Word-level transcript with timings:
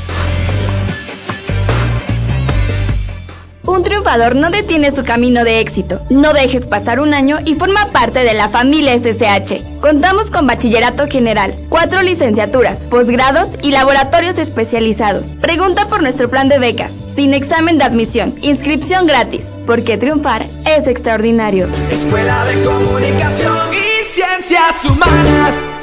Un 3.78 3.84
triunfador 3.84 4.34
no 4.34 4.50
detiene 4.50 4.90
su 4.90 5.04
camino 5.04 5.44
de 5.44 5.60
éxito. 5.60 6.00
No 6.10 6.32
dejes 6.32 6.66
pasar 6.66 6.98
un 6.98 7.14
año 7.14 7.38
y 7.44 7.54
forma 7.54 7.86
parte 7.92 8.24
de 8.24 8.34
la 8.34 8.48
familia 8.48 8.98
SSH. 8.98 9.78
Contamos 9.80 10.30
con 10.30 10.48
bachillerato 10.48 11.06
general, 11.06 11.54
cuatro 11.68 12.02
licenciaturas, 12.02 12.82
posgrados 12.82 13.50
y 13.62 13.70
laboratorios 13.70 14.36
especializados. 14.38 15.26
Pregunta 15.40 15.86
por 15.86 16.02
nuestro 16.02 16.28
plan 16.28 16.48
de 16.48 16.58
becas, 16.58 16.92
sin 17.14 17.34
examen 17.34 17.78
de 17.78 17.84
admisión, 17.84 18.34
inscripción 18.42 19.06
gratis, 19.06 19.52
porque 19.64 19.96
triunfar 19.96 20.48
es 20.64 20.88
extraordinario. 20.88 21.68
Escuela 21.92 22.46
de 22.46 22.60
Comunicación 22.64 23.74
y 23.74 24.04
Ciencias 24.06 24.84
Humanas. 24.86 25.77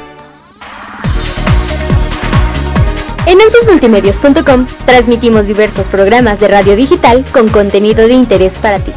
En 3.26 3.40
ansusmultimedios.com 3.40 4.66
transmitimos 4.86 5.46
diversos 5.48 5.88
programas 5.88 6.38
de 6.38 6.46
radio 6.46 6.76
digital 6.76 7.24
con 7.32 7.48
contenido 7.48 8.06
de 8.06 8.14
interés 8.14 8.60
para 8.60 8.78
ti. 8.78 8.92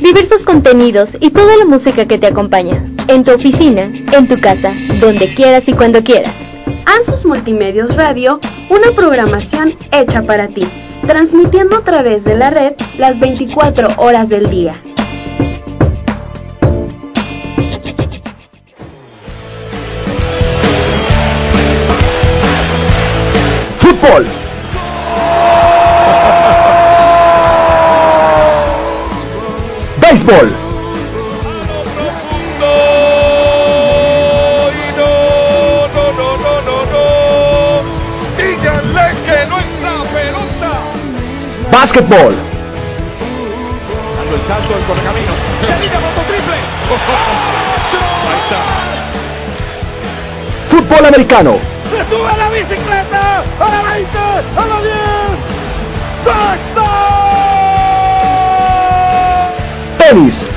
Diversos 0.10 0.44
contenidos 0.44 1.16
y 1.20 1.30
toda 1.30 1.56
la 1.56 1.66
música 1.66 2.08
que 2.08 2.18
te 2.18 2.26
acompaña. 2.26 2.84
En 3.08 3.24
tu 3.24 3.32
oficina, 3.32 3.84
en 3.84 4.28
tu 4.28 4.42
casa, 4.42 4.74
donde 5.00 5.36
quieras 5.36 5.68
y 5.70 5.74
cuando 5.74 6.04
quieras. 6.04 6.50
Ansus 6.88 7.28
Multimedios 7.28 7.96
Radio, 7.96 8.40
una 8.72 8.92
programación 8.96 9.76
hecha 9.92 10.24
para 10.24 10.48
ti, 10.48 10.68
transmitiendo 11.06 11.78
a 11.78 11.84
través 11.84 12.24
de 12.24 12.36
la 12.36 12.50
red 12.50 12.74
las 12.98 13.20
24 13.20 13.90
horas 13.98 14.30
del 14.30 14.50
día. 14.50 14.82
Fútbol. 23.78 24.39
Béisbol. 30.10 30.50
Básquetbol. 41.72 42.34
El 44.34 44.46
salto. 44.48 44.74
Fútbol 50.70 51.06
americano. 51.06 51.60
¡Se 51.92 51.98
sube 52.10 52.28
a 52.28 52.38
la 52.38 52.50
bicicleta! 52.50 53.44
¡A 53.60 53.70
la 53.70 53.82
20! 53.94 54.18
¡A 54.58 54.66
la 54.66 54.82
10! 54.82 54.96
¡Touchdown! 56.26 57.49
Tenis. 60.00 60.48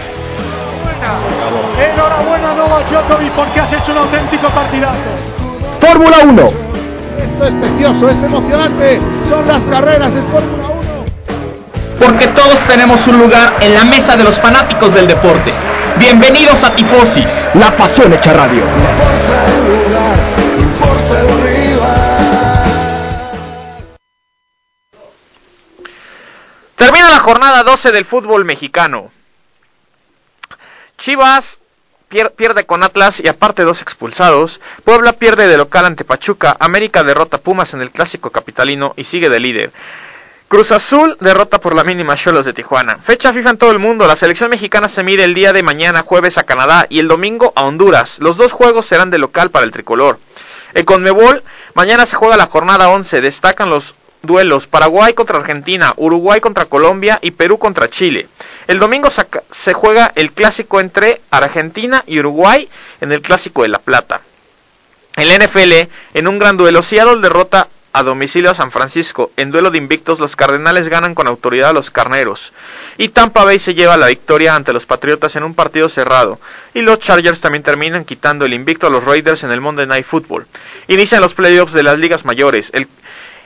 Enhorabuena 1.78 2.54
Novak 2.54 2.88
Djokovic 2.88 3.32
porque 3.32 3.60
has 3.60 3.72
hecho 3.72 3.91
un 3.92 3.98
auténtico 3.98 4.48
partidazo. 4.48 4.97
Fórmula 5.80 6.19
1. 6.22 6.48
Esto 7.25 7.47
es 7.47 7.54
precioso, 7.54 8.08
es 8.08 8.22
emocionante. 8.22 9.00
Son 9.28 9.47
las 9.48 9.66
carreras, 9.66 10.14
es 10.14 10.25
Fórmula 10.26 10.69
1. 10.69 10.82
Porque 11.98 12.28
todos 12.28 12.60
tenemos 12.66 13.04
un 13.08 13.19
lugar 13.19 13.56
en 13.60 13.75
la 13.75 13.84
mesa 13.84 14.16
de 14.16 14.22
los 14.22 14.38
fanáticos 14.38 14.94
del 14.94 15.08
deporte. 15.08 15.52
Bienvenidos 15.98 16.62
a 16.62 16.75
Tifosis. 16.75 17.47
La 17.54 17.76
pasión 17.76 18.12
hecha 18.12 18.32
radio. 18.32 18.62
importa 18.62 19.47
el 19.48 19.66
lugar, 19.66 20.19
importa 20.58 21.20
el 21.20 21.42
rival. 21.42 21.82
Termina 26.76 27.10
la 27.10 27.19
jornada 27.19 27.64
12 27.64 27.91
del 27.91 28.04
fútbol 28.04 28.44
mexicano. 28.44 29.10
Chivas 31.02 31.58
pier- 32.08 32.30
pierde 32.30 32.64
con 32.64 32.84
Atlas 32.84 33.18
y 33.18 33.26
aparte 33.26 33.64
dos 33.64 33.82
expulsados. 33.82 34.60
Puebla 34.84 35.12
pierde 35.14 35.48
de 35.48 35.56
local 35.56 35.84
ante 35.84 36.04
Pachuca. 36.04 36.56
América 36.60 37.02
derrota 37.02 37.38
a 37.38 37.40
Pumas 37.40 37.74
en 37.74 37.82
el 37.82 37.90
clásico 37.90 38.30
capitalino 38.30 38.94
y 38.96 39.02
sigue 39.02 39.28
de 39.28 39.40
líder. 39.40 39.72
Cruz 40.46 40.70
Azul 40.70 41.16
derrota 41.18 41.58
por 41.58 41.74
la 41.74 41.82
mínima 41.82 42.14
Cholos 42.14 42.44
de 42.44 42.52
Tijuana. 42.52 42.98
Fecha 43.02 43.32
FIFA 43.32 43.50
en 43.50 43.58
todo 43.58 43.72
el 43.72 43.80
mundo. 43.80 44.06
La 44.06 44.14
selección 44.14 44.50
mexicana 44.50 44.86
se 44.88 45.02
mide 45.02 45.24
el 45.24 45.34
día 45.34 45.52
de 45.52 45.64
mañana 45.64 46.02
jueves 46.02 46.38
a 46.38 46.44
Canadá 46.44 46.86
y 46.88 47.00
el 47.00 47.08
domingo 47.08 47.52
a 47.56 47.64
Honduras. 47.64 48.20
Los 48.20 48.36
dos 48.36 48.52
juegos 48.52 48.86
serán 48.86 49.10
de 49.10 49.19
local 49.19 49.50
para 49.50 49.64
el 49.64 49.72
tricolor. 49.72 50.20
En 50.74 50.84
Conmebol, 50.84 51.42
mañana 51.74 52.06
se 52.06 52.14
juega 52.14 52.36
la 52.36 52.46
jornada 52.46 52.90
11. 52.90 53.20
Destacan 53.22 53.70
los 53.70 53.96
duelos 54.22 54.69
Paraguay 54.69 55.14
contra 55.14 55.38
Argentina, 55.40 55.94
Uruguay 55.96 56.40
contra 56.40 56.66
Colombia 56.66 57.19
y 57.22 57.32
Perú 57.32 57.58
contra 57.58 57.90
Chile. 57.90 58.28
El 58.66 58.78
domingo 58.78 59.08
se 59.10 59.72
juega 59.72 60.12
el 60.14 60.32
clásico 60.32 60.80
entre 60.80 61.20
Argentina 61.30 62.04
y 62.06 62.18
Uruguay 62.18 62.68
en 63.00 63.12
el 63.12 63.22
clásico 63.22 63.62
de 63.62 63.68
La 63.68 63.78
Plata. 63.78 64.20
En 65.16 65.28
la 65.28 65.44
NFL, 65.44 65.88
en 66.14 66.28
un 66.28 66.38
gran 66.38 66.56
duelo, 66.56 66.80
Seattle 66.80 67.20
derrota 67.20 67.68
a 67.92 68.02
domicilio 68.02 68.50
a 68.50 68.54
San 68.54 68.70
Francisco. 68.70 69.30
En 69.36 69.50
duelo 69.50 69.70
de 69.70 69.78
invictos, 69.78 70.18
los 70.18 70.36
Cardenales 70.36 70.88
ganan 70.88 71.14
con 71.14 71.28
autoridad 71.28 71.70
a 71.70 71.72
los 71.74 71.90
Carneros. 71.90 72.52
Y 72.96 73.10
Tampa 73.10 73.44
Bay 73.44 73.58
se 73.58 73.74
lleva 73.74 73.96
la 73.96 74.06
victoria 74.06 74.54
ante 74.54 74.72
los 74.72 74.86
Patriotas 74.86 75.36
en 75.36 75.44
un 75.44 75.54
partido 75.54 75.88
cerrado. 75.88 76.40
Y 76.72 76.80
los 76.80 76.98
Chargers 76.98 77.40
también 77.40 77.62
terminan 77.62 78.04
quitando 78.04 78.46
el 78.46 78.54
invicto 78.54 78.86
a 78.86 78.90
los 78.90 79.04
Raiders 79.04 79.44
en 79.44 79.52
el 79.52 79.60
Monday 79.60 79.86
Night 79.86 80.06
Football. 80.06 80.46
Inician 80.88 81.20
los 81.20 81.34
playoffs 81.34 81.74
de 81.74 81.82
las 81.82 81.98
ligas 81.98 82.24
mayores. 82.24 82.72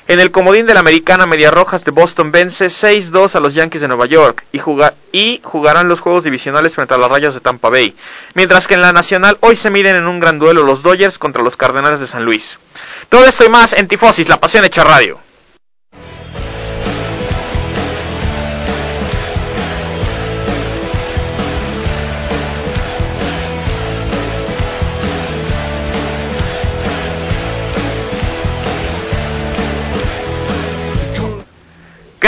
En 0.08 0.20
el 0.20 0.30
comodín 0.30 0.66
de 0.66 0.74
la 0.74 0.80
americana 0.80 1.26
Media 1.26 1.50
Rojas 1.50 1.84
de 1.84 1.90
Boston 1.90 2.30
vence 2.30 2.66
6-2 2.66 3.34
a 3.34 3.40
los 3.40 3.54
Yankees 3.54 3.80
de 3.80 3.88
Nueva 3.88 4.06
York 4.06 4.44
y, 4.52 4.60
y 5.12 5.40
jugarán 5.42 5.88
los 5.88 6.00
juegos 6.00 6.24
divisionales 6.24 6.74
frente 6.74 6.94
a 6.94 6.98
los 6.98 7.10
Rayos 7.10 7.34
de 7.34 7.40
Tampa 7.40 7.70
Bay. 7.70 7.94
Mientras 8.34 8.68
que 8.68 8.74
en 8.74 8.82
la 8.82 8.92
nacional 8.92 9.36
hoy 9.40 9.56
se 9.56 9.70
miden 9.70 9.96
en 9.96 10.06
un 10.06 10.20
gran 10.20 10.38
duelo 10.38 10.62
los 10.62 10.82
Dodgers 10.82 11.18
contra 11.18 11.42
los 11.42 11.56
Cardenales 11.56 11.98
de 11.98 12.06
San 12.06 12.24
Luis. 12.24 12.58
Todo 13.08 13.24
esto 13.24 13.44
y 13.44 13.48
más 13.48 13.72
en 13.72 13.88
Tifosis, 13.88 14.28
la 14.28 14.40
pasión 14.40 14.64
hecha 14.64 14.84
radio. 14.84 15.18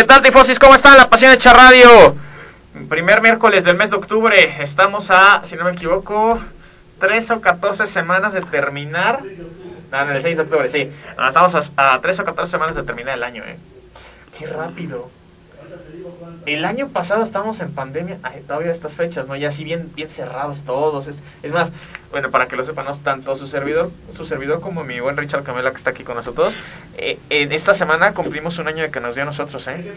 Tal, 0.08 0.22
Tifosis? 0.22 0.58
¿Cómo 0.58 0.74
están? 0.74 0.96
La 0.96 1.10
Pasión 1.10 1.32
Hecha 1.32 1.52
Radio. 1.52 2.16
Primer 2.88 3.20
miércoles 3.20 3.64
del 3.64 3.76
mes 3.76 3.90
de 3.90 3.96
octubre. 3.96 4.56
Estamos 4.62 5.10
a, 5.10 5.44
si 5.44 5.54
no 5.54 5.64
me 5.64 5.72
equivoco, 5.72 6.40
3 6.98 7.30
o 7.32 7.40
14 7.42 7.86
semanas 7.86 8.32
de 8.32 8.40
terminar. 8.40 9.22
No, 9.92 10.02
en 10.02 10.08
el 10.08 10.22
6 10.22 10.36
de 10.38 10.42
octubre, 10.44 10.68
sí. 10.70 10.90
No, 11.18 11.28
estamos 11.28 11.54
a, 11.54 11.94
a 11.94 12.00
3 12.00 12.20
o 12.20 12.24
14 12.24 12.50
semanas 12.50 12.74
de 12.76 12.84
terminar 12.84 13.18
el 13.18 13.22
año, 13.22 13.44
¿eh? 13.44 13.58
Qué 14.38 14.46
rápido. 14.46 15.10
El 16.46 16.64
año 16.64 16.88
pasado 16.88 17.22
estábamos 17.22 17.60
en 17.60 17.72
pandemia, 17.72 18.18
todavía 18.46 18.72
estas 18.72 18.96
fechas, 18.96 19.26
¿no? 19.26 19.36
Ya 19.36 19.48
así 19.48 19.64
bien, 19.64 19.90
bien 19.94 20.08
cerrados 20.08 20.62
todos. 20.62 21.08
Es, 21.08 21.18
es 21.42 21.52
más, 21.52 21.72
bueno, 22.10 22.30
para 22.30 22.46
que 22.46 22.56
lo 22.56 22.64
sepan, 22.64 22.86
tanto 23.02 23.36
su 23.36 23.46
servidor, 23.46 23.90
su 24.16 24.24
servidor 24.24 24.60
como 24.60 24.82
mi 24.82 24.98
buen 25.00 25.16
Richard 25.16 25.42
Camela 25.42 25.70
que 25.70 25.76
está 25.76 25.90
aquí 25.90 26.04
con 26.04 26.16
nosotros, 26.16 26.56
eh, 26.96 27.18
en 27.28 27.52
esta 27.52 27.74
semana 27.74 28.14
cumplimos 28.14 28.58
un 28.58 28.68
año 28.68 28.82
de 28.82 28.90
que 28.90 29.00
nos 29.00 29.14
dio 29.14 29.24
a 29.24 29.26
nosotros, 29.26 29.66
¿eh? 29.68 29.92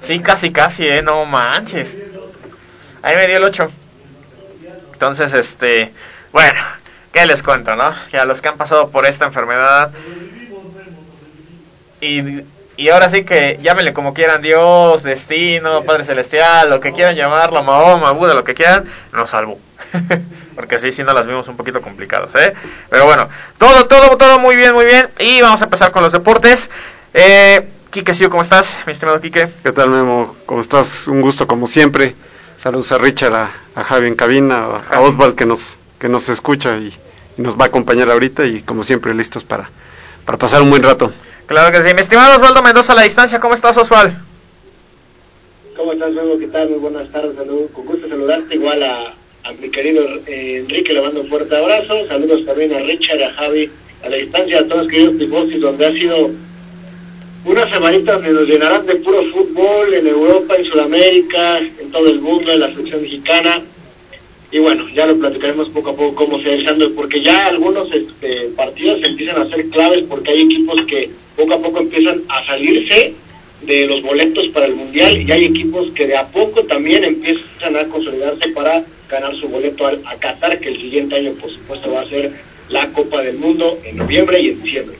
Sí, 0.00 0.20
casi, 0.20 0.52
casi, 0.52 0.86
¿eh? 0.86 1.02
No 1.02 1.24
manches. 1.24 1.96
Ahí 3.02 3.16
me 3.16 3.26
dio 3.26 3.38
el 3.38 3.44
8. 3.44 3.68
Entonces, 4.92 5.34
este, 5.34 5.92
bueno, 6.32 6.60
¿qué 7.12 7.26
les 7.26 7.42
cuento, 7.42 7.74
no? 7.74 7.92
Que 8.10 8.18
a 8.18 8.24
los 8.24 8.40
que 8.40 8.48
han 8.48 8.56
pasado 8.56 8.90
por 8.90 9.04
esta 9.04 9.26
enfermedad, 9.26 9.90
y, 12.00 12.42
y 12.82 12.88
ahora 12.88 13.08
sí 13.08 13.22
que 13.22 13.60
llámenle 13.62 13.92
como 13.92 14.12
quieran, 14.12 14.42
Dios, 14.42 15.04
destino, 15.04 15.84
Padre 15.84 16.04
Celestial, 16.04 16.68
lo 16.68 16.80
que 16.80 16.92
quieran 16.92 17.14
llamarlo, 17.14 17.62
Mahoma, 17.62 18.10
Buda, 18.10 18.34
lo 18.34 18.42
que 18.42 18.54
quieran, 18.54 18.86
nos 19.12 19.30
salvó. 19.30 19.56
Porque 20.56 20.74
así 20.74 20.90
sí 20.90 21.04
no 21.04 21.12
las 21.12 21.28
vimos 21.28 21.46
un 21.46 21.56
poquito 21.56 21.80
complicadas, 21.80 22.34
¿eh? 22.34 22.52
Pero 22.90 23.04
bueno, 23.04 23.28
todo, 23.56 23.86
todo, 23.86 24.16
todo 24.16 24.40
muy 24.40 24.56
bien, 24.56 24.74
muy 24.74 24.84
bien. 24.84 25.08
Y 25.20 25.40
vamos 25.40 25.60
a 25.60 25.66
empezar 25.66 25.92
con 25.92 26.02
los 26.02 26.12
deportes. 26.12 26.70
Eh, 27.14 27.68
Quique 27.90 28.14
Sio, 28.14 28.28
¿cómo 28.30 28.42
estás, 28.42 28.80
mi 28.84 28.90
estimado 28.90 29.20
Quique? 29.20 29.48
¿Qué 29.62 29.70
tal, 29.70 29.88
Memo? 29.88 30.34
¿Cómo 30.44 30.60
estás? 30.60 31.06
Un 31.06 31.20
gusto 31.22 31.46
como 31.46 31.68
siempre. 31.68 32.16
Saludos 32.60 32.90
a 32.90 32.98
Richard, 32.98 33.34
a, 33.34 33.52
a 33.76 33.84
Javi 33.84 34.08
en 34.08 34.16
cabina, 34.16 34.56
a, 34.56 34.96
a 34.96 35.00
Oswald 35.02 35.36
que 35.36 35.46
nos, 35.46 35.76
que 36.00 36.08
nos 36.08 36.28
escucha 36.28 36.76
y, 36.78 36.98
y, 37.38 37.42
nos 37.42 37.56
va 37.56 37.66
a 37.66 37.68
acompañar 37.68 38.10
ahorita 38.10 38.44
y 38.44 38.62
como 38.62 38.82
siempre 38.82 39.14
listos 39.14 39.44
para, 39.44 39.70
para 40.24 40.38
pasar 40.38 40.62
un 40.62 40.70
buen 40.70 40.82
rato. 40.82 41.12
Claro 41.46 41.72
que 41.72 41.86
sí. 41.86 41.94
Mi 41.94 42.00
estimado 42.00 42.36
Osvaldo 42.36 42.62
Mendoza 42.62 42.92
a 42.92 42.96
la 42.96 43.02
distancia, 43.02 43.40
¿cómo 43.40 43.54
estás, 43.54 43.76
Oswald? 43.76 44.12
¿Cómo 45.76 45.92
estás, 45.92 46.12
Memo? 46.12 46.38
¿Qué 46.38 46.46
tal? 46.46 46.70
Muy 46.70 46.78
buenas 46.78 47.10
tardes. 47.10 47.34
Salud. 47.36 47.70
Con 47.72 47.86
gusto 47.86 48.08
saludarte 48.08 48.54
igual 48.54 48.82
a, 48.82 49.14
a 49.44 49.52
mi 49.52 49.68
querido 49.70 50.04
eh, 50.26 50.58
Enrique, 50.60 50.92
le 50.92 51.02
mando 51.02 51.20
un 51.20 51.28
fuerte 51.28 51.56
abrazo. 51.56 52.06
Saludos 52.06 52.44
también 52.44 52.72
a 52.74 52.78
Richard, 52.78 53.22
a 53.22 53.32
Javi, 53.32 53.70
a 54.04 54.08
la 54.08 54.16
distancia, 54.16 54.60
a 54.60 54.64
todos 54.66 54.86
queridos 54.86 55.18
tifosis, 55.18 55.60
donde 55.60 55.86
ha 55.86 55.92
sido 55.92 56.30
unas 57.44 57.70
semanitas 57.70 58.22
que 58.22 58.28
nos 58.28 58.46
llenarán 58.46 58.86
de 58.86 58.96
puro 58.96 59.24
fútbol 59.32 59.92
en 59.94 60.06
Europa, 60.06 60.54
en 60.54 60.64
Sudamérica, 60.64 61.58
en 61.58 61.90
todo 61.90 62.06
el 62.06 62.20
mundo, 62.20 62.52
en 62.52 62.60
la 62.60 62.68
selección 62.68 63.02
mexicana. 63.02 63.60
Y 64.52 64.58
bueno, 64.58 64.86
ya 64.90 65.06
lo 65.06 65.18
platicaremos 65.18 65.70
poco 65.70 65.90
a 65.90 65.96
poco 65.96 66.14
cómo 66.14 66.38
se 66.42 66.50
va 66.50 66.54
echando, 66.56 66.92
porque 66.94 67.22
ya 67.22 67.46
algunos 67.46 67.90
este, 67.90 68.50
partidos 68.54 69.02
empiezan 69.02 69.40
a 69.40 69.48
ser 69.48 69.66
claves 69.70 70.04
porque 70.06 70.30
hay 70.30 70.42
equipos 70.42 70.76
que 70.86 71.10
poco 71.34 71.54
a 71.54 71.58
poco 71.58 71.80
empiezan 71.80 72.20
a 72.28 72.44
salirse 72.44 73.14
de 73.62 73.86
los 73.86 74.02
boletos 74.02 74.48
para 74.48 74.66
el 74.66 74.74
Mundial 74.74 75.22
y 75.22 75.32
hay 75.32 75.46
equipos 75.46 75.88
que 75.94 76.06
de 76.06 76.18
a 76.18 76.26
poco 76.26 76.62
también 76.64 77.02
empiezan 77.02 77.76
a 77.76 77.84
consolidarse 77.86 78.48
para 78.48 78.84
ganar 79.08 79.34
su 79.36 79.48
boleto 79.48 79.86
a, 79.86 79.92
a 80.04 80.16
Qatar, 80.16 80.58
que 80.60 80.68
el 80.68 80.76
siguiente 80.76 81.16
año 81.16 81.32
por 81.40 81.50
supuesto 81.50 81.90
va 81.90 82.02
a 82.02 82.08
ser 82.08 82.32
la 82.68 82.92
Copa 82.92 83.22
del 83.22 83.38
Mundo 83.38 83.78
en 83.84 83.96
noviembre 83.96 84.38
y 84.38 84.50
en 84.50 84.62
diciembre. 84.62 84.96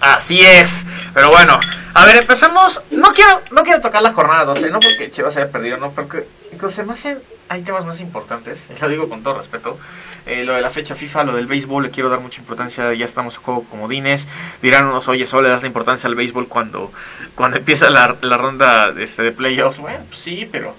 Así 0.00 0.40
es, 0.40 0.84
pero 1.14 1.30
bueno, 1.30 1.60
a 1.94 2.06
ver, 2.06 2.16
empezamos. 2.16 2.82
No 2.90 3.12
quiero 3.12 3.40
no 3.50 3.62
quiero 3.62 3.80
tocar 3.80 4.02
la 4.02 4.12
jornada 4.12 4.44
12, 4.46 4.70
no 4.70 4.80
porque 4.80 5.10
Chivas 5.10 5.36
haya 5.36 5.50
perdido, 5.50 5.76
no, 5.76 5.90
porque 5.92 6.26
se 6.70 6.84
me 6.84 6.92
hacen, 6.92 7.18
hay 7.48 7.62
temas 7.62 7.84
más 7.84 8.00
importantes, 8.00 8.68
lo 8.80 8.88
digo 8.88 9.08
con 9.08 9.22
todo 9.22 9.34
respeto. 9.34 9.78
Eh, 10.24 10.44
lo 10.44 10.54
de 10.54 10.60
la 10.60 10.70
fecha 10.70 10.94
FIFA, 10.94 11.24
lo 11.24 11.36
del 11.36 11.46
béisbol, 11.46 11.82
le 11.82 11.90
quiero 11.90 12.08
dar 12.08 12.20
mucha 12.20 12.40
importancia, 12.40 12.92
ya 12.94 13.04
estamos 13.04 13.36
en 13.36 13.42
juego 13.42 13.64
comodines. 13.64 14.28
Dirán 14.62 14.86
unos, 14.86 15.08
oye, 15.08 15.26
solo 15.26 15.42
le 15.42 15.48
das 15.48 15.62
la 15.62 15.68
importancia 15.68 16.08
al 16.08 16.14
béisbol 16.14 16.46
cuando, 16.46 16.92
cuando 17.34 17.58
empieza 17.58 17.90
la, 17.90 18.16
la 18.20 18.36
ronda 18.36 18.94
este, 18.96 19.22
de 19.22 19.32
playoffs. 19.32 19.78
Bueno, 19.78 20.04
pues 20.08 20.20
sí, 20.20 20.48
pero 20.50 20.76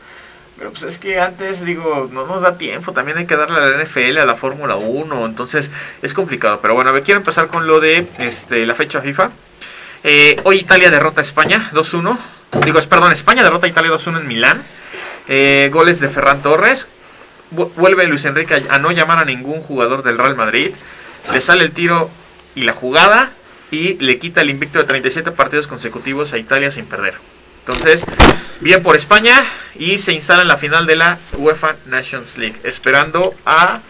pero 0.57 0.71
pues 0.71 0.83
es 0.83 0.99
que 0.99 1.19
antes, 1.19 1.65
digo, 1.65 2.09
no 2.11 2.25
nos 2.25 2.41
da 2.41 2.57
tiempo, 2.57 2.93
también 2.93 3.17
hay 3.17 3.25
que 3.25 3.35
darle 3.35 3.57
a 3.57 3.65
la 3.65 3.83
NFL, 3.83 4.19
a 4.19 4.25
la 4.25 4.35
Fórmula 4.35 4.75
1, 4.75 5.25
entonces 5.25 5.71
es 6.01 6.13
complicado. 6.13 6.59
Pero 6.61 6.75
bueno, 6.75 6.91
a 6.91 6.93
ver, 6.93 7.03
quiero 7.03 7.19
empezar 7.19 7.47
con 7.47 7.67
lo 7.67 7.79
de 7.79 8.07
este, 8.19 8.65
la 8.65 8.75
fecha 8.75 9.01
FIFA. 9.01 9.31
Eh, 10.03 10.35
hoy 10.43 10.59
Italia 10.59 10.91
derrota 10.91 11.21
a 11.21 11.23
España 11.23 11.69
2-1. 11.73 12.17
Digo, 12.65 12.79
perdón, 12.89 13.11
España 13.13 13.43
derrota 13.43 13.67
a 13.67 13.69
Italia 13.69 13.91
2-1 13.91 14.19
en 14.19 14.27
Milán. 14.27 14.63
Eh, 15.27 15.69
goles 15.71 15.99
de 15.99 16.09
Ferran 16.09 16.41
Torres. 16.41 16.87
Vuelve 17.51 18.07
Luis 18.07 18.25
Enrique 18.25 18.63
a 18.69 18.79
no 18.79 18.91
llamar 18.91 19.19
a 19.19 19.25
ningún 19.25 19.61
jugador 19.61 20.03
del 20.03 20.17
Real 20.17 20.35
Madrid. 20.35 20.71
Le 21.31 21.39
sale 21.39 21.63
el 21.63 21.71
tiro 21.71 22.09
y 22.55 22.63
la 22.63 22.73
jugada 22.73 23.31
y 23.71 23.93
le 23.95 24.17
quita 24.19 24.41
el 24.41 24.49
invicto 24.49 24.79
de 24.79 24.85
37 24.85 25.31
partidos 25.31 25.67
consecutivos 25.67 26.33
a 26.33 26.37
Italia 26.37 26.71
sin 26.71 26.85
perder. 26.85 27.13
Entonces, 27.65 28.03
bien 28.59 28.83
por 28.83 28.95
España 28.95 29.45
y 29.75 29.99
se 29.99 30.13
instala 30.13 30.41
en 30.41 30.47
la 30.47 30.57
final 30.57 30.85
de 30.85 30.95
la 30.95 31.17
UEFA 31.37 31.75
Nations 31.85 32.37
League, 32.37 32.59
esperando 32.63 33.33
a 33.45 33.81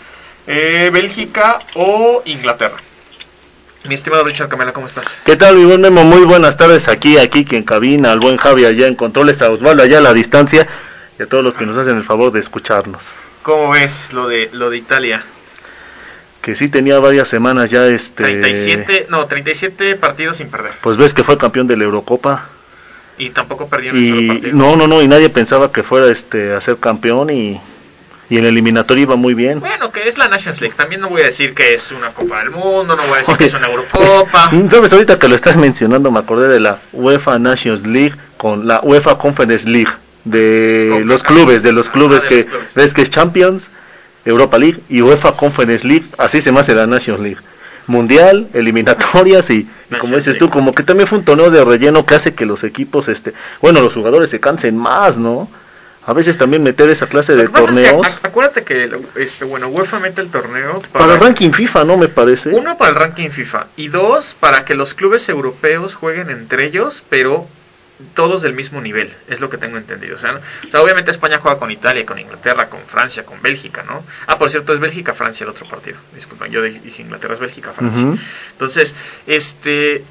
eh, 0.45 0.89
Bélgica 0.93 1.59
o 1.73 2.21
Inglaterra. 2.25 2.77
Mi 3.85 3.95
estimado 3.95 4.23
Richard 4.23 4.47
Camela, 4.47 4.71
¿cómo 4.71 4.87
estás? 4.87 5.19
¿Qué 5.25 5.35
tal, 5.35 5.57
mi 5.57 5.65
buen 5.65 5.81
Memo? 5.81 6.05
Muy 6.05 6.23
buenas 6.23 6.55
tardes 6.55 6.87
aquí, 6.87 7.17
aquí 7.17 7.43
que 7.43 7.57
en 7.57 7.63
cabina, 7.63 8.13
al 8.13 8.21
buen 8.21 8.37
Javi 8.37 8.63
allá 8.63 8.87
en 8.87 8.95
controles, 8.95 9.41
a 9.41 9.49
Osvaldo 9.49 9.83
allá 9.83 9.97
a 9.97 10.01
la 10.01 10.13
distancia 10.13 10.65
y 11.19 11.23
a 11.23 11.25
todos 11.25 11.43
los 11.43 11.53
que 11.55 11.65
nos 11.65 11.75
hacen 11.75 11.97
el 11.97 12.05
favor 12.05 12.31
de 12.31 12.39
escucharnos. 12.39 13.11
¿Cómo 13.41 13.71
ves 13.71 14.13
lo 14.13 14.29
de 14.29 14.49
lo 14.53 14.69
de 14.69 14.77
Italia? 14.77 15.25
Que 16.41 16.55
sí 16.55 16.69
tenía 16.69 16.97
varias 16.99 17.27
semanas 17.27 17.71
ya 17.71 17.85
este 17.87 18.23
37, 18.23 19.07
no, 19.09 19.27
37 19.27 19.97
partidos 19.97 20.37
sin 20.37 20.47
perder. 20.47 20.71
Pues 20.81 20.95
ves 20.95 21.13
que 21.13 21.23
fue 21.25 21.37
campeón 21.37 21.67
de 21.67 21.75
la 21.75 21.83
Eurocopa. 21.83 22.47
Y 23.17 23.31
tampoco 23.31 23.67
perdió 23.67 23.91
el 23.91 24.09
solo 24.09 24.27
partido. 24.27 24.57
No, 24.57 24.77
no, 24.77 24.87
no, 24.87 25.01
y 25.01 25.09
nadie 25.09 25.29
pensaba 25.29 25.73
que 25.73 25.83
fuera 25.83 26.09
este 26.09 26.53
a 26.53 26.61
ser 26.61 26.77
campeón 26.77 27.29
y, 27.29 27.59
y 28.33 28.39
en 28.39 28.45
el 28.45 28.53
eliminatorio 28.53 29.03
iba 29.03 29.15
muy 29.15 29.35
bien. 29.35 29.59
Bueno, 29.59 29.91
que 29.91 30.07
es 30.07 30.17
la 30.17 30.27
Nations 30.27 30.59
League. 30.59 30.75
También 30.75 31.01
no 31.01 31.07
voy 31.07 31.21
a 31.21 31.25
decir 31.25 31.53
que 31.53 31.75
es 31.75 31.91
una 31.91 32.09
Copa 32.15 32.39
del 32.39 32.49
Mundo, 32.49 32.95
no 32.95 33.03
voy 33.03 33.13
a 33.13 33.17
decir 33.17 33.35
okay. 33.35 33.45
que 33.45 33.49
es 33.49 33.53
una 33.53 33.67
Eurocopa. 33.67 34.49
Sabes, 34.71 34.91
ahorita 34.91 35.19
que 35.19 35.27
lo 35.27 35.35
estás 35.35 35.55
mencionando 35.55 36.09
me 36.09 36.17
acordé 36.17 36.47
de 36.47 36.59
la 36.59 36.79
UEFA 36.93 37.37
Nations 37.37 37.85
League 37.85 38.15
con 38.37 38.67
la 38.67 38.79
UEFA 38.81 39.19
Conference 39.19 39.69
League 39.69 39.91
de 40.23 41.03
los 41.05 41.21
clubes, 41.21 41.61
de 41.61 41.73
los 41.73 41.89
clubes 41.89 42.21
ah, 42.21 42.23
de 42.23 42.29
que 42.29 42.35
los 42.37 42.45
clubes. 42.45 42.73
ves 42.73 42.93
que 42.95 43.03
es 43.03 43.11
Champions, 43.11 43.69
Europa 44.25 44.57
League 44.57 44.79
y 44.89 45.03
UEFA 45.03 45.33
Conference 45.33 45.87
League, 45.87 46.05
así 46.17 46.41
se 46.41 46.51
me 46.51 46.59
hace 46.59 46.73
la 46.73 46.87
Nations 46.87 47.19
League 47.19 47.37
mundial, 47.85 48.47
eliminatorias 48.53 49.51
y, 49.51 49.67
y 49.91 49.95
como 49.99 50.15
dices 50.15 50.39
tú, 50.39 50.49
como 50.49 50.73
que 50.73 50.81
también 50.81 51.07
fue 51.07 51.19
un 51.19 51.25
torneo 51.25 51.51
de 51.51 51.63
relleno 51.63 52.03
que 52.03 52.15
hace 52.15 52.33
que 52.33 52.47
los 52.47 52.63
equipos, 52.63 53.09
este, 53.09 53.33
bueno, 53.61 53.79
los 53.81 53.93
jugadores 53.93 54.31
se 54.31 54.39
cansen 54.39 54.75
más, 54.75 55.17
¿no? 55.17 55.49
A 56.05 56.13
veces 56.13 56.37
también 56.37 56.63
meter 56.63 56.89
esa 56.89 57.07
clase 57.07 57.35
de 57.35 57.47
torneos. 57.47 58.07
Es 58.07 58.15
que, 58.17 58.27
acuérdate 58.27 58.63
que 58.63 58.89
este, 59.15 59.45
bueno, 59.45 59.67
UEFA 59.67 59.99
mete 59.99 60.21
el 60.21 60.29
torneo 60.29 60.81
para, 60.91 61.05
para, 61.05 61.13
el 61.13 61.19
ranking 61.19 61.51
FIFA, 61.51 61.85
¿no? 61.85 61.97
Me 61.97 62.09
parece. 62.09 62.49
Uno 62.49 62.77
para 62.77 62.91
el 62.91 62.95
ranking 62.97 63.29
FIFA 63.29 63.67
y 63.77 63.87
dos 63.87 64.35
para 64.39 64.65
que 64.65 64.75
los 64.75 64.93
clubes 64.93 65.29
europeos 65.29 65.95
jueguen 65.95 66.29
entre 66.29 66.65
ellos, 66.65 67.03
pero 67.09 67.47
todos 68.13 68.41
del 68.41 68.53
mismo 68.53 68.81
nivel, 68.81 69.13
es 69.29 69.39
lo 69.39 69.49
que 69.49 69.57
tengo 69.57 69.77
entendido. 69.77 70.15
O 70.15 70.19
sea, 70.19 70.33
¿no? 70.33 70.39
o 70.39 70.71
sea, 70.71 70.81
obviamente 70.81 71.11
España 71.11 71.39
juega 71.39 71.57
con 71.57 71.71
Italia, 71.71 72.05
con 72.05 72.19
Inglaterra, 72.19 72.69
con 72.69 72.81
Francia, 72.81 73.25
con 73.25 73.41
Bélgica, 73.41 73.83
¿no? 73.83 74.03
Ah, 74.27 74.37
por 74.37 74.49
cierto, 74.49 74.73
es 74.73 74.79
Bélgica-Francia 74.79 75.43
el 75.43 75.51
otro 75.51 75.67
partido. 75.67 75.97
Disculpen, 76.13 76.51
yo 76.51 76.61
dije 76.61 77.01
Inglaterra, 77.01 77.35
es 77.35 77.39
Bélgica-Francia. 77.39 78.03
Uh 78.03 78.13
-huh. 78.13 78.19
Entonces, 78.51 78.93
este, 79.27 80.03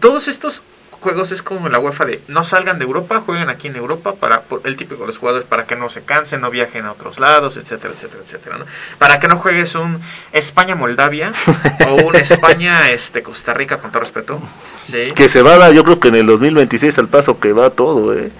todos 0.00 0.28
estos 0.28 0.62
juegos 1.00 1.32
es 1.32 1.42
como 1.42 1.68
la 1.68 1.78
UEFA 1.78 2.04
de 2.04 2.20
no 2.28 2.44
salgan 2.44 2.78
de 2.78 2.84
Europa, 2.84 3.22
jueguen 3.24 3.48
aquí 3.48 3.68
en 3.68 3.76
Europa 3.76 4.14
para 4.14 4.42
por 4.42 4.62
el 4.64 4.76
típico 4.76 5.02
de 5.02 5.08
los 5.08 5.18
jugadores 5.18 5.46
para 5.46 5.66
que 5.66 5.76
no 5.76 5.88
se 5.88 6.02
cansen, 6.02 6.40
no 6.40 6.50
viajen 6.50 6.84
a 6.84 6.92
otros 6.92 7.20
lados, 7.20 7.56
etcétera, 7.56 7.94
etcétera, 7.94 8.22
etcétera, 8.24 8.58
¿no? 8.58 8.64
Para 8.98 9.20
que 9.20 9.28
no 9.28 9.36
juegues 9.36 9.74
un 9.74 10.00
España 10.32 10.74
Moldavia 10.74 11.32
o 11.86 11.94
un 11.94 12.16
España 12.16 12.90
este 12.90 13.22
Costa 13.22 13.54
Rica 13.54 13.78
con 13.78 13.90
todo 13.90 14.00
respeto, 14.00 14.40
¿sí? 14.84 15.12
Que 15.14 15.28
se 15.28 15.42
va 15.42 15.54
a 15.54 15.58
dar, 15.58 15.72
yo 15.72 15.84
creo 15.84 16.00
que 16.00 16.08
en 16.08 16.16
el 16.16 16.26
2026 16.26 16.98
al 16.98 17.08
paso 17.08 17.38
que 17.40 17.52
va 17.52 17.70
todo, 17.70 18.14
eh. 18.14 18.30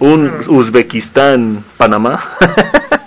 Un. 0.00 0.44
Uzbekistán 0.48 1.64
Panamá. 1.76 2.24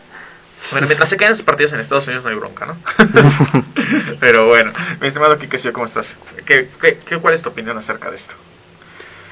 Bueno, 0.71 0.87
mientras 0.87 1.09
se 1.09 1.17
queden 1.17 1.33
esos 1.33 1.45
partidos 1.45 1.73
en 1.73 1.79
Estados 1.79 2.07
Unidos 2.07 2.23
no 2.23 2.31
hay 2.31 2.35
bronca, 2.37 2.65
¿no? 2.65 2.75
Pero 4.19 4.47
bueno, 4.47 4.71
mi 4.99 5.07
estimado 5.07 5.37
Kike, 5.37 5.71
¿cómo 5.71 5.85
estás? 5.85 6.17
¿Qué, 6.45 6.69
qué, 6.81 6.97
qué, 6.97 7.17
¿Cuál 7.17 7.35
es 7.35 7.43
tu 7.43 7.49
opinión 7.49 7.77
acerca 7.77 8.09
de 8.09 8.15
esto? 8.15 8.35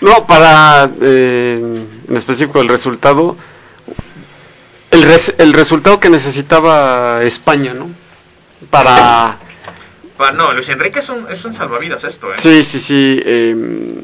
No, 0.03 0.27
para 0.27 0.91
eh, 1.01 1.86
en 2.10 2.17
específico 2.17 2.60
el 2.60 2.67
resultado, 2.67 3.38
el, 4.91 5.01
res, 5.03 5.33
el 5.38 5.53
resultado 5.53 6.01
que 6.01 6.10
necesitaba 6.10 7.24
España, 7.24 7.74
¿no? 7.74 7.89
Para... 8.69 9.38
para 10.17 10.33
no, 10.33 10.51
Luis 10.51 10.67
Enrique 10.67 11.00
es 11.00 11.07
un, 11.07 11.25
es 11.31 11.45
un 11.45 11.53
salvavidas 11.53 12.03
esto, 12.03 12.33
¿eh? 12.33 12.36
Sí, 12.38 12.65
sí, 12.65 12.81
sí. 12.81 13.17
Eh, 13.24 14.03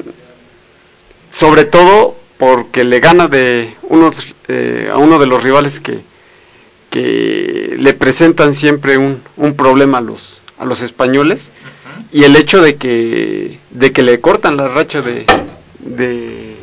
sobre 1.30 1.66
todo 1.66 2.16
porque 2.38 2.82
le 2.84 2.98
gana 3.00 3.28
de 3.28 3.76
uno, 3.82 4.10
eh, 4.48 4.88
a 4.90 4.96
uno 4.96 5.18
de 5.18 5.26
los 5.26 5.42
rivales 5.42 5.80
que, 5.80 6.00
que 6.88 7.76
le 7.78 7.92
presentan 7.92 8.54
siempre 8.54 8.96
un, 8.96 9.20
un 9.36 9.54
problema 9.54 9.98
a 9.98 10.00
los, 10.00 10.40
a 10.58 10.64
los 10.64 10.80
españoles 10.80 11.42
uh 11.42 12.00
-huh. 12.00 12.20
y 12.20 12.24
el 12.24 12.36
hecho 12.36 12.62
de 12.62 12.76
que, 12.76 13.58
de 13.68 13.92
que 13.92 14.02
le 14.02 14.18
cortan 14.22 14.56
la 14.56 14.66
racha 14.68 15.02
de, 15.02 15.26
de, 15.84 16.56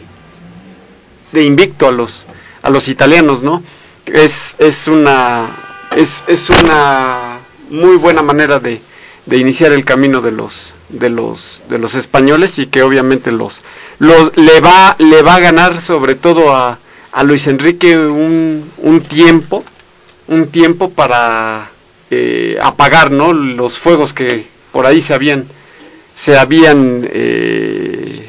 invicto 1.33 1.87
a 1.87 1.91
los 1.91 2.25
a 2.63 2.69
los 2.69 2.87
italianos 2.87 3.43
no 3.43 3.61
es 4.05 4.55
es 4.57 4.87
una 4.87 5.49
es, 5.95 6.23
es 6.27 6.49
una 6.49 7.39
muy 7.69 7.95
buena 7.97 8.21
manera 8.23 8.59
de, 8.59 8.81
de 9.25 9.37
iniciar 9.37 9.71
el 9.71 9.85
camino 9.85 10.21
de 10.21 10.31
los 10.31 10.73
de 10.89 11.09
los 11.09 11.61
de 11.69 11.77
los 11.77 11.95
españoles 11.95 12.59
y 12.59 12.67
que 12.67 12.81
obviamente 12.81 13.31
los 13.31 13.61
los 13.99 14.35
le 14.37 14.59
va 14.61 14.95
le 14.99 15.21
va 15.21 15.35
a 15.35 15.39
ganar 15.39 15.81
sobre 15.81 16.15
todo 16.15 16.55
a, 16.55 16.79
a 17.11 17.23
Luis 17.23 17.47
Enrique 17.47 17.97
un, 17.97 18.71
un 18.77 19.01
tiempo 19.01 19.63
un 20.27 20.47
tiempo 20.47 20.89
para 20.89 21.69
eh, 22.09 22.57
apagar 22.61 23.11
no 23.11 23.33
los 23.33 23.77
fuegos 23.77 24.13
que 24.13 24.47
por 24.71 24.85
ahí 24.85 25.01
se 25.01 25.13
habían 25.13 25.45
se 26.15 26.37
habían 26.37 27.07
eh, 27.11 28.26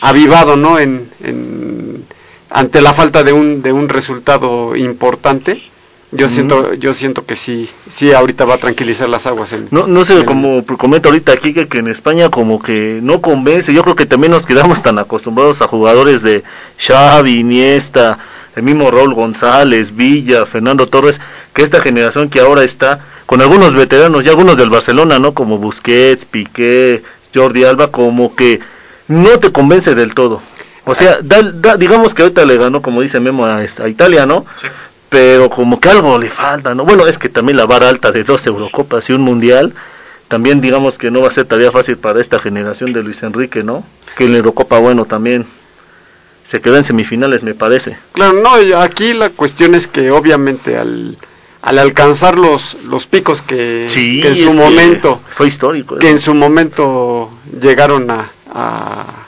avivado, 0.00 0.56
¿no? 0.56 0.78
En, 0.78 1.08
en, 1.22 2.04
ante 2.50 2.80
la 2.80 2.92
falta 2.92 3.22
de 3.24 3.32
un, 3.32 3.62
de 3.62 3.72
un 3.72 3.88
resultado 3.88 4.76
importante. 4.76 5.62
Yo 6.10 6.30
siento, 6.30 6.72
yo 6.72 6.94
siento 6.94 7.26
que 7.26 7.36
sí, 7.36 7.68
sí 7.90 8.12
ahorita 8.14 8.46
va 8.46 8.54
a 8.54 8.58
tranquilizar 8.58 9.10
las 9.10 9.26
aguas 9.26 9.52
en, 9.52 9.68
No, 9.70 9.86
no 9.86 10.06
sé, 10.06 10.18
en- 10.20 10.24
como 10.24 10.64
comenta 10.64 11.10
ahorita 11.10 11.32
aquí 11.32 11.52
que, 11.52 11.68
que 11.68 11.78
en 11.80 11.88
España 11.88 12.30
como 12.30 12.58
que 12.62 12.98
no 13.02 13.20
convence. 13.20 13.74
Yo 13.74 13.82
creo 13.82 13.94
que 13.94 14.06
también 14.06 14.30
nos 14.32 14.46
quedamos 14.46 14.80
tan 14.80 14.98
acostumbrados 14.98 15.60
a 15.60 15.68
jugadores 15.68 16.22
de 16.22 16.44
Xavi, 16.78 17.40
Iniesta, 17.40 18.18
el 18.56 18.62
mismo 18.62 18.90
Raúl 18.90 19.12
González, 19.12 19.94
Villa, 19.94 20.46
Fernando 20.46 20.86
Torres, 20.86 21.20
que 21.52 21.62
esta 21.62 21.82
generación 21.82 22.30
que 22.30 22.40
ahora 22.40 22.64
está 22.64 23.00
con 23.26 23.42
algunos 23.42 23.74
veteranos, 23.74 24.24
ya 24.24 24.30
algunos 24.30 24.56
del 24.56 24.70
Barcelona, 24.70 25.18
¿no? 25.18 25.34
Como 25.34 25.58
Busquets, 25.58 26.24
Piqué, 26.24 27.02
Jordi 27.34 27.64
Alba, 27.64 27.88
como 27.92 28.34
que 28.34 28.60
no 29.08 29.38
te 29.38 29.52
convence 29.52 29.94
del 29.94 30.14
todo. 30.14 30.40
O 30.84 30.94
sea, 30.94 31.18
da- 31.22 31.42
da- 31.52 31.76
digamos 31.76 32.14
que 32.14 32.22
ahorita 32.22 32.44
le 32.46 32.56
ganó, 32.56 32.80
como 32.80 33.02
dice 33.02 33.20
Memo, 33.20 33.44
a, 33.46 33.58
a 33.58 33.88
Italia, 33.88 34.24
¿no? 34.26 34.46
Sí. 34.54 34.68
pero 35.10 35.48
como 35.50 35.80
que 35.80 35.88
algo 35.88 36.18
le 36.18 36.28
falta, 36.30 36.74
¿no? 36.74 36.84
Bueno, 36.84 37.06
es 37.06 37.18
que 37.18 37.28
también 37.28 37.56
la 37.56 37.66
vara 37.66 37.88
alta 37.88 38.12
de 38.12 38.24
dos 38.24 38.46
Eurocopas 38.46 39.08
y 39.08 39.12
un 39.14 39.22
Mundial, 39.22 39.74
también 40.28 40.60
digamos 40.60 40.98
que 40.98 41.10
no 41.10 41.22
va 41.22 41.28
a 41.28 41.32
ser 41.32 41.46
tarea 41.46 41.72
fácil 41.72 41.96
para 41.96 42.20
esta 42.20 42.38
generación 42.38 42.92
de 42.92 43.02
Luis 43.02 43.22
Enrique, 43.22 43.62
¿no? 43.62 43.84
Que 44.16 44.24
en 44.24 44.32
la 44.32 44.38
Eurocopa, 44.38 44.78
bueno, 44.78 45.04
también 45.06 45.46
se 46.44 46.60
quedó 46.60 46.76
en 46.76 46.84
semifinales, 46.84 47.42
me 47.42 47.54
parece. 47.54 47.96
Claro, 48.12 48.34
no, 48.42 48.54
aquí 48.80 49.12
la 49.14 49.30
cuestión 49.30 49.74
es 49.74 49.86
que 49.86 50.10
obviamente 50.10 50.76
al, 50.78 51.16
al 51.62 51.78
alcanzar 51.78 52.36
los, 52.38 52.76
los 52.84 53.06
picos 53.06 53.42
que, 53.42 53.86
Sí, 53.88 54.20
que 54.22 54.28
en 54.28 54.36
su 54.36 54.54
momento 54.54 55.20
fue 55.34 55.48
histórico. 55.48 55.96
¿eh? 55.96 55.98
que 56.00 56.10
en 56.10 56.18
su 56.18 56.34
momento 56.34 57.30
llegaron 57.60 58.10
a, 58.10 58.30
a, 58.52 59.26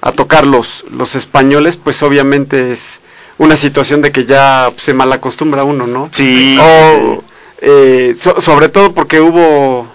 a 0.00 0.12
tocar 0.12 0.46
los, 0.46 0.84
los 0.90 1.14
españoles, 1.14 1.76
pues 1.76 2.02
obviamente 2.02 2.72
es 2.72 3.00
una 3.38 3.56
situación 3.56 4.00
de 4.02 4.12
que 4.12 4.24
ya 4.26 4.70
se 4.76 4.94
malacostumbra 4.94 5.64
uno, 5.64 5.86
¿no? 5.86 6.08
Sí. 6.12 6.56
O, 6.60 7.22
eh, 7.60 8.14
so- 8.18 8.40
sobre 8.40 8.68
todo 8.68 8.92
porque 8.94 9.20
hubo 9.20 9.86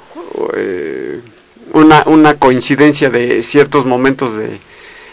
eh, 0.56 1.22
una, 1.74 2.04
una 2.08 2.36
coincidencia 2.36 3.10
de 3.10 3.44
ciertos 3.44 3.86
momentos 3.86 4.36
de, 4.36 4.60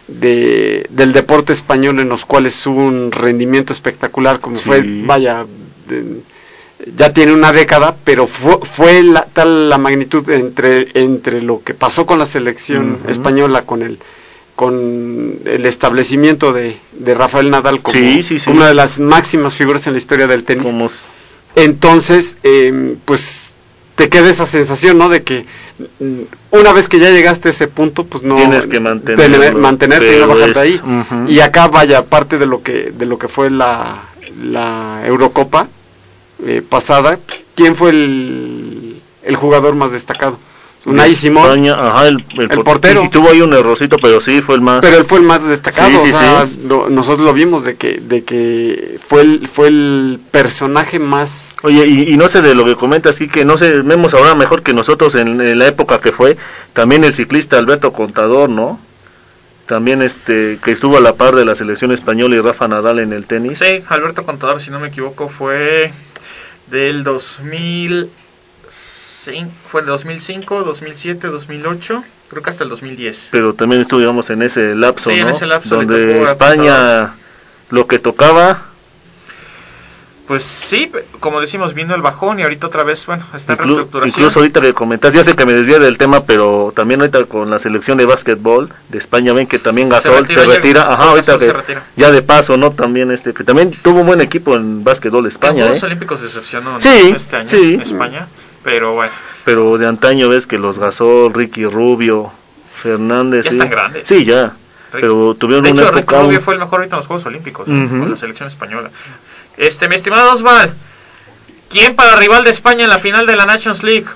de- 0.08 0.86
del 0.90 1.12
deporte 1.12 1.52
español 1.52 2.00
en 2.00 2.08
los 2.08 2.24
cuales 2.24 2.66
hubo 2.66 2.84
un 2.84 3.12
rendimiento 3.12 3.72
espectacular, 3.72 4.40
como 4.40 4.56
Sí. 4.56 4.64
fue, 4.64 4.82
vaya, 5.04 5.44
de- 5.88 6.20
ya 6.96 7.12
tiene 7.12 7.32
una 7.32 7.52
década, 7.52 7.96
pero 8.04 8.26
fue, 8.26 8.58
fue 8.62 9.02
la, 9.02 9.24
tal 9.32 9.68
la 9.70 9.78
magnitud 9.78 10.28
entre, 10.30 10.88
entre 10.94 11.40
lo 11.42 11.62
que 11.62 11.74
pasó 11.74 12.04
con 12.06 12.18
la 12.18 12.26
selección 12.26 12.98
española, 13.08 13.62
con 13.62 13.82
el 13.82 13.98
con 14.54 15.38
el 15.44 15.66
establecimiento 15.66 16.54
de, 16.54 16.78
de 16.92 17.14
Rafael 17.14 17.50
Nadal 17.50 17.82
como, 17.82 17.92
Sí, 17.98 18.22
sí, 18.22 18.38
sí. 18.38 18.46
como 18.46 18.58
una 18.58 18.68
de 18.68 18.74
las 18.74 18.98
máximas 18.98 19.54
figuras 19.54 19.86
en 19.86 19.92
la 19.92 19.98
historia 19.98 20.26
del 20.26 20.44
tenis. 20.44 20.64
Como 20.64 20.88
Entonces, 21.56 22.36
eh, 22.42 22.96
pues 23.04 23.52
te 23.96 24.08
queda 24.08 24.28
esa 24.30 24.46
sensación, 24.46 24.96
¿no? 24.98 25.08
De 25.10 25.22
que 25.22 25.44
mm, 26.00 26.20
una 26.52 26.72
vez 26.72 26.88
que 26.88 26.98
ya 26.98 27.10
llegaste 27.10 27.48
a 27.48 27.50
ese 27.50 27.66
punto, 27.68 28.04
pues 28.04 28.22
no 28.22 28.36
Tienes 28.36 28.66
que 28.66 28.80
mantenerlo, 28.80 29.38
tener- 29.38 29.54
mantenerte 29.56 30.16
y 30.16 30.20
no 30.20 30.28
bajarte 30.28 30.58
ahí. 30.60 30.80
Y 31.28 31.40
acá 31.40 31.68
vaya 31.68 32.04
parte 32.06 32.38
de 32.38 32.46
lo 32.46 32.62
que 32.62 32.92
de 32.96 33.04
lo 33.06 33.18
que 33.18 33.28
fue 33.28 33.50
la, 33.50 34.04
la 34.42 35.02
Eurocopa 35.06 35.68
eh, 36.44 36.62
pasada. 36.68 37.18
¿Quién 37.54 37.74
fue 37.76 37.90
el, 37.90 39.00
el 39.22 39.36
jugador 39.36 39.74
más 39.74 39.92
destacado? 39.92 40.38
Unai 40.84 41.14
Simón. 41.14 41.44
España, 41.46 41.74
ajá, 41.74 42.06
el, 42.06 42.24
el 42.34 42.42
el 42.42 42.48
por- 42.48 42.64
portero. 42.64 43.02
Y 43.02 43.08
tuvo 43.08 43.30
ahí 43.30 43.40
un 43.40 43.52
errorcito, 43.52 43.96
pero 44.00 44.20
sí 44.20 44.40
fue 44.40 44.54
el 44.54 44.60
más. 44.60 44.82
Pero 44.82 44.98
él 44.98 45.04
fue 45.04 45.18
el 45.18 45.24
más 45.24 45.42
destacado, 45.42 45.88
Sí, 45.90 45.96
sí, 45.96 46.12
o 46.12 46.18
sea, 46.18 46.46
sí. 46.46 46.60
lo- 46.68 46.88
nosotros 46.88 47.26
lo 47.26 47.32
vimos 47.32 47.64
de 47.64 47.74
que 47.74 47.94
de 48.00 48.22
que 48.22 49.00
fue 49.08 49.22
el 49.22 49.48
fue 49.48 49.66
el 49.66 50.20
personaje 50.30 51.00
más 51.00 51.50
Oye, 51.64 51.84
y, 51.88 52.12
y 52.12 52.16
no 52.16 52.28
sé 52.28 52.40
de 52.40 52.54
lo 52.54 52.64
que 52.64 52.76
comenta, 52.76 53.10
así 53.10 53.26
que 53.26 53.44
no 53.44 53.58
sé, 53.58 53.80
vemos 53.80 54.14
ahora 54.14 54.36
mejor 54.36 54.62
que 54.62 54.72
nosotros 54.74 55.16
en, 55.16 55.40
en 55.40 55.58
la 55.58 55.66
época 55.66 55.98
que 56.00 56.12
fue, 56.12 56.36
también 56.72 57.02
el 57.02 57.14
ciclista 57.16 57.58
Alberto 57.58 57.92
Contador, 57.92 58.48
¿no? 58.48 58.78
También 59.66 60.02
este, 60.02 60.60
que 60.64 60.70
estuvo 60.70 60.96
a 60.96 61.00
la 61.00 61.16
par 61.16 61.34
de 61.34 61.44
la 61.44 61.56
selección 61.56 61.90
española 61.90 62.36
y 62.36 62.40
Rafa 62.40 62.68
Nadal 62.68 63.00
en 63.00 63.12
el 63.12 63.24
tenis. 63.26 63.58
Sí, 63.58 63.82
Alberto 63.88 64.24
Contador, 64.24 64.60
si 64.60 64.70
no 64.70 64.78
me 64.78 64.86
equivoco, 64.88 65.28
fue 65.28 65.90
del 66.68 67.04
2000, 67.04 68.10
fue 69.70 69.80
del 69.82 69.88
2005, 69.88 70.62
2007, 70.64 71.28
2008, 71.28 72.04
creo 72.28 72.42
que 72.42 72.50
hasta 72.50 72.64
el 72.64 72.70
2010. 72.70 73.28
Pero 73.32 73.54
también 73.54 73.82
estuvo, 73.82 74.00
digamos, 74.00 74.30
en 74.30 74.42
ese 74.42 74.74
lapso, 74.74 75.10
Sí, 75.10 75.18
en 75.18 75.26
¿no? 75.26 75.30
ese 75.34 75.46
lapso 75.46 75.76
Donde 75.76 76.22
España 76.22 77.14
lo 77.70 77.86
que 77.86 77.98
tocaba, 77.98 78.62
Pues 80.26 80.42
sí, 80.42 80.90
como 81.20 81.40
decimos, 81.40 81.72
vino 81.74 81.94
el 81.94 82.02
bajón 82.02 82.40
y 82.40 82.42
ahorita 82.42 82.66
otra 82.66 82.82
vez, 82.82 83.06
bueno, 83.06 83.24
está 83.32 83.52
en 83.52 83.58
inclu- 83.60 83.64
reestructuración. 83.66 84.08
incluso 84.24 84.38
ahorita 84.40 84.60
que 84.60 84.74
comentas, 84.74 85.14
ya 85.14 85.22
sé 85.22 85.36
que 85.36 85.46
me 85.46 85.52
desvía 85.52 85.78
del 85.78 85.98
tema, 85.98 86.24
pero 86.24 86.72
también 86.74 87.00
ahorita 87.00 87.26
con 87.26 87.48
la 87.48 87.60
selección 87.60 87.96
de 87.98 88.06
básquetbol 88.06 88.70
de 88.88 88.98
España, 88.98 89.32
ven 89.32 89.46
que 89.46 89.60
también 89.60 89.88
Gasol 89.88 90.26
se 90.26 90.34
retira 90.34 90.44
retira, 90.46 90.80
ya- 90.80 90.92
ajá, 90.94 91.04
ahorita 91.10 91.38
se 91.38 91.46
que 91.46 91.52
retira. 91.52 91.84
ya 91.94 92.10
de 92.10 92.22
paso, 92.22 92.56
¿no? 92.56 92.72
También 92.72 93.12
este, 93.12 93.32
que 93.34 93.44
también 93.44 93.70
tuvo 93.82 94.00
un 94.00 94.06
buen 94.08 94.20
equipo 94.20 94.56
en 94.56 94.82
básquetbol 94.82 95.26
En 95.26 95.30
España, 95.30 95.62
Juegos 95.62 95.82
¿eh? 95.82 95.86
Olímpicos 95.86 96.20
decepcionó 96.20 96.72
¿no? 96.72 96.80
Sí, 96.80 97.12
este 97.14 97.36
año 97.36 97.48
sí. 97.48 97.78
España, 97.80 98.26
pero 98.64 98.94
bueno, 98.94 99.12
Pero 99.44 99.78
de 99.78 99.86
antaño 99.86 100.28
ves 100.28 100.48
que 100.48 100.58
los 100.58 100.80
Gasol, 100.80 101.32
Ricky 101.34 101.66
Rubio, 101.66 102.32
Fernández. 102.82 103.44
Ya 103.44 103.50
sí. 103.52 103.56
están 103.58 103.70
grandes. 103.70 104.08
Sí, 104.08 104.24
ya. 104.24 104.52
Pero 104.92 105.34
tuvieron 105.34 105.64
de 105.64 105.72
una 105.72 105.82
hecho, 105.82 105.92
Ricky. 105.92 106.14
Rubio 106.14 106.40
fue 106.40 106.54
el 106.54 106.60
mejor 106.60 106.78
ahorita 106.80 106.96
en 106.96 106.98
los 106.98 107.06
Juegos 107.06 107.26
Olímpicos, 107.26 107.64
con 107.66 108.10
la 108.10 108.16
selección 108.16 108.46
española. 108.48 108.90
Este, 109.56 109.88
mi 109.88 109.96
estimado 109.96 110.34
Osval, 110.34 110.74
¿quién 111.70 111.96
para 111.96 112.16
rival 112.16 112.44
de 112.44 112.50
España 112.50 112.84
en 112.84 112.90
la 112.90 112.98
final 112.98 113.26
de 113.26 113.36
la 113.36 113.46
Nations 113.46 113.82
League? 113.82 114.06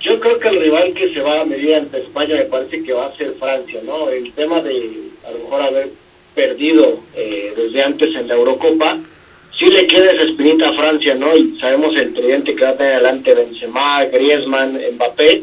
Yo 0.00 0.20
creo 0.20 0.38
que 0.38 0.48
el 0.48 0.60
rival 0.60 0.92
que 0.94 1.10
se 1.10 1.22
va 1.22 1.40
a 1.40 1.44
medir 1.44 1.76
ante 1.76 1.98
España 1.98 2.34
me 2.34 2.44
parece 2.44 2.82
que 2.82 2.92
va 2.92 3.06
a 3.06 3.16
ser 3.16 3.32
Francia, 3.38 3.80
¿no? 3.84 4.10
El 4.10 4.32
tema 4.32 4.60
de 4.60 5.08
a 5.26 5.30
lo 5.30 5.38
mejor 5.38 5.62
haber 5.62 5.90
perdido 6.34 7.00
eh, 7.14 7.54
desde 7.56 7.82
antes 7.82 8.14
en 8.14 8.28
la 8.28 8.34
Eurocopa, 8.34 8.98
sí 9.56 9.66
le 9.66 9.86
queda 9.86 10.10
esa 10.10 10.24
espinita 10.24 10.68
a 10.68 10.74
Francia, 10.74 11.14
¿no? 11.14 11.34
Y 11.36 11.56
sabemos 11.58 11.96
el 11.96 12.12
tridente 12.12 12.54
que 12.54 12.64
va 12.64 12.70
a 12.70 12.76
tener 12.76 12.94
adelante 12.94 13.34
Benzema, 13.34 14.04
Griezmann, 14.06 14.78
Mbappé, 14.94 15.42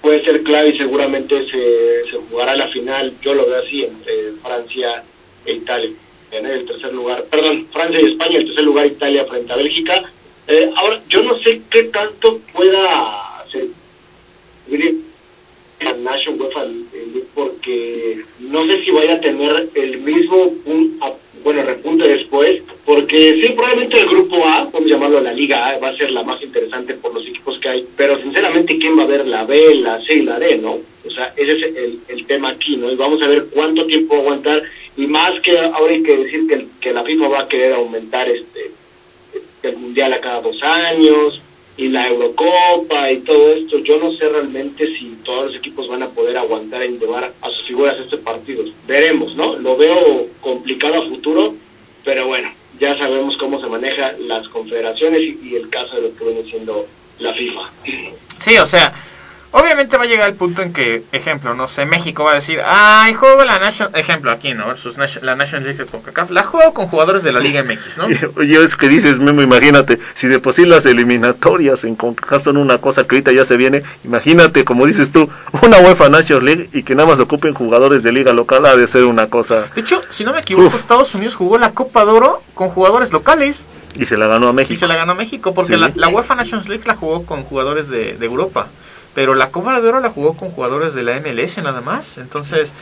puede 0.00 0.24
ser 0.24 0.42
clave 0.42 0.68
y 0.70 0.78
seguramente 0.78 1.44
se, 1.50 2.10
se 2.10 2.16
jugará 2.30 2.54
la 2.54 2.68
final, 2.68 3.12
yo 3.20 3.34
lo 3.34 3.46
veo 3.46 3.58
así, 3.58 3.84
entre 3.84 4.32
Francia 4.40 5.02
e 5.44 5.52
Italia. 5.52 5.90
En 6.30 6.44
el 6.44 6.66
tercer 6.66 6.92
lugar, 6.92 7.24
perdón, 7.24 7.66
Francia 7.72 8.00
y 8.00 8.12
España, 8.12 8.38
el 8.38 8.46
tercer 8.46 8.64
lugar 8.64 8.86
Italia 8.86 9.24
frente 9.24 9.52
a 9.52 9.56
Bélgica. 9.56 10.12
Eh, 10.48 10.70
ahora, 10.76 11.00
yo 11.08 11.22
no 11.22 11.38
sé 11.38 11.62
qué 11.70 11.84
tanto 11.84 12.38
pueda 12.52 13.40
hacer 13.40 13.68
National 15.80 16.40
UEFA 16.40 16.64
porque 17.34 18.22
no 18.40 18.66
sé 18.66 18.84
si 18.84 18.90
vaya 18.90 19.14
a 19.14 19.20
tener 19.20 19.68
el 19.74 19.98
mismo 19.98 20.52
a- 21.00 21.12
bueno 21.44 21.62
repunte 21.62 22.08
después 22.08 22.62
porque 22.84 23.34
sí 23.40 23.52
probablemente 23.52 23.98
el 24.00 24.06
grupo 24.08 24.44
A 24.46 24.68
podemos 24.70 24.90
llamarlo 24.90 25.20
la 25.20 25.32
Liga 25.32 25.66
A 25.68 25.78
va 25.78 25.90
a 25.90 25.96
ser 25.96 26.10
la 26.10 26.22
más 26.22 26.42
interesante 26.42 26.94
por 26.94 27.12
los 27.14 27.26
equipos 27.26 27.58
que 27.58 27.68
hay 27.68 27.86
pero 27.96 28.20
sinceramente 28.20 28.78
quién 28.78 28.98
va 28.98 29.02
a 29.02 29.06
ver 29.06 29.26
la 29.26 29.44
B 29.44 29.74
la 29.76 30.00
C 30.02 30.14
y 30.14 30.22
la 30.22 30.38
D 30.38 30.56
no 30.58 30.78
o 31.06 31.10
sea 31.10 31.32
ese 31.36 31.52
es 31.52 31.76
el, 31.76 31.98
el 32.08 32.26
tema 32.26 32.50
aquí 32.50 32.76
no 32.76 32.90
y 32.90 32.96
vamos 32.96 33.20
a 33.22 33.26
ver 33.28 33.46
cuánto 33.52 33.84
tiempo 33.86 34.14
va 34.14 34.20
aguantar 34.22 34.62
y 34.96 35.06
más 35.06 35.38
que 35.40 35.58
ahora 35.58 35.92
hay 35.92 36.02
que 36.02 36.16
decir 36.16 36.46
que, 36.48 36.66
que 36.80 36.92
la 36.92 37.04
FIFA 37.04 37.28
va 37.28 37.40
a 37.42 37.48
querer 37.48 37.74
aumentar 37.74 38.28
este 38.28 38.70
el 39.62 39.76
mundial 39.78 40.12
a 40.12 40.20
cada 40.20 40.40
dos 40.40 40.62
años 40.62 41.40
y 41.76 41.88
la 41.88 42.08
Eurocopa 42.08 43.10
y 43.10 43.18
todo 43.18 43.52
esto, 43.52 43.78
yo 43.78 43.98
no 43.98 44.12
sé 44.12 44.28
realmente 44.28 44.86
si 44.96 45.18
todos 45.24 45.46
los 45.46 45.56
equipos 45.56 45.88
van 45.88 46.02
a 46.02 46.08
poder 46.08 46.36
aguantar 46.38 46.82
en 46.82 46.98
llevar 46.98 47.32
a 47.40 47.50
sus 47.50 47.66
figuras 47.66 47.98
a 47.98 48.02
estos 48.02 48.20
partidos. 48.20 48.70
Veremos, 48.86 49.34
¿no? 49.36 49.56
Lo 49.56 49.76
veo 49.76 50.26
complicado 50.40 51.02
a 51.02 51.06
futuro, 51.06 51.54
pero 52.04 52.26
bueno, 52.26 52.50
ya 52.80 52.96
sabemos 52.96 53.36
cómo 53.36 53.60
se 53.60 53.66
manejan 53.66 54.26
las 54.26 54.48
confederaciones 54.48 55.20
y, 55.20 55.38
y 55.42 55.56
el 55.56 55.68
caso 55.68 55.96
de 55.96 56.02
lo 56.02 56.16
que 56.16 56.24
viene 56.24 56.42
siendo 56.44 56.86
la 57.18 57.32
FIFA. 57.32 57.70
Sí, 58.38 58.56
o 58.58 58.66
sea, 58.66 58.92
obviamente 59.52 59.96
va 59.96 60.04
a 60.04 60.06
llegar 60.06 60.28
el 60.28 60.34
punto 60.34 60.62
en 60.62 60.72
que, 60.72 61.02
ejemplo, 61.12 61.54
no 61.54 61.68
sé, 61.68 61.86
México 61.86 62.24
va 62.24 62.32
a 62.32 62.34
decir, 62.36 62.60
ay, 62.64 63.14
juego 63.14 63.44
la 63.44 63.58
Nation, 63.58 63.90
ejemplo, 63.94 64.30
aquí, 64.30 64.54
¿no? 64.54 64.66
Versus 64.68 64.98
Nation- 64.98 65.22
la 65.22 65.34
National 65.36 65.64
League 65.64 65.78
de 65.78 65.86
CONCACAF, 65.90 66.30
la 66.30 66.42
juego 66.42 66.74
con 66.74 66.88
jugadores 66.88 67.22
de 67.22 67.32
la 67.32 67.40
Liga 67.40 67.62
MX, 67.62 67.98
¿no? 67.98 68.06
Oye, 68.36 68.62
es 68.64 68.76
que 68.76 68.88
dices, 68.88 69.18
Memo, 69.18 69.42
imagínate, 69.42 69.98
si 70.14 70.26
de 70.28 70.38
por 70.38 70.52
sí 70.54 70.66
las 70.66 70.84
eliminatorias 70.86 71.84
en 71.84 71.96
CONCACAF 71.96 72.44
son 72.44 72.56
una 72.56 72.78
cosa 72.78 73.04
que 73.06 73.14
ahorita 73.16 73.32
ya 73.32 73.44
se 73.44 73.56
viene, 73.56 73.82
imagínate, 74.04 74.64
como 74.64 74.86
dices 74.86 75.10
tú, 75.12 75.28
una 75.62 75.78
UEFA 75.78 76.08
Nations 76.08 76.42
League 76.42 76.68
y 76.72 76.82
que 76.82 76.94
nada 76.94 77.08
más 77.08 77.18
ocupen 77.18 77.54
jugadores 77.54 78.02
de 78.02 78.12
liga 78.12 78.32
local, 78.32 78.66
ha 78.66 78.76
de 78.76 78.86
ser 78.88 79.04
una 79.04 79.28
cosa... 79.28 79.64
De 79.74 79.80
hecho, 79.80 80.00
si 80.10 80.24
no 80.24 80.32
me 80.32 80.40
equivoco, 80.40 80.76
Estados 80.76 81.14
Unidos 81.14 81.34
jugó 81.36 81.58
la 81.58 81.72
Copa 81.72 82.04
de 82.04 82.10
Oro 82.12 82.42
con 82.54 82.68
jugadores 82.68 83.12
locales 83.12 83.64
Y 83.98 84.06
se 84.06 84.16
la 84.16 84.26
ganó 84.26 84.48
a 84.48 84.52
México. 84.52 84.72
y 84.74 84.76
se 84.76 84.86
la 84.86 84.96
ganó 84.96 85.12
a 85.12 85.14
México, 85.14 85.54
porque 85.54 85.74
Sí. 85.74 85.78
la, 85.80 85.90
la 85.94 86.08
UEFA 86.08 86.34
Nations 86.34 86.68
League 86.68 86.84
la 86.86 86.94
jugó 86.96 87.24
con 87.24 87.42
jugadores 87.44 87.88
de, 87.88 88.14
de 88.16 88.26
Europa. 88.26 88.68
Pero 89.16 89.34
la 89.34 89.48
Copa 89.48 89.80
de 89.80 89.88
Oro 89.88 90.00
la 90.00 90.10
jugó 90.10 90.34
con 90.34 90.50
jugadores 90.50 90.92
de 90.92 91.02
la 91.02 91.18
MLS 91.20 91.56
nada 91.62 91.80
más. 91.80 92.18
Entonces, 92.18 92.74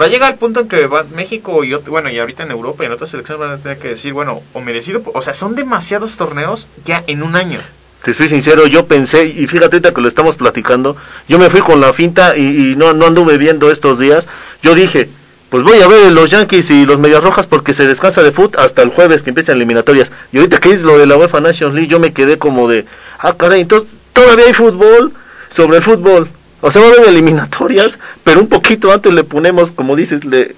va 0.00 0.06
a 0.06 0.08
llegar 0.08 0.32
el 0.32 0.36
punto 0.36 0.58
en 0.58 0.68
que 0.68 0.88
va 0.88 1.04
México 1.04 1.62
y 1.62 1.72
bueno, 1.72 2.10
y 2.10 2.18
ahorita 2.18 2.42
en 2.42 2.50
Europa 2.50 2.82
y 2.82 2.86
en 2.86 2.92
otras 2.92 3.10
selecciones 3.10 3.46
van 3.46 3.50
a 3.52 3.62
tener 3.62 3.78
que 3.78 3.86
decir, 3.86 4.12
bueno, 4.12 4.42
o 4.54 4.60
merecido, 4.60 5.02
o 5.14 5.22
sea, 5.22 5.32
son 5.32 5.54
demasiados 5.54 6.16
torneos 6.16 6.66
ya 6.84 7.04
en 7.06 7.22
un 7.22 7.36
año. 7.36 7.60
Te 8.02 8.12
soy 8.12 8.28
sincero, 8.28 8.66
yo 8.66 8.86
pensé, 8.86 9.26
y 9.26 9.46
fíjate 9.46 9.80
que 9.80 10.00
lo 10.00 10.08
estamos 10.08 10.34
platicando, 10.34 10.96
yo 11.28 11.38
me 11.38 11.48
fui 11.48 11.60
con 11.60 11.80
la 11.80 11.92
finta 11.92 12.36
y, 12.36 12.74
no, 12.74 12.88
anduve 12.88 13.38
viendo 13.38 13.70
estos 13.70 14.00
días. 14.00 14.26
Yo 14.64 14.74
dije, 14.74 15.10
pues 15.48 15.62
voy 15.62 15.80
a 15.80 15.86
ver 15.86 16.10
los 16.10 16.28
Yankees 16.28 16.70
y 16.70 16.86
los 16.86 16.98
Medias 16.98 17.22
Rojas 17.22 17.46
porque 17.46 17.72
se 17.72 17.86
descansa 17.86 18.24
de 18.24 18.32
fútbol 18.32 18.58
hasta 18.58 18.82
el 18.82 18.90
jueves 18.90 19.22
que 19.22 19.30
empiezan 19.30 19.54
eliminatorias. 19.54 20.10
Y 20.32 20.38
ahorita 20.38 20.58
que 20.58 20.72
es 20.72 20.82
lo 20.82 20.98
de 20.98 21.06
la 21.06 21.16
UEFA 21.16 21.40
Nations 21.40 21.72
League, 21.72 21.88
yo 21.88 22.00
me 22.00 22.12
quedé 22.12 22.36
como 22.36 22.66
de, 22.66 22.84
ah, 23.20 23.36
caray, 23.36 23.60
entonces 23.60 23.92
todavía 24.12 24.46
hay 24.46 24.54
fútbol 24.54 25.12
sobre 25.54 25.78
el 25.78 25.82
fútbol. 25.82 26.28
O 26.60 26.70
sea, 26.70 26.80
va 26.80 26.88
a 26.88 26.90
haber 26.92 27.08
eliminatorias, 27.08 27.98
pero 28.22 28.40
un 28.40 28.48
poquito 28.48 28.92
antes 28.92 29.12
le 29.12 29.24
ponemos, 29.24 29.72
como 29.72 29.96
dices, 29.96 30.24
le, 30.24 30.54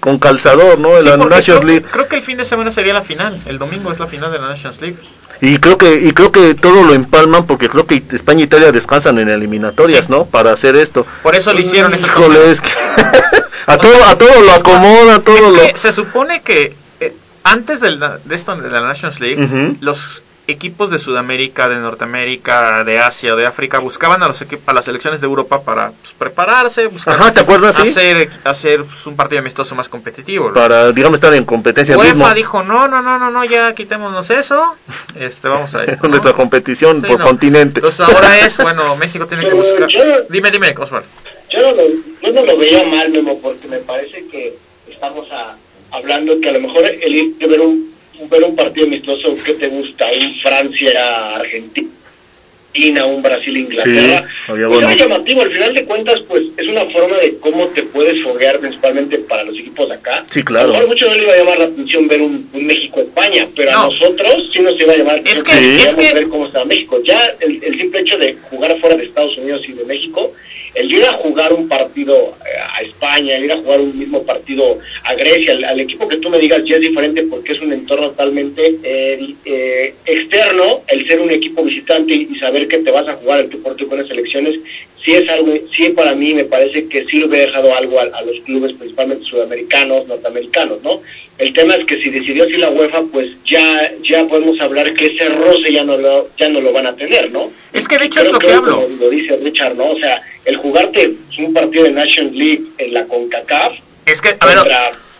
con 0.00 0.18
calzador, 0.18 0.78
¿no? 0.78 0.98
Sí, 0.98 1.04
la 1.04 1.16
Nations 1.16 1.60
creo, 1.60 1.62
League. 1.62 1.86
Creo 1.90 2.08
que 2.08 2.16
el 2.16 2.22
fin 2.22 2.38
de 2.38 2.44
semana 2.44 2.70
sería 2.70 2.94
la 2.94 3.02
final. 3.02 3.40
El 3.46 3.58
domingo 3.58 3.90
es 3.90 3.98
la 3.98 4.06
final 4.06 4.30
de 4.30 4.38
la 4.38 4.48
Nations 4.48 4.80
League. 4.80 4.96
Y 5.40 5.58
creo 5.58 5.78
que 5.78 5.94
y 5.94 6.12
creo 6.12 6.32
que 6.32 6.54
todo 6.54 6.82
lo 6.82 6.94
empalman 6.94 7.46
porque 7.46 7.68
creo 7.68 7.86
que 7.86 8.02
España 8.10 8.40
e 8.40 8.44
Italia 8.44 8.72
descansan 8.72 9.18
en 9.18 9.28
eliminatorias, 9.28 10.06
sí. 10.06 10.12
¿no? 10.12 10.24
Para 10.24 10.52
hacer 10.52 10.74
esto. 10.74 11.06
Por 11.22 11.36
eso 11.36 11.52
lo 11.52 11.60
hicieron 11.60 11.94
esa 11.94 12.06
es 12.06 12.60
que 12.60 12.70
a 13.66 13.78
todo 13.78 14.04
a 14.04 14.18
todo 14.18 14.42
lo 14.42 14.52
acomoda, 14.52 15.20
todo 15.20 15.36
es 15.36 15.42
lo 15.66 15.72
que 15.72 15.76
se 15.76 15.92
supone 15.92 16.42
que 16.42 16.74
eh, 17.00 17.14
antes 17.44 17.80
del, 17.80 18.00
de 18.00 18.34
esto 18.34 18.56
de 18.56 18.68
la 18.68 18.80
Nations 18.80 19.20
League, 19.20 19.44
uh 19.44 19.46
-huh. 19.46 19.76
los 19.80 20.22
equipos 20.48 20.90
de 20.90 20.98
Sudamérica, 20.98 21.68
de 21.68 21.76
Norteamérica, 21.76 22.82
de 22.82 22.98
Asia 22.98 23.34
de 23.36 23.46
África 23.46 23.78
buscaban 23.78 24.22
a 24.22 24.28
los 24.28 24.44
a 24.66 24.72
las 24.72 24.84
selecciones 24.86 25.20
de 25.20 25.26
Europa 25.26 25.62
para 25.62 25.90
pues, 25.92 26.14
prepararse, 26.14 26.86
buscar 26.86 27.14
Ajá, 27.14 27.34
¿te 27.34 27.40
acuerdas, 27.40 27.78
hacer 27.78 28.30
hacer 28.44 28.84
pues, 28.84 29.06
un 29.06 29.14
partido 29.14 29.40
amistoso 29.40 29.74
más 29.74 29.88
competitivo. 29.88 30.48
¿no? 30.48 30.54
Para 30.54 30.90
digamos 30.92 31.16
estar 31.16 31.32
en 31.34 31.44
competencia 31.44 31.96
UEFA 31.98 32.14
mismo. 32.14 32.34
dijo, 32.34 32.62
"No, 32.62 32.88
no, 32.88 33.02
no, 33.02 33.18
no, 33.18 33.30
no, 33.30 33.44
ya 33.44 33.74
quitémonos 33.74 34.30
eso. 34.30 34.74
Este, 35.18 35.48
vamos 35.48 35.74
a 35.74 35.84
esto." 35.84 35.98
Con 35.98 36.10
nuestra 36.12 36.32
competición 36.32 37.02
Sí, 37.02 37.06
por 37.06 37.18
no. 37.20 37.26
continente. 37.26 37.80
Entonces 37.80 38.00
ahora 38.00 38.38
es, 38.40 38.56
bueno, 38.56 38.96
México 38.96 39.26
tiene 39.26 39.46
que 39.46 39.54
buscar. 39.54 39.88
yo- 39.88 40.22
Dime, 40.30 40.50
dime, 40.50 40.74
Osvaldo. 40.78 41.06
Yo 41.50 41.60
no, 41.60 41.72
lo, 41.72 41.82
yo 42.22 42.32
no 42.32 42.42
lo 42.44 42.58
veía 42.58 42.84
mal, 42.84 43.10
Memo, 43.10 43.38
porque 43.40 43.68
me 43.68 43.78
parece 43.78 44.26
que 44.28 44.54
estamos 44.90 45.30
a- 45.30 45.56
hablando 45.90 46.40
que 46.40 46.48
a 46.48 46.52
lo 46.52 46.60
mejor 46.60 46.84
el 46.86 47.14
ir 47.14 47.34
de 47.36 47.46
ver 47.46 47.60
un, 47.60 47.92
ver 48.28 48.42
un 48.44 48.56
partido 48.56 48.86
amistoso 48.86 49.36
que 49.44 49.54
te 49.54 49.68
gusta, 49.68 50.06
un 50.10 50.34
Francia, 50.36 51.36
Argentina, 51.36 53.06
un 53.06 53.22
Brasil, 53.22 53.56
Inglaterra, 53.56 54.22
Sí, 54.28 54.34
pues 54.46 54.66
buenos. 54.68 54.96
llamativo. 54.98 55.42
Al 55.42 55.50
final 55.50 55.74
de 55.74 55.84
cuentas, 55.84 56.20
pues 56.28 56.42
es 56.56 56.68
una 56.68 56.84
forma 56.86 57.16
de 57.18 57.38
cómo 57.38 57.66
te 57.68 57.82
puedes 57.84 58.22
foguear 58.22 58.58
principalmente 58.60 59.18
para 59.18 59.44
los 59.44 59.58
equipos 59.58 59.88
de 59.88 59.94
acá. 59.96 60.24
Sí, 60.30 60.40
A 60.40 60.44
claro. 60.44 60.66
lo 60.68 60.72
mejor 60.74 60.88
mucho 60.88 61.06
no 61.06 61.14
le 61.14 61.22
iba 61.24 61.32
a 61.32 61.36
llamar 61.38 61.58
la 61.58 61.64
atención 61.66 62.08
ver 62.08 62.20
un, 62.22 62.48
un 62.52 62.66
México-España, 62.66 63.48
pero 63.56 63.72
No. 63.72 63.78
a 63.82 63.84
nosotros 63.86 64.50
sí 64.52 64.60
nos 64.60 64.78
iba 64.80 64.92
a 64.92 64.96
llamar 64.96 65.14
la 65.22 65.30
Es 65.30 65.38
atención 65.40 65.44
que- 65.44 65.52
porque 65.52 65.66
es 65.66 65.76
queríamos 65.94 66.08
que- 66.08 66.14
ver 66.14 66.28
cómo 66.28 66.46
está 66.46 66.64
México. 66.64 67.00
Ya 67.04 67.18
el, 67.40 67.62
el 67.64 67.78
simple 67.78 68.00
hecho 68.00 68.18
de 68.18 68.34
jugar 68.50 68.78
fuera 68.80 68.96
de 68.96 69.04
Estados 69.04 69.36
Unidos 69.38 69.62
y 69.68 69.72
de 69.72 69.84
México, 69.84 70.32
el 70.78 70.92
ir 70.92 71.04
a 71.04 71.14
jugar 71.14 71.52
un 71.52 71.68
partido 71.68 72.14
eh, 72.14 72.58
a 72.76 72.82
España, 72.82 73.36
el 73.36 73.44
ir 73.44 73.52
a 73.52 73.56
jugar 73.56 73.80
un 73.80 73.98
mismo 73.98 74.22
partido 74.22 74.78
a 75.02 75.14
Grecia, 75.14 75.54
al, 75.68 75.80
equipo 75.80 76.06
que 76.06 76.18
tú 76.18 76.30
me 76.30 76.38
digas 76.38 76.62
ya 76.64 76.76
es 76.76 76.82
diferente 76.82 77.24
porque 77.24 77.52
es 77.52 77.60
un 77.60 77.72
entorno 77.72 78.10
totalmente 78.10 78.62
eh, 78.82 79.34
eh, 79.44 79.94
externo, 80.06 80.82
el 80.86 81.06
ser 81.06 81.20
un 81.20 81.30
equipo 81.30 81.64
visitante 81.64 82.14
y, 82.14 82.28
saber 82.38 82.68
que 82.68 82.78
te 82.78 82.92
vas 82.92 83.08
a 83.08 83.14
jugar 83.14 83.40
el 83.40 83.48
tú 83.48 83.60
por 83.60 83.76
con 83.86 83.98
las 83.98 84.06
selecciones, 84.06 84.60
sí 85.04 85.12
es 85.12 85.28
algo, 85.28 85.52
sí 85.74 85.88
para 85.90 86.14
mí 86.14 86.34
me 86.34 86.44
parece 86.44 86.86
que 86.88 87.04
sí 87.06 87.24
hubiera 87.24 87.46
dejado 87.46 87.74
algo 87.74 87.98
a 88.00 88.22
los 88.22 88.38
clubes, 88.44 88.74
principalmente 88.74 89.24
sudamericanos, 89.24 90.06
norteamericanos, 90.06 90.82
¿no? 90.82 91.00
El 91.38 91.52
tema 91.54 91.74
es 91.76 91.86
que 91.86 92.02
si 92.02 92.10
decidió 92.10 92.44
así 92.44 92.56
la 92.56 92.70
UEFA, 92.70 93.02
pues 93.12 93.30
ya 93.44 93.92
ya 94.02 94.24
podemos 94.24 94.60
hablar 94.60 94.92
que 94.94 95.06
ese 95.06 95.24
roce 95.26 95.72
ya 95.72 95.84
no 95.84 95.96
lo 95.96 96.28
ya 96.36 96.48
no 96.48 96.60
lo 96.60 96.72
van 96.72 96.88
a 96.88 96.96
tener, 96.96 97.30
¿no? 97.30 97.50
Es 97.72 97.86
que 97.86 97.96
de 97.96 98.06
hecho 98.06 98.20
Creo 98.20 98.26
es 98.26 98.32
lo 98.32 98.38
que 98.40 98.46
que 98.48 98.52
hablo. 98.54 98.82
como 98.82 98.96
lo 98.96 99.10
dice 99.10 99.36
Richard, 99.36 99.76
¿no? 99.76 99.90
O 99.90 99.98
sea, 99.98 100.20
el 100.44 100.56
jugarte 100.56 101.12
un 101.38 101.52
partido 101.54 101.84
de 101.84 101.92
Nations 101.92 102.34
League 102.34 102.62
en 102.78 102.92
la 102.94 103.04
CONCACAF 103.04 103.74
Es 104.06 104.20
que, 104.20 104.36
a 104.40 104.46
ver, 104.46 104.58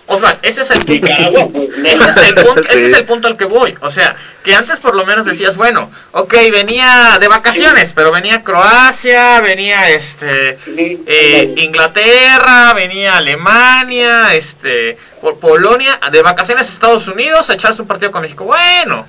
contra 0.08 0.30
Osvaldo, 0.30 0.40
ese 0.42 0.62
es 0.62 0.70
el 0.70 0.84
punto. 0.84 1.08
Pues. 1.52 1.68
Ese 1.88 2.08
es, 2.08 2.16
el 2.16 2.34
punto, 2.34 2.62
ese 2.68 2.86
es 2.86 2.92
el 2.94 3.04
punto 3.04 3.28
al 3.28 3.36
que 3.36 3.44
voy. 3.44 3.74
O 3.80 3.90
sea, 3.90 4.16
que 4.42 4.54
antes 4.54 4.78
por 4.78 4.94
lo 4.94 5.06
menos 5.06 5.26
decías, 5.26 5.56
bueno, 5.56 5.90
ok, 6.12 6.34
venía 6.50 7.18
de 7.20 7.28
vacaciones, 7.28 7.92
pero 7.94 8.10
venía 8.10 8.42
Croacia, 8.42 9.40
venía 9.40 9.90
este 9.90 10.58
eh. 10.66 11.54
Inglaterra, 11.56 12.74
venía 12.74 13.16
Alemania, 13.16 14.34
este 14.34 14.98
por 15.20 15.38
Polonia, 15.38 15.98
de 16.10 16.22
vacaciones 16.22 16.68
a 16.68 16.72
Estados 16.72 17.08
Unidos, 17.08 17.50
a 17.50 17.54
echarse 17.54 17.82
un 17.82 17.88
partido 17.88 18.10
con 18.10 18.22
México. 18.22 18.44
Bueno. 18.44 19.06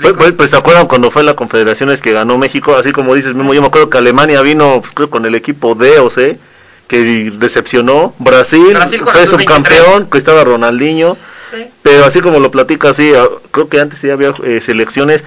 Pues, 0.00 0.14
pues, 0.16 0.32
pues, 0.32 0.50
¿te 0.50 0.56
acuerdan 0.56 0.86
cuando 0.86 1.10
fue 1.10 1.22
la 1.22 1.34
Confederaciones 1.34 2.02
que 2.02 2.12
ganó 2.12 2.36
México? 2.36 2.76
Así 2.76 2.90
como 2.90 3.14
dices, 3.14 3.34
mismo 3.34 3.54
yo 3.54 3.60
me 3.60 3.68
acuerdo 3.68 3.90
que 3.90 3.98
Alemania 3.98 4.42
vino 4.42 4.80
pues, 4.80 4.92
creo, 4.92 5.08
con 5.08 5.24
el 5.24 5.34
equipo 5.34 5.74
D 5.74 6.00
o 6.00 6.10
C, 6.10 6.38
que 6.88 7.30
decepcionó. 7.38 8.14
Brasil, 8.18 8.72
Brasil 8.74 9.00
fue 9.02 9.22
el 9.22 9.28
sub-23. 9.28 9.40
subcampeón, 9.42 10.10
que 10.10 10.18
estaba 10.18 10.42
Ronaldinho. 10.44 11.16
Sí. 11.54 11.66
Pero 11.82 12.04
así 12.04 12.20
como 12.20 12.40
lo 12.40 12.50
platica 12.50 12.90
así, 12.90 13.12
ah, 13.14 13.26
creo 13.50 13.68
que 13.68 13.80
antes 13.80 13.98
sí 14.00 14.10
había 14.10 14.34
eh, 14.44 14.60
selecciones 14.64 15.22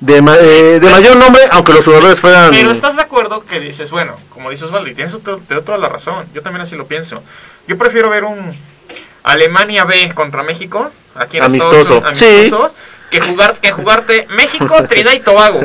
de, 0.00 0.22
ma- 0.22 0.36
eh, 0.40 0.78
de 0.80 0.90
mayor 0.90 1.16
nombre, 1.16 1.42
aunque 1.50 1.72
los 1.74 1.84
jugadores 1.84 2.18
fueran... 2.18 2.50
Pero 2.52 2.70
estás 2.70 2.96
de 2.96 3.02
acuerdo 3.02 3.44
que 3.44 3.60
dices, 3.60 3.90
bueno, 3.90 4.16
como 4.30 4.50
dices 4.50 4.66
Osvaldo, 4.68 4.88
y 4.88 4.94
tienes 4.94 5.16
te 5.22 5.60
toda 5.60 5.78
la 5.78 5.88
razón, 5.88 6.26
yo 6.32 6.42
también 6.42 6.62
así 6.62 6.74
lo 6.74 6.86
pienso. 6.86 7.22
Yo 7.68 7.76
prefiero 7.76 8.08
ver 8.08 8.24
un 8.24 8.56
Alemania 9.22 9.84
B 9.84 10.12
contra 10.14 10.42
México, 10.42 10.90
aquí 11.14 11.36
en 11.36 11.44
Amistoso. 11.44 11.96
Estados 11.98 12.18
Sí. 12.18 12.50
que, 13.10 13.20
jugar, 13.20 13.56
que 13.60 13.70
jugarte 13.72 14.26
México, 14.30 14.74
Trinidad 14.88 15.12
y 15.12 15.20
Tobago. 15.20 15.60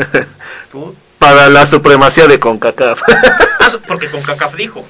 Tú- 0.72 0.96
Para 1.20 1.50
la 1.50 1.66
supremacía 1.66 2.28
de 2.28 2.40
CONCACAF. 2.40 3.02
ah, 3.08 3.70
porque 3.88 4.08
con 4.10 4.22
CACAF 4.22 4.56
dijo, 4.56 4.86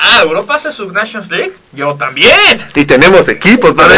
ah, 0.00 0.20
Europa 0.22 0.54
hace 0.54 0.70
su 0.70 0.90
Nations 0.90 1.30
League, 1.30 1.52
yo 1.72 1.94
también. 1.94 2.30
y 2.74 2.84
tenemos 2.84 3.28
equipos 3.28 3.74
para 3.74 3.94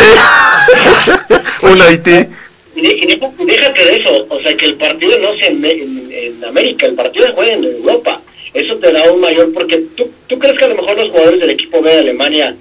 Un 1.63 1.81
Haití. 1.81 2.27
Y, 2.75 2.81
de- 2.81 2.95
y 2.95 3.07
deja- 3.07 3.31
y 3.39 3.45
déjate 3.45 3.85
de 3.85 3.97
eso, 3.97 4.27
o 4.29 4.41
sea, 4.41 4.57
que 4.57 4.65
el 4.65 4.77
partido 4.77 5.19
no 5.19 5.35
sea 5.37 5.49
en, 5.49 5.65
en- 5.65 6.09
en 6.13 6.45
América, 6.45 6.87
el 6.87 6.95
partido 6.95 7.27
se 7.27 7.33
juega 7.33 7.55
en 7.55 7.65
Europa. 7.65 8.21
Eso 8.55 8.77
te 8.77 8.93
da 8.93 9.11
un 9.13 9.21
mayor, 9.21 9.53
porque 9.53 9.79
tú, 9.97 10.11
tú 10.27 10.39
crees 10.39 10.59
que 10.59 10.65
a 10.65 10.69
lo 10.69 10.77
mejor 10.77 10.97
los 10.99 11.11
jugadores 11.11 11.41
del 11.41 11.51
equipo 11.51 11.81
B 11.83 11.91
de 11.91 11.99
Alemania, 12.01 12.55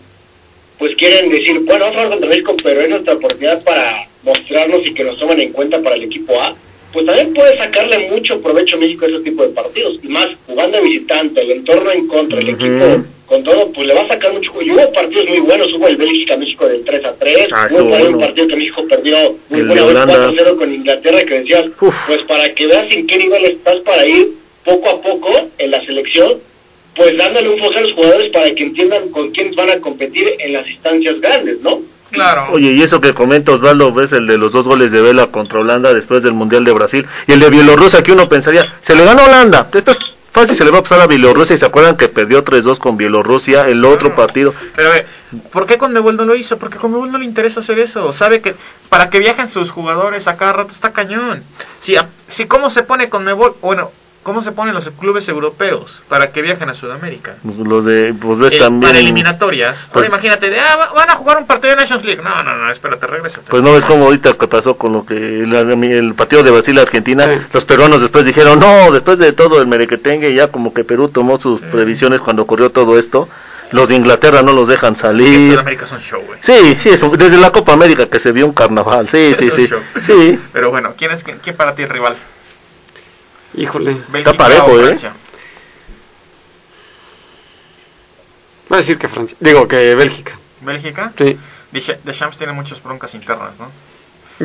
pues 0.78 0.96
quieren 0.96 1.30
decir, 1.30 1.60
bueno, 1.62 1.86
vamos 1.86 1.92
a 1.98 2.04
jugar 2.04 2.10
contra 2.10 2.30
México, 2.30 2.56
pero 2.64 2.82
es 2.82 2.90
nuestra 2.90 3.14
oportunidad 3.14 3.64
para 3.64 4.08
mostrarnos 4.24 4.86
y 4.86 4.94
que 4.94 5.04
nos 5.04 5.18
tomen 5.20 5.40
en 5.42 5.52
cuenta 5.52 5.80
para 5.82 5.96
el 5.96 6.04
equipo 6.04 6.40
A. 6.42 6.56
Pues 6.94 7.06
también 7.06 7.34
puede 7.34 7.58
sacarle 7.58 8.10
mucho 8.10 8.42
provecho 8.42 8.76
a 8.76 8.80
México 8.80 9.06
a 9.06 9.10
ese 9.10 9.20
tipo 9.22 9.44
de 9.44 9.50
partidos. 9.50 9.98
Y 10.04 10.08
más, 10.08 10.28
jugando 10.46 10.78
de 10.78 10.84
visitante, 10.84 11.42
el 11.42 11.52
entorno 11.52 11.92
en 11.92 12.08
contra, 12.08 12.40
el 12.40 12.50
equipo 12.50 13.04
con 13.26 13.44
todo, 13.46 13.72
pues 13.72 13.88
le 13.88 13.94
va 13.94 14.02
a 14.02 14.08
sacar 14.10 14.34
mucho. 14.34 14.52
Y 14.62 14.72
hubo 14.72 14.92
partidos 14.92 15.26
muy 15.30 15.40
buenos, 15.40 15.74
hubo 15.74 15.88
el 15.88 15.96
Bélgica-México 15.96 16.68
del 16.68 16.84
3 16.84 17.06
a 17.06 17.16
3, 17.16 17.48
Ah, 17.54 17.68
hubo 17.72 17.96
ahí 17.96 18.04
un 18.04 18.12
bueno. 18.14 18.20
partido 18.20 18.48
que 18.48 18.56
México 18.58 18.84
perdió 18.90 19.16
muy 19.50 19.62
buena 19.62 19.84
vez 19.86 19.92
Holanda. 19.92 20.32
4-0 20.34 20.58
con 20.58 20.74
Inglaterra, 20.74 21.24
que 21.24 21.34
decías, 21.40 21.66
Uf. 21.80 21.96
pues 22.08 22.22
para 22.24 22.54
que 22.54 22.68
veas 22.68 22.92
en 22.92 23.08
qué 23.08 23.18
nivel 23.18 23.46
estás 23.46 23.80
para 23.82 24.06
ir 24.06 24.28
poco 24.66 24.90
a 24.90 25.02
poco 25.02 25.32
en 25.58 25.72
la 25.72 25.84
selección, 25.86 26.40
pues 26.94 27.16
dándole 27.16 27.48
un 27.50 27.60
foco 27.60 27.78
a 27.78 27.82
los 27.82 27.94
jugadores 27.94 28.32
para 28.34 28.54
que 28.54 28.64
entiendan 28.64 29.10
con 29.12 29.32
quién 29.32 29.56
van 29.56 29.70
a 29.70 29.80
competir 29.80 30.30
en 30.40 30.52
las 30.52 30.70
instancias 30.70 31.22
grandes, 31.22 31.62
¿no? 31.62 31.82
Claro. 32.12 32.48
Oye, 32.52 32.72
y 32.72 32.82
eso 32.82 33.00
que 33.02 33.14
comenta 33.14 33.52
Osvaldo, 33.54 33.94
ves 33.94 34.12
el 34.12 34.28
de 34.28 34.38
los 34.38 34.52
dos 34.52 34.66
goles 34.66 34.92
de 34.92 35.02
Vela 35.02 35.28
contra 35.28 35.60
Holanda 35.60 35.94
después 35.94 36.24
del 36.24 36.34
Mundial 36.34 36.66
de 36.66 36.72
Brasil, 36.74 37.06
y 37.28 37.32
el 37.32 37.40
de 37.40 37.50
Bielorrusia 37.50 38.04
que 38.04 38.12
uno 38.12 38.28
pensaría, 38.30 38.74
se 38.82 38.96
le 38.96 39.06
ganó 39.06 39.22
a 39.22 39.26
Holanda, 39.26 39.70
después 39.72 39.98
fácil 40.34 40.56
se 40.56 40.64
le 40.64 40.72
va 40.72 40.80
a 40.80 40.82
pasar 40.84 41.02
a 41.02 41.08
Bielorrusia 41.08 41.56
y 41.56 41.60
se 41.60 41.66
acuerdan 41.66 41.98
que 41.98 42.08
perdió 42.08 42.44
3-2 42.44 42.80
con 42.80 42.96
Bielorrusia 42.98 43.68
el 43.68 43.84
otro 43.84 44.16
partido. 44.16 44.54
Pero 44.76 44.90
a 44.90 44.94
ver, 44.94 45.08
¿por 45.52 45.66
qué 45.66 45.78
Conmebol 45.78 46.16
no 46.16 46.24
lo 46.26 46.36
hizo? 46.36 46.58
Porque 46.58 46.78
Conmebol 46.78 47.12
no 47.12 47.18
le 47.18 47.26
interesa 47.26 47.60
hacer 47.60 47.80
eso. 47.80 48.14
Sabe 48.14 48.42
que 48.42 48.56
para 48.90 49.10
que 49.10 49.20
viajen 49.20 49.50
sus 49.50 49.72
jugadores 49.72 50.28
a 50.28 50.38
cada 50.38 50.54
rato 50.54 50.72
está 50.72 50.94
cañón. 50.94 51.44
Si, 51.82 51.98
a- 51.98 52.08
si 52.30 52.46
cómo 52.46 52.70
se 52.70 52.84
pone 52.84 53.10
Conmebol, 53.10 53.56
bueno, 53.62 53.92
¿cómo 54.24 54.42
se 54.42 54.52
ponen 54.52 54.74
los 54.76 54.90
clubes 55.00 55.28
europeos 55.30 56.02
para 56.08 56.32
que 56.32 56.42
viajen 56.42 56.70
a 56.70 56.74
Sudamérica? 56.74 57.36
Los 57.66 57.86
de, 57.86 58.14
pues 58.14 58.40
ves 58.40 58.54
Eh, 58.54 58.60
también... 58.60 58.90
para 58.92 59.00
eliminatorias. 59.00 59.90
Pues- 59.92 59.96
Ahora 59.96 60.08
imagínate, 60.08 60.50
de, 60.50 60.60
ah, 60.60 60.76
va- 60.76 60.94
van 60.94 61.10
a 61.10 61.16
jugar 61.16 61.38
un 61.38 61.48
partido 61.48 61.72
de 61.76 61.82
Nations 61.82 62.04
League. 62.06 62.22
No, 62.22 62.44
no, 62.44 62.56
no, 62.56 62.72
espérate, 62.72 63.08
regresa. 63.08 63.42
Pues 63.50 63.62
no 63.64 63.74
ves 63.74 63.86
como 63.86 64.06
ahorita 64.06 64.34
que 64.34 64.48
pasó 64.48 64.76
con 64.78 64.94
lo 64.94 65.06
que 65.06 65.16
el, 65.42 65.54
el 65.54 66.14
partido 66.14 66.44
de 66.44 66.52
Brasil-Argentina, 66.52 67.48
los 67.52 67.66
peruanos 67.66 68.02
después 68.02 68.26
dijeron, 68.26 68.60
no, 68.60 68.92
después 68.92 69.18
de 69.18 69.34
todo 69.34 69.62
el 69.62 69.68
merequetengue, 69.68 70.34
ya 70.34 70.48
como 70.50 70.74
que 70.74 70.84
Perú 70.84 71.10
tomó 71.10 71.40
sus 71.40 71.62
previsiones 71.62 72.22
cuando 72.22 72.44
ocurrió 72.44 72.70
todo 72.70 72.98
esto, 73.00 73.28
los 73.72 73.88
de 73.88 73.96
Inglaterra 73.96 74.42
no 74.42 74.52
los 74.54 74.68
dejan 74.68 74.96
salir. 74.98 75.52
Sudamérica 75.54 75.86
es 75.86 75.92
un 75.94 76.00
show, 76.02 76.22
güey. 76.28 76.40
Sí, 76.42 76.76
sí, 76.80 76.90
es 76.90 77.02
un- 77.02 77.18
desde 77.18 77.38
la 77.38 77.52
Copa 77.52 77.74
América 77.74 78.06
que 78.08 78.20
se 78.20 78.32
vio 78.34 78.46
un 78.46 78.54
carnaval, 78.54 79.08
sí, 79.08 79.18
Es 79.18 79.38
sí, 79.38 79.46
un 79.46 79.52
sí, 79.52 79.68
show. 79.68 79.80
sí. 80.06 80.40
Pero 80.54 80.70
bueno, 80.72 80.94
¿quién 80.98 81.12
es 81.12 81.24
quién, 81.24 81.40
quién 81.42 81.56
para 81.56 81.74
ti 81.74 81.84
el 81.84 81.90
rival? 81.90 82.16
Híjole, 83.54 83.98
Bélgica 84.10 84.32
está 84.32 84.34
parejo, 84.34 84.80
¿eh? 84.80 84.96
Voy 88.70 88.78
a 88.78 88.82
decir 88.82 88.98
que 88.98 89.10
Francia. 89.10 89.38
Digo, 89.42 89.68
que 89.68 89.96
Bélgica. 89.96 90.38
¿Bélgica? 90.62 91.12
Sí. 91.18 91.38
Deschamps 92.04 92.38
tiene 92.38 92.54
muchas 92.54 92.82
broncas 92.82 93.14
internas, 93.14 93.60
¿no? 93.60 93.70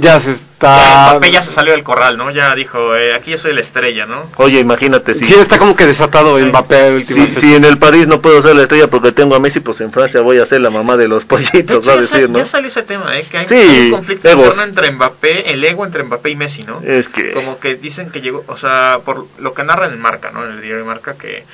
Ya 0.01 0.21
se 0.21 0.31
Ya, 0.31 0.37
está. 0.37 1.11
Mbappé 1.13 1.31
ya 1.31 1.43
se 1.43 1.53
salió 1.53 1.73
del 1.73 1.83
corral, 1.83 2.17
¿no? 2.17 2.31
Ya 2.31 2.55
dijo, 2.55 2.95
eh, 2.95 3.15
aquí 3.15 3.33
yo 3.33 3.39
soy 3.39 3.53
la 3.55 3.61
estrella, 3.61 4.07
¿no? 4.07 4.31
Oye, 4.37 4.61
imagínate 4.61 5.15
si, 5.15 5.25
Sí, 5.27 5.35
está 5.35 5.59
como 5.59 5.77
que 5.77 5.85
desatado 5.87 6.39
Mbappé 6.39 6.77
a 6.77 6.89
si, 6.89 6.95
últimas 6.95 7.31
si 7.31 7.55
en 7.55 7.65
el 7.65 7.79
París 7.79 8.07
no 8.07 8.21
puedo 8.21 8.41
ser 8.43 8.57
la 8.57 8.63
estrella 8.63 8.89
porque 8.89 9.13
tengo 9.13 9.35
a 9.35 9.39
Messi, 9.41 9.61
pues 9.61 9.81
en 9.81 9.93
Francia 9.93 10.21
voy 10.23 10.39
a 10.39 10.47
ser 10.47 10.61
la 10.61 10.71
mamá 10.71 10.97
de 10.97 11.09
los 11.09 11.25
De 11.25 11.29
pollitos, 11.29 11.61
hecho, 11.63 11.83
va 11.83 11.93
a 11.93 11.97
ya, 11.97 12.01
decir, 12.01 12.31
¿no? 12.31 12.39
ya 12.39 12.47
salió 12.47 12.69
ese 12.69 12.83
tema, 12.83 13.19
¿eh? 13.19 13.25
Que 13.31 13.39
hay, 13.39 13.49
Sí, 13.49 13.55
hay 13.55 13.87
un 13.87 13.91
conflicto 13.93 14.29
egos. 14.29 14.59
entre 14.61 14.91
Mbappé, 14.93 15.53
el 15.53 15.63
ego 15.65 15.85
entre 15.85 16.03
Mbappé 16.05 16.31
y 16.31 16.37
Messi, 16.37 16.63
¿no? 16.65 16.81
Es 16.83 17.09
que 17.09 17.33
Como 17.33 17.59
que 17.61 17.77
dicen 17.77 18.11
que 18.11 18.21
llegó, 18.21 18.45
o 18.49 18.57
sea, 18.57 19.01
por 19.05 19.27
lo 19.39 19.55
que 19.55 19.63
narran 19.63 19.93
en 19.93 20.01
Marca, 20.01 20.31
¿no? 20.31 20.45
En 20.45 20.53
el 20.53 20.61
diario 20.63 20.79
de 20.79 20.85
Marca, 20.85 21.15
que, 21.15 21.45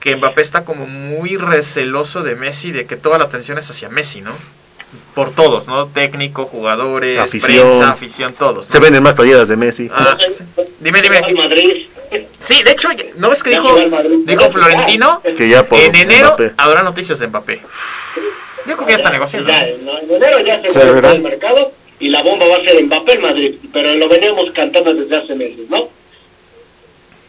que 0.00 0.16
Mbappé 0.16 0.42
está 0.42 0.64
como 0.64 0.86
muy 0.86 1.36
receloso 1.36 2.22
de 2.22 2.34
Messi, 2.34 2.72
de 2.72 2.86
que 2.86 2.96
toda 2.96 3.18
la 3.18 3.24
atención 3.24 3.58
es 3.58 3.70
hacia 3.70 3.88
Messi, 3.88 4.20
¿no? 4.20 4.32
Por 5.14 5.30
todos, 5.34 5.68
¿no? 5.68 5.86
Técnico, 5.86 6.44
jugadores, 6.46 7.18
Afición. 7.18 7.68
prensa, 7.68 7.90
afición, 7.90 8.34
todos. 8.34 8.66
¿no? 8.68 8.72
se 8.72 8.80
venden 8.80 9.02
más 9.02 9.14
playeras 9.14 9.48
de 9.48 9.56
Messi. 9.56 9.88
Ah, 9.94 10.16
sí. 10.28 10.44
Dime, 10.80 11.00
dime. 11.02 11.20
Madrid. 11.34 11.86
Sí, 12.38 12.62
de 12.62 12.72
hecho, 12.72 12.88
¿no 13.16 13.30
ves 13.30 13.42
que 13.42 13.50
dijo, 13.50 13.76
dijo 14.26 14.50
Florentino? 14.50 15.20
Que 15.36 15.48
ya 15.48 15.66
por 15.66 15.78
En 15.80 15.94
enero 15.94 16.28
Mbappé. 16.36 16.52
habrá 16.56 16.82
noticias 16.82 17.18
de 17.18 17.26
Mbappé. 17.28 17.60
Yo 18.66 18.74
creo 18.76 18.86
que 18.86 18.92
ya 18.92 18.96
está 18.98 19.10
negociando. 19.10 19.50
Ya, 19.50 19.60
¿no? 19.82 19.98
en 19.98 20.10
en 20.10 20.16
enero 20.16 20.38
ya 20.40 20.60
se 20.62 20.70
Sí, 20.72 20.78
va 21.02 21.12
el 21.12 21.22
mercado 21.22 21.72
y 22.00 22.08
la 22.08 22.22
bomba 22.22 22.46
va 22.46 22.56
a 22.56 22.60
ser 22.64 22.82
Mbappé 22.84 23.12
en 23.14 23.22
Madrid, 23.22 23.54
pero 23.72 23.94
lo 23.94 24.08
venimos 24.08 24.50
cantando 24.52 24.92
desde 24.94 25.16
hace 25.16 25.34
meses, 25.34 25.68
¿no? 25.68 25.88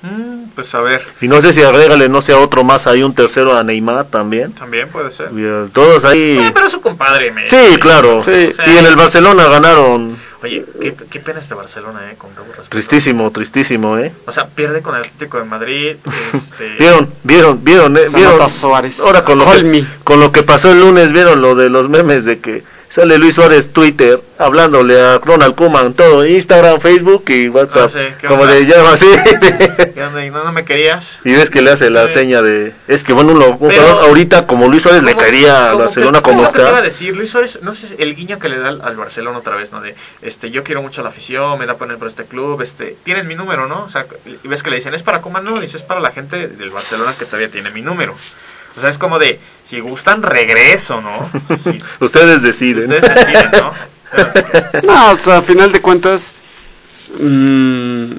Mm, 0.05 0.49
pues 0.53 0.73
a 0.75 0.81
ver, 0.81 1.01
Y 1.21 1.27
no 1.27 1.41
sé 1.41 1.51
si 1.51 1.61
agrégale, 1.63 2.07
no 2.09 2.21
sea 2.21 2.37
otro 2.37 2.63
más, 2.63 2.85
hay 2.85 3.01
un 3.01 3.15
tercero 3.15 3.57
a 3.57 3.63
Neymar 3.63 4.05
también. 4.05 4.53
también 4.53 4.89
puede 4.89 5.11
ser. 5.11 5.29
Y, 5.33 5.43
eh, 5.43 5.67
Todos 5.73 6.05
ahí. 6.05 6.39
Ah, 6.41 6.51
pero 6.53 6.67
es 6.67 6.71
su 6.71 6.81
compadre, 6.81 7.31
Messi. 7.31 7.55
Sí, 7.55 7.77
claro. 7.77 8.21
Sí. 8.23 8.51
Y 8.67 8.77
en 8.77 8.85
el 8.85 8.95
Barcelona 8.95 9.45
ganaron. 9.47 10.15
Oye, 10.43 10.63
qué, 10.79 10.93
qué 11.09 11.19
pena 11.19 11.39
este 11.39 11.55
Barcelona, 11.55 12.11
eh, 12.11 12.15
con 12.17 12.29
todo 12.31 12.45
respeto. 12.45 12.69
Tristísimo, 12.69 13.31
tristísimo, 13.31 13.97
¿eh? 13.97 14.13
O 14.27 14.31
sea, 14.31 14.45
pierde 14.45 14.83
con 14.83 14.93
el 14.93 15.01
Atlético 15.01 15.39
de 15.39 15.45
Madrid. 15.45 15.95
Este, 16.33 16.75
Vieron, 16.79 17.09
vieron, 17.23 17.63
vieron, 17.63 17.97
eh, 17.97 18.01
vieron. 18.13 18.47
Suárez. 18.49 18.99
Ahora 18.99 19.23
con 19.23 19.39
lo, 19.39 19.51
que, 19.51 19.85
con 20.03 20.19
lo 20.19 20.31
que 20.31 20.43
pasó 20.43 20.71
el 20.71 20.81
lunes, 20.81 21.11
vieron 21.13 21.41
lo 21.41 21.55
de 21.55 21.71
los 21.71 21.89
memes 21.89 22.25
de 22.25 22.39
que 22.39 22.63
sale 22.95 23.17
Luis 23.17 23.36
Suárez 23.36 23.73
Twitter 23.73 24.21
hablándole 24.38 24.99
a 24.99 25.17
Ronald 25.17 25.55
Koeman, 25.55 25.93
todo 25.93 26.25
Instagram, 26.25 26.79
Facebook 26.79 27.25
y 27.27 27.49
WhatsApp. 27.49 27.91
Ah, 27.93 27.99
sí, 27.99 28.15
¿qué 28.21 28.27
como 28.27 28.45
le 28.45 28.65
llama 28.65 28.93
así. 28.93 29.05
¿qué 29.93 30.03
onda? 30.03 30.25
¿Y 30.25 30.29
no, 30.29 30.43
no 30.43 30.51
me 30.53 30.63
querías? 30.65 31.19
y 31.25 31.34
ves 31.34 31.49
que 31.49 31.62
le 31.62 31.71
hace 31.71 31.89
la 31.89 32.08
Sí. 32.08 32.13
seña 32.13 32.41
de. 32.41 32.73
Es 32.88 33.03
que 33.03 33.13
bueno, 33.13 33.34
uno, 33.34 33.49
un 33.60 33.69
Pero- 33.69 33.81
jugador 33.81 34.03
ahorita 34.10 34.47
como 34.47 34.67
Luis 34.69 34.84
Suárez 34.84 35.03
le 35.03 35.15
caería 35.15 35.71
a 35.71 35.75
Barcelona 35.75 36.21
como 36.21 36.38
es 36.38 36.43
lo 36.43 36.51
que 36.51 36.53
te 36.53 36.60
iba 36.62 36.69
a 36.69 36.73
está. 36.73 36.81
decir, 36.84 37.15
Luis 37.15 37.29
Suárez, 37.29 37.60
no 37.62 37.73
sé, 37.73 37.95
el 37.99 38.15
guiño 38.15 38.39
que 38.39 38.49
le 38.49 38.60
da 38.60 38.69
al, 38.69 38.95
Barcelona 38.95 39.38
otra 39.39 39.55
vez, 39.55 39.71
¿no? 39.71 39.81
De, 39.81 39.95
este, 40.21 40.51
yo 40.51 40.63
quiero 40.63 40.81
mucho 40.81 41.01
a 41.01 41.03
la 41.03 41.10
afición, 41.10 41.58
me 41.60 41.65
da 41.65 41.75
poner 41.77 41.97
por 41.97 42.08
este 42.08 42.23
club, 42.25 42.62
este, 42.62 42.95
tienes 43.03 43.25
mi 43.25 43.36
número, 43.36 43.67
¿no? 43.67 43.84
O 43.84 43.89
sea, 43.89 44.05
y 44.43 44.47
ves 44.47 44.63
que 44.63 44.69
le 44.69 44.77
dicen, 44.77 44.93
es 44.93 45.03
para 45.03 45.21
Coman, 45.21 45.43
no, 45.43 45.60
dice, 45.60 45.77
es 45.77 45.84
para 45.84 45.99
la 45.99 46.12
gente 46.12 46.47
del 46.47 46.69
Barcelona 46.71 47.12
que 47.17 47.25
todavía 47.25 47.49
tiene 47.49 47.71
mi 47.71 47.81
número. 47.81 48.15
O 48.75 48.79
sea, 48.79 48.89
es 48.89 48.97
como 48.97 49.19
de, 49.19 49.39
si 49.63 49.79
gustan, 49.79 50.21
regreso, 50.23 51.01
¿no? 51.01 51.29
Si, 51.57 51.79
Ustedes 51.99 52.41
deciden. 52.41 52.83
ustedes 52.91 53.15
deciden, 53.15 53.51
¿no? 53.51 53.71
No, 54.85 55.11
o 55.11 55.17
sea, 55.17 55.38
a 55.38 55.41
final 55.41 55.71
de 55.71 55.81
cuentas, 55.81 56.33
mm, 57.19 58.11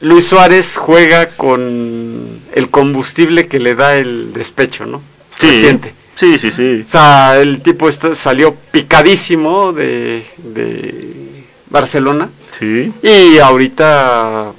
Luis 0.00 0.26
Suárez 0.26 0.76
juega 0.76 1.28
con 1.30 2.40
el 2.54 2.70
combustible 2.70 3.48
que 3.48 3.58
le 3.58 3.74
da 3.74 3.96
el 3.96 4.32
despecho, 4.32 4.86
¿no? 4.86 5.02
Se 5.36 5.48
sí, 5.50 5.60
siente. 5.60 5.94
sí, 6.14 6.38
sí, 6.38 6.52
sí. 6.52 6.80
O 6.80 6.84
sea, 6.84 7.38
el 7.40 7.60
tipo 7.62 7.88
está- 7.88 8.14
salió 8.14 8.54
picadísimo 8.70 9.72
de, 9.72 10.24
de 10.38 11.44
Barcelona 11.70 12.30
Sí. 12.58 12.92
y 13.02 13.38
ahorita 13.38 14.52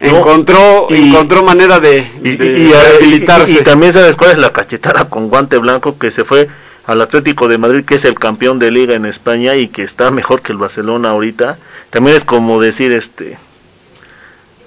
No, 0.00 0.18
encontró 0.18 0.86
y- 0.90 1.08
encontró 1.08 1.42
manera 1.42 1.80
de, 1.80 2.06
Y, 2.22 2.36
de 2.36 2.46
y- 2.46 2.72
rehabilitarse. 2.72 3.52
y- 3.52 3.64
también 3.64 3.92
sabes 3.92 4.14
cuál 4.16 4.30
es 4.32 4.38
la 4.38 4.52
cachetada 4.52 5.08
con 5.08 5.28
guante 5.28 5.58
blanco 5.58 5.98
que 5.98 6.10
se 6.12 6.24
fue 6.24 6.48
al 6.86 7.00
Atlético 7.02 7.48
de 7.48 7.58
Madrid 7.58 7.84
que 7.84 7.96
es 7.96 8.04
el 8.04 8.14
campeón 8.18 8.58
de 8.60 8.70
liga 8.70 8.94
en 8.94 9.04
España 9.06 9.56
y 9.56 9.68
que 9.68 9.82
está 9.82 10.10
mejor 10.10 10.40
que 10.40 10.52
el 10.52 10.58
Barcelona 10.58 11.10
ahorita 11.10 11.58
también 11.90 12.16
es 12.16 12.24
como 12.24 12.60
decir 12.60 12.92
este 12.92 13.36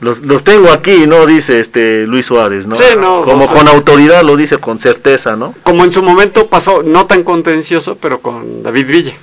los, 0.01 0.19
los 0.23 0.43
tengo 0.43 0.71
aquí 0.71 1.05
no 1.07 1.25
dice 1.25 1.59
este 1.59 2.05
Luis 2.07 2.25
Suárez 2.25 2.67
no 2.67 2.75
Sí, 2.75 2.83
no, 2.99 3.23
como 3.23 3.45
o 3.45 3.47
sea- 3.47 3.57
con 3.57 3.67
autoridad 3.67 4.23
lo 4.23 4.35
dice 4.35 4.57
con 4.57 4.79
certeza 4.79 5.35
no 5.35 5.53
Como 5.63 5.83
en 5.83 5.91
su 5.91 6.01
momento 6.03 6.47
pasó, 6.47 6.83
no 6.83 7.05
tan 7.05 7.23
contencioso, 7.23 7.95
pero 8.01 8.19
con 8.19 8.63
David 8.63 8.87
Villa. 8.87 9.13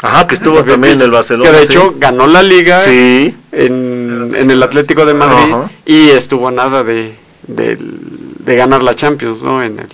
ajá 0.00 0.26
que 0.28 0.36
estuvo 0.36 0.56
David 0.56 0.70
también 0.72 0.94
en 0.94 1.02
el 1.02 1.10
Barcelona 1.10 1.50
Que 1.50 1.56
de 1.56 1.66
sí. 1.66 1.72
hecho 1.72 1.94
ganó 1.98 2.26
la 2.28 2.42
liga 2.42 2.82
sí 2.84 3.34
en, 3.50 3.77
en 4.40 4.50
el 4.50 4.62
Atlético 4.62 5.04
de 5.06 5.14
Madrid 5.14 5.54
y 5.84 6.10
estuvo 6.10 6.50
nada 6.50 6.82
de, 6.84 7.14
del- 7.46 8.00
de 8.38 8.56
ganar 8.56 8.82
la 8.82 8.94
Champions, 8.96 9.42
¿no? 9.42 9.62
En 9.62 9.78
el, 9.78 9.88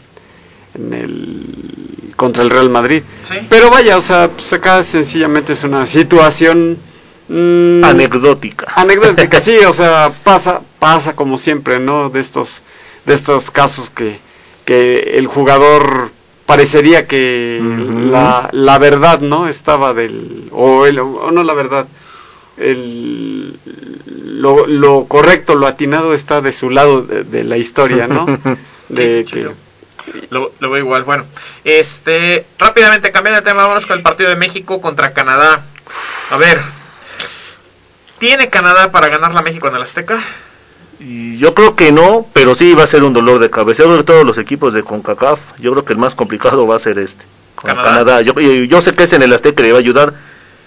en 0.75 0.93
el 0.95 2.15
contra 2.17 2.43
el 2.43 2.51
Real 2.51 2.71
Madrid. 2.71 3.03
Sí. 3.23 3.35
Pero 3.49 3.71
vaya, 3.71 3.97
o 3.97 4.01
sea, 4.01 4.31
pues 4.31 4.53
acá 4.53 4.83
sencillamente 4.85 5.53
es 5.55 5.65
una 5.65 5.87
situación 5.87 6.79
mm, 7.29 7.85
anecdótica 7.85 8.73
anecdótica, 8.77 9.41
sí, 9.49 9.57
o 9.67 9.73
sea, 9.73 10.13
pasa 10.23 10.61
pasa 10.79 11.15
como 11.17 11.39
siempre, 11.39 11.81
¿no? 11.81 12.11
De 12.11 12.21
estos 12.21 12.63
de 13.07 13.15
estos 13.15 13.51
casos 13.51 13.91
que 13.91 14.19
que 14.65 15.19
el 15.19 15.27
jugador 15.27 16.11
parecería 16.47 17.07
que 17.07 17.59
la, 18.11 18.49
la 18.53 18.79
verdad, 18.79 19.21
¿no? 19.21 19.49
Estaba 19.49 19.93
del 19.95 20.49
o, 20.53 20.87
el, 20.87 20.99
o 20.99 21.31
no 21.31 21.43
la 21.43 21.55
verdad, 21.55 21.87
el 22.57 23.59
lo, 24.07 24.67
lo 24.67 25.07
correcto, 25.07 25.55
lo 25.55 25.67
atinado 25.67 26.14
está 26.14 26.40
de 26.40 26.53
su 26.53 26.71
lado 26.71 27.03
de, 27.03 27.25
de 27.25 27.45
la 27.45 27.57
historia, 27.57 28.07
¿no? 28.07 28.27
De 28.88 29.25
Sí, 29.27 29.33
que. 29.33 29.51
Lo, 30.29 30.53
lo 30.61 30.71
veo 30.71 30.85
igual. 30.85 31.05
Bueno, 31.05 31.25
este, 31.64 32.45
rápidamente 32.59 33.11
cambiando 33.11 33.40
de 33.40 33.47
tema, 33.47 33.62
vámonos 33.62 33.87
con 33.87 33.97
el 33.97 34.03
partido 34.03 34.29
de 34.29 34.37
México 34.37 34.81
contra 34.83 35.14
Canadá. 35.14 35.64
A 36.31 36.37
ver, 36.37 36.61
¿tiene 38.19 38.51
Canadá 38.51 38.93
para 38.93 39.09
ganar 39.09 39.33
la 39.33 39.40
México 39.40 39.69
en 39.69 39.77
el 39.77 39.83
Azteca? 39.83 40.23
Y 41.01 41.38
yo 41.38 41.55
creo 41.55 41.75
que 41.75 41.93
no, 41.93 42.27
pero 42.35 42.55
sí 42.55 42.75
va 42.75 42.85
a 42.85 42.87
ser 42.87 43.03
un 43.03 43.14
dolor 43.14 43.38
de 43.38 43.51
cabeza. 43.51 43.85
Que 43.85 44.05
todos 44.05 44.27
los 44.27 44.37
equipos 44.37 44.75
de 44.75 44.83
CONCACAF, 44.83 45.40
yo 45.59 45.73
creo 45.73 45.85
que 45.85 45.95
el 45.95 45.99
más 45.99 46.14
complicado 46.14 46.67
va 46.67 46.77
a 46.77 46.81
ser 46.81 46.99
este, 46.99 47.25
con 47.55 47.69
Canadá. 47.69 47.88
Canadá. 47.88 48.21
Yo, 48.21 48.35
y 48.38 48.69
yo 48.69 48.83
sé 48.83 48.93
que 48.93 49.05
es 49.05 49.12
en 49.14 49.23
el 49.23 49.33
Azteca 49.33 49.62
le 49.62 49.73
va 49.73 49.79
a 49.79 49.81
ayudar 49.81 50.14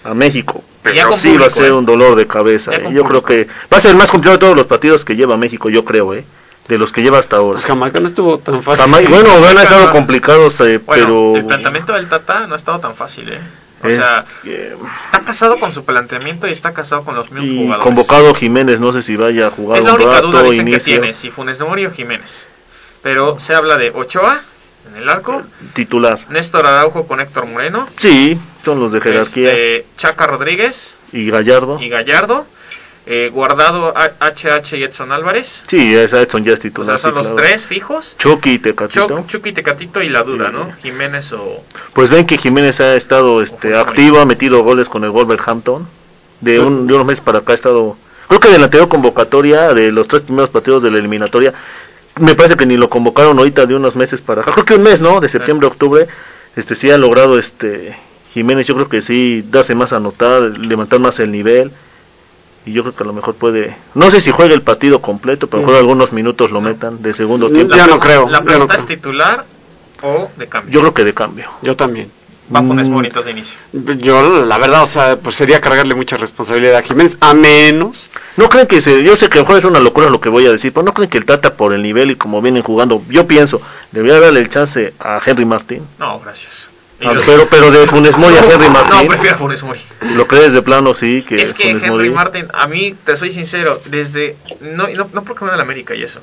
a 0.09 0.13
México, 0.13 0.63
pero 0.83 1.15
sí 1.17 1.37
va 1.37 1.47
a 1.47 1.49
ser 1.49 1.67
¿eh? 1.67 1.71
un 1.73 1.85
dolor 1.85 2.15
de 2.15 2.25
cabeza. 2.27 2.71
Eh. 2.73 2.89
Yo 2.93 3.03
creo 3.03 3.23
que 3.23 3.47
va 3.71 3.77
a 3.77 3.81
ser 3.81 3.91
el 3.91 3.97
más 3.97 4.09
complicado 4.09 4.37
de 4.37 4.41
todos 4.41 4.55
los 4.55 4.65
partidos 4.67 5.03
que 5.05 5.15
lleva 5.15 5.35
México, 5.37 5.69
yo 5.69 5.83
creo, 5.83 6.13
eh, 6.13 6.23
de 6.67 6.77
los 6.77 6.91
que 6.91 7.01
lleva 7.01 7.19
hasta 7.19 7.37
ahora. 7.37 7.53
pues 7.57 7.65
Jamaica 7.65 7.99
no 7.99 8.07
estuvo 8.07 8.37
tan 8.39 8.63
fácil. 8.63 8.85
Jamaica- 8.85 9.09
bueno, 9.09 9.29
Jamaica 9.29 9.49
han 9.51 9.57
estado 9.65 9.85
no. 9.87 9.91
complicados, 9.91 10.59
eh, 10.61 10.77
Bueno, 10.79 10.85
pero 10.85 11.35
el 11.37 11.45
planteamiento 11.45 11.93
del 11.93 12.07
Tata 12.09 12.47
no 12.47 12.53
ha 12.55 12.57
estado 12.57 12.79
tan 12.79 12.95
fácil, 12.95 13.29
¿eh? 13.33 13.39
O 13.83 13.87
es 13.87 13.95
sea, 13.97 14.25
está 14.43 15.19
casado 15.23 15.59
con 15.59 15.71
su 15.71 15.85
planteamiento 15.85 16.47
y 16.47 16.51
está 16.51 16.73
casado 16.73 17.03
con 17.03 17.13
los 17.15 17.29
mismos 17.31 17.51
y 17.51 17.57
jugadores. 17.57 17.83
convocado 17.83 18.33
Jiménez, 18.33 18.79
no 18.79 18.91
sé 18.91 19.03
si 19.03 19.15
vaya 19.15 19.47
a 19.47 19.51
jugar 19.51 19.77
es 19.77 19.83
la 19.85 19.91
un 19.93 19.97
única 20.01 20.13
rato, 20.13 20.27
duda, 20.31 20.41
dicen 20.43 20.65
que 20.65 20.71
inicio, 20.71 20.93
tiene, 20.99 21.13
si 21.13 21.29
Funes 21.29 21.61
Mori 21.61 21.85
o 21.85 21.91
Jiménez. 21.91 22.47
Pero 23.03 23.37
se 23.39 23.53
habla 23.53 23.77
de 23.77 23.91
Ochoa 23.91 24.41
en 24.89 24.97
el 25.03 25.07
arco, 25.09 25.43
titular. 25.73 26.17
Néstor 26.29 26.65
Araujo 26.65 27.05
con 27.07 27.19
Héctor 27.19 27.45
Moreno, 27.45 27.87
Sí, 27.97 28.39
los 28.75 28.91
de 28.91 29.01
jerarquía 29.01 29.49
este, 29.51 29.85
Chaca 29.97 30.27
Rodríguez 30.27 30.93
y 31.11 31.29
Gallardo. 31.29 31.79
y 31.81 31.89
Gallardo, 31.89 32.45
eh, 33.05 33.29
Guardado, 33.33 33.93
HH 34.19 34.77
y 34.77 34.83
Edson 34.83 35.11
Álvarez. 35.11 35.63
Sí, 35.67 35.95
Edson 35.95 36.43
ya 36.43 36.53
es 36.53 36.59
O 36.59 36.61
titular. 36.61 36.99
sea, 36.99 37.09
son 37.09 37.15
los 37.15 37.27
claro. 37.27 37.41
tres 37.47 37.65
fijos. 37.65 38.15
Chucky 38.19 38.51
y 38.53 38.59
Tecatito. 38.59 39.07
Chuck, 39.07 39.27
Chucky 39.27 39.53
Tecatito 39.53 40.01
y 40.01 40.09
la 40.09 40.23
duda, 40.23 40.47
Sí. 40.49 40.53
¿no? 40.53 40.73
Jiménez 40.81 41.31
o... 41.33 41.63
Pues 41.93 42.09
ven 42.09 42.25
que 42.25 42.37
Jiménez 42.37 42.79
ha 42.81 42.95
estado 42.95 43.41
este, 43.41 43.75
activo, 43.77 44.19
ha 44.19 44.25
metido 44.25 44.61
goles 44.63 44.89
con 44.89 45.03
el 45.05 45.11
Wolverhampton. 45.11 45.87
De, 46.41 46.59
un, 46.59 46.85
de 46.85 46.93
unos 46.93 47.07
meses 47.07 47.23
para 47.23 47.39
acá 47.39 47.53
ha 47.53 47.55
estado. 47.55 47.97
Creo 48.27 48.39
que 48.39 48.49
de 48.49 48.59
la 48.59 48.65
anterior 48.65 48.87
convocatoria, 48.89 49.73
de 49.73 49.91
los 49.91 50.07
tres 50.07 50.21
primeros 50.23 50.49
partidos 50.51 50.83
de 50.83 50.91
la 50.91 50.97
eliminatoria, 50.99 51.53
me 52.19 52.35
parece 52.35 52.55
que 52.57 52.65
ni 52.67 52.77
lo 52.77 52.89
convocaron 52.89 53.37
ahorita 53.39 53.65
de 53.65 53.73
unos 53.73 53.95
meses 53.95 54.21
para 54.21 54.41
acá. 54.41 54.51
Creo 54.51 54.65
que 54.65 54.75
un 54.75 54.83
mes, 54.83 55.01
¿no? 55.01 55.19
De 55.21 55.29
septiembre 55.29 55.65
a 55.67 55.69
octubre. 55.71 56.07
Este 56.55 56.75
sí 56.75 56.91
ha 56.91 56.97
logrado 56.97 57.39
este 57.39 57.95
Jiménez, 58.37 58.67
yo 58.67 58.75
creo 58.75 58.87
que 58.87 59.01
sí, 59.01 59.43
darse 59.49 59.73
más 59.73 59.93
a 59.93 59.99
notar, 59.99 60.41
levantar 60.43 60.99
más 60.99 61.19
el 61.19 61.31
nivel. 61.31 61.71
Y 62.67 62.73
yo 62.73 62.83
creo 62.83 62.95
que 62.95 63.03
a 63.03 63.07
lo 63.07 63.13
mejor 63.13 63.33
puede. 63.33 63.75
No 63.95 64.11
sé 64.11 64.21
si 64.21 64.29
juega 64.29 64.53
el 64.53 64.61
partido 64.61 65.01
completo, 65.01 65.47
pero 65.47 65.59
a 65.59 65.61
lo 65.61 65.67
mejor 65.67 65.79
algunos 65.79 66.13
minutos 66.13 66.51
lo 66.51 66.61
metan 66.61 67.01
de 67.01 67.15
segundo 67.15 67.47
No, 67.47 67.55
tiempo. 67.55 67.75
Ya 67.75 67.87
no 67.87 67.99
creo, 67.99 68.29
La 68.29 68.41
pregunta 68.43 68.75
no 68.75 68.79
es 68.79 68.85
titular 68.85 69.45
o 70.03 70.29
de 70.37 70.47
cambio. 70.47 70.71
Yo 70.71 70.81
creo 70.81 70.93
que 70.93 71.03
de 71.03 71.13
cambio. 71.15 71.49
Yo 71.63 71.75
también. 71.75 72.11
va 72.53 72.61
Funes 72.61 72.89
Mm. 72.89 73.05
Entonces 73.05 73.25
de 73.25 73.31
inicio. 73.31 73.57
Yo, 73.97 74.45
la 74.45 74.57
verdad, 74.59 74.83
o 74.83 74.87
sea, 74.87 75.17
pues 75.17 75.35
sería 75.35 75.59
cargarle 75.61 75.95
mucha 75.95 76.17
responsabilidad 76.17 76.75
a 76.75 76.83
Jiménez, 76.83 77.17
a 77.21 77.33
menos. 77.33 78.11
¿No 78.35 78.49
creen 78.49 78.67
que 78.67 78.81
se, 78.81 79.01
yo 79.03 79.15
sé 79.15 79.29
que 79.29 79.39
a 79.39 79.41
lo 79.41 79.47
mejor 79.47 79.57
es 79.57 79.65
una 79.65 79.79
locura 79.79 80.09
lo 80.11 80.21
que 80.21 80.29
voy 80.29 80.45
a 80.45 80.51
decir, 80.51 80.71
pero 80.71 80.83
no 80.85 80.93
creen 80.93 81.09
que 81.09 81.17
el 81.17 81.25
Tata 81.25 81.55
por 81.55 81.73
el 81.73 81.81
nivel 81.81 82.11
y 82.11 82.15
como 82.15 82.41
vienen 82.41 82.61
jugando, 82.61 83.01
yo 83.09 83.25
pienso, 83.25 83.59
debería 83.91 84.19
darle 84.19 84.41
el 84.41 84.49
chance 84.49 84.93
a 84.99 85.19
Henry 85.25 85.45
Martín? 85.45 85.81
No, 85.97 86.19
gracias. 86.19 86.69
Ah, 87.03 87.13
pero, 87.25 87.47
pero 87.47 87.69
de 87.69 87.85
Funes 87.85 88.17
Mori 88.17 88.35
a 88.37 88.39
Henry 88.43 88.65
No, 88.67 88.71
Martín. 88.71 89.07
prefiero 89.07 89.35
a 89.35 89.37
Funes 89.37 89.63
Mori. 89.63 89.79
¿Lo 90.15 90.27
crees 90.27 90.51
de 90.53 90.61
plano? 90.63 90.95
Sí, 90.95 91.21
que 91.21 91.35
Es 91.41 91.53
que 91.53 91.63
Funes 91.69 91.83
Henry 91.83 91.89
Mori. 91.91 92.09
Martin, 92.09 92.47
a 92.53 92.65
mí, 92.67 92.95
te 93.05 93.15
soy 93.15 93.31
sincero, 93.31 93.79
desde. 93.85 94.35
No, 94.61 94.87
no, 94.87 95.07
no 95.13 95.23
porque 95.23 95.45
me 95.45 95.55
la 95.55 95.61
América 95.61 95.93
y 95.93 96.01
eso. 96.03 96.21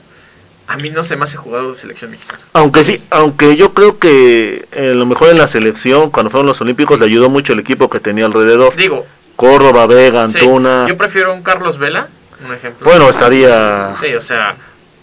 A 0.66 0.76
mí 0.78 0.88
no 0.90 1.04
se 1.04 1.14
me 1.16 1.24
hace 1.24 1.36
jugador 1.36 1.72
de 1.72 1.78
selección 1.78 2.10
mexicana. 2.10 2.40
Aunque 2.54 2.82
sí, 2.84 3.00
aunque 3.10 3.54
yo 3.54 3.74
creo 3.74 3.98
que 3.98 4.66
eh, 4.72 4.94
lo 4.94 5.04
mejor 5.06 5.28
en 5.28 5.38
la 5.38 5.46
selección, 5.46 6.10
cuando 6.10 6.30
fueron 6.30 6.46
los 6.46 6.60
Olímpicos, 6.60 6.98
le 6.98 7.04
ayudó 7.06 7.28
mucho 7.28 7.52
el 7.52 7.58
equipo 7.60 7.88
que 7.90 8.00
tenía 8.00 8.24
alrededor. 8.24 8.74
Digo, 8.74 9.06
Córdoba, 9.36 9.86
Vega, 9.86 10.26
sí, 10.26 10.38
Antuna. 10.38 10.86
yo 10.88 10.96
prefiero 10.96 11.34
un 11.34 11.42
Carlos 11.42 11.76
Vela, 11.78 12.08
un 12.46 12.52
ejemplo. 12.54 12.84
Bueno, 12.88 13.10
estaría. 13.10 13.94
Sí, 14.00 14.14
o 14.14 14.22
sea, 14.22 14.56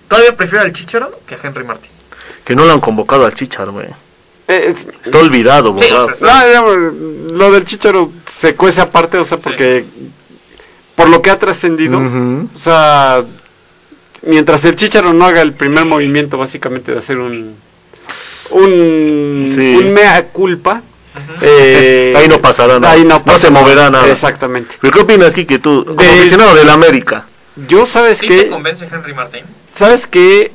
todavía 0.07 0.36
prefiero 0.36 0.65
al 0.65 0.73
Chicharo 0.73 1.17
que 1.27 1.36
a 1.36 1.39
Henry 1.41 1.63
Martin. 1.63 1.91
Que 2.43 2.55
no 2.55 2.65
lo 2.65 2.73
han 2.73 2.81
convocado 2.81 3.25
al 3.25 3.36
Chichar, 3.36 3.69
güey. 3.69 3.86
Eh, 3.86 3.93
es- 4.52 4.88
Está 5.04 5.18
olvidado, 5.20 5.70
Sí, 5.80 5.90
borrado. 5.90 6.08
o 6.08 6.14
sea, 6.14 6.28
No, 6.42 6.48
digamos, 6.48 6.78
lo 7.34 7.52
del 7.52 7.66
Chicharo 7.66 8.12
se 8.28 8.56
cuece 8.56 8.82
aparte, 8.82 9.18
o 9.18 9.26
sea, 9.26 9.38
porque 9.40 9.86
por 10.96 11.10
lo 11.10 11.22
que 11.22 11.30
ha 11.32 11.40
trascendido, 11.40 11.98
o 12.00 12.58
sea, 12.58 13.24
mientras 14.24 14.64
el 14.66 14.76
Chicharo 14.76 15.14
no 15.14 15.26
haga 15.26 15.42
el 15.42 15.54
primer 15.54 15.86
movimiento, 15.86 16.38
básicamente 16.38 16.92
de 16.92 17.00
hacer 17.00 17.18
un 17.18 17.56
un, 18.54 19.54
Sí. 19.56 19.76
un 19.78 19.94
mea 19.94 20.28
culpa, 20.28 20.82
eh, 21.42 22.14
ahí 22.18 22.28
no 22.28 22.42
pasará 22.42 22.80
nada. 22.80 22.94
ahí 22.94 23.06
no, 23.06 23.24
No 23.26 23.40
se 23.40 23.50
moverá 23.50 23.90
nada. 23.90 24.10
Exactamente. 24.12 24.76
¿Pero 24.82 24.92
qué 24.94 25.00
opinas, 25.00 25.34
Kike, 25.34 25.60
tú, 25.60 25.86
como 25.86 26.02
De- 26.02 26.08
aficionado 26.10 26.54
del 26.56 26.70
América? 26.70 27.26
Yo 27.68 27.86
sabes 27.86 28.18
¿Sí 28.18 28.28
que 28.28 28.44
te 28.44 28.50
convence 28.50 28.86
Henry 28.92 29.14
Martin? 29.14 29.44
sabes 29.74 30.06
que 30.06 30.52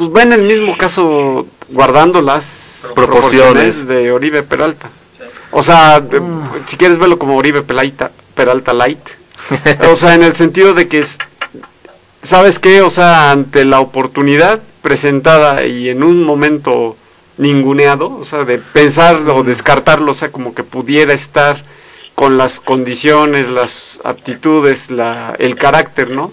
pues 0.00 0.10
va 0.16 0.22
en 0.22 0.32
el 0.32 0.42
mismo 0.44 0.78
caso 0.78 1.46
guardando 1.68 2.22
las 2.22 2.88
Proporciones. 2.94 3.74
proporciones 3.74 3.86
de 3.88 4.10
Oribe 4.12 4.42
Peralta. 4.42 4.88
O 5.50 5.62
sea, 5.62 6.02
si 6.64 6.78
quieres 6.78 6.96
verlo 6.98 7.18
como 7.18 7.36
Oribe 7.36 7.60
Peralta, 7.60 8.10
Peralta 8.34 8.72
Light. 8.72 8.98
o 9.90 9.96
sea, 9.96 10.14
en 10.14 10.22
el 10.22 10.34
sentido 10.34 10.72
de 10.72 10.88
que 10.88 11.00
es, 11.00 11.18
¿sabes 12.22 12.58
qué? 12.58 12.80
O 12.80 12.88
sea, 12.88 13.30
ante 13.30 13.66
la 13.66 13.80
oportunidad 13.80 14.60
presentada 14.80 15.66
y 15.66 15.90
en 15.90 16.02
un 16.02 16.22
momento 16.24 16.96
ninguneado, 17.36 18.10
o 18.18 18.24
sea, 18.24 18.44
de 18.46 18.56
pensar 18.56 19.16
o 19.28 19.42
descartarlo, 19.42 20.12
o 20.12 20.14
sea, 20.14 20.32
como 20.32 20.54
que 20.54 20.64
pudiera 20.64 21.12
estar 21.12 21.62
con 22.14 22.38
las 22.38 22.58
condiciones, 22.58 23.50
las 23.50 24.00
aptitudes, 24.04 24.90
la, 24.90 25.36
el 25.38 25.56
carácter, 25.56 26.10
¿no? 26.10 26.32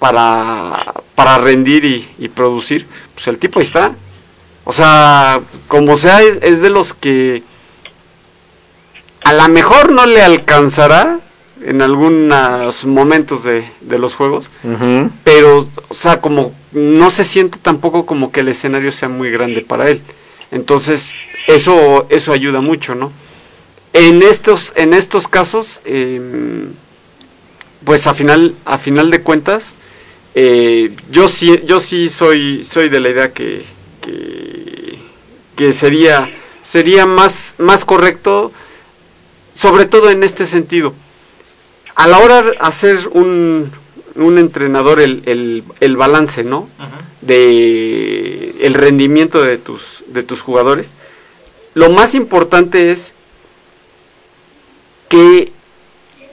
Para, 0.00 0.92
para 1.14 1.38
rendir 1.38 1.84
y, 1.84 2.08
y 2.18 2.28
producir, 2.28 2.86
pues 3.16 3.26
el 3.26 3.38
tipo 3.38 3.58
ahí 3.58 3.66
está. 3.66 3.96
O 4.64 4.72
sea, 4.72 5.40
como 5.66 5.96
sea, 5.96 6.22
es, 6.22 6.38
es 6.42 6.62
de 6.62 6.70
los 6.70 6.94
que 6.94 7.42
a 9.24 9.32
lo 9.32 9.48
mejor 9.48 9.90
no 9.90 10.06
le 10.06 10.22
alcanzará 10.22 11.18
en 11.64 11.82
algunos 11.82 12.84
momentos 12.84 13.42
de, 13.42 13.68
de 13.80 13.98
los 13.98 14.14
juegos, 14.14 14.48
pero, 15.24 15.68
o 15.88 15.94
sea, 15.94 16.20
como 16.20 16.54
no 16.70 17.10
se 17.10 17.24
siente 17.24 17.58
tampoco 17.60 18.06
como 18.06 18.30
que 18.30 18.40
el 18.40 18.48
escenario 18.48 18.92
sea 18.92 19.08
muy 19.08 19.30
grande 19.30 19.62
para 19.62 19.88
él. 19.88 20.00
Entonces, 20.52 21.12
eso, 21.48 22.06
eso 22.08 22.32
ayuda 22.32 22.60
mucho, 22.60 22.94
¿no? 22.94 23.10
En 23.92 24.22
estos, 24.22 24.72
en 24.76 24.92
estos 24.94 25.26
casos, 25.26 25.80
em, 25.84 26.68
pues 27.84 28.06
a 28.06 28.14
final, 28.14 28.54
a 28.64 28.78
final 28.78 29.10
de 29.10 29.22
cuentas, 29.22 29.74
eh, 30.38 30.94
yo 31.10 31.28
sí, 31.28 31.62
yo 31.64 31.80
sí 31.80 32.10
soy, 32.10 32.62
soy 32.62 32.90
de 32.90 33.00
la 33.00 33.08
idea 33.08 33.32
que, 33.32 33.64
que, 34.02 34.98
que 35.56 35.72
sería, 35.72 36.30
sería 36.62 37.06
más, 37.06 37.54
más 37.56 37.86
correcto, 37.86 38.52
sobre 39.54 39.86
todo 39.86 40.10
en 40.10 40.22
este 40.22 40.44
sentido. 40.44 40.92
A 41.94 42.06
la 42.06 42.18
hora 42.18 42.42
de 42.42 42.54
hacer 42.60 43.08
un, 43.12 43.72
un 44.14 44.36
entrenador 44.38 45.00
el, 45.00 45.22
el, 45.24 45.64
el 45.80 45.96
balance, 45.96 46.44
¿no? 46.44 46.68
De 47.22 48.54
el 48.60 48.74
rendimiento 48.74 49.42
de 49.42 49.56
tus, 49.56 50.04
de 50.08 50.22
tus 50.22 50.42
jugadores, 50.42 50.92
lo 51.72 51.88
más 51.88 52.14
importante 52.14 52.90
es 52.90 53.14
que 55.08 55.50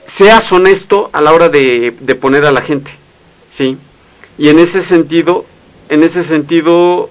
seas 0.06 0.52
honesto 0.52 1.08
a 1.14 1.22
la 1.22 1.32
hora 1.32 1.48
de, 1.48 1.96
de 1.98 2.14
poner 2.14 2.44
a 2.44 2.52
la 2.52 2.60
gente, 2.60 2.90
¿sí? 3.50 3.78
Y 4.38 4.48
en 4.48 4.58
ese 4.58 4.82
sentido, 4.82 5.44
en 5.88 6.02
ese 6.02 6.22
sentido, 6.22 7.10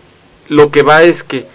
lo 0.50 0.72
que 0.72 0.82
va 0.82 1.04
es 1.04 1.24
que, 1.24 1.48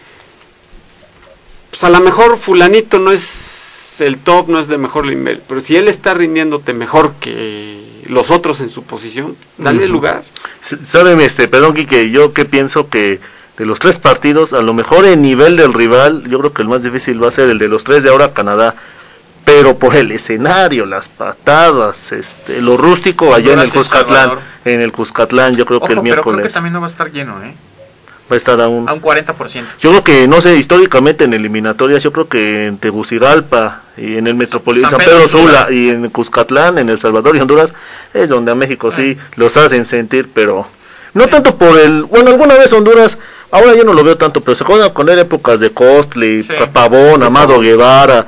pues 1.70 1.84
a 1.84 1.90
lo 1.90 2.00
mejor 2.00 2.38
fulanito 2.38 2.98
no 2.98 3.12
es 3.12 4.00
el 4.00 4.18
top, 4.18 4.48
no 4.48 4.58
es 4.58 4.68
de 4.68 4.78
mejor 4.78 5.06
nivel, 5.06 5.42
pero 5.46 5.60
si 5.60 5.76
él 5.76 5.88
está 5.88 6.14
rindiéndote 6.14 6.72
mejor 6.72 7.14
que 7.20 8.02
los 8.06 8.30
otros 8.30 8.60
en 8.60 8.70
su 8.70 8.84
posición, 8.84 9.36
dale 9.58 9.84
Ujú. 9.84 9.92
lugar. 9.92 10.22
Saben, 10.84 11.20
este, 11.20 11.48
perdón, 11.48 11.74
Kike, 11.74 12.10
yo 12.10 12.32
que 12.32 12.44
pienso 12.44 12.88
que 12.88 13.20
de 13.58 13.66
los 13.66 13.80
tres 13.80 13.98
partidos, 13.98 14.52
a 14.52 14.62
lo 14.62 14.72
mejor 14.72 15.04
el 15.04 15.20
nivel 15.20 15.56
del 15.56 15.74
rival, 15.74 16.24
yo 16.30 16.38
creo 16.38 16.52
que 16.52 16.62
el 16.62 16.68
más 16.68 16.84
difícil 16.84 17.22
va 17.22 17.28
a 17.28 17.32
ser 17.32 17.50
el 17.50 17.58
de 17.58 17.68
los 17.68 17.84
tres 17.84 18.02
de 18.04 18.10
ahora 18.10 18.32
Canadá, 18.32 18.76
pero 19.48 19.78
por 19.78 19.96
el 19.96 20.12
escenario, 20.12 20.84
las 20.84 21.08
patadas, 21.08 22.12
este, 22.12 22.60
lo 22.60 22.76
rústico 22.76 23.34
allá 23.34 23.54
en 23.54 23.60
el 23.60 23.72
Cuscatlán, 23.72 24.32
en 24.66 24.82
el 24.82 24.92
Cuscatlán, 24.92 25.56
yo 25.56 25.64
creo 25.64 25.80
que 25.80 25.92
Ojo, 25.92 25.92
el 25.94 26.00
pero 26.00 26.02
creo 26.02 26.22
que 26.22 26.30
miércoles 26.30 26.52
también 26.52 26.74
no 26.74 26.80
va 26.80 26.86
a 26.86 26.90
estar 26.90 27.10
lleno, 27.10 27.42
¿eh? 27.42 27.54
va 28.30 28.34
a 28.34 28.36
estar 28.36 28.60
aún. 28.60 28.86
A 28.86 28.92
un 28.92 29.00
40%. 29.00 29.64
Yo 29.80 29.90
creo 29.90 30.04
que, 30.04 30.28
no 30.28 30.42
sé, 30.42 30.56
históricamente 30.56 31.24
en 31.24 31.32
eliminatorias, 31.32 32.02
yo 32.02 32.12
creo 32.12 32.28
que 32.28 32.66
en 32.66 32.76
Tegucigalpa 32.76 33.84
y 33.96 34.18
en 34.18 34.26
el 34.26 34.34
Metropolitano, 34.34 34.90
San 34.90 35.00
San 35.00 35.08
Pedro 35.08 35.26
Pedro 35.26 35.28
Sula. 35.28 35.64
Sula 35.64 35.74
y 35.74 35.88
en 35.88 36.10
Cuscatlán, 36.10 36.76
en 36.76 36.90
El 36.90 37.00
Salvador 37.00 37.34
y 37.34 37.40
Honduras, 37.40 37.72
es 38.12 38.28
donde 38.28 38.52
a 38.52 38.54
México 38.54 38.92
sí, 38.92 39.16
los 39.36 39.56
hacen 39.56 39.86
sentir, 39.86 40.28
pero 40.34 40.66
no 41.14 41.26
tanto 41.28 41.56
por 41.56 41.78
el, 41.78 42.02
bueno, 42.04 42.28
alguna 42.28 42.54
vez 42.54 42.70
Honduras, 42.72 43.16
ahora 43.50 43.74
yo 43.74 43.84
no 43.84 43.92
lo 43.92 44.04
veo 44.04 44.16
tanto, 44.16 44.40
pero 44.40 44.54
se 44.56 44.64
acuerdan 44.64 44.90
con 44.90 45.08
él 45.08 45.18
épocas 45.18 45.60
de 45.60 45.70
Costly, 45.70 46.42
Sí. 46.42 46.52
Pavón, 46.72 47.22
Amado 47.22 47.60
Guevara, 47.60 48.26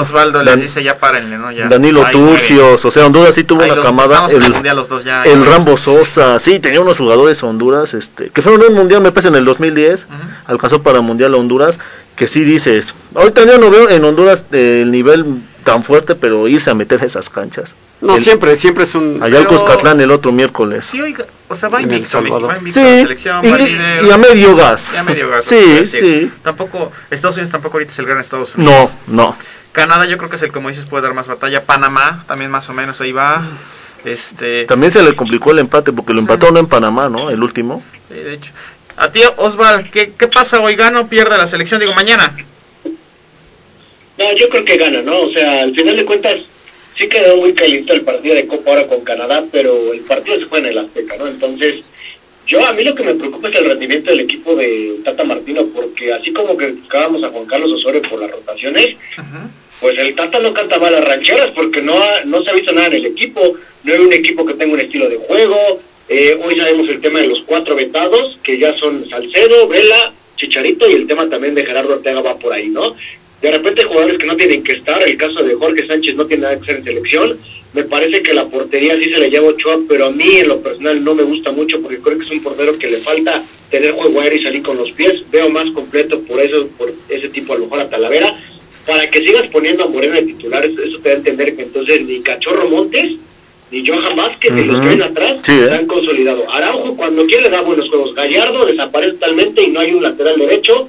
Osvaldo 0.00 0.42
les 0.42 0.60
dice 0.60 0.82
ya 0.82 0.98
párenle, 0.98 1.38
¿no? 1.38 1.52
Ya. 1.52 1.68
Danilo. 1.68 2.04
Turcios, 2.10 2.84
o 2.84 2.90
sea, 2.90 3.06
Honduras 3.06 3.34
sí 3.34 3.44
tuvo 3.44 3.62
Ahí 3.62 3.70
una 3.70 3.82
camada, 3.82 4.26
el 4.30 4.76
los 4.76 4.88
dos 4.88 5.04
ya. 5.04 5.22
el. 5.22 5.44
Rambo 5.46 5.76
Sosa, 5.76 6.38
sí, 6.38 6.58
tenía 6.60 6.80
unos 6.80 6.98
jugadores 6.98 7.42
Honduras, 7.42 7.94
este, 7.94 8.30
que 8.30 8.42
fueron 8.42 8.62
un 8.68 8.74
mundial, 8.74 9.00
me 9.00 9.12
parece 9.12 9.28
en 9.28 9.36
el 9.36 9.44
2010, 9.44 10.04
Ujú. 10.04 10.14
alcanzó 10.46 10.82
para 10.82 11.00
mundial 11.00 11.34
a 11.34 11.36
Honduras, 11.36 11.78
que 12.16 12.28
sí 12.28 12.42
dices, 12.42 12.94
ahorita 13.14 13.44
yo 13.46 13.58
no 13.58 13.70
veo 13.70 13.88
en 13.88 14.04
Honduras 14.04 14.44
eh, 14.52 14.80
el 14.82 14.90
nivel 14.90 15.24
tan 15.64 15.82
fuerte, 15.84 16.14
pero 16.14 16.48
irse 16.48 16.70
a 16.70 16.74
meter 16.74 17.02
a 17.02 17.06
esas 17.06 17.30
canchas. 17.30 17.72
No, 18.00 18.16
El- 18.16 18.22
siempre, 18.24 18.56
siempre 18.56 18.84
es 18.84 18.94
un... 18.94 19.22
Allá 19.22 19.38
al 19.38 19.46
Pero- 19.46 19.60
Cuscatlán 19.60 20.00
el 20.00 20.10
otro 20.10 20.32
miércoles. 20.32 20.84
Sí, 20.84 21.00
oiga, 21.00 21.26
o 21.48 21.54
sea, 21.56 21.68
va 21.68 21.80
En 21.80 21.90
El 21.90 21.96
invicto, 21.98 22.22
va 22.22 22.56
invicto 22.56 22.80
Sí, 22.80 22.86
a 22.86 22.90
la 22.90 23.00
selección, 23.02 23.44
va 23.44 23.60
y, 23.60 23.64
líder. 23.66 24.04
y 24.04 24.10
a 24.10 24.16
medio 24.18 24.56
gas. 24.56 24.90
Ya 24.94 25.02
medio 25.04 25.28
gasto. 25.28 25.50
Sí, 25.54 25.84
sí. 25.84 26.32
Tampoco, 26.42 26.90
Estados 27.10 27.36
Unidos 27.36 27.50
tampoco 27.50 27.76
ahorita 27.76 27.92
es 27.92 27.98
el 27.98 28.06
gran 28.06 28.18
Estados 28.20 28.54
Unidos. 28.54 28.92
No, 29.06 29.14
no. 29.26 29.36
Canadá 29.72 30.06
yo 30.06 30.16
creo 30.16 30.30
que 30.30 30.36
es 30.36 30.42
el, 30.42 30.50
como 30.50 30.68
dices, 30.70 30.86
puede 30.86 31.02
dar 31.02 31.14
más 31.14 31.28
batalla. 31.28 31.64
Panamá 31.64 32.24
también 32.26 32.50
más 32.50 32.68
o 32.70 32.72
menos 32.72 33.00
ahí 33.02 33.12
va. 33.12 33.42
Este, 34.04 34.64
También 34.64 34.90
se 34.92 35.02
le 35.02 35.14
complicó 35.14 35.50
el 35.50 35.58
empate 35.58 35.92
porque 35.92 36.14
lo 36.14 36.20
empató 36.20 36.50
no 36.50 36.58
en 36.58 36.66
Panamá, 36.66 37.08
¿no? 37.10 37.28
El 37.30 37.42
último. 37.42 37.82
sí, 38.08 38.14
de 38.14 38.32
hecho. 38.34 38.52
A 38.96 39.12
ti, 39.12 39.20
Osval, 39.36 39.90
¿qué, 39.90 40.12
¿qué 40.18 40.26
pasa 40.26 40.58
hoy? 40.60 40.74
¿Gana 40.74 41.00
o 41.00 41.06
pierde 41.06 41.36
la 41.36 41.46
selección? 41.46 41.80
Digo, 41.80 41.92
mañana. 41.94 42.34
No, 44.18 44.24
yo 44.36 44.48
creo 44.50 44.64
que 44.64 44.76
gana, 44.76 45.00
¿no? 45.02 45.20
O 45.20 45.30
sea, 45.32 45.62
al 45.62 45.74
final 45.74 45.96
de 45.96 46.04
cuentas, 46.04 46.34
sí 47.00 47.08
quedó 47.08 47.36
muy 47.38 47.52
caliente 47.54 47.92
el 47.94 48.02
partido 48.02 48.34
de 48.34 48.46
Copa 48.46 48.70
ahora 48.72 48.86
con 48.86 49.00
Canadá, 49.00 49.42
pero 49.50 49.92
el 49.92 50.00
partido 50.00 50.38
se 50.38 50.46
fue 50.46 50.58
en 50.58 50.66
el 50.66 50.78
Azteca, 50.78 51.16
¿no? 51.16 51.26
Entonces, 51.26 51.76
yo 52.46 52.64
a 52.66 52.72
mí 52.72 52.84
lo 52.84 52.94
que 52.94 53.02
me 53.04 53.14
preocupa 53.14 53.48
es 53.48 53.54
el 53.56 53.64
rendimiento 53.64 54.10
del 54.10 54.20
equipo 54.20 54.54
de 54.54 54.96
Tata 55.04 55.24
Martino, 55.24 55.64
porque 55.74 56.12
así 56.12 56.32
como 56.32 56.56
que 56.56 56.66
criticábamos 56.66 57.22
a 57.24 57.28
Juan 57.30 57.46
Carlos 57.46 57.72
Osorio 57.72 58.02
por 58.02 58.20
las 58.20 58.30
rotaciones, 58.30 58.96
pues 59.80 59.96
el 59.98 60.14
Tata 60.14 60.38
no 60.40 60.52
canta 60.52 60.78
mal 60.78 60.92
las 60.92 61.04
rancheras 61.04 61.52
porque 61.54 61.80
no, 61.80 61.94
ha- 61.94 62.22
no 62.24 62.42
se 62.42 62.50
ha 62.50 62.54
visto 62.54 62.72
nada 62.72 62.88
en 62.88 62.94
el 62.94 63.06
equipo, 63.06 63.40
no 63.84 63.92
hay 63.94 63.98
un 64.00 64.12
equipo 64.12 64.44
que 64.44 64.54
tenga 64.54 64.74
un 64.74 64.80
estilo 64.80 65.08
de 65.08 65.16
juego. 65.16 65.80
Eh, 66.08 66.36
hoy 66.44 66.56
sabemos 66.56 66.88
el 66.88 67.00
tema 67.00 67.20
de 67.20 67.28
los 67.28 67.42
cuatro 67.46 67.76
vetados, 67.76 68.36
que 68.42 68.58
ya 68.58 68.74
son 68.78 69.08
Salcedo, 69.08 69.68
Vela, 69.68 70.12
Chicharito 70.36 70.90
y 70.90 70.94
el 70.94 71.06
tema 71.06 71.28
también 71.30 71.54
de 71.54 71.64
Gerardo 71.64 71.94
Ortega 71.94 72.20
va 72.20 72.34
por 72.36 72.52
ahí, 72.52 72.68
¿no? 72.68 72.96
De 73.42 73.50
repente 73.50 73.84
jugadores 73.84 74.18
que 74.18 74.26
no 74.26 74.36
tienen 74.36 74.62
que 74.62 74.72
estar, 74.72 75.02
el 75.02 75.16
caso 75.16 75.42
de 75.42 75.54
Jorge 75.54 75.86
Sánchez 75.86 76.14
no 76.14 76.26
tiene 76.26 76.42
nada 76.42 76.56
que 76.56 76.62
hacer 76.62 76.76
en 76.76 76.84
selección. 76.84 77.38
Me 77.72 77.84
parece 77.84 78.22
que 78.22 78.34
la 78.34 78.46
portería 78.46 78.96
sí 78.98 79.10
se 79.10 79.20
le 79.20 79.30
lleva 79.30 79.48
Ochoa, 79.48 79.78
pero 79.88 80.06
a 80.06 80.10
mí 80.10 80.38
en 80.38 80.48
lo 80.48 80.60
personal 80.60 81.02
no 81.02 81.14
me 81.14 81.22
gusta 81.22 81.52
mucho 81.52 81.80
porque 81.80 81.98
creo 81.98 82.18
que 82.18 82.24
es 82.24 82.30
un 82.32 82.42
portero 82.42 82.76
que 82.78 82.88
le 82.88 82.98
falta 82.98 83.42
tener 83.70 83.92
juego 83.92 84.20
aéreo 84.20 84.40
y 84.40 84.42
salir 84.42 84.62
con 84.62 84.76
los 84.76 84.90
pies. 84.92 85.22
Veo 85.30 85.48
más 85.48 85.70
completo 85.70 86.20
por 86.22 86.40
eso, 86.40 86.68
por 86.76 86.92
ese 87.08 87.28
tipo 87.28 87.52
a 87.52 87.56
lo 87.56 87.64
mejor 87.64 87.80
a 87.80 87.88
Talavera. 87.88 88.36
para 88.86 89.08
que 89.08 89.20
sigas 89.20 89.48
poniendo 89.50 89.84
a 89.84 89.88
Moreno 89.88 90.14
de 90.14 90.22
titular, 90.22 90.64
eso, 90.64 90.98
te 91.00 91.08
da 91.08 91.14
a 91.14 91.18
entender 91.18 91.54
que 91.54 91.62
entonces 91.62 92.04
ni 92.04 92.20
Cachorro 92.20 92.68
Montes 92.68 93.12
ni 93.70 93.86
Johan 93.86 94.16
Vázquez 94.16 94.52
ni 94.52 94.64
los 94.64 94.80
que 94.80 94.88
ven 94.88 95.02
atrás 95.02 95.38
Sí, 95.42 95.52
¿eh? 95.52 95.66
se 95.66 95.72
han 95.72 95.86
consolidado. 95.86 96.50
Araujo 96.52 96.96
cuando 96.96 97.24
quiere 97.26 97.48
da 97.48 97.60
buenos 97.60 97.88
juegos. 97.88 98.14
Gallardo 98.14 98.66
desaparece 98.66 99.14
totalmente 99.14 99.62
y 99.62 99.70
no 99.70 99.80
hay 99.80 99.92
un 99.92 100.02
lateral 100.02 100.36
derecho. 100.38 100.88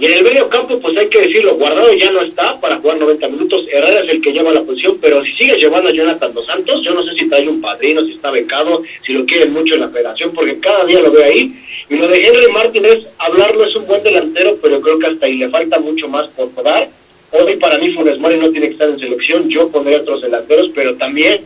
Y 0.00 0.06
en 0.06 0.14
el 0.14 0.24
medio 0.24 0.48
campo, 0.48 0.80
pues 0.80 0.96
hay 0.96 1.08
que 1.10 1.20
decirlo, 1.20 1.56
Guardado 1.56 1.92
ya 1.92 2.10
no 2.10 2.22
está 2.22 2.58
para 2.58 2.78
jugar 2.78 2.98
90 2.98 3.28
minutos. 3.28 3.66
Herrera 3.70 4.00
es 4.00 4.08
el 4.08 4.22
que 4.22 4.32
lleva 4.32 4.50
la 4.50 4.62
posición, 4.62 4.96
pero 4.98 5.22
si 5.22 5.32
sigue 5.32 5.58
llevando 5.58 5.90
a 5.90 5.92
Jonathan 5.92 6.32
Dos 6.32 6.46
Santos, 6.46 6.82
yo 6.82 6.94
no 6.94 7.02
sé 7.02 7.12
si 7.16 7.28
trae 7.28 7.46
un 7.46 7.60
padrino, 7.60 8.02
si 8.06 8.12
está 8.12 8.30
becado, 8.30 8.82
si 9.04 9.12
lo 9.12 9.26
quieren 9.26 9.52
mucho 9.52 9.74
en 9.74 9.82
la 9.82 9.90
federación, 9.90 10.32
porque 10.32 10.58
cada 10.58 10.86
día 10.86 11.00
lo 11.00 11.12
veo 11.12 11.26
ahí. 11.26 11.52
Y 11.90 11.96
lo 11.96 12.08
de 12.08 12.16
Henry 12.16 12.50
Martínez, 12.50 13.06
hablarlo 13.18 13.66
es 13.66 13.76
un 13.76 13.86
buen 13.86 14.02
delantero, 14.02 14.56
pero 14.62 14.80
creo 14.80 14.98
que 14.98 15.06
hasta 15.08 15.26
ahí 15.26 15.36
le 15.36 15.50
falta 15.50 15.78
mucho 15.78 16.08
más 16.08 16.28
por 16.28 16.50
dar. 16.62 16.88
Hoy 17.32 17.56
para 17.56 17.76
mí 17.76 17.92
Funes 17.92 18.18
Mori 18.18 18.38
no 18.38 18.50
tiene 18.50 18.68
que 18.68 18.72
estar 18.72 18.88
en 18.88 18.98
selección, 18.98 19.50
yo 19.50 19.68
pondría 19.68 19.98
otros 19.98 20.22
delanteros, 20.22 20.70
pero 20.74 20.94
también 20.96 21.44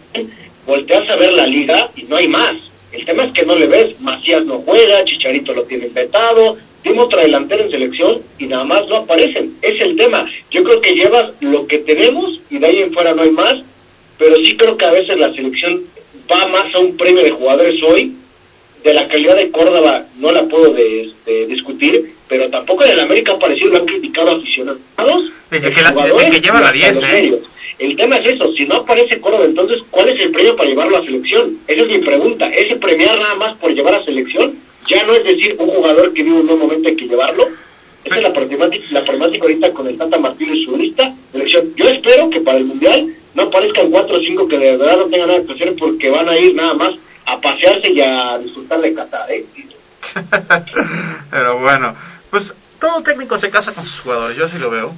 volteas 0.64 1.10
a 1.10 1.16
ver 1.16 1.32
la 1.32 1.46
liga 1.46 1.90
y 1.96 2.04
no 2.04 2.18
hay 2.18 2.28
más. 2.28 2.54
El 2.92 3.04
tema 3.04 3.24
es 3.24 3.32
que 3.32 3.44
no 3.44 3.56
le 3.56 3.66
ves, 3.66 4.00
Macías 4.00 4.46
no 4.46 4.60
juega, 4.60 5.04
Chicharito 5.04 5.52
lo 5.52 5.64
tiene 5.64 5.88
vetado, 5.88 6.56
tiene 6.84 7.00
otra 7.00 7.22
delantera 7.22 7.64
en 7.64 7.70
selección 7.72 8.20
y 8.38 8.46
nada 8.46 8.62
más 8.64 8.86
no 8.88 8.98
aparecen. 8.98 9.54
Es 9.62 9.80
el 9.80 9.96
tema. 9.96 10.30
Yo 10.52 10.62
creo 10.62 10.80
que 10.80 10.94
llevas 10.94 11.32
lo 11.40 11.66
que 11.66 11.78
tenemos 11.78 12.40
y 12.50 12.58
de 12.58 12.66
ahí 12.68 12.78
en 12.78 12.92
fuera 12.92 13.12
no 13.14 13.22
hay 13.22 13.30
más, 13.32 13.54
pero 14.18 14.36
sí 14.36 14.56
creo 14.56 14.76
que 14.76 14.84
a 14.84 14.92
veces 14.92 15.18
la 15.18 15.32
selección 15.34 15.82
va 16.32 16.46
más 16.48 16.72
a 16.74 16.78
un 16.78 16.96
premio 16.96 17.22
de 17.24 17.30
jugadores 17.32 17.82
hoy. 17.82 18.12
De 18.84 18.92
la 18.92 19.08
calidad 19.08 19.36
de 19.36 19.50
Córdoba 19.50 20.04
no 20.18 20.30
la 20.30 20.42
puedo 20.44 20.74
de- 20.74 21.04
este, 21.04 21.46
discutir, 21.46 22.12
pero 22.28 22.50
tampoco 22.50 22.84
en 22.84 22.90
el 22.90 23.00
América 23.00 23.32
ha 23.32 23.36
aparecido, 23.36 23.70
lo 23.70 23.78
han 23.78 23.86
criticado 23.86 24.30
aficionados. 24.32 24.78
Desde 25.50 25.72
que 25.72 25.80
la- 25.80 25.90
desde 25.92 26.30
que 26.30 26.40
lleva 26.40 26.60
la 26.60 26.66
hasta 26.66 26.76
10, 26.78 27.00
los 27.00 27.04
¿eh? 27.04 27.38
El 27.78 27.96
tema 27.96 28.16
es 28.16 28.32
eso, 28.32 28.52
si 28.52 28.64
no 28.66 28.76
aparece 28.76 29.18
Córdoba, 29.20 29.46
entonces, 29.46 29.80
¿cuál 29.90 30.10
es 30.10 30.20
el 30.20 30.30
premio 30.30 30.54
para 30.54 30.68
llevarlo 30.68 30.98
a 30.98 31.04
selección? 31.04 31.58
Esa 31.66 31.82
es 31.82 31.88
mi 31.88 31.98
pregunta. 31.98 32.46
¿Ese 32.46 32.76
premiar 32.76 33.18
nada 33.18 33.34
más 33.36 33.56
por 33.56 33.72
llevar 33.74 33.94
a 33.96 34.04
selección? 34.04 34.54
Ya 34.88 35.04
no 35.04 35.14
es 35.14 35.24
decir 35.24 35.56
un 35.58 35.68
jugador 35.68 36.12
que 36.12 36.22
vive 36.22 36.40
un 36.40 36.46
buen 36.46 36.58
momento 36.58 36.88
hay 36.88 36.96
que 36.96 37.08
llevarlo. 37.08 37.48
Esa 38.04 38.16
es 38.16 38.22
la 38.22 38.32
problemática, 38.32 38.84
la 38.90 39.04
problemática 39.04 39.44
ahorita 39.44 39.70
con 39.72 39.86
el 39.86 39.96
Tata 39.96 40.18
Martínez 40.18 40.56
y 40.56 40.64
su 40.66 40.76
lista 40.76 41.10
de 41.32 41.38
elección. 41.38 41.74
Yo 41.74 41.88
espero 41.88 42.28
que 42.28 42.40
para 42.40 42.58
el 42.58 42.66
Mundial 42.66 43.14
no 43.34 43.44
aparezcan 43.44 43.90
cuatro 43.90 44.16
o 44.16 44.20
cinco 44.20 44.46
que 44.46 44.58
de 44.58 44.76
verdad 44.76 44.98
no 44.98 45.06
tengan 45.06 45.28
nada 45.28 45.42
que 45.42 45.52
hacer 45.54 45.74
porque 45.78 46.10
van 46.10 46.28
a 46.28 46.38
ir 46.38 46.54
nada 46.54 46.74
más 46.74 46.94
a 47.26 47.40
pasearse 47.40 47.90
y 47.90 48.00
a 48.02 48.38
disfrutar 48.38 48.80
de 48.80 48.94
Qatar, 48.94 49.30
¿eh? 49.32 49.46
Pero 51.30 51.58
bueno, 51.60 51.96
pues 52.30 52.52
todo 52.78 53.02
técnico 53.02 53.38
se 53.38 53.50
casa 53.50 53.72
con 53.72 53.84
sus 53.84 54.00
jugadores, 54.00 54.36
yo 54.36 54.44
así 54.44 54.58
lo 54.58 54.70
veo. 54.70 54.92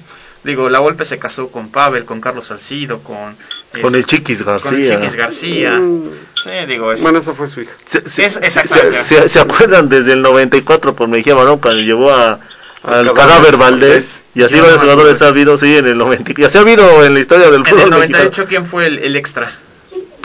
Digo, 0.46 0.68
la 0.70 0.78
Volpe 0.78 1.04
se 1.04 1.18
casó 1.18 1.48
con 1.48 1.68
Pavel, 1.70 2.04
con 2.06 2.20
Carlos 2.20 2.46
Salcido, 2.46 3.00
con... 3.00 3.36
Con 3.82 3.90
es- 3.90 3.94
el 3.94 4.06
Chiquis 4.06 4.42
García. 4.44 4.70
Con 4.70 4.80
el 4.80 4.88
Chiquis 4.90 5.14
García. 5.16 5.72
Mm. 5.72 6.04
Sí, 6.42 6.50
digo, 6.68 6.92
es... 6.92 7.02
Bueno, 7.02 7.18
esa 7.18 7.34
fue 7.34 7.48
su 7.48 7.60
hija. 7.62 7.72
Se, 7.86 8.08
se- 8.08 8.24
Es- 8.26 8.34
se- 8.54 8.92
se- 9.02 9.28
se 9.28 9.40
acuerdan 9.40 9.88
desde 9.88 10.12
el 10.12 10.22
94 10.22 10.94
por 10.94 11.08
Mejía 11.08 11.34
Barón 11.34 11.58
cuando 11.58 11.80
llevó 11.82 12.12
a, 12.12 12.38
al 12.84 13.12
Cadáver 13.12 13.56
Valdés 13.56 14.22
y 14.34 14.42
así 14.44 14.58
varios 14.60 14.80
jugadores 14.80 15.20
ha 15.20 15.28
habido, 15.28 15.58
sí, 15.58 15.76
en 15.76 15.88
el 15.88 15.98
90 15.98 16.32
y 16.40 16.44
así 16.44 16.56
ha 16.56 16.60
habido 16.60 17.04
en 17.04 17.14
la 17.14 17.20
historia 17.20 17.46
del 17.50 17.56
En 17.56 17.64
fútbol 17.66 17.80
el 17.82 17.90
mexicano. 17.98 18.24
98, 18.24 18.46
¿quién 18.48 18.64
fue 18.66 18.86
el, 18.86 18.98
el 19.00 19.16
extra? 19.16 19.52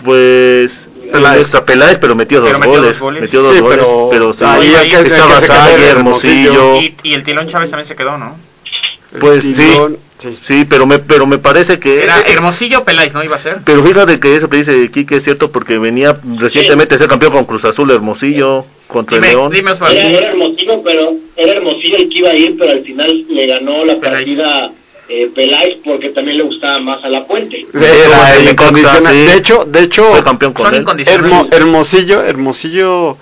Pues 0.03 0.87
Peláez. 1.11 1.41
extra 1.41 1.65
Peláez, 1.65 1.97
pero 1.99 2.15
metió 2.15 2.39
dos 2.41 2.49
Pero 2.49 2.59
metió 2.59 2.71
goles, 2.73 2.91
dos 2.93 2.99
goles. 3.01 3.21
metió 3.21 3.41
dos 3.41 3.55
Sí, 3.55 3.61
goles, 3.61 3.77
pero 3.79 4.07
pero, 4.11 4.33
sí, 4.33 4.43
ahí 4.43 4.73
el 4.93 4.93
el 4.93 5.07
estaba 5.11 5.39
Sague, 5.41 5.87
Hermosillo, 5.89 6.75
Y, 6.81 6.95
y 7.03 7.13
el 7.13 7.23
Tilón 7.23 7.47
Chávez 7.47 7.69
también 7.71 7.85
se 7.85 7.95
quedó, 7.95 8.17
¿no? 8.17 8.37
Pues 9.19 9.43
sí, 9.43 9.53
sí. 9.53 10.37
sí, 10.43 10.65
pero 10.69 10.85
me 10.85 10.99
pero 10.99 11.25
me 11.27 11.37
parece 11.37 11.79
que 11.79 12.03
Era 12.03 12.21
Hermosillo 12.21 12.83
Peláez, 12.85 13.13
¿no 13.13 13.23
iba 13.23 13.35
a 13.35 13.39
ser? 13.39 13.59
pero 13.65 13.83
fíjate 13.83 14.19
que 14.19 14.35
eso 14.35 14.49
que 14.49 14.57
dice 14.57 14.89
Quique 14.91 15.17
es 15.17 15.23
cierto 15.23 15.51
porque 15.51 15.77
venía 15.79 16.17
recientemente 16.37 16.95
a 16.95 16.97
ser 16.97 17.07
campeón 17.07 17.33
con 17.33 17.45
Cruz 17.45 17.65
Azul 17.65 17.91
Hermosillo 17.91 18.65
contra 18.87 19.17
el 19.17 19.23
León. 19.23 19.51
dime 19.51 19.71
Osvaldo. 19.71 19.99
Era, 19.99 20.09
era 20.09 20.29
Hermosillo, 20.29 20.81
pero 20.83 21.13
era 21.35 21.51
Hermosillo 21.53 21.97
el 21.97 22.09
que 22.09 22.17
iba 22.19 22.29
a 22.29 22.35
ir, 22.35 22.55
pero 22.57 22.71
al 22.71 22.83
final 22.83 23.25
le 23.29 23.47
ganó 23.47 23.83
la 23.85 23.95
Peláez. 23.99 24.17
partida 24.37 24.71
eh, 25.09 25.29
Peláez 25.35 25.77
porque 25.83 26.09
también 26.09 26.37
le 26.37 26.43
gustaba 26.43 26.79
más 26.79 27.03
a 27.03 27.09
la 27.09 27.25
Puente. 27.25 27.65
Era 27.73 28.35
el 28.37 28.49
incondicional. 28.49 29.13
sí. 29.13 29.19
De 29.25 29.33
hecho, 29.35 29.65
de 29.65 29.81
hecho, 29.81 30.05
Fue 30.11 30.23
campeón 30.23 30.53
con 30.53 30.65
Son 30.65 30.75
él. 30.75 30.85
Hermo- 31.07 31.47
Hermosillo, 31.51 32.23
Hermosillo 32.23 33.17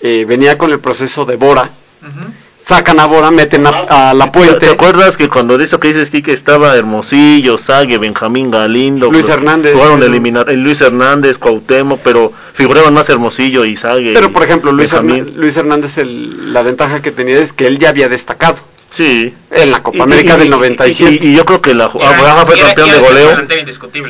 eh, 0.00 0.24
venía 0.26 0.56
con 0.58 0.70
el 0.72 0.78
proceso 0.80 1.24
de 1.24 1.36
Bora. 1.36 1.70
Ujú. 2.02 2.32
Sacan 2.64 3.00
a 3.00 3.06
Bora, 3.06 3.30
meten 3.32 3.66
a, 3.66 3.70
a 3.70 4.14
la 4.14 4.26
¿Te 4.26 4.30
Puente. 4.38 4.68
acuerdas 4.68 5.16
que 5.16 5.28
cuando 5.28 5.58
dice 5.58 5.78
que 5.78 5.88
dices 5.88 6.10
Quique 6.10 6.32
estaba 6.32 6.76
Hermosillo, 6.76 7.58
Sague, 7.58 7.98
Benjamín 7.98 8.50
Galindo, 8.52 9.10
Luis 9.10 9.28
Hernández, 9.28 9.74
jugaron 9.74 10.02
eliminar 10.02 10.48
eh, 10.48 10.56
Luis 10.56 10.80
Hernández, 10.80 11.38
Cuauhtémoc, 11.38 12.00
pero 12.04 12.32
figuraban 12.54 12.94
más 12.94 13.08
Hermosillo 13.08 13.64
y 13.64 13.74
Sague. 13.76 14.12
Pero 14.14 14.32
por 14.32 14.44
ejemplo, 14.44 14.70
Luis, 14.72 14.92
Benjamín. 14.92 15.26
Herná- 15.26 15.36
Luis 15.36 15.56
Hernández, 15.56 15.98
el- 15.98 16.52
la 16.52 16.62
ventaja 16.62 17.02
que 17.02 17.10
tenía 17.10 17.38
es 17.38 17.52
que 17.52 17.66
él 17.66 17.78
ya 17.78 17.88
había 17.88 18.08
destacado 18.08 18.56
Sí. 18.92 19.34
en 19.50 19.70
la 19.70 19.82
Copa 19.82 19.98
Y- 19.98 20.00
América 20.02 20.34
y- 20.34 20.38
del 20.38 20.46
y- 20.48 20.50
97. 20.50 21.18
Y, 21.22 21.28
y 21.28 21.36
yo 21.36 21.44
creo 21.46 21.60
que 21.62 21.74
la 21.74 21.84
Abraham 21.86 22.46
fue 22.46 22.58
campeón 22.58 22.88
era 22.90 22.98
de 22.98 23.02
goleo. 23.04 23.36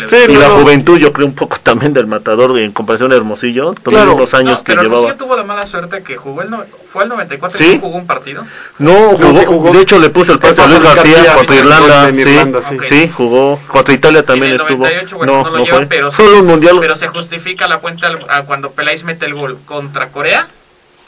Sí, 0.08 0.16
Y 0.28 0.32
no, 0.32 0.40
la 0.40 0.48
no. 0.48 0.54
juventud, 0.56 0.98
yo 0.98 1.12
creo 1.12 1.26
un 1.26 1.34
poco 1.34 1.56
también 1.62 1.92
del 1.92 2.06
matador 2.08 2.58
en 2.58 2.72
comparación 2.72 3.12
a 3.12 3.16
Hermosillo, 3.16 3.74
todos 3.74 3.82
Claro. 3.96 4.18
los 4.18 4.34
años 4.34 4.58
No, 4.58 4.64
que 4.64 4.72
pero 4.72 4.82
llevaba. 4.82 5.16
Tuvo 5.16 5.36
la 5.36 5.44
mala 5.44 5.64
suerte 5.66 6.02
que 6.02 6.16
jugó 6.16 6.42
el 6.42 6.50
no- 6.50 6.64
fue 6.86 7.04
el 7.04 7.08
94 7.10 7.58
y 7.60 7.64
¿Sí? 7.64 7.74
no 7.76 7.80
jugó 7.80 7.96
un 7.96 8.06
partido. 8.06 8.44
No, 8.78 8.92
jugó, 9.16 9.38
sí 9.40 9.44
jugó. 9.46 9.72
de 9.72 9.80
hecho 9.82 9.98
le 9.98 10.10
puso 10.10 10.32
el 10.32 10.38
pase 10.40 10.60
a 10.62 10.66
Luis 10.66 10.82
García, 10.82 11.14
García 11.16 11.34
contra 11.34 11.56
Irlanda, 11.56 12.08
en 12.08 12.16
sí, 12.16 12.22
Irlanda, 12.22 12.60
sí. 12.88 13.10
jugó, 13.16 13.60
contra 13.68 13.94
Italia 13.94 14.24
también 14.24 14.48
en 14.54 14.54
el 14.56 14.60
estuvo. 14.60 14.78
98, 14.84 15.16
bueno, 15.16 15.32
no, 15.32 15.42
no, 15.44 15.50
lo 15.50 15.58
no 15.58 15.64
lleva, 15.64 15.76
fue. 15.78 15.86
pero, 15.86 16.10
Solo 16.10 16.40
un 16.40 16.46
mundial. 16.46 16.78
pero 16.80 16.96
se 16.96 17.06
justifica 17.08 17.68
la 17.68 17.80
puente 17.80 18.04
al- 18.06 18.26
a 18.28 18.42
cuando 18.42 18.72
Peláez 18.72 19.04
mete 19.04 19.26
el 19.26 19.34
gol 19.34 19.58
contra 19.64 20.08
Corea, 20.08 20.48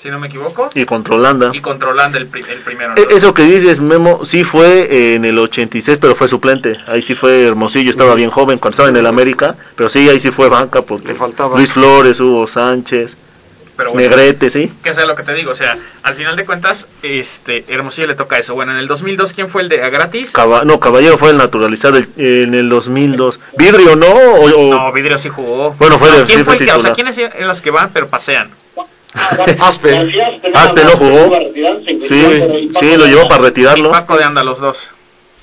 si 0.05 0.11
no 0.11 0.19
me 0.21 0.27
equivoco, 0.27 0.69
y 0.75 0.85
contra 0.85 1.15
Holanda. 1.17 1.51
y 1.55 1.61
contra 1.61 1.89
Holanda 1.89 2.19
el, 2.19 2.27
pri- 2.27 2.45
el 2.47 2.59
primero. 2.59 2.91
E- 2.91 2.99
entonces. 2.99 3.17
Eso 3.23 3.33
que 3.33 3.43
dices, 3.45 3.81
Memo, 3.81 4.27
sí 4.27 4.45
fue 4.45 5.15
en 5.15 5.25
el 5.25 5.39
86, 5.39 5.97
pero 5.99 6.15
fue 6.15 6.29
suplente. 6.29 6.77
Ahí 6.87 7.01
sí 7.01 7.15
fue 7.15 7.47
Hermosillo, 7.47 7.91
estaba 7.91 8.15
bien 8.15 8.29
joven 8.31 8.59
cuando 8.59 8.75
estaba 8.75 8.91
en 8.91 8.97
el 8.99 9.07
América, 9.07 9.57
pero 9.77 9.89
sí, 9.89 10.07
ahí 10.11 10.21
sí 10.21 10.31
fue 10.31 10.51
banca 10.51 10.83
porque 10.83 11.09
Le 11.09 11.15
faltaba. 11.15 11.57
Luis 11.57 11.73
Flores, 11.73 12.21
Hugo 12.21 12.47
Sánchez, 12.47 13.17
pero 13.79 13.93
bueno, 13.93 14.09
Negrete, 14.11 14.51
sí. 14.51 14.71
que 14.83 14.93
sea 14.93 15.07
lo 15.07 15.17
que 15.17 15.23
te 15.23 15.33
digo, 15.33 15.53
o 15.53 15.55
sea, 15.55 15.79
al 16.03 16.15
final 16.15 16.37
de 16.37 16.45
cuentas, 16.45 16.87
este 17.03 17.65
Hermosillo 17.73 18.09
le 18.09 18.15
toca 18.15 18.39
eso. 18.39 18.55
Bueno, 18.55 18.73
en 18.73 18.79
el 18.79 18.87
2002, 18.87 19.33
¿quién 19.33 19.49
fue 19.49 19.63
el 19.63 19.71
de 19.71 19.83
a 19.83 19.89
gratis? 19.89 20.33
Caba- 20.33 20.65
no, 20.67 20.79
Caballero 20.81 21.17
fue 21.17 21.31
el 21.31 21.39
naturalizado 21.39 21.97
el- 21.97 22.09
en 22.19 22.55
el 22.55 22.69
2002. 22.69 23.41
Vidrio, 23.57 23.97
¿no? 23.97 24.07
O- 24.09 24.45
o- 24.69 24.71
No, 24.71 24.93
Vidrio 24.93 25.17
sí 25.17 25.31
jugó. 25.31 25.73
Bueno, 25.79 25.99
fue 25.99 26.11
No, 26.11 26.19
de- 26.19 26.25
¿Quién 26.25 26.41
sí 26.41 26.45
fue 26.45 26.57
fue 26.57 26.65
el 26.67 26.71
que, 26.71 26.77
o 26.77 26.81
sea, 26.83 26.93
quiénes 26.93 27.17
eran 27.17 27.49
los 27.49 27.63
que 27.63 27.71
van 27.71 27.89
pero 27.95 28.09
pasean? 28.09 28.51
Aspe. 29.61 29.97
Aspe 30.55 30.85
no 30.85 30.91
jugó. 30.91 31.39
y 31.55 32.07
Sí, 32.07 32.15
y 32.15 32.73
sí, 32.79 32.97
lo 32.97 33.05
de 33.05 33.09
llevó 33.11 33.23
Anda. 33.23 33.29
para 33.29 33.41
Y 33.43 33.45
retirarlo. 33.47 33.91
Paco 33.93 34.17
de 34.17 34.25
Anda, 34.25 34.43
los 34.45 34.61
dos. 34.61 34.91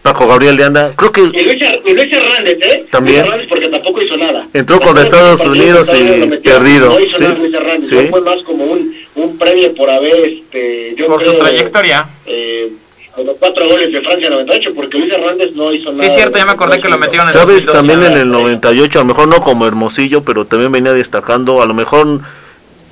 Paco 0.01 0.27
Gabriel 0.27 0.57
de 0.57 0.63
Anda. 0.65 0.93
Creo 0.95 1.11
que 1.11 1.21
Y 1.21 1.25
Luis, 1.27 1.61
y 1.85 1.93
Luis 1.93 2.11
Hernández, 2.11 2.57
¿eh? 2.61 2.85
También. 2.89 3.17
Luis 3.19 3.25
Hernández 3.27 3.47
porque 3.49 3.69
tampoco 3.69 4.01
hizo 4.01 4.15
nada. 4.17 4.47
Entró 4.53 4.79
¿Te 4.79 4.85
contra 4.85 5.03
Estados 5.03 5.41
Unidos 5.45 5.89
y? 5.93 6.17
Lo 6.17 6.27
metió. 6.27 6.53
perdido, 6.53 6.89
No 6.89 6.99
hizo 6.99 7.17
sí. 7.17 7.23
nada 7.23 7.35
Luis 7.35 7.53
Hernández, 7.53 7.89
Sí. 7.89 7.95
no 7.95 8.09
fue 8.09 8.21
más 8.21 8.41
como 8.43 8.63
un, 8.65 8.95
un 9.15 9.37
premio 9.37 9.73
por 9.75 9.89
haber, 9.89 10.15
este, 10.27 10.95
yo 10.97 11.05
Por 11.07 11.21
su 11.21 11.29
creo, 11.31 11.43
trayectoria. 11.43 12.07
Eh, 12.25 12.71
con 13.15 13.25
los 13.25 13.35
cuatro 13.37 13.67
goles 13.69 13.91
de 13.93 14.01
Francia 14.01 14.29
98, 14.29 14.71
porque 14.75 14.97
Luis 14.97 15.11
Hernández 15.13 15.51
no 15.53 15.71
hizo 15.73 15.91
nada. 15.91 16.03
Sí, 16.03 16.09
cierto, 16.15 16.37
ya 16.37 16.45
me 16.45 16.51
acordé 16.53 16.79
que 16.81 16.89
lo 16.89 16.97
metieron 16.97 17.27
en 17.29 17.33
el 17.35 17.39
¿Sabes? 17.39 17.65
2002, 17.65 17.73
También 17.75 18.03
en 18.11 18.17
el 18.17 18.31
98, 18.31 18.99
a 18.99 19.01
lo 19.03 19.07
mejor 19.07 19.27
no 19.27 19.41
como 19.43 19.67
Hermosillo, 19.67 20.23
pero 20.23 20.45
también 20.45 20.71
venía 20.71 20.93
destacando. 20.93 21.61
A 21.61 21.65
lo 21.67 21.73
mejor 21.73 22.21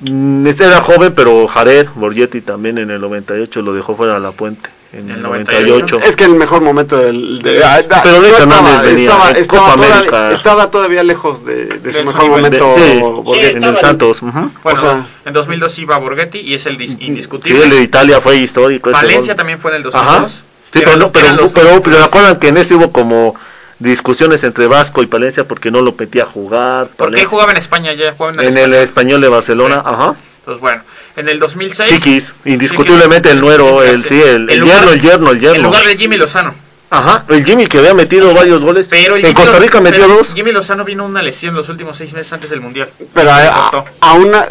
este 0.04 0.64
era 0.64 0.80
joven, 0.80 1.12
pero 1.14 1.46
Jared 1.48 1.86
Borgetti 1.94 2.40
también 2.40 2.78
en 2.78 2.90
el 2.90 3.00
98 3.00 3.62
lo 3.62 3.74
dejó 3.74 3.96
fuera 3.96 4.14
de 4.14 4.20
la 4.20 4.32
puente. 4.32 4.68
En 4.92 5.08
el 5.08 5.16
El 5.18 5.22
98. 5.22 6.00
Es 6.04 6.16
que 6.16 6.24
el 6.24 6.34
mejor 6.34 6.62
momento 6.62 6.96
del. 6.96 7.40
De, 7.42 7.62
ah, 7.62 7.78
Pero 8.02 8.18
Luis 8.20 8.32
no 8.32 8.38
Hernández 8.38 8.58
estaba, 8.72 8.82
venía 8.82 9.10
estaba, 9.10 9.30
en 9.30 9.36
estaba 9.36 9.60
Copa 9.62 9.74
toda- 9.76 9.94
América. 9.96 10.32
estaba 10.32 10.70
todavía 10.72 11.02
lejos 11.04 11.44
de, 11.44 11.66
de 11.66 11.92
su 11.92 12.04
mejor 12.04 12.28
momento. 12.28 12.74
Sí, 12.76 12.98
Borghetti. 13.00 13.56
en 13.56 13.64
el 13.64 13.76
Santos. 13.78 14.20
Bueno, 14.20 14.50
O 14.64 14.76
sea- 14.76 15.06
en 15.26 15.32
2002 15.32 15.78
iba 15.78 15.96
Borghetti 15.98 16.38
y 16.40 16.54
es 16.54 16.66
el 16.66 16.76
dis- 16.76 16.96
Sí, 16.98 17.06
indiscutible. 17.06 17.62
el 17.62 17.70
de 17.70 17.82
Italia 17.82 18.20
fue 18.20 18.36
histórico. 18.38 18.90
ese 18.90 18.96
Valencia 19.06 19.36
también 19.36 19.60
fue 19.60 19.70
en 19.76 19.82
el 19.82 19.88
Ajá. 19.94 19.98
2002. 20.22 20.44
Sí, 20.72 20.78
Eran- 20.80 20.94
pero, 20.98 21.12
pero, 21.12 21.26
pero, 21.54 21.68
dos. 21.70 21.80
pero 21.84 22.02
recuerdan 22.02 22.36
que 22.40 22.48
en 22.48 22.56
este 22.56 22.74
hubo 22.74 22.90
como 22.90 23.36
discusiones 23.80 24.44
entre 24.44 24.66
Vasco 24.68 25.02
y 25.02 25.06
Palencia 25.06 25.46
porque 25.48 25.70
no 25.70 25.82
lo 25.82 25.92
metía 25.98 26.22
a 26.22 26.26
jugar. 26.26 26.86
¿Por 26.86 26.96
qué 26.96 27.04
Palencia. 27.04 27.28
jugaba 27.28 27.50
en 27.52 27.58
España 27.58 27.92
ya? 27.94 28.12
Jugaba 28.12 28.34
en 28.34 28.40
el 28.40 28.46
En 28.48 28.58
el 28.58 28.74
Español. 28.74 29.20
de 29.20 29.28
Barcelona, 29.28 29.76
Sí. 29.84 29.90
ajá. 29.92 30.14
Entonces, 30.40 30.60
bueno, 30.60 30.82
en 31.16 31.28
el 31.28 31.38
2006... 31.38 31.88
Chiquis, 31.90 32.32
indiscutiblemente 32.44 33.28
Chiquis- 33.28 33.32
el 33.32 33.40
nuero, 33.40 33.82
el, 33.82 34.02
sí, 34.04 34.20
el, 34.22 34.48
En 34.48 34.50
el 34.50 34.58
lugar- 34.60 34.78
yerno, 34.80 34.92
el 34.92 35.00
yerno, 35.00 35.30
el 35.30 35.36
En 35.36 35.42
yerno. 35.42 35.62
lugar 35.64 35.84
de 35.86 35.96
Jimmy 35.96 36.16
Lozano. 36.16 36.54
Ajá, 36.92 37.24
el 37.28 37.44
Jimmy 37.44 37.66
que 37.68 37.78
había 37.78 37.94
metido 37.94 38.34
varios 38.34 38.62
goles. 38.64 38.88
Pero 38.88 39.14
el 39.14 39.24
en 39.24 39.28
Jimmy 39.28 39.34
Costa 39.46 39.58
Rica 39.60 39.80
metió 39.80 40.02
pero 40.06 40.16
dos. 40.16 40.32
Jimmy 40.34 40.50
Lozano 40.50 40.84
vino 40.84 41.04
una 41.04 41.22
lesión 41.22 41.54
los 41.54 41.68
últimos 41.68 41.96
seis 41.96 42.12
meses 42.14 42.32
antes 42.32 42.50
del 42.50 42.60
Mundial. 42.60 42.88
Pero 43.14 43.30
a, 43.32 43.70
costó. 43.70 43.84
a- 44.00 44.10
a 44.10 44.14
una. 44.14 44.46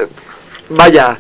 Vaya. 0.70 1.18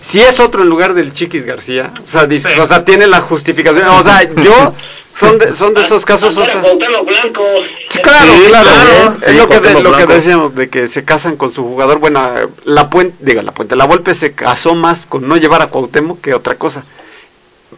Si 0.00 0.20
es 0.20 0.38
otro 0.40 0.62
en 0.62 0.68
lugar 0.68 0.94
del 0.94 1.12
Chiquis 1.14 1.46
García, 1.46 1.92
o 2.04 2.10
sea, 2.10 2.26
dices, 2.26 2.52
Sí. 2.54 2.60
o 2.60 2.66
sea, 2.66 2.84
tiene 2.84 3.06
la 3.06 3.20
justificación. 3.20 3.86
O 3.88 4.02
sea, 4.02 4.22
yo, 4.44 4.74
son 5.18 5.38
de, 5.38 5.54
son 5.54 5.74
de 5.74 5.82
esos 5.82 6.04
casos. 6.04 6.36
o 6.36 6.44
sea- 6.44 6.60
Cuauhtémoc 6.60 7.06
Blanco. 7.06 7.44
Sí, 7.88 7.98
claro, 8.00 8.32
Sí, 8.32 8.42
claro. 8.48 8.68
también. 8.70 9.16
es 9.22 9.28
Sí, 9.28 9.36
lo 9.36 9.48
que, 9.48 9.60
de- 9.60 9.80
lo 9.82 9.96
que 9.96 10.06
decíamos, 10.06 10.54
de 10.54 10.68
que 10.70 10.88
se 10.88 11.04
casan 11.04 11.36
con 11.36 11.52
su 11.52 11.62
jugador. 11.62 11.98
Bueno, 11.98 12.20
la 12.64 12.88
puente, 12.90 13.16
diga, 13.20 13.42
la 13.42 13.52
puente, 13.52 13.76
la 13.76 13.84
Volpe 13.86 14.14
se 14.14 14.32
casó 14.32 14.74
más 14.74 15.06
con 15.06 15.28
no 15.28 15.36
llevar 15.36 15.62
a 15.62 15.66
Cuauhtémoc 15.68 16.20
que 16.20 16.34
otra 16.34 16.54
cosa. 16.56 16.84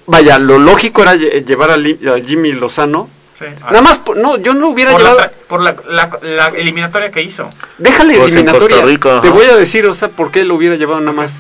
Vaya, 0.07 0.39
lo 0.39 0.59
lógico 0.59 1.03
era 1.03 1.15
lle- 1.15 1.45
llevar 1.45 1.71
a, 1.71 1.77
Li- 1.77 1.99
a 2.09 2.19
Jimmy 2.25 2.53
Lozano. 2.53 3.09
Sí. 3.39 3.47
Nada 3.65 3.81
más, 3.83 4.01
no, 4.17 4.37
yo 4.39 4.55
no 4.55 4.69
hubiera 4.69 4.93
por, 4.93 5.01
llevado. 5.01 5.31
por 5.49 5.61
la, 5.61 5.77
la- 5.89 6.19
la 6.23 6.49
eliminatoria 6.49 7.11
que 7.11 7.23
hizo. 7.23 7.51
Déjale 7.79 8.17
Pues 8.17 8.33
eliminatoria. 8.33 8.83
Rica, 8.85 9.21
Te 9.23 9.31
voy 9.31 9.47
a 9.47 9.57
decir, 9.57 9.87
o 9.87 9.95
sea, 9.95 10.09
por 10.09 10.31
qué 10.31 10.45
lo 10.45 10.55
hubiera 10.55 10.77
llevado 10.77 11.01
nada 11.01 11.13
más. 11.13 11.33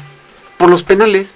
Por 0.56 0.70
los 0.70 0.82
penales. 0.82 1.34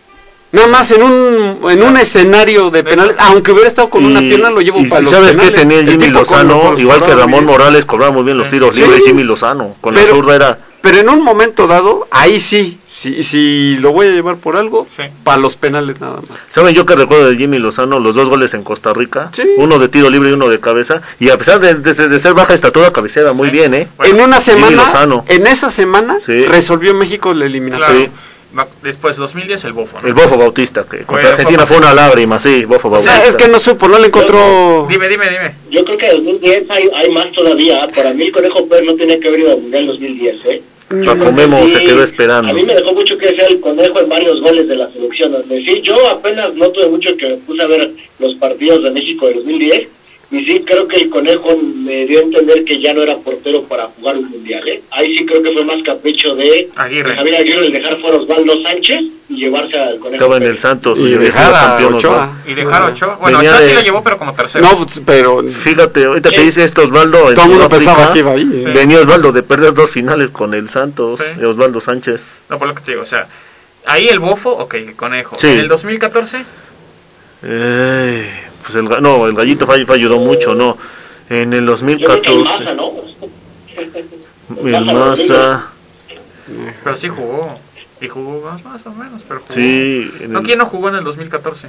Nada 0.51 0.67
más 0.69 0.91
en 0.91 1.03
un, 1.03 1.71
en 1.71 1.83
un 1.83 1.97
escenario 1.99 2.71
de 2.71 2.83
penales, 2.83 3.17
aunque 3.19 3.53
hubiera 3.53 3.69
estado 3.69 3.91
con 3.91 4.05
una 4.05 4.23
Y- 4.23 4.29
pierna, 4.29 4.49
lo 4.51 4.61
llevo 4.63 4.81
y 4.81 4.87
para 4.89 5.03
los 5.03 5.13
¿Sabes 5.13 5.33
qué 5.37 5.51
penales. 5.51 5.61
tenía 5.61 5.79
El 5.81 5.91
Jimmy 5.91 6.09
Lozano? 6.09 6.75
Igual 6.79 7.01
que 7.05 7.15
Ramón 7.15 7.31
bien. 7.31 7.45
Morales 7.45 7.85
cobraba 7.85 8.13
muy 8.13 8.23
bien 8.23 8.39
los 8.39 8.49
tiros 8.49 8.75
Sí. 8.75 8.81
libres. 8.81 9.03
Jimmy 9.05 9.25
Lozano. 9.25 9.77
Con 9.81 9.95
la 9.95 10.01
Pero- 10.01 10.15
zurda 10.15 10.37
era. 10.37 10.59
Pero 10.81 10.99
en 10.99 11.09
un 11.11 11.23
momento 11.23 11.67
dado, 11.67 12.07
ahí 12.11 12.41
sí. 12.41 12.79
Si, 12.97 13.23
si 13.23 13.77
lo 13.77 13.93
voy 13.93 14.09
a 14.09 14.11
llevar 14.11 14.39
por 14.39 14.57
algo, 14.57 14.85
Sí. 14.97 15.05
para 15.23 15.37
los 15.39 15.55
penales 15.55 16.01
nada 16.01 16.17
más. 16.17 16.31
¿Saben 16.51 16.75
yo 16.75 16.85
que 16.85 16.97
recuerdo 16.97 17.29
de 17.31 17.37
Jimmy 17.37 17.59
Lozano? 17.59 18.01
Los 18.01 18.17
dos 18.17 18.29
goles 18.29 18.55
en 18.55 18.65
Costa 18.65 18.93
Rica. 18.93 19.29
Sí. 19.33 19.43
Uno 19.59 19.79
de 19.79 19.89
tiro 19.89 20.11
libre 20.11 20.31
y 20.31 20.33
uno 20.33 20.49
de 20.49 20.59
cabeza. 20.59 21.03
Y 21.21 21.29
a 21.31 21.39
pesar 21.39 21.61
de, 21.61 21.75
de- 21.75 22.09
de 22.09 22.19
ser 22.19 22.35
baja 22.35 22.55
estatura, 22.55 22.93
cabeceaba 22.93 23.33
muy 23.35 23.49
Sí. 23.49 23.53
bien, 23.53 23.75
¿eh? 23.75 23.87
Bueno, 23.99 24.17
en 24.17 24.25
una 24.25 24.41
semana, 24.41 24.83
en 25.29 25.47
esa 25.47 25.71
semana, 25.71 26.17
Sí. 26.27 26.45
resolvió 26.47 26.93
México 26.95 27.33
la 27.35 27.45
eliminación. 27.47 27.97
Claro. 28.07 28.11
Después, 28.83 29.17
2010, 29.17 29.65
el 29.67 29.73
Bofo. 29.75 29.99
¿no? 30.01 30.09
El 30.09 30.15
Bofo 30.15 30.39
Bautista, 30.39 30.83
que 30.83 30.99
contra 30.99 31.15
Bueno, 31.15 31.29
Argentina 31.31 31.67
fue 31.67 31.77
una 31.77 31.93
lágrima, 31.93 32.41
sí, 32.41 32.65
Bofo 32.65 32.89
O 32.89 32.93
Bautista. 32.93 33.17
sea, 33.17 33.29
es 33.29 33.37
que 33.37 33.49
no 33.49 33.59
supo, 33.61 33.89
no 33.89 33.99
le 33.99 34.07
encontró... 34.07 34.87
Dime, 34.89 35.09
dime, 35.09 35.29
dime. 35.29 35.55
Yo 35.71 35.85
creo 35.85 35.99
que 35.99 36.07
en 36.07 36.25
2010 36.25 36.71
hay, 36.71 36.91
hay 36.95 37.11
más 37.11 37.31
todavía. 37.33 37.87
Para 37.95 38.15
mí 38.15 38.25
el 38.25 38.33
Conejo 38.33 38.67
Pérez 38.67 38.87
no 38.87 38.95
tenía 38.97 39.21
que 39.21 39.29
haber 39.29 39.41
ido 39.41 39.53
al 39.53 39.61
Mundial 39.61 39.87
2010, 39.87 40.37
¿eh? 40.47 40.63
Paco 40.89 41.31
Memo 41.33 41.69
se 41.69 41.85
quedó 41.85 42.03
esperando. 42.03 42.51
A 42.51 42.55
mí 42.55 42.63
me 42.63 42.75
dejó 42.75 42.95
mucho 42.95 43.19
que 43.19 43.27
desear 43.27 43.51
el 43.53 43.61
Conejo 43.61 44.01
en 44.01 44.09
varios 44.09 44.41
goles 44.41 44.67
de 44.67 44.77
la 44.77 44.91
selección. 44.91 45.35
Es 45.35 45.49
decir, 45.49 45.83
yo 45.83 45.95
apenas 46.11 46.55
no 46.55 46.71
tuve 46.71 46.89
mucho 46.89 47.15
que 47.19 47.29
me 47.29 47.37
puse 47.37 47.63
a 47.63 47.67
ver 47.67 47.91
los 48.19 48.35
partidos 48.37 48.83
de 48.83 48.91
México 48.91 49.27
de 49.27 49.35
2010. 49.35 49.89
Y 50.31 50.45
sí, 50.45 50.63
creo 50.67 50.87
que 50.87 50.97
el 50.97 51.09
Conejo 51.09 51.57
me 51.57 52.05
dio 52.05 52.19
a 52.19 52.23
entender 52.23 52.63
que 52.65 52.79
ya 52.81 52.93
no 52.93 53.03
era 53.03 53.17
portero 53.17 53.63
para 53.63 53.87
jugar 53.87 54.19
un 54.19 54.29
Mundial, 54.29 54.69
¿eh? 54.69 54.83
Ahí 54.91 55.17
sí 55.17 55.25
creo 55.25 55.43
que 55.43 55.53
fue 55.55 55.65
más 55.65 55.83
capricho 55.83 56.35
de, 56.35 56.69
Aguirre. 56.77 57.17
Javier 57.17 57.37
Aguirre 57.41 57.67
el 57.67 57.73
dejar 57.73 57.97
fuera 57.99 58.19
a 58.19 58.21
Osvaldo 58.21 58.61
Sánchez 58.63 59.01
y 59.31 59.37
llevarse 59.37 59.79
al 59.79 59.99
Conejo 59.99 60.17
Estaba 60.25 60.37
en 60.37 60.43
el. 60.43 60.59
Santos 60.59 60.99
Y 60.99 61.03
había 61.15 61.19
dejar 61.19 61.55
a 61.55 61.59
campeón, 61.69 61.95
Ochoa. 61.95 62.37
Y 62.47 62.53
dejar 62.53 62.83
a 62.83 62.87
Ochoa. 62.89 63.17
Bueno, 63.17 63.39
Venía 63.39 63.53
Ochoa 63.53 63.63
sí 63.63 63.69
de- 63.71 63.75
lo 63.77 63.81
llevó, 63.83 64.03
pero 64.03 64.19
como 64.19 64.35
tercero. 64.35 64.65
No, 64.69 64.77
pues, 64.85 65.01
pero... 65.07 65.43
Fíjate, 65.45 66.05
ahorita 66.05 66.31
que 66.31 66.37
Sí. 66.41 66.45
dice 66.45 66.65
esto 66.65 66.83
Osvaldo. 66.83 67.33
Todo 67.33 67.45
el 67.45 67.51
mundo 67.51 67.69
pensaba 67.71 68.13
que 68.13 68.19
iba 68.19 68.33
ahí. 68.33 68.43
¿eh? 68.53 68.57
Sí. 68.65 68.71
Venía 68.71 69.01
Osvaldo 69.01 69.33
de 69.33 69.43
perder 69.43 69.73
dos 69.73 69.91
finales 69.91 70.31
con 70.31 70.53
el 70.53 70.69
Santos, 70.69 71.21
Sí. 71.21 71.41
de 71.41 71.47
Osvaldo 71.47 71.81
Sánchez. 71.81 72.27
No, 72.51 72.59
por 72.59 72.69
lo 72.69 72.75
que 72.75 72.83
te 72.83 72.91
digo, 72.91 73.03
o 73.03 73.07
sea, 73.07 73.27
ahí 73.87 74.09
el 74.09 74.19
Bofo, 74.19 74.51
ok, 74.51 74.75
el 74.75 74.95
Conejo. 74.95 75.39
Sí. 75.39 75.47
En 75.47 75.59
el 75.61 75.69
2014, 75.69 76.45
Eh, 77.43 78.31
pues 78.63 78.75
el, 78.77 78.89
ga- 78.89 79.01
no, 79.01 79.27
el 79.27 79.35
gallito 79.35 79.67
fue, 79.67 79.85
fue 79.87 79.97
ayudó 79.97 80.19
mucho, 80.19 80.55
no. 80.55 80.77
En 81.31 81.53
el 81.53 81.67
Yo 81.67 81.77
creo 81.77 82.23
que 82.23 82.31
el 82.33 82.45
2014, 82.45 82.65
Maza, 82.65 82.75
¿no? 82.75 82.93
el 84.67 84.85
Maza, 84.85 85.67
pero 86.85 86.97
sí 86.97 87.09
jugó. 87.09 87.59
Y 88.01 88.07
jugó 88.09 88.41
más, 88.49 88.65
más 88.65 88.87
o 88.87 88.93
menos, 88.93 89.23
pero 89.27 89.41
jugó. 89.41 89.53
sí. 89.53 90.09
en 90.21 90.33
¿No 90.33 90.39
el- 90.41 90.45
quién 90.47 90.59
no 90.59 90.67
jugó 90.67 90.89
en 90.89 90.95
el 90.97 91.05
2014? 91.05 91.69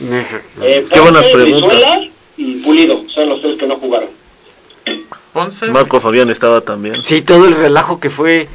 Eh, 0.00 0.86
Qué 0.92 1.00
buena 1.00 1.20
Ponce, 1.20 1.32
pregunta. 1.32 1.66
Brizuela 1.66 2.08
y 2.36 2.54
Pulido 2.56 3.04
son 3.08 3.28
los 3.28 3.40
tres 3.40 3.56
que 3.58 3.66
no 3.66 3.76
jugaron. 3.76 4.08
Ponce. 5.32 5.66
Marco 5.66 6.00
Fabián 6.00 6.30
estaba 6.30 6.60
también. 6.60 7.02
Sí, 7.04 7.22
todo 7.22 7.46
el 7.46 7.54
relajo 7.54 8.00
que 8.00 8.10
fue 8.10 8.48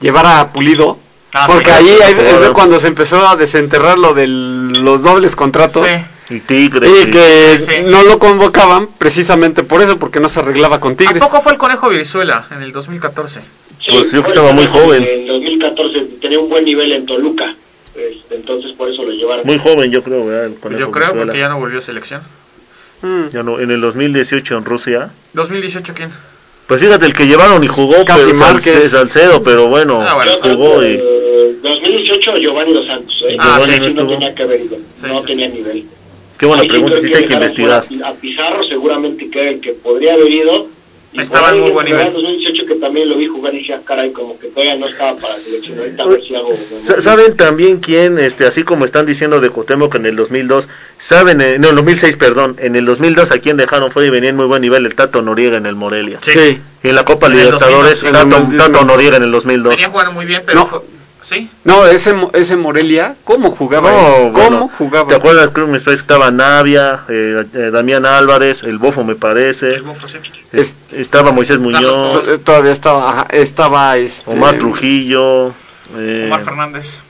llevar 0.00 0.24
a 0.26 0.52
Pulido. 0.52 0.98
Ah, 1.34 1.46
porque 1.46 1.66
sí. 1.66 1.70
ahí, 1.70 1.98
ahí 2.02 2.14
cuando 2.54 2.78
se 2.80 2.88
empezó 2.88 3.28
a 3.28 3.36
desenterrar 3.36 3.98
lo 3.98 4.14
de 4.14 4.26
los 4.26 5.02
dobles 5.02 5.36
contratos. 5.36 5.86
Sí. 5.86 6.04
Y 6.28 6.40
Tigre. 6.40 6.88
Y 6.88 7.10
que 7.10 7.58
Sí. 7.60 7.72
no 7.84 8.02
lo 8.02 8.18
convocaban 8.18 8.88
precisamente 8.98 9.62
por 9.62 9.80
eso, 9.82 9.98
porque 9.98 10.18
no 10.20 10.28
se 10.28 10.40
arreglaba 10.40 10.80
con 10.80 10.92
¿A 10.92 10.96
Tigres. 10.96 11.18
poco 11.18 11.40
fue 11.40 11.52
el 11.52 11.58
Conejo 11.58 11.88
Brizuela 11.88 12.46
en 12.50 12.62
el 12.62 12.72
2014? 12.72 13.40
Sí, 13.40 13.92
Pues 13.92 14.10
yo 14.10 14.22
que 14.22 14.28
estaba 14.28 14.52
muy 14.52 14.66
joven. 14.66 15.04
En 15.08 15.26
2014 15.28 16.00
tenía 16.20 16.40
un 16.40 16.48
buen 16.48 16.64
nivel 16.64 16.90
en 16.92 17.06
Toluca. 17.06 17.54
Este, 17.94 18.34
entonces 18.34 18.72
por 18.72 18.90
eso 18.90 19.04
lo 19.04 19.12
llevaron. 19.12 19.46
Muy 19.46 19.58
joven, 19.58 19.90
yo 19.90 20.02
creo, 20.02 20.26
¿verdad? 20.26 20.44
El 20.46 20.50
Pues 20.52 20.62
Conejo 20.62 20.80
yo 20.80 20.90
creo, 20.90 21.14
porque 21.14 21.38
ya 21.38 21.48
no 21.48 21.58
volvió 21.60 21.78
a 21.78 21.82
selección. 21.82 22.20
Mm. 23.02 23.28
Ya 23.28 23.42
no, 23.42 23.60
en 23.60 23.70
el 23.70 23.80
2018 23.80 24.56
en 24.58 24.64
Rusia. 24.64 25.10
2018, 25.34 25.94
¿quién? 25.94 26.10
Pues 26.66 26.80
fíjate, 26.80 27.06
el 27.06 27.14
que 27.14 27.26
llevaron 27.28 27.62
y 27.62 27.68
jugó, 27.68 28.04
Casi 28.04 28.24
pero 28.26 28.34
Márquez. 28.38 28.74
Salce- 28.74 28.88
Salcedo, 28.88 29.42
pero 29.44 29.68
bueno, 29.68 30.02
Ah, 30.02 30.14
bueno, 30.16 30.32
jugó 30.42 30.82
y... 30.82 30.94
eh, 30.94 31.56
2018 31.62 32.36
Giovanni 32.38 32.72
Dos 32.74 32.86
Santos. 32.86 33.14
¿eh? 33.28 33.36
Ah, 33.38 33.58
Ese 33.62 33.66
sí, 33.66 33.72
sí 33.74 33.80
no 33.80 33.86
estuvo. 33.88 34.10
tenía 34.10 34.34
que 34.34 34.42
haber 34.42 34.60
ido. 34.62 34.76
Sí, 34.76 35.06
no 35.06 35.20
sí, 35.20 35.26
tenía 35.26 35.46
nivel. 35.48 35.84
Qué 36.38 36.46
buena 36.46 36.62
Ahí 36.62 36.68
sí 36.68 36.72
pregunta, 36.72 37.00
sí 37.00 37.14
hay 37.14 37.24
que 37.26 37.32
investigar. 37.34 37.84
fuera 37.86 38.08
A 38.08 38.14
Pizarro 38.14 38.64
seguramente 38.68 39.30
que 39.30 39.40
era 39.40 39.50
el 39.50 39.60
que 39.60 39.72
podría 39.72 40.14
haber 40.14 40.30
ido. 40.30 40.68
Y 41.12 41.20
Estaba 41.20 41.50
en 41.52 41.60
muy 41.60 41.70
buen 41.70 41.86
en 41.86 41.94
nivel. 41.96 42.12
2018 42.12 42.66
que 42.66 42.74
también 42.74 43.08
lo 43.08 43.16
vi 43.16 43.26
jugar 43.26 43.54
y 43.54 43.58
dije, 43.58 43.72
ah, 43.72 43.80
caray, 43.82 44.10
como 44.12 44.38
que 44.38 44.48
todavía 44.48 44.76
no 44.76 44.86
estaba 44.86 45.16
para 45.16 45.32
selección. 45.34 45.78
Ahorita 45.78 46.02
a 46.02 46.06
ver 46.08 46.22
si 46.22 46.34
hago... 46.34 46.52
Sa- 46.52 47.00
¿Saben 47.00 47.36
también 47.38 47.78
quién, 47.78 48.18
este, 48.18 48.44
así 48.44 48.64
como 48.64 48.84
están 48.84 49.06
diciendo 49.06 49.40
de 49.40 49.48
Cuauhtémoc 49.48 49.94
en 49.94 50.04
el 50.04 50.14
2002, 50.14 50.68
saben, 50.98 51.40
eh, 51.40 51.58
no, 51.58 51.68
en 51.68 51.70
el 51.70 51.76
2006, 51.76 52.16
perdón, 52.16 52.56
en 52.58 52.76
el 52.76 52.84
2002 52.84 53.30
a 53.30 53.38
quién 53.38 53.56
dejaron 53.56 53.90
fue 53.92 54.06
y 54.06 54.10
venía 54.10 54.28
en 54.28 54.36
muy 54.36 54.44
buen 54.44 54.60
nivel 54.60 54.84
el 54.84 54.94
Tato 54.94 55.22
Noriega 55.22 55.56
en 55.56 55.64
el 55.64 55.74
Morelia. 55.76 56.18
Sí. 56.20 56.60
Y 56.82 56.88
en 56.88 56.94
la 56.94 57.04
Copa 57.06 57.28
En 57.28 57.32
Libertadores, 57.38 58.02
2002, 58.02 58.12
Tato, 58.28 58.50
sí. 58.50 58.56
Tato 58.58 58.84
Noriega 58.84 59.16
en 59.16 59.22
el 59.22 59.30
2002. 59.32 59.70
Venía 59.70 59.88
jugando 59.88 60.12
muy 60.12 60.26
bien, 60.26 60.42
pero 60.44 60.58
No. 60.60 60.66
fue- 60.66 60.80
¿Sí? 61.22 61.50
No, 61.64 61.84
ese, 61.86 62.12
Mo- 62.14 62.30
ese 62.34 62.56
Morelia, 62.56 63.16
¿cómo 63.24 63.50
jugaba? 63.50 63.90
No, 63.90 63.96
él? 64.16 64.32
¿Cómo 64.32 64.32
bueno, 64.32 64.70
jugaba? 64.78 65.08
¿Te 65.08 65.16
acuerdas 65.16 65.48
que 65.48 65.60
me 65.62 65.78
estaba 65.78 66.30
Navia, 66.30 67.00
eh, 67.08 67.44
eh, 67.52 67.70
Damián 67.72 68.06
Álvarez, 68.06 68.62
el 68.62 68.78
Bofo 68.78 69.02
me 69.02 69.16
parece, 69.16 69.74
El 69.74 69.82
Bofo, 69.82 70.06
sí. 70.06 70.18
es- 70.52 70.76
estaba 70.92 71.32
Moisés 71.32 71.58
Muñoz, 71.58 72.24
To- 72.24 72.40
Todavía 72.40 72.70
estaba, 72.70 73.10
ajá, 73.10 73.26
estaba 73.30 73.96
este, 73.96 74.30
Omar 74.30 74.54
Trujillo, 74.56 75.48
eh, 75.96 76.24
Omar 76.26 76.44
Fernández. 76.44 77.00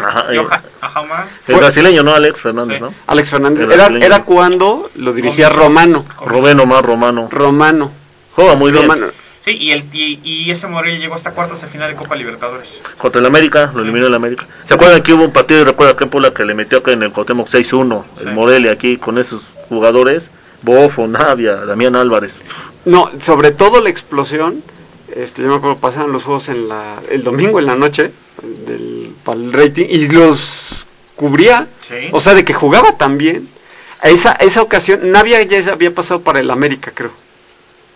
ajá, 0.00 0.26
eh, 0.34 0.42
ajá, 0.80 1.00
Omar. 1.02 1.26
el 1.46 1.54
brasileño, 1.56 2.02
¿no? 2.02 2.12
Alex 2.12 2.40
Fernández, 2.40 2.78
Sí. 2.78 2.82
¿no? 2.82 2.94
Alex 3.06 3.30
Fernández. 3.30 3.68
Era, 3.70 3.86
era 4.04 4.24
cuando 4.24 4.90
lo 4.96 5.12
dirigía. 5.12 5.48
Romano. 5.50 6.04
Rubén 6.26 6.58
Omar 6.58 6.84
Romano. 6.84 7.28
Romano. 7.30 7.92
Juega 8.34 8.56
muy 8.56 8.72
bien. 8.72 8.88
Sí, 9.44 9.50
y, 9.60 9.72
el, 9.72 9.84
y, 9.92 10.20
y 10.24 10.50
ese 10.50 10.66
Morelia 10.68 10.98
llegó 10.98 11.14
hasta 11.14 11.32
cuartos 11.32 11.60
de 11.60 11.66
final 11.68 11.90
de 11.90 11.96
Copa 11.96 12.16
Libertadores. 12.16 12.80
Contra 12.96 13.20
el 13.20 13.26
América, 13.26 13.70
lo 13.74 13.82
eliminó 13.82 14.06
el 14.06 14.14
América. 14.14 14.46
¿Se 14.66 14.72
acuerdan 14.72 15.02
que 15.02 15.12
hubo 15.12 15.24
un 15.24 15.32
partido, 15.32 15.60
y 15.60 15.64
recuerda 15.64 15.96
que 15.96 16.04
en 16.04 16.10
Puebla 16.10 16.32
que 16.32 16.44
le 16.46 16.54
metió 16.54 16.78
acá 16.78 16.92
en 16.92 17.02
el 17.02 17.12
Cuauhtémoc 17.12 17.48
6-1, 17.48 18.04
Sí. 18.16 18.24
el 18.26 18.32
Morelia 18.34 18.72
aquí, 18.72 18.96
con 18.96 19.18
esos 19.18 19.42
jugadores, 19.68 20.30
Bofo, 20.62 21.06
Navia, 21.06 21.56
Damián 21.56 21.94
Álvarez. 21.94 22.36
No, 22.86 23.10
sobre 23.20 23.50
todo 23.50 23.82
la 23.82 23.90
explosión. 23.90 24.62
Este, 25.14 25.42
yo 25.42 25.48
me 25.48 25.54
acuerdo, 25.56 25.76
pasaban 25.76 26.10
los 26.12 26.24
juegos 26.24 26.48
en 26.48 26.66
la, 26.68 27.02
el 27.10 27.22
domingo 27.22 27.58
en 27.60 27.66
la 27.66 27.76
noche 27.76 28.12
del, 28.66 29.14
para 29.24 29.38
el 29.38 29.52
rating 29.52 29.84
y 29.90 30.08
los 30.08 30.86
cubría. 31.16 31.68
Sí. 31.82 32.08
O 32.12 32.20
sea, 32.20 32.32
de 32.32 32.44
que 32.46 32.54
jugaba 32.54 32.96
también. 32.96 33.46
Esa, 34.02 34.32
esa 34.32 34.62
ocasión, 34.62 35.12
Navia 35.12 35.42
ya 35.42 35.72
había 35.72 35.94
pasado 35.94 36.22
para 36.22 36.40
el 36.40 36.50
América, 36.50 36.92
creo. 36.94 37.10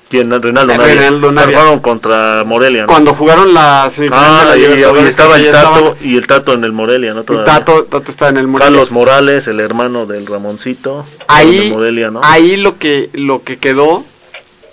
¿Quién? 0.09 0.31
Reinaldo 0.31 0.73
Eh, 0.73 0.77
Navia. 0.79 0.85
Reinaldo 0.95 1.33
Navia. 1.33 1.59
Jugaron 1.59 1.81
contra 1.81 2.45
Morelia. 2.45 2.83
¿no? 2.83 2.87
Cuando 2.89 3.15
jugaron 3.15 3.53
la 3.53 3.91
semifinal 3.91 4.21
de 4.21 4.27
Ah, 4.29 4.45
la 4.45 4.57
y, 4.57 5.07
estaba 5.07 5.37
el 5.37 5.51
Tato 5.53 5.97
y 6.03 6.17
el 6.17 6.27
Tato 6.27 6.53
en 6.55 6.65
el 6.65 6.73
Morelia, 6.73 7.13
¿no? 7.15 7.25
Todavía. 7.25 7.45
Tato, 7.53 7.85
Tato 7.85 8.11
estaba 8.11 8.31
en 8.31 8.39
el 8.39 8.47
Morelia. 8.47 8.71
Carlos 8.73 8.91
Morales, 8.91 9.47
el 9.49 9.61
hermano 9.61 10.07
del 10.07 10.27
Ramoncito. 10.27 11.05
ahí, 11.29 11.67
el 11.67 11.73
Morelia, 11.73 12.11
¿no? 12.11 12.21
ahí 12.23 12.57
lo 12.57 12.79
que 12.79 13.11
lo 13.13 13.43
que 13.43 13.59
quedó 13.59 14.05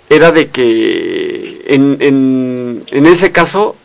era 0.08 0.32
de 0.32 0.48
que 0.48 1.62
en, 1.66 1.98
en, 2.00 2.84
en 2.86 3.06
ese 3.06 3.32
caso 3.32 3.76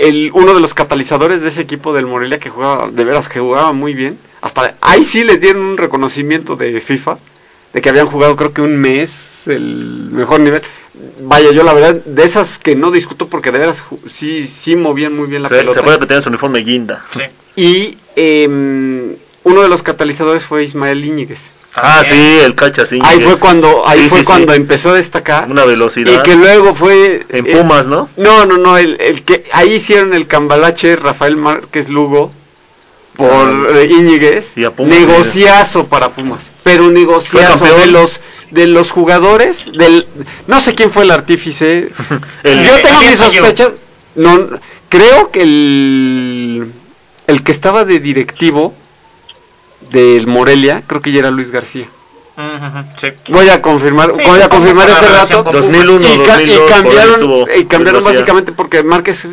el 0.00 0.30
uno 0.32 0.54
de 0.54 0.60
los 0.60 0.74
catalizadores 0.74 1.40
de 1.42 1.48
ese 1.48 1.60
equipo 1.62 1.92
del 1.92 2.06
Morelia 2.06 2.38
que 2.38 2.50
jugaba 2.50 2.88
de 2.90 3.04
veras 3.04 3.28
que 3.28 3.40
jugaba 3.40 3.72
muy 3.72 3.92
bien 3.94 4.18
hasta 4.40 4.76
ahí 4.80 5.04
sí 5.04 5.24
les 5.24 5.40
dieron 5.40 5.62
un 5.62 5.76
reconocimiento 5.78 6.56
de 6.56 6.80
FIFA 6.80 7.18
de 7.72 7.80
que 7.80 7.88
habían 7.88 8.06
jugado 8.06 8.36
creo 8.36 8.52
que 8.52 8.62
un 8.62 8.76
mes 8.76 9.46
el 9.46 10.08
mejor 10.12 10.40
nivel 10.40 10.62
vaya 11.20 11.50
yo 11.52 11.62
la 11.62 11.72
verdad 11.74 11.94
de 12.04 12.24
esas 12.24 12.58
que 12.58 12.74
no 12.76 12.90
discuto 12.90 13.28
porque 13.28 13.52
de 13.52 13.58
veras 13.58 13.84
sí 14.12 14.46
sí 14.46 14.76
movían 14.76 15.14
muy 15.16 15.26
bien 15.28 15.42
la 15.42 15.48
¿Se, 15.48 15.54
¿Se 15.56 15.60
pelota 15.60 15.80
acuerda 15.80 16.00
que 16.00 16.06
tenían 16.06 16.22
su 16.22 16.28
uniforme 16.30 16.60
guinda? 16.60 17.04
Sí. 17.10 17.20
y 17.56 17.98
em, 18.16 19.16
uno 19.44 19.62
de 19.62 19.68
los 19.68 19.82
catalizadores 19.82 20.44
fue 20.44 20.64
Ismael 20.64 21.04
Íñiguez 21.04 21.50
Ah, 21.78 22.02
sí, 22.08 22.38
el 22.42 22.54
cacha, 22.54 22.86
sí. 22.86 22.98
Ahí 23.02 23.20
fue 23.20 23.38
cuando, 23.38 23.86
ahí 23.86 24.04
Sí, 24.04 24.08
fue 24.08 24.18
sí, 24.20 24.24
sí. 24.24 24.30
cuando 24.32 24.54
empezó 24.54 24.88
a 24.92 24.94
destacar. 24.94 25.50
Una 25.50 25.66
velocidad. 25.66 26.10
Y 26.10 26.22
que 26.22 26.34
luego 26.34 26.74
fue. 26.74 27.26
En 27.28 27.46
eh, 27.46 27.54
Pumas, 27.54 27.86
¿no? 27.86 28.08
no, 28.16 28.46
no, 28.46 28.56
no, 28.56 28.78
el, 28.78 28.96
el 28.98 29.22
que 29.24 29.44
ahí 29.52 29.74
hicieron 29.74 30.14
el 30.14 30.26
cambalache 30.26 30.96
Rafael 30.96 31.36
Márquez 31.36 31.90
Lugo 31.90 32.32
por 33.14 33.28
Ah. 33.30 33.66
eh, 33.78 33.88
Íñiguez. 33.90 34.56
Y 34.56 34.64
a 34.64 34.70
Pumas, 34.70 34.98
negociazo 34.98 35.86
para 35.86 36.08
Pumas. 36.12 36.50
Pero 36.64 36.90
negociazo 36.90 37.58
campeón. 37.58 37.80
de 37.80 37.86
los 37.88 38.20
de 38.50 38.66
los 38.66 38.90
jugadores, 38.90 39.66
del 39.72 40.06
no 40.46 40.60
sé 40.60 40.74
quién 40.74 40.90
fue 40.90 41.02
el 41.04 41.10
artífice. 41.10 41.90
El- 42.42 42.64
Yo 42.66 42.76
tengo 42.82 43.00
mis 43.02 43.18
sospechas. 43.18 43.72
No, 44.14 44.48
creo 44.88 45.30
que 45.30 45.42
el 45.42 46.72
el 47.26 47.42
que 47.42 47.52
estaba 47.52 47.84
de 47.84 47.98
directivo 48.00 48.72
del 49.90 50.26
Morelia, 50.26 50.82
creo 50.86 51.02
que 51.02 51.12
ya 51.12 51.20
era 51.20 51.30
Luis 51.30 51.50
García. 51.50 51.86
Sí. 52.98 53.08
Voy 53.28 53.48
a 53.48 53.62
confirmar, 53.62 54.12
Sí, 54.14 54.22
voy 54.26 54.40
a 54.42 54.48
confirmar 54.50 54.88
este 54.90 55.34
con 55.42 55.44
2001, 55.54 56.06
y, 56.14 56.18
ca- 56.26 56.34
2002, 56.36 56.46
y 56.68 56.70
cambiaron, 56.72 57.46
y 57.56 57.64
cambiaron 57.64 58.04
básicamente 58.04 58.52
porque 58.52 58.82
Márquez 58.82 59.26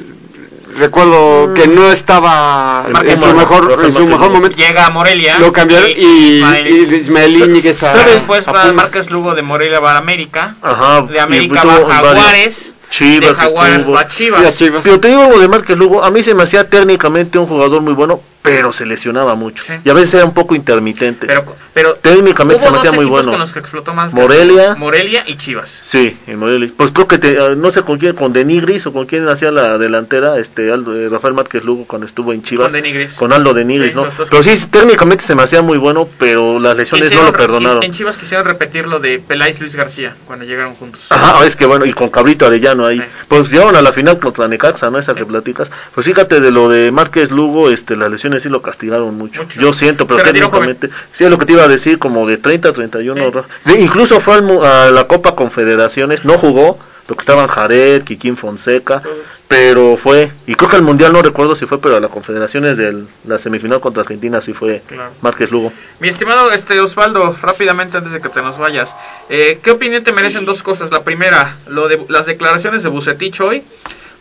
recuerdo 0.77 1.53
que 1.53 1.67
no 1.67 1.91
estaba 1.91 2.85
en 3.03 3.17
su 3.17 3.33
mejor 3.33 3.79
en 3.83 3.93
su 3.93 4.05
mejor 4.05 4.27
Lugo. 4.27 4.35
momento. 4.35 4.57
Llega 4.57 4.85
a 4.85 4.89
Morelia. 4.89 5.39
Lo 5.39 5.51
cambiaron 5.53 5.89
y, 5.89 6.39
Ismael- 6.39 6.67
y 6.91 6.95
Ismael 6.95 7.35
Íñiguez 7.37 7.83
a, 7.83 7.93
Después 7.95 8.47
a. 8.47 8.71
Márquez 8.73 9.09
Lugo 9.11 9.35
de 9.35 9.41
Morelia 9.41 9.79
va 9.79 9.93
a 9.93 9.97
América. 9.97 10.55
Ajá. 10.61 11.01
De 11.03 11.19
América 11.19 11.63
va 11.63 11.75
a 11.75 11.85
Jaguares. 12.03 12.73
Chivas 12.89 13.29
de 13.29 13.33
Jaguares 13.35 13.87
a 13.87 13.91
Y 13.91 13.95
a 13.95 14.07
Chivas. 14.07 14.57
Chivas. 14.57 14.81
Pero 14.83 14.99
te 14.99 15.07
digo 15.07 15.21
algo 15.23 15.39
de 15.39 15.47
Márquez 15.47 15.75
Lugo, 15.77 16.03
a 16.03 16.11
mí 16.11 16.21
se 16.21 16.35
me 16.35 16.43
hacía 16.43 16.69
técnicamente 16.69 17.39
un 17.39 17.47
jugador 17.47 17.81
muy 17.81 17.93
bueno, 17.93 18.21
pero 18.43 18.71
se 18.73 18.85
lesionaba 18.85 19.33
mucho. 19.35 19.63
Sí. 19.63 19.73
Y 19.83 19.89
a 19.89 19.93
veces 19.93 20.13
era 20.15 20.25
un 20.25 20.33
poco 20.33 20.53
intermitente. 20.53 21.25
Pero, 21.25 21.55
pero 21.73 21.95
Técnicamente 21.95 22.61
hubo 22.63 22.65
se 22.67 22.71
me 22.71 22.77
hacía 22.77 22.91
muy 22.91 23.05
bueno. 23.05 23.31
con 23.31 23.39
los 23.39 23.51
que 23.53 23.59
explotó 23.59 23.93
más. 23.95 24.13
Morelia. 24.13 24.75
Morelia 24.75 25.23
y 25.25 25.35
Chivas. 25.35 25.79
Sí, 25.81 26.17
en 26.27 26.37
Morelia. 26.39 26.69
Pues 26.77 26.91
creo 26.91 27.07
que 27.07 27.17
te- 27.17 27.39
ah, 27.39 27.55
no 27.55 27.71
sé 27.71 27.81
con 27.83 27.97
quién, 27.97 28.15
con 28.15 28.33
Denigris 28.33 28.85
o 28.85 28.93
con 28.93 29.05
quién 29.07 29.27
hacía 29.29 29.49
la 29.49 29.77
delantera, 29.77 30.37
este 30.39 30.71
Aldo, 30.71 30.95
eh, 30.95 31.07
Rafael 31.09 31.33
Márquez 31.33 31.63
Lugo 31.63 31.85
cuando 31.87 32.05
estuvo 32.05 32.33
en 32.33 32.43
Chivas. 32.43 32.65
Con 32.67 32.73
Denigris. 32.81 33.13
Con 33.15 33.31
Aldo 33.33 33.53
Denigris, 33.53 33.93
Sí, 33.93 33.95
¿no? 33.95 34.07
Pero 34.29 34.43
sí, 34.43 34.67
técnicamente 34.69 35.23
se 35.23 35.35
me 35.35 35.43
hacía 35.43 35.61
muy 35.61 35.77
bueno, 35.77 36.07
pero 36.19 36.59
las 36.59 36.75
lesiones 36.75 37.07
Quisieron- 37.09 37.25
no 37.27 37.31
lo 37.31 37.37
perdonaron. 37.37 37.83
En 37.83 37.93
Chivas 37.93 38.17
quisieron 38.17 38.45
repetir 38.45 38.87
lo 38.87 38.99
de 38.99 39.19
Peláez 39.19 39.59
Luis 39.61 39.75
García 39.75 40.15
cuando 40.27 40.43
llegaron 40.45 40.75
juntos. 40.75 41.05
Ajá, 41.09 41.45
es 41.45 41.55
que 41.55 41.65
bueno, 41.65 41.85
y 41.85 41.93
con 41.93 42.09
Cabrito 42.09 42.45
Arellano 42.45 42.85
ahí. 42.85 42.99
Sí. 42.99 43.05
Pues 43.29 43.49
llegaron 43.49 43.75
a 43.77 43.81
la 43.81 43.93
final 43.93 44.19
contra 44.19 44.47
Necaxa, 44.49 44.89
¿no? 44.91 44.99
Esa 44.99 45.15
que 45.15 45.25
platicas. 45.25 45.71
Pues 45.95 46.05
fíjate 46.05 46.41
de 46.41 46.51
lo 46.51 46.67
de 46.67 46.91
Márquez 46.91 47.31
Lugo, 47.31 47.69
este, 47.69 47.95
las 47.95 48.11
lesiones 48.11 48.32
sí 48.39 48.49
lo 48.49 48.61
castigaron 48.61 49.15
mucho. 49.15 49.43
Mucho. 49.43 49.61
Yo 49.61 49.73
siento, 49.73 50.07
pero 50.07 50.23
técnicamente. 50.23 50.89
Sí, 51.13 51.23
es 51.23 51.29
lo 51.29 51.37
que 51.37 51.45
te 51.45 51.53
iba 51.53 51.63
a 51.63 51.67
decir, 51.67 51.99
como 51.99 52.27
de 52.27 52.37
30 52.37 52.69
a 52.69 52.73
31. 52.73 53.31
Sí. 53.65 53.71
Incluso 53.79 54.19
fue 54.19 54.35
al 54.35 54.63
a 54.63 54.91
la 54.91 55.07
Copa 55.07 55.35
Confederaciones, 55.35 56.25
no 56.25 56.37
jugó, 56.37 56.77
porque 57.05 57.21
estaban 57.21 57.47
Jared, 57.47 58.03
Kikín 58.03 58.37
Fonseca, 58.37 59.01
pero 59.47 59.97
fue. 59.97 60.31
Y 60.47 60.55
creo 60.55 60.69
que 60.69 60.77
al 60.77 60.81
Mundial 60.83 61.11
no 61.11 61.21
recuerdo 61.21 61.55
si 61.55 61.65
fue, 61.65 61.79
pero 61.81 61.97
a 61.97 61.99
la 61.99 62.07
Confederaciones 62.07 62.77
de 62.77 63.03
la 63.25 63.37
semifinal 63.37 63.81
contra 63.81 64.01
Argentina 64.01 64.41
sí 64.41 64.53
fue 64.53 64.81
Claro. 64.87 65.11
Márquez 65.21 65.51
Lugo. 65.51 65.73
Mi 65.99 66.07
estimado 66.07 66.51
este 66.51 66.79
Osvaldo, 66.79 67.35
rápidamente 67.41 67.97
antes 67.97 68.13
de 68.13 68.21
que 68.21 68.29
te 68.29 68.41
nos 68.41 68.57
vayas, 68.57 68.95
eh, 69.29 69.59
¿qué 69.61 69.71
opinión 69.71 70.03
te 70.03 70.13
merecen 70.13 70.45
dos 70.45 70.63
cosas? 70.63 70.91
La 70.91 71.03
primera, 71.03 71.57
lo 71.67 71.87
de 71.87 72.05
las 72.07 72.25
declaraciones 72.25 72.83
de 72.83 72.89
Bucetich 72.89 73.41
hoy, 73.41 73.63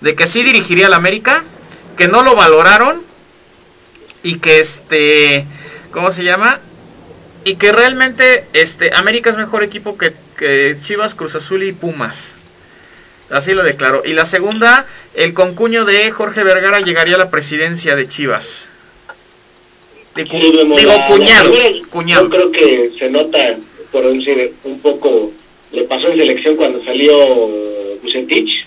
de 0.00 0.14
que 0.14 0.26
sí 0.26 0.42
dirigiría 0.42 0.86
al 0.88 0.94
América, 0.94 1.44
que 1.96 2.08
no 2.08 2.22
lo 2.22 2.34
valoraron 2.34 3.00
y 4.22 4.38
que 4.38 4.60
este, 4.60 5.44
¿cómo 5.92 6.10
se 6.10 6.24
llama? 6.24 6.60
Y 7.44 7.56
que 7.56 7.72
realmente 7.72 8.44
este 8.52 8.90
América 8.94 9.30
es 9.30 9.36
mejor 9.36 9.62
equipo 9.64 9.98
que, 9.98 10.12
que 10.38 10.76
Chivas, 10.82 11.14
Cruz 11.14 11.34
Azul 11.34 11.62
y 11.64 11.72
Pumas. 11.72 12.34
Así 13.30 13.52
lo 13.52 13.62
declaró. 13.62 14.02
Y 14.04 14.12
la 14.12 14.26
segunda, 14.26 14.86
el 15.14 15.32
concuño 15.34 15.84
de 15.84 16.10
Jorge 16.10 16.44
Vergara 16.44 16.80
llegaría 16.80 17.14
a 17.16 17.18
la 17.18 17.30
presidencia 17.30 17.96
de 17.96 18.06
Chivas. 18.06 18.66
De 20.14 20.26
cu- 20.26 20.36
Sí, 20.38 20.52
Memo, 20.54 20.76
digo 20.76 20.92
la- 20.92 21.06
cuñado, 21.06 21.48
la 21.54 21.60
primera, 21.64 21.86
cuñado. 21.90 22.24
Yo 22.24 22.30
creo 22.30 22.52
que 22.52 22.92
se 22.98 23.08
nota, 23.10 23.56
por 23.90 24.04
decir, 24.12 24.52
un 24.64 24.78
poco, 24.80 25.32
le 25.72 25.84
pasó 25.84 26.08
en 26.08 26.18
selección 26.18 26.56
cuando 26.56 26.84
salió 26.84 27.16
Bucetich, 28.02 28.66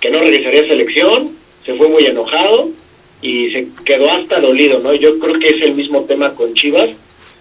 que 0.00 0.10
no 0.10 0.20
regresaría 0.20 0.62
a 0.62 0.66
selección, 0.68 1.32
se 1.66 1.74
fue 1.74 1.88
muy 1.88 2.06
enojado 2.06 2.68
y 3.22 3.50
se 3.50 3.68
quedó 3.84 4.10
hasta 4.10 4.40
dolido, 4.40 4.78
¿no? 4.80 4.94
Yo 4.94 5.18
creo 5.18 5.38
que 5.38 5.46
es 5.48 5.62
el 5.62 5.74
mismo 5.74 6.02
tema 6.04 6.32
con 6.34 6.54
Chivas. 6.54 6.90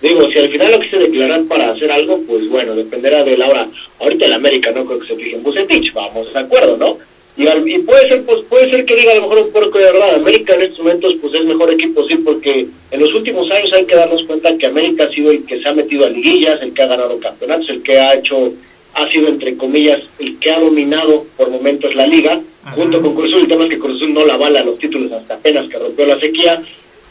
Digo, 0.01 0.29
si 0.31 0.39
al 0.39 0.49
final 0.49 0.71
lo 0.71 0.79
quise 0.79 0.97
declarar 0.97 1.43
para 1.43 1.71
hacer 1.71 1.91
algo, 1.91 2.21
pues 2.27 2.47
bueno, 2.49 2.73
dependerá 2.75 3.23
de 3.23 3.37
la 3.37 3.47
hora. 3.49 3.67
Ahorita 3.99 4.25
el 4.27 4.33
América 4.33 4.71
no 4.71 4.85
creo 4.85 4.99
que 4.99 5.07
se 5.07 5.15
fije 5.15 5.35
en 5.35 5.43
Bucetich, 5.43 5.91
vamos 5.93 6.33
de 6.33 6.39
acuerdo, 6.39 6.77
¿no? 6.77 6.97
Y, 7.37 7.47
al- 7.47 7.67
y 7.67 7.79
puede 7.79 8.07
ser 8.09 8.23
pues 8.23 8.41
puede 8.49 8.69
ser 8.69 8.83
que 8.85 8.95
diga 8.97 9.13
a 9.13 9.15
lo 9.15 9.21
mejor 9.21 9.39
un 9.43 9.51
poco 9.51 9.77
de 9.77 9.85
verdad 9.85 10.15
América 10.15 10.55
en 10.55 10.63
estos 10.63 10.79
momentos 10.79 11.15
pues 11.21 11.33
es 11.35 11.45
mejor 11.45 11.71
equipo 11.71 12.05
sí 12.05 12.15
porque 12.17 12.65
en 12.91 12.99
los 12.99 13.13
últimos 13.13 13.49
años 13.51 13.71
hay 13.71 13.85
que 13.85 13.95
darnos 13.95 14.25
cuenta 14.25 14.57
que 14.57 14.65
América 14.65 15.05
ha 15.05 15.11
sido 15.13 15.31
el 15.31 15.45
que 15.45 15.61
se 15.61 15.69
ha 15.69 15.73
metido 15.73 16.05
a 16.05 16.09
liguillas 16.09 16.61
el 16.61 16.73
que 16.73 16.81
ha 16.81 16.87
ganado 16.87 17.17
campeonatos 17.19 17.69
el 17.69 17.81
que 17.81 17.97
ha 17.97 18.13
hecho 18.15 18.51
ha 18.93 19.09
sido 19.09 19.27
entre 19.27 19.55
comillas 19.55 20.01
el 20.19 20.37
que 20.39 20.51
ha 20.51 20.59
dominado 20.59 21.25
por 21.37 21.49
momentos 21.49 21.93
la 21.95 22.05
liga 22.05 22.41
junto 22.75 23.01
con 23.01 23.15
Cruz 23.15 23.29
Azul. 23.29 23.41
El 23.41 23.47
tema 23.47 23.63
es 23.63 23.69
que 23.69 23.79
Cruz 23.79 23.95
Azul 23.97 24.13
no 24.13 24.25
la 24.25 24.37
bala 24.37 24.63
los 24.63 24.77
títulos 24.79 25.11
hasta 25.11 25.35
apenas 25.35 25.69
que 25.69 25.77
rompió 25.77 26.05
la 26.05 26.19
sequía 26.19 26.61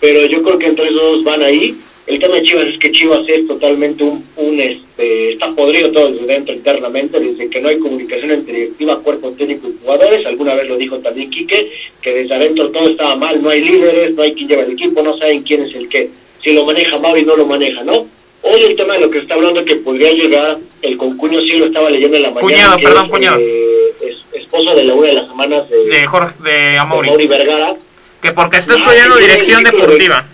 pero 0.01 0.27
yo 0.27 0.43
creo 0.43 0.59
que 0.59 0.67
entre 0.67 0.87
esos 0.87 0.97
dos 0.97 1.25
van 1.25 1.43
ahí. 1.43 1.75
El 2.07 2.19
tema 2.19 2.37
de 2.37 2.43
Chivas 2.43 2.69
es 2.69 2.79
que 2.79 2.91
Chivas 2.91 3.29
es 3.29 3.47
totalmente 3.47 4.03
un, 4.03 4.25
un 4.37 4.61
este, 4.61 5.33
está 5.33 5.49
podrido 5.55 5.91
todo 5.93 6.11
desde 6.11 6.27
dentro 6.27 6.55
internamente, 6.55 7.21
desde 7.21 7.51
que 7.51 7.61
no 7.61 7.69
hay 7.69 7.79
comunicación 7.79 8.31
entre 8.31 8.55
directiva, 8.55 8.99
cuerpo 9.01 9.31
técnico 9.33 9.69
y 9.69 9.75
jugadores, 9.83 10.25
alguna 10.25 10.55
vez 10.55 10.69
lo 10.69 10.79
dijo 10.79 10.99
también 11.01 11.29
Quique, 11.29 11.71
que 12.01 12.15
desde 12.15 12.35
adentro 12.35 12.71
todo 12.71 12.89
estaba 12.89 13.15
mal, 13.15 13.43
no 13.43 13.51
hay 13.51 13.61
líderes, 13.61 14.15
no 14.15 14.23
hay 14.23 14.33
quien 14.33 14.49
lleva 14.49 14.63
el 14.63 14.73
equipo, 14.73 15.03
no 15.03 15.19
saben 15.19 15.43
quién 15.43 15.65
es 15.65 15.75
el 15.75 15.87
que, 15.91 16.09
si 16.43 16.55
lo 16.55 16.65
maneja 16.65 16.99
Mauri 16.99 17.27
no 17.27 17.37
lo 17.37 17.45
maneja, 17.45 17.85
¿no? 17.85 18.07
Hoy 18.43 18.61
el 18.63 18.77
tema 18.77 18.95
de 18.95 19.01
lo 19.01 19.11
que 19.11 19.19
se 19.19 19.23
está 19.23 19.35
hablando 19.35 19.65
que 19.65 19.77
podría 19.77 20.11
llegar, 20.13 20.59
el 20.83 20.97
concuño 20.97 21.41
sí 21.41 21.59
lo 21.59 21.67
estaba 21.67 21.91
leyendo 21.91 22.17
en 22.17 22.23
la 22.23 22.31
mañana, 22.31 22.41
Cuñado, 22.55 22.77
perdón, 22.83 23.05
es, 23.07 23.11
cuñado. 23.11 23.37
eh, 23.41 23.93
es- 24.01 24.41
esposo 24.41 24.75
de 24.77 24.85
la 24.85 24.95
una 24.95 25.07
de 25.09 25.13
las 25.15 25.29
hermanas 25.29 25.69
de, 25.69 25.85
de 25.87 26.07
Jorge 26.07 26.35
de 26.43 26.51
de 26.53 26.79
Amaury, 26.79 27.27
Vergara, 27.27 27.75
que 28.23 28.33
porque 28.33 28.59
está 28.59 28.75
Ah, 28.75 28.77
estudiando 28.79 29.17
dirección 29.17 29.63
deportiva. 29.65 30.25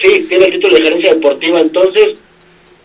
Sí, 0.00 0.26
tiene 0.28 0.46
el 0.46 0.52
título 0.52 0.74
de 0.76 0.82
gerencia 0.82 1.14
deportiva, 1.14 1.60
entonces 1.60 2.14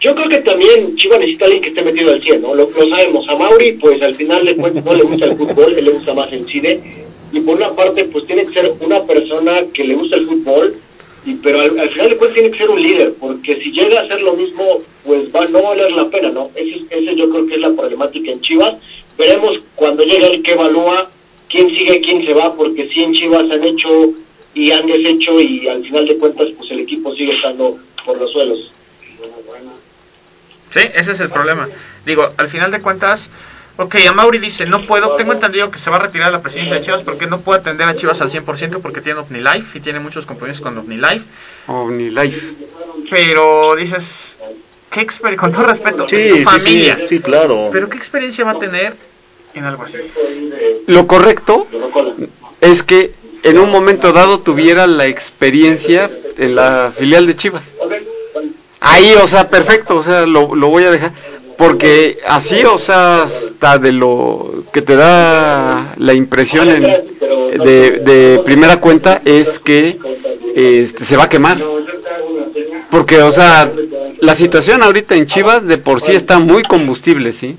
yo 0.01 0.13
creo 0.15 0.27
que 0.29 0.37
también 0.39 0.95
Chivas 0.97 1.19
necesita 1.19 1.45
alguien 1.45 1.63
que 1.63 1.69
esté 1.69 1.81
metido 1.81 2.11
al 2.11 2.21
100, 2.21 2.41
¿no? 2.41 2.53
Lo, 2.53 2.69
lo 2.69 2.89
sabemos, 2.89 3.27
a 3.29 3.35
Mauri 3.35 3.71
pues 3.73 4.01
al 4.01 4.15
final 4.15 4.53
cuentas 4.57 4.83
no 4.83 4.93
le 4.93 5.03
gusta 5.03 5.25
el 5.25 5.37
fútbol, 5.37 5.73
él 5.77 5.85
le 5.85 5.91
gusta 5.91 6.13
más 6.13 6.31
el 6.33 6.45
cine, 6.47 6.79
y 7.31 7.39
por 7.39 7.55
una 7.55 7.71
parte 7.73 8.03
pues 8.05 8.25
tiene 8.27 8.45
que 8.47 8.53
ser 8.53 8.73
una 8.81 9.01
persona 9.03 9.61
que 9.73 9.85
le 9.85 9.93
gusta 9.95 10.17
el 10.17 10.25
fútbol, 10.27 10.75
y 11.25 11.33
pero 11.35 11.61
al, 11.61 11.77
al 11.79 11.89
final 11.89 12.09
de 12.09 12.17
cuentas 12.17 12.35
tiene 12.35 12.51
que 12.51 12.57
ser 12.57 12.69
un 12.69 12.81
líder, 12.81 13.13
porque 13.19 13.57
si 13.57 13.71
llega 13.71 13.99
a 13.99 14.03
hacer 14.03 14.21
lo 14.21 14.33
mismo 14.33 14.81
pues 15.03 15.33
va 15.35 15.45
no 15.47 15.61
valer 15.61 15.91
la 15.91 16.07
pena, 16.09 16.29
¿no? 16.29 16.51
Ese, 16.55 16.85
ese 16.89 17.15
yo 17.15 17.29
creo 17.29 17.47
que 17.47 17.55
es 17.55 17.61
la 17.61 17.71
problemática 17.71 18.31
en 18.31 18.41
Chivas, 18.41 18.75
veremos 19.17 19.59
cuando 19.75 20.03
llegue 20.03 20.27
el 20.27 20.43
que 20.43 20.51
evalúa 20.51 21.09
quién 21.49 21.69
sigue, 21.69 22.01
quién 22.01 22.25
se 22.25 22.33
va, 22.33 22.53
porque 22.53 22.87
si 22.89 23.03
en 23.03 23.13
Chivas 23.13 23.49
han 23.49 23.63
hecho 23.63 24.13
y 24.53 24.71
han 24.71 24.85
deshecho 24.85 25.39
y 25.41 25.67
al 25.67 25.83
final 25.83 26.07
de 26.07 26.17
cuentas 26.17 26.47
pues 26.57 26.71
el 26.71 26.79
equipo 26.81 27.13
sigue 27.15 27.33
estando 27.33 27.77
por 28.05 28.19
los 28.19 28.31
suelos. 28.31 28.71
Sí, 30.69 30.81
ese 30.93 31.11
es 31.11 31.19
el 31.19 31.29
problema. 31.29 31.69
Digo, 32.05 32.31
al 32.37 32.49
final 32.49 32.71
de 32.71 32.81
cuentas, 32.81 33.29
ok, 33.77 33.95
Amaury 34.09 34.39
dice, 34.39 34.65
no 34.65 34.85
puedo, 34.85 35.15
tengo 35.15 35.33
entendido 35.33 35.69
que 35.71 35.77
se 35.77 35.89
va 35.89 35.97
a 35.97 35.99
retirar 35.99 36.31
la 36.31 36.41
presidencia 36.41 36.75
de 36.75 36.81
Chivas 36.81 37.03
porque 37.03 37.27
no 37.27 37.41
puede 37.41 37.59
atender 37.59 37.87
a 37.87 37.95
Chivas 37.95 38.21
al 38.21 38.29
100% 38.29 38.81
porque 38.81 39.01
tiene 39.01 39.19
OmniLife 39.19 39.77
y 39.77 39.81
tiene 39.81 39.99
muchos 39.99 40.25
compromisos 40.25 40.61
con 40.61 40.77
OmniLife. 40.77 41.25
OmniLife. 41.67 42.53
Pero 43.09 43.75
dices, 43.75 44.37
¿qué 44.89 45.01
experiencia? 45.01 45.41
Con 45.41 45.51
todo 45.51 45.63
respeto, 45.65 46.07
Sí, 46.07 46.15
es 46.15 46.29
tu 46.29 46.35
sí, 46.37 46.43
familia. 46.43 46.97
sí, 47.01 47.07
sí, 47.07 47.19
claro. 47.19 47.69
Pero 47.71 47.89
¿qué 47.89 47.97
experiencia 47.97 48.45
va 48.45 48.51
a 48.51 48.59
tener 48.59 48.95
en 49.53 49.65
algo 49.65 49.83
así? 49.83 49.97
Lo 50.87 51.05
correcto 51.07 51.67
es 52.61 52.81
que 52.83 53.13
en 53.43 53.59
un 53.59 53.69
momento 53.69 54.11
dado 54.11 54.39
tuviera 54.39 54.87
la 54.87 55.05
experiencia 55.05 56.09
en 56.37 56.55
la 56.55 56.91
filial 56.97 57.27
de 57.27 57.35
Chivas. 57.35 57.63
Ahí, 58.79 59.13
o 59.21 59.27
sea, 59.27 59.49
perfecto, 59.49 59.95
o 59.95 60.03
sea, 60.03 60.25
lo, 60.25 60.53
lo 60.55 60.67
voy 60.69 60.83
a 60.83 60.91
dejar. 60.91 61.11
Porque 61.57 62.19
así, 62.27 62.63
o 62.65 62.77
sea, 62.77 63.23
hasta 63.23 63.77
de 63.77 63.91
lo 63.91 64.63
que 64.73 64.81
te 64.81 64.95
da 64.95 65.93
la 65.97 66.13
impresión 66.13 66.69
en- 66.69 66.81
de, 66.83 68.41
primera 68.43 68.79
cuenta 68.81 69.21
es 69.23 69.59
que 69.59 69.97
este, 70.55 71.05
se 71.05 71.15
va 71.17 71.23
a 71.23 71.29
quemar. 71.29 71.57
Porque, 72.91 73.21
o 73.21 73.31
sea, 73.31 73.71
la 74.19 74.35
situación 74.35 74.83
ahorita 74.83 75.15
en 75.15 75.25
Chivas 75.27 75.65
de 75.65 75.77
por 75.77 76.01
sí 76.01 76.11
está 76.13 76.39
muy 76.39 76.63
combustible, 76.63 77.31
¿sí? 77.33 77.55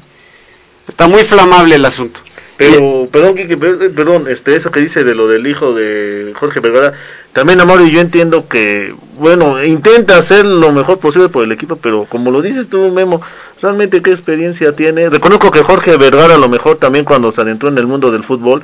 Está 0.88 1.08
muy 1.08 1.22
flamable 1.24 1.74
el 1.76 1.84
asunto. 1.84 2.20
Pero, 2.58 3.06
perdón, 3.12 3.34
Kike, 3.34 3.56
per- 3.58 3.90
perdón, 3.92 4.28
este, 4.28 4.56
eso 4.56 4.70
que 4.70 4.80
dice 4.80 5.04
de 5.04 5.14
lo 5.14 5.28
del 5.28 5.46
hijo 5.46 5.74
de 5.74 6.32
Jorge 6.36 6.60
Vergara, 6.60 6.94
también 7.34 7.60
Amaury 7.60 7.90
yo 7.90 8.00
entiendo 8.00 8.48
que, 8.48 8.94
bueno, 9.18 9.62
intenta 9.62 10.16
hacer 10.16 10.46
lo 10.46 10.72
mejor 10.72 10.98
posible 10.98 11.28
por 11.28 11.44
el 11.44 11.52
equipo, 11.52 11.76
pero 11.76 12.06
como 12.08 12.30
lo 12.30 12.40
dices 12.40 12.68
tú, 12.68 12.90
Memo, 12.92 13.20
realmente 13.60 14.00
qué 14.00 14.10
experiencia 14.10 14.72
tiene. 14.74 15.10
Reconozco 15.10 15.50
que 15.50 15.62
Jorge 15.62 15.98
Vergara 15.98 16.36
a 16.36 16.38
lo 16.38 16.48
mejor 16.48 16.76
también 16.76 17.04
cuando 17.04 17.30
se 17.30 17.42
adentró 17.42 17.68
en 17.68 17.76
el 17.76 17.86
mundo 17.86 18.10
del 18.10 18.24
fútbol, 18.24 18.62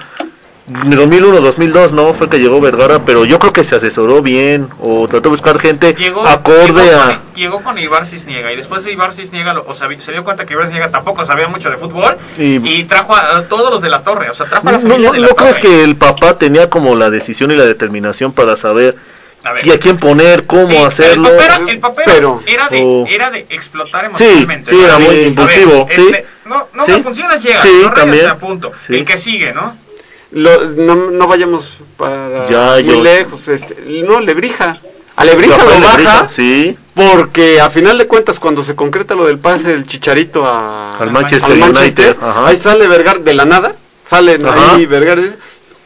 2001-2002 0.70 1.90
no 1.90 2.14
fue 2.14 2.28
que 2.30 2.38
llegó 2.38 2.60
Vergara, 2.60 3.04
pero 3.04 3.24
yo 3.24 3.38
creo 3.38 3.52
que 3.52 3.64
se 3.64 3.74
asesoró 3.74 4.22
bien 4.22 4.68
o 4.80 5.08
trató 5.08 5.22
de 5.24 5.28
buscar 5.30 5.58
gente 5.58 5.92
Llegó, 5.94 6.24
acorde 6.26 6.84
llegó 6.84 7.00
a... 7.00 7.06
Con, 7.06 7.20
llegó 7.34 7.62
con 7.62 7.78
Ibar 7.78 8.06
Cisniega 8.06 8.52
y 8.52 8.56
después 8.56 8.84
de 8.84 8.92
Ibar 8.92 9.12
Cisniega 9.12 9.54
lo- 9.54 9.64
o 9.66 9.74
sea, 9.74 9.88
se 9.98 10.12
dio 10.12 10.22
cuenta 10.22 10.46
que 10.46 10.52
Ibar 10.54 10.66
Cisniega 10.66 10.90
tampoco 10.90 11.24
sabía 11.24 11.48
mucho 11.48 11.68
de 11.68 11.78
fútbol 11.78 12.16
Y- 12.38 12.56
y, 12.64 12.84
trajo 12.84 13.14
a, 13.16 13.38
a 13.38 13.48
todos 13.48 13.70
los 13.70 13.82
de 13.82 13.90
la 13.90 14.04
torre, 14.04 14.30
o 14.30 14.34
sea, 14.34 14.46
trajo 14.46 14.68
a 14.68 14.72
la 14.72 14.78
¿No, 14.78 14.98
no, 14.98 15.12
de 15.12 15.18
la 15.20 15.28
no 15.28 15.34
crees 15.34 15.56
torre. 15.56 15.68
que 15.68 15.82
el 15.84 15.96
papá 15.96 16.38
tenía 16.38 16.70
como 16.70 16.94
la 16.94 17.10
decisión 17.10 17.50
y 17.50 17.56
la 17.56 17.64
determinación 17.64 18.32
para 18.32 18.56
saber 18.56 18.94
A 19.44 19.52
ver. 19.52 19.66
y 19.66 19.72
a 19.72 19.80
quién 19.80 19.96
poner, 19.96 20.46
cómo 20.46 20.66
Sí, 20.68 20.76
hacerlo? 20.76 21.28
El 21.28 21.36
papero, 21.36 21.68
el 21.68 21.78
papero 21.80 22.12
pero 22.14 22.42
era, 22.46 22.68
de, 22.68 22.80
Oh. 22.84 23.04
era 23.08 23.30
de 23.32 23.46
explotar 23.50 24.04
Sí, 24.14 24.24
emocionalmente. 24.24 24.70
sí, 24.70 24.80
era 24.80 24.92
¿no? 24.94 25.00
muy 25.00 25.14
ver, 25.16 25.26
impulsivo, 25.26 25.88
sí. 25.90 26.00
este, 26.06 26.26
no, 26.44 26.68
no 26.72 26.84
Sí. 26.86 26.92
me 26.92 27.02
funcionas, 27.02 27.42
llega. 27.42 27.62
Sí, 27.62 27.68
no 27.82 28.28
a 28.30 28.38
punto. 28.38 28.72
Sí. 28.86 28.94
El 28.96 29.04
que 29.04 29.16
sigue, 29.18 29.52
¿no? 29.52 29.76
Lo- 30.32 30.64
no, 30.70 30.94
no 31.10 31.26
vayamos 31.26 31.68
para 31.96 32.48
Ya, 32.48 32.72
muy 32.74 32.84
yo- 32.84 33.02
lejos. 33.02 33.48
Este, 33.48 33.76
no, 34.06 34.20
Lebrija. 34.20 34.78
A 35.14 35.24
Lebrija 35.26 35.58
lo 35.58 35.64
baja 35.66 35.90
Lebrija, 35.98 36.28
sí, 36.30 36.74
porque 36.94 37.60
a 37.60 37.68
final 37.68 37.98
de 37.98 38.06
cuentas 38.06 38.38
cuando 38.40 38.62
se 38.62 38.74
concreta 38.74 39.14
lo 39.14 39.26
del 39.26 39.38
pase 39.38 39.68
del 39.68 39.86
Chicharito 39.86 40.46
a, 40.46 40.96
al 40.98 41.10
Manchester, 41.10 41.52
al 41.52 41.58
Manchester, 41.58 42.16
United. 42.18 42.26
Ahí 42.46 42.56
sale 42.56 42.88
Vergara 42.88 43.18
de 43.18 43.34
la 43.34 43.44
nada, 43.44 43.74
salen 44.06 44.46
Ajá. 44.46 44.76
ahí 44.76 44.86
Vergara. 44.86 45.22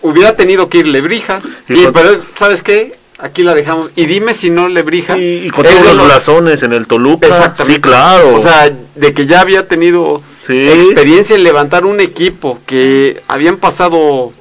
Hubiera 0.02 0.36
tenido 0.36 0.68
que 0.68 0.78
ir 0.78 0.86
Lebrija, 0.86 1.40
Y 1.68 1.86
pero 1.88 2.22
¿sabes 2.36 2.62
qué? 2.62 2.94
Aquí 3.18 3.42
la 3.42 3.54
dejamos. 3.56 3.90
Y 3.96 4.06
dime 4.06 4.32
si 4.32 4.50
no 4.50 4.68
Lebrija. 4.68 5.18
Y, 5.18 5.46
y 5.46 5.50
con 5.50 5.64
todos 5.64 5.96
los- 5.96 6.04
blasones 6.06 6.62
en 6.62 6.72
el 6.72 6.86
Toluca. 6.86 7.26
Exactamente. 7.26 7.74
Sí, 7.74 7.80
claro. 7.80 8.32
O 8.36 8.38
sea, 8.40 8.70
de 8.94 9.12
que 9.12 9.26
ya 9.26 9.40
había 9.40 9.66
tenido 9.66 10.22
Sí. 10.46 10.68
experiencia 10.70 11.34
en 11.36 11.42
levantar 11.42 11.84
un 11.84 12.00
equipo 12.00 12.58
que 12.66 13.22
habían 13.28 13.56
pasado 13.56 14.32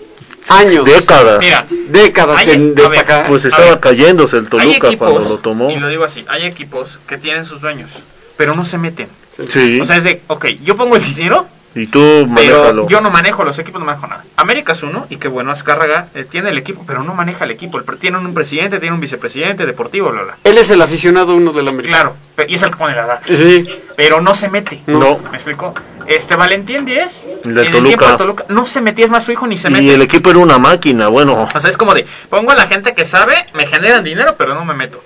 años, 0.49 0.85
décadas. 0.85 1.39
Mira, 1.39 1.65
décadas 1.89 2.37
Hay- 2.41 2.51
en 2.51 2.75
ver, 2.75 2.89
destacar. 2.89 3.27
Pues 3.27 3.45
estaba 3.45 3.63
ver, 3.71 3.79
cayéndose 3.79 4.37
el 4.37 4.47
Toluca 4.47 4.87
equipos, 4.89 5.11
cuando 5.11 5.29
lo 5.29 5.39
tomó. 5.39 5.71
y 5.71 5.77
lo 5.77 5.87
digo 5.89 6.03
así, 6.03 6.23
hay 6.27 6.45
equipos 6.45 6.99
que 7.07 7.17
tienen 7.17 7.45
sus 7.45 7.61
dueños, 7.61 8.03
pero 8.37 8.55
no 8.55 8.63
se 8.65 8.77
meten. 8.77 9.07
Sí. 9.47 9.79
O 9.81 9.85
sea, 9.85 9.97
es 9.97 10.03
de, 10.03 10.21
ok, 10.27 10.45
yo 10.63 10.77
pongo 10.77 10.95
el 10.95 11.03
dinero, 11.03 11.47
y 11.75 11.87
tú 11.87 12.27
pero 12.35 12.87
yo 12.87 13.01
no 13.01 13.11
manejo 13.11 13.43
los 13.43 13.59
equipos, 13.59 13.79
no 13.79 13.85
manejo 13.85 14.07
nada. 14.07 14.23
América 14.37 14.71
es 14.71 14.81
uno, 14.83 15.05
y 15.09 15.17
qué 15.17 15.27
bueno, 15.27 15.51
Azcárraga 15.51 16.07
eh, 16.15 16.23
tiene 16.23 16.49
el 16.49 16.57
equipo, 16.57 16.83
pero 16.87 17.03
no 17.03 17.13
maneja 17.13 17.43
el 17.45 17.51
equipo. 17.51 17.77
El 17.77 17.83
Tienen 17.97 18.25
un 18.25 18.33
presidente, 18.33 18.79
tiene 18.79 18.95
un 18.95 19.01
vicepresidente 19.01 19.65
deportivo, 19.65 20.09
bla, 20.11 20.23
bla. 20.23 20.37
Él 20.43 20.57
es 20.57 20.69
el 20.71 20.81
aficionado 20.81 21.35
uno 21.35 21.51
del 21.53 21.67
América. 21.67 21.93
Claro, 21.95 22.15
pe- 22.35 22.45
y 22.47 22.55
es 22.55 22.61
el 22.63 22.69
que 22.71 22.75
pone 22.77 22.95
la 22.95 23.05
edad. 23.05 23.19
Sí. 23.29 23.69
Pero 23.95 24.21
no 24.21 24.33
se 24.33 24.49
mete. 24.49 24.81
No. 24.87 25.19
¿Me 25.29 25.35
explicó? 25.37 25.73
Este 26.07 26.35
Valentín 26.35 26.85
10, 26.85 27.27
El 27.45 27.55
del 27.55 27.71
Toluca. 27.71 28.11
de 28.11 28.17
Toluca, 28.17 28.45
no 28.49 28.67
se 28.67 28.79
metía, 28.79 29.05
es 29.05 29.11
más 29.11 29.23
su 29.23 29.31
hijo 29.31 29.47
ni 29.47 29.57
se 29.57 29.69
mete. 29.69 29.83
Y 29.83 29.89
el 29.89 30.01
equipo 30.01 30.29
era 30.29 30.39
una 30.39 30.59
máquina, 30.59 31.07
bueno. 31.07 31.47
O 31.53 31.59
sea, 31.59 31.69
es 31.69 31.77
como 31.77 31.93
de, 31.95 32.05
pongo 32.29 32.51
a 32.51 32.55
la 32.55 32.67
gente 32.67 32.93
que 32.93 33.05
sabe, 33.05 33.33
me 33.53 33.65
generan 33.65 34.03
dinero, 34.03 34.35
pero 34.37 34.53
no 34.53 34.63
me 34.65 34.75
meto. 34.75 35.03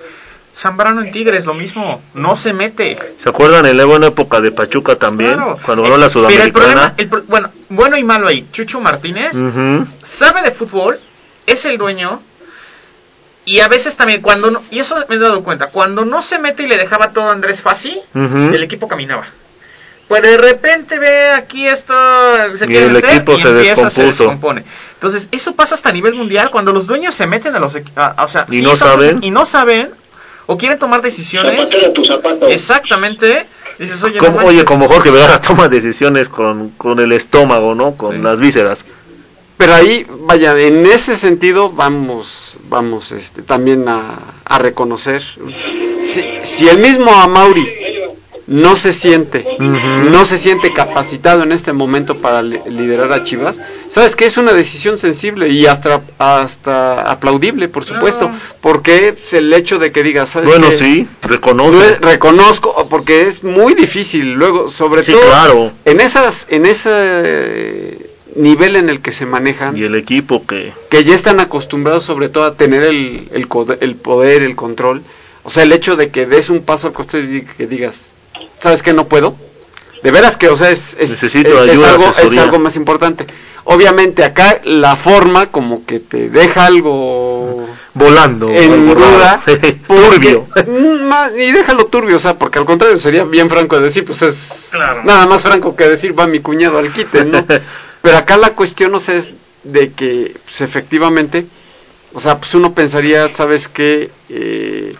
Zambrano 0.59 1.01
en 1.01 1.11
Tigres, 1.13 1.45
lo 1.45 1.53
mismo, 1.53 2.01
no 2.15 2.35
se 2.35 2.51
mete. 2.51 2.97
¿Se 3.17 3.29
acuerdan 3.29 3.65
en 3.65 3.77
la 3.77 3.85
buena 3.85 4.07
época 4.07 4.41
de 4.41 4.51
Pachuca 4.51 4.97
también? 4.97 5.35
Claro. 5.35 5.57
Cuando 5.65 5.85
Eh, 5.85 5.89
ganó 5.89 5.97
la 5.97 6.09
Pero 6.09 6.25
el 6.27 6.51
problema, 6.51 6.51
Sudamericana. 6.51 6.93
el 6.97 7.07
pro- 7.07 7.23
bueno, 7.27 7.49
bueno 7.69 7.97
y 7.97 8.03
malo 8.03 8.27
ahí. 8.27 8.45
Chucho 8.51 8.81
Martínez 8.81 9.37
sabe 10.01 10.41
de 10.41 10.51
fútbol, 10.51 10.99
es 11.45 11.63
el 11.65 11.77
dueño. 11.77 12.21
Y 13.45 13.61
a 13.61 13.67
veces 13.69 13.95
también, 13.95 14.21
cuando 14.21 14.51
no, 14.51 14.61
y 14.69 14.79
eso 14.79 14.97
me 15.07 15.15
he 15.15 15.19
dado 15.19 15.43
cuenta, 15.43 15.67
cuando 15.67 16.03
no 16.05 16.21
se 16.21 16.39
mete 16.39 16.63
y 16.63 16.67
le 16.67 16.77
dejaba 16.77 17.11
todo 17.13 17.29
a 17.29 17.31
Andrés 17.31 17.61
Fassi, 17.61 17.99
el 18.13 18.61
equipo 18.61 18.87
caminaba. 18.87 19.25
Pues 20.09 20.21
de 20.23 20.37
repente 20.37 20.97
ve 20.99 21.29
aquí 21.29 21.67
esto, 21.67 21.93
se 22.57 22.69
Y 22.69 22.75
el 22.75 22.91
meter 22.91 23.09
equipo 23.11 23.33
y 23.33 23.41
se 23.41 23.49
empieza, 23.49 23.89
se 23.89 24.03
descompone. 24.03 24.63
Entonces, 24.95 25.29
eso 25.31 25.55
pasa 25.55 25.75
hasta 25.75 25.89
a 25.89 25.91
nivel 25.93 26.15
mundial, 26.15 26.49
cuando 26.51 26.73
los 26.73 26.85
dueños 26.87 27.15
se 27.15 27.27
meten 27.27 27.55
a 27.55 27.59
los 27.59 27.75
equi- 27.75 27.91
a- 27.95 28.23
o 28.23 28.27
sea, 28.27 28.45
Y 28.49 28.57
sí 28.57 28.61
no 28.63 28.75
saben. 28.75 29.19
y 29.23 29.31
no 29.31 29.45
saben, 29.45 29.91
o 30.51 30.57
quieren 30.57 30.79
tomar 30.79 31.03
decisiones. 31.03 31.69
Exactamente. 32.49 33.45
Dices, 33.77 34.03
oye, 34.03 34.17
Como, 34.19 34.39
oye, 34.39 34.65
como 34.65 34.87
Jorge 34.87 35.11
Vergara 35.11 35.39
toma 35.47 35.69
decisiones 35.69 36.27
con, 36.27 36.69
con 36.71 36.99
el 36.99 37.11
estómago, 37.11 37.75
¿no? 37.75 37.91
Con 37.95 38.15
Sí. 38.17 38.21
las 38.21 38.39
vísceras. 38.39 38.83
Pero 39.57 39.75
ahí, 39.75 40.05
vaya, 40.21 40.57
en 40.59 40.85
ese 40.85 41.17
sentido 41.17 41.69
vamos, 41.69 42.57
vamos, 42.69 43.11
este, 43.11 43.41
también 43.43 43.87
a, 43.87 44.17
a 44.43 44.57
reconocer. 44.57 45.21
Si, 46.01 46.23
si 46.43 46.67
el 46.67 46.79
mismo 46.79 47.11
Amauri 47.11 47.67
no 48.49 48.75
se 48.75 48.93
siente, 48.93 49.45
no 49.59 50.25
se 50.25 50.37
siente 50.39 50.73
capacitado 50.73 51.43
en 51.43 51.51
este 51.51 51.71
momento 51.71 52.17
para 52.17 52.41
li- 52.41 52.59
liderar 52.67 53.13
a 53.13 53.23
Chivas, 53.23 53.57
sabes 53.89 54.15
que 54.15 54.25
es 54.25 54.37
una 54.37 54.53
decisión 54.53 54.97
sensible 54.97 55.49
y 55.49 55.67
hasta, 55.67 56.01
hasta 56.17 57.01
aplaudible, 57.11 57.67
por 57.67 57.85
supuesto, 57.85 58.31
porque 58.59 59.09
es 59.09 59.33
el 59.33 59.53
hecho 59.53 59.77
de 59.77 59.91
que 59.91 60.01
digas, 60.01 60.29
¿sabes 60.31 60.49
Bueno, 60.49 60.71
sí, 60.71 61.07
Re- 61.21 61.35
reconoce. 61.35 61.95
reconozco 62.01 62.87
porque 62.89 63.27
es 63.27 63.43
muy 63.43 63.75
difícil. 63.75 64.33
Luego 64.33 64.71
sobre 64.71 65.03
Sí, 65.03 65.11
todo 65.11 65.21
claro. 65.21 65.71
en 65.85 66.01
esas 66.01 66.47
en 66.49 66.65
ese 66.65 68.09
nivel 68.35 68.75
en 68.77 68.89
el 68.89 68.99
que 69.01 69.11
se 69.11 69.25
manejan 69.25 69.75
Y 69.77 69.83
el 69.83 69.95
equipo 69.95 70.45
que... 70.45 70.73
que 70.89 71.03
ya 71.03 71.13
están 71.15 71.39
acostumbrados 71.39 72.03
sobre 72.03 72.29
todo 72.29 72.45
a 72.45 72.55
tener 72.55 72.83
el, 72.83 73.27
el 73.31 73.47
poder, 73.47 74.43
el 74.43 74.55
control. 74.55 75.03
O 75.43 75.49
sea, 75.51 75.63
el 75.63 75.71
hecho 75.71 75.95
de 75.95 76.09
que 76.09 76.25
des 76.25 76.49
un 76.49 76.61
paso 76.63 76.87
al 76.87 76.93
costado 76.93 77.23
y 77.23 77.41
que 77.43 77.67
digas, 77.67 77.95
¿sabes 78.61 78.81
qué? 78.83 78.93
No 78.93 79.07
puedo. 79.07 79.35
De 80.03 80.11
veras 80.11 80.37
que, 80.37 80.47
o 80.49 80.55
sea, 80.55 80.69
es, 80.71 80.95
es, 80.99 81.09
Necesito 81.09 81.63
es- 81.65 81.83
algo, 81.83 82.09
es 82.09 82.37
algo 82.37 82.59
más 82.59 82.75
importante. 82.77 83.27
Obviamente 83.65 84.23
acá 84.23 84.61
la 84.63 84.95
forma 84.95 85.47
como 85.47 85.85
que 85.85 85.99
te 85.99 86.29
deja 86.29 86.65
algo 86.65 87.67
Volando. 87.93 88.49
en 88.49 88.87
duda. 88.87 89.41
Turbio. 89.87 90.47
Mm, 90.65 91.37
y 91.39 91.51
déjalo 91.51 91.85
turbio, 91.87 92.15
o 92.15 92.19
sea, 92.19 92.37
porque 92.39 92.59
al 92.59 92.65
contrario 92.65 92.97
sería 92.97 93.25
bien 93.25 93.49
franco 93.49 93.77
de 93.77 93.85
decir, 93.87 94.05
pues 94.05 94.21
es 94.21 94.35
Claro. 94.71 95.03
nada 95.03 95.25
más 95.27 95.41
franco 95.41 95.75
que 95.75 95.87
decir 95.87 96.17
va 96.17 96.25
mi 96.27 96.39
cuñado 96.39 96.77
al 96.79 96.91
quite, 96.93 97.25
¿no? 97.25 97.45
Pero 98.01 98.17
acá 98.17 98.37
la 98.37 98.51
cuestión, 98.51 98.95
o 98.95 98.99
sea, 98.99 99.15
es 99.15 99.33
de 99.63 99.91
que 99.91 100.33
pues, 100.45 100.61
efectivamente, 100.61 101.45
o 102.13 102.21
sea, 102.21 102.37
pues 102.39 102.53
uno 102.55 102.73
pensaría, 102.73 103.29
¿sabes 103.33 103.67
qué? 103.67 104.09
Eh, 104.29 104.95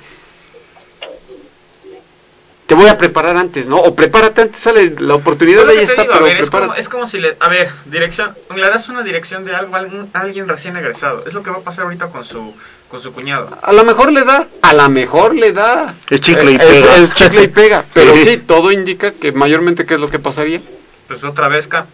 te 2.69 2.75
voy 2.75 2.87
a 2.87 2.97
preparar 2.99 3.35
antes, 3.35 3.65
¿no? 3.67 3.77
O 3.77 3.95
prepárate 3.95 4.43
antes, 4.43 4.61
sale 4.61 4.95
la 4.99 5.15
oportunidad 5.15 5.65
lo 5.65 5.71
ahí 5.71 5.79
está, 5.79 6.03
digo, 6.03 6.13
a 6.13 6.17
pero 6.17 6.25
ver, 6.27 6.37
es, 6.39 6.49
como, 6.51 6.75
es 6.75 6.87
como 6.87 7.07
si 7.07 7.17
le, 7.19 7.35
a 7.39 7.49
ver, 7.49 7.71
dirección, 7.85 8.35
le 8.55 8.61
das 8.61 8.87
una 8.89 9.01
dirección 9.01 9.43
de 9.43 9.55
algo 9.55 9.75
a 9.75 9.79
a 9.79 10.19
alguien 10.21 10.47
recién 10.47 10.77
egresado. 10.77 11.23
Es 11.25 11.33
lo 11.33 11.41
que 11.41 11.49
va 11.49 11.57
a 11.57 11.61
pasar 11.61 11.85
ahorita 11.85 12.09
con 12.09 12.23
su, 12.23 12.53
con 12.87 13.01
su 13.01 13.11
cuñado. 13.11 13.57
A 13.63 13.73
lo 13.73 13.83
mejor 13.83 14.11
le 14.13 14.23
da, 14.23 14.47
a 14.61 14.73
lo 14.73 14.87
mejor 14.87 15.33
le 15.33 15.51
da. 15.51 15.95
Es 16.11 16.21
chicle 16.21 16.51
y 16.51 16.57
pega. 16.59 16.95
Es, 16.95 17.01
es 17.09 17.13
chicle 17.13 17.43
y 17.43 17.47
pega, 17.47 17.85
pero 17.91 18.15
Sí. 18.15 18.23
sí. 18.23 18.37
todo 18.37 18.71
indica 18.71 19.11
que 19.13 19.31
mayormente 19.31 19.85
qué 19.87 19.95
es 19.95 19.99
lo 19.99 20.09
que 20.09 20.19
pasaría. 20.19 20.61
Pues 21.07 21.23
otra 21.23 21.47
vez, 21.47 21.67
ca- 21.67 21.87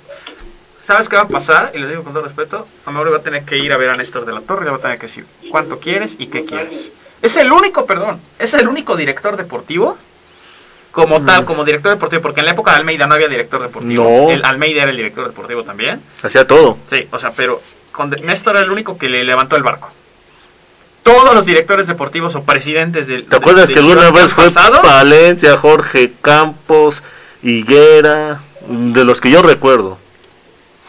¿sabes 0.82 1.08
qué 1.08 1.16
va 1.16 1.22
a 1.24 1.28
pasar? 1.30 1.72
Y 1.74 1.80
le 1.80 1.88
digo 1.88 2.04
con 2.04 2.12
todo 2.12 2.24
respeto, 2.24 2.68
Amaury 2.86 3.12
va 3.12 3.18
a 3.18 3.24
tener 3.24 3.46
que 3.46 3.58
ir 3.58 3.72
a 3.72 3.78
ver 3.78 3.90
a 3.92 3.96
Néstor 3.96 4.26
de 4.26 4.34
la 4.34 4.42
Torre, 4.42 4.66
le 4.66 4.72
va 4.72 4.78
a 4.78 4.82
tener 4.82 4.98
que 5.00 5.08
decir 5.08 5.26
cuánto 5.50 5.80
quieres 5.80 6.18
y 6.20 6.28
qué 6.28 6.44
quieres. 6.44 6.92
Es 7.22 7.38
el 7.38 7.50
único, 7.54 7.86
perdón, 7.86 8.20
es 8.40 8.54
el 8.54 8.68
único 8.68 8.98
director 8.98 9.38
deportivo 9.38 9.98
como 10.96 11.22
tal, 11.24 11.44
como 11.46 11.64
director 11.66 11.92
deportivo, 11.92 12.22
porque 12.22 12.40
en 12.40 12.46
la 12.46 12.54
época 12.54 12.72
de 12.72 12.78
Almeida 12.78 13.06
no 13.06 13.16
había 13.16 13.28
director 13.28 13.62
deportivo. 13.62 14.04
No. 14.26 14.32
El 14.32 14.44
Almeida 14.46 14.82
era 14.84 14.92
el 14.92 14.98
director 14.98 15.28
deportivo 15.28 15.64
también. 15.64 16.02
Hacía 16.24 16.48
todo. 16.48 16.78
Sí, 16.90 17.08
o 17.12 17.20
sea, 17.20 17.32
pero 17.32 17.62
con 17.92 18.10
Néstor 18.10 18.56
era 18.56 18.66
el 18.66 18.72
único 18.72 18.98
que 18.98 19.10
le 19.10 19.24
levantó 19.26 19.56
el 19.58 19.64
barco. 19.64 19.92
Todos 21.04 21.36
los 21.36 21.46
directores 21.46 21.86
deportivos 21.88 22.34
o 22.36 22.44
presidentes 22.44 23.08
del 23.08 23.26
¿Te 23.26 23.36
acuerdas 23.36 23.68
de- 23.68 23.74
que 23.76 23.80
alguna 23.82 24.10
vez 24.12 24.32
fue 24.34 24.46
pasado? 24.46 24.82
Palencia, 24.82 25.58
Jorge 25.58 26.14
Campos, 26.22 27.04
Higuera, 27.44 28.40
de 28.68 29.04
los 29.04 29.22
que 29.22 29.30
yo 29.30 29.42
recuerdo? 29.44 30.00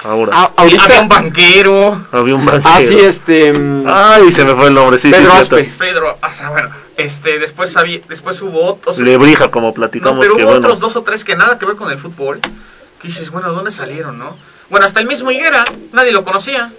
Ahora. 0.04 0.32
Ah, 0.34 0.52
ahorita, 0.56 0.84
había 0.84 1.00
un 1.00 1.08
banquero. 1.08 2.06
Había 2.12 2.34
un 2.34 2.44
banquero. 2.44 2.70
ah, 2.74 2.80
sí, 2.86 2.98
este. 2.98 3.52
mm, 3.52 3.84
Ay, 3.86 4.30
se 4.32 4.44
me 4.44 4.54
fue 4.54 4.68
el 4.68 4.74
nombre, 4.74 4.98
sí, 4.98 5.10
Pedro 5.10 5.32
sí. 5.32 5.36
Aspe. 5.38 5.64
Pedro, 5.78 6.18
o 6.22 6.34
sea, 6.34 6.50
bueno, 6.50 6.70
este, 6.96 7.38
después 7.38 7.76
había, 7.76 8.00
después 8.08 8.40
hubo 8.42 8.62
otros, 8.64 8.98
Lebrija, 8.98 9.50
como 9.50 9.68
no, 9.68 9.74
platicamos, 9.74 10.20
pero 10.20 10.36
que 10.36 10.42
hubo 10.42 10.50
bueno. 10.52 10.66
otros 10.66 10.80
dos 10.80 10.96
o 10.96 11.02
tres 11.02 11.24
que 11.24 11.34
nada 11.36 11.58
que 11.58 11.66
ver 11.66 11.76
con 11.76 11.90
el 11.90 11.98
fútbol, 11.98 12.40
que 12.40 13.08
dices, 13.08 13.30
bueno, 13.30 13.52
¿dónde 13.52 13.70
salieron, 13.70 14.18
no? 14.18 14.36
Bueno, 14.68 14.84
hasta 14.86 15.00
el 15.00 15.06
mismo 15.06 15.30
Higuera, 15.30 15.64
nadie 15.92 16.12
lo 16.12 16.24
conocía, 16.24 16.72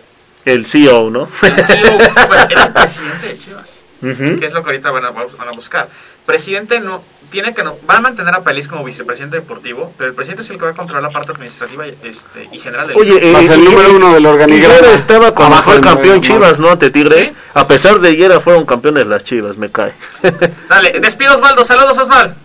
El 0.45 0.65
CEO, 0.65 1.09
¿no? 1.09 1.27
el 1.41 1.63
CEO, 1.63 1.97
bueno, 2.27 2.47
era 2.49 2.65
el 2.65 2.73
presidente 2.73 3.27
de 3.27 3.37
Chivas, 3.39 3.81
que 4.01 4.45
es 4.45 4.53
lo 4.53 4.61
que 4.63 4.69
ahorita 4.69 4.91
van 4.91 5.05
a, 5.05 5.09
van 5.11 5.47
a 5.47 5.51
buscar. 5.51 5.89
Presidente 6.27 6.81
no, 6.81 7.01
tiene 7.31 7.55
que 7.55 7.63
no, 7.63 7.77
va 7.89 7.95
a 7.95 8.01
mantener 8.01 8.35
a 8.35 8.43
Pelis 8.43 8.67
como 8.67 8.83
vicepresidente 8.83 9.37
deportivo, 9.37 9.93
pero 9.97 10.09
el 10.09 10.13
presidente 10.13 10.41
es 10.41 10.49
el 10.49 10.57
que 10.57 10.65
va 10.65 10.71
a 10.71 10.73
controlar 10.73 11.01
la 11.01 11.09
parte 11.09 11.31
administrativa 11.31 11.87
y, 11.87 11.95
este, 12.03 12.49
y 12.51 12.59
general 12.59 12.89
del 12.89 12.97
Oye, 12.97 13.31
Más 13.31 13.45
eh, 13.45 13.53
el 13.53 13.63
número 13.63 13.95
uno 13.95 14.13
del 14.13 14.25
organigrama. 14.25 14.75
Higuera 14.75 14.93
estaba 14.93 15.33
cuando 15.33 15.55
Abajo 15.55 15.71
fue 15.71 15.75
el 15.75 15.81
campeón 15.81 16.21
Chivas, 16.21 16.59
¿no? 16.59 16.69
Ante 16.69 16.89
Tigres. 16.89 17.29
Sí. 17.29 17.35
A 17.53 17.65
pesar 17.65 18.01
de 18.01 18.11
Higuera, 18.11 18.41
fueron 18.41 18.65
campeones 18.65 19.07
las 19.07 19.23
Chivas, 19.23 19.55
me 19.57 19.71
cae. 19.71 19.93
Dale, 20.69 20.99
despido 20.99 21.33
Osvaldo, 21.33 21.63
saludos 21.63 21.97
Osvaldo. 21.97 22.35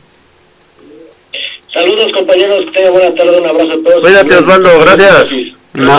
Saludos 1.73 2.13
compañeros, 2.13 2.67
que 2.67 2.71
tengan 2.71 2.93
buena 2.93 3.15
tarde, 3.17 3.41
un 3.41 3.47
abrazo 3.49 3.73
a 3.73 3.83
todos. 3.83 4.01
Cuídate, 4.01 4.37
Osvaldo, 4.37 4.79
gracias. 4.79 5.33
No, 5.73 5.99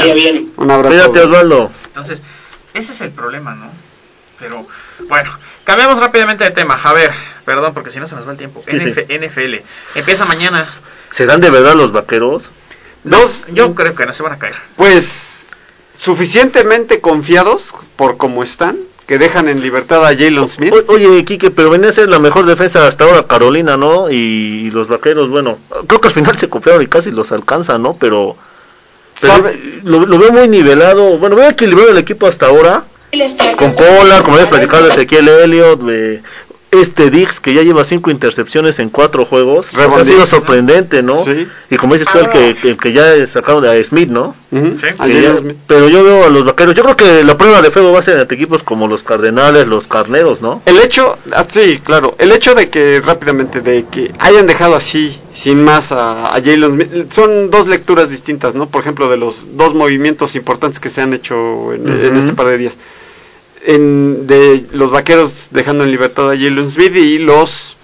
un 0.56 0.72
abrazo. 0.72 0.88
Cuídate, 0.88 1.20
Osvaldo. 1.20 1.70
Entonces, 1.88 2.24
ese 2.74 2.94
es 2.94 3.02
el 3.02 3.12
problema, 3.12 3.56
¿no? 3.56 3.93
Pero, 4.40 4.68
bueno, 5.08 5.32
cambiamos 5.64 6.00
rápidamente 6.00 6.44
de 6.44 6.52
tema. 6.52 6.80
A 6.84 6.94
ver, 6.94 7.12
perdón, 7.46 7.74
porque 7.74 7.92
si 7.92 8.00
no 8.00 8.08
se 8.08 8.16
nos 8.16 8.28
va 8.28 8.32
el 8.32 8.38
tiempo. 8.38 8.64
Sí, 8.70 8.80
sí. 8.80 8.90
NF 8.90 8.98
NFL. 9.10 9.56
Empieza 9.96 10.26
mañana. 10.26 10.68
¿Serán 11.12 11.40
de 11.42 11.50
verdad 11.50 11.76
los 11.76 11.92
vaqueros? 11.92 12.50
Dos, 13.04 13.46
Yo 13.52 13.76
creo 13.76 13.96
que 13.96 14.06
no 14.06 14.14
se 14.14 14.24
van 14.24 14.34
a 14.34 14.40
caer. 14.40 14.56
pues, 14.76 15.44
suficientemente 16.00 17.00
confiados 17.02 17.74
por 17.96 18.18
cómo 18.18 18.44
están, 18.44 18.78
que 19.08 19.18
dejan 19.18 19.48
en 19.50 19.62
libertad 19.62 20.06
a 20.06 20.10
Jalen 20.10 20.48
Smith. 20.50 20.74
O- 20.74 20.92
oye, 20.94 21.24
Quique, 21.26 21.52
pero 21.52 21.70
venía 21.70 21.90
a 21.90 21.94
ser 21.94 22.10
la 22.10 22.20
mejor 22.20 22.46
defensa 22.46 22.88
hasta 22.88 23.04
ahora 23.06 23.28
Carolina, 23.28 23.78
¿no? 23.78 24.10
Y, 24.10 24.72
los 24.72 24.88
vaqueros, 24.88 25.30
bueno, 25.30 25.60
creo 25.88 26.02
que 26.02 26.08
al 26.08 26.14
final 26.14 26.38
se 26.38 26.50
confiaron 26.50 26.82
y 26.82 26.88
casi 26.88 27.12
los 27.12 27.32
alcanza, 27.32 27.78
¿no? 27.78 27.96
Pero, 28.00 28.36
lo, 29.84 30.06
lo 30.06 30.18
veo 30.18 30.32
muy 30.32 30.48
nivelado, 30.48 31.18
bueno, 31.18 31.36
veo 31.36 31.50
equilibrado 31.50 31.92
el 31.92 31.98
equipo 31.98 32.28
hasta 32.28 32.48
ahora. 32.48 32.86
Con 33.58 33.76
Pollard, 33.76 34.24
como 34.24 34.36
habías 34.36 34.50
platicado, 34.50 34.88
Ezequiel 34.90 35.28
Elliott, 35.30 35.82
de 35.82 36.22
este 36.72 37.12
Dix 37.12 37.40
que 37.40 37.54
ya 37.54 37.62
lleva 37.62 37.84
cinco 37.86 38.10
intercepciones 38.10 38.80
en 38.80 38.90
cuatro 38.90 39.26
juegos. 39.26 39.72
Rebond 39.74 40.02
ha 40.02 40.06
sido 40.06 40.26
sorprendente, 40.26 41.04
¿no? 41.04 41.24
Sí. 41.24 41.48
Y 41.70 41.78
como 41.78 41.94
dices 41.94 42.08
tú, 42.12 42.18
el 42.18 42.30
que, 42.30 42.68
el 42.68 42.78
que 42.78 42.92
ya 42.94 43.28
sacaron 43.28 43.62
de 43.62 43.84
Smith, 43.84 44.10
¿no? 44.10 44.36
Sí. 44.52 44.88
a 44.98 45.08
ya- 45.08 45.36
pero 45.68 45.88
yo 45.88 46.04
veo 46.04 46.26
a 46.26 46.30
los 46.30 46.44
vaqueros. 46.46 46.74
Yo 46.74 46.82
creo 46.84 46.96
que 46.96 47.24
la 47.24 47.38
prueba 47.38 47.62
de 47.62 47.70
fuego 47.70 47.92
va 47.92 48.00
a 48.00 48.02
ser 48.02 48.18
entre 48.18 48.36
equipos 48.36 48.64
como 48.64 48.88
los 48.88 49.04
Cardenales, 49.04 49.68
los 49.68 49.88
Carneros, 49.88 50.42
¿no? 50.42 50.64
El 50.66 50.80
hecho, 50.80 51.16
ah, 51.32 51.46
sí, 51.48 51.80
claro, 51.84 52.16
el 52.18 52.32
hecho 52.32 52.56
de 52.56 52.70
que 52.72 53.02
rápidamente, 53.06 53.62
de 53.62 53.86
que 53.92 54.12
hayan 54.18 54.48
dejado 54.48 54.76
así, 54.76 55.20
sin 55.32 55.64
más, 55.64 55.92
a, 55.92 56.30
a 56.36 56.42
Jalen 56.42 56.72
Smith, 56.74 57.14
son 57.14 57.52
dos 57.52 57.68
lecturas 57.68 58.10
distintas, 58.10 58.56
¿no? 58.56 58.68
Por 58.68 58.82
ejemplo, 58.82 59.10
de 59.10 59.18
los 59.18 59.46
dos 59.56 59.76
movimientos 59.76 60.34
importantes 60.36 60.80
que 60.80 60.90
se 60.90 61.02
han 61.02 61.14
hecho 61.14 61.72
en, 61.72 61.88
en 61.88 62.08
Ujú. 62.08 62.18
este 62.18 62.34
par 62.34 62.48
de 62.48 62.58
días. 62.58 62.78
En, 63.66 64.28
de 64.28 64.66
los 64.74 64.92
vaqueros 64.92 65.48
dejando 65.52 65.84
en 65.84 65.92
libertad 65.92 66.32
a 66.32 66.36
Jalen 66.36 66.70
Smith 66.70 66.96
y 66.96 67.18
los 67.18 67.78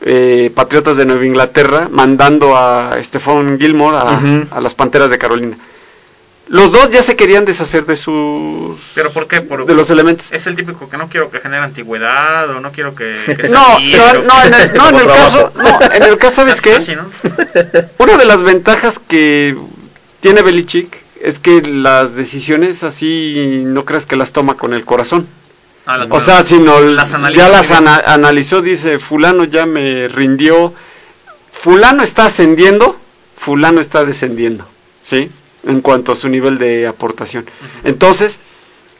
eh, 0.00 0.52
Patriotas 0.54 0.96
de 0.96 1.06
Nueva 1.06 1.24
Inglaterra 1.24 1.88
mandando 1.90 2.56
a 2.56 2.96
Stephon 3.02 3.58
Gilmore 3.58 3.96
a, 3.96 4.60
las 4.60 4.74
Panteras 4.74 5.10
de 5.10 5.18
Carolina. 5.18 5.56
Los 6.48 6.70
dos 6.70 6.90
ya 6.90 7.02
se 7.02 7.16
querían 7.16 7.44
deshacer 7.44 7.86
de 7.86 7.96
sus 7.96 8.78
¿Pero 8.94 9.10
por 9.10 9.26
qué? 9.26 9.40
Por, 9.40 9.66
de 9.66 9.74
los 9.74 9.90
elementos. 9.90 10.28
Es 10.30 10.46
el 10.46 10.54
típico 10.54 10.88
que 10.88 10.96
no 10.96 11.08
quiero 11.08 11.28
que 11.30 11.40
genere 11.40 11.64
antigüedad 11.64 12.48
o 12.50 12.60
no 12.60 12.70
quiero 12.70 12.94
que, 12.94 13.16
No, 13.50 13.80
no, 13.80 14.44
en 14.44 14.54
el, 14.54 14.74
no, 14.74 14.88
en 14.90 14.96
el 14.96 15.06
caso, 15.06 15.52
no, 15.56 15.92
en 15.92 16.02
el 16.02 16.18
caso, 16.18 16.36
¿sabes 16.36 16.60
qué? 16.60 16.74
Casi, 16.74 16.94
¿no? 16.94 17.10
Una 17.98 18.16
de 18.16 18.24
las 18.26 18.42
ventajas 18.42 19.00
que 19.00 19.56
tiene 20.20 20.42
Belichick 20.42 21.05
es 21.20 21.38
que 21.38 21.62
las 21.62 22.14
decisiones 22.14 22.82
así 22.82 23.62
no 23.64 23.84
creas 23.84 24.06
que 24.06 24.16
las 24.16 24.32
toma 24.32 24.54
con 24.56 24.74
el 24.74 24.84
corazón. 24.84 25.26
Ah, 25.86 26.06
O 26.10 26.20
sea, 26.20 26.42
sino 26.42 26.80
las 26.80 27.12
ya 27.36 27.48
las 27.48 27.70
ana- 27.70 28.02
analizó, 28.06 28.60
dice, 28.62 28.98
fulano 28.98 29.44
ya 29.44 29.66
me 29.66 30.08
rindió, 30.08 30.74
fulano 31.52 32.02
está 32.02 32.26
ascendiendo, 32.26 32.96
fulano 33.36 33.80
está 33.80 34.04
descendiendo, 34.04 34.66
¿sí? 35.00 35.30
En 35.64 35.80
cuanto 35.80 36.12
a 36.12 36.16
su 36.16 36.28
nivel 36.28 36.58
de 36.58 36.86
aportación. 36.86 37.46
Entonces, 37.84 38.40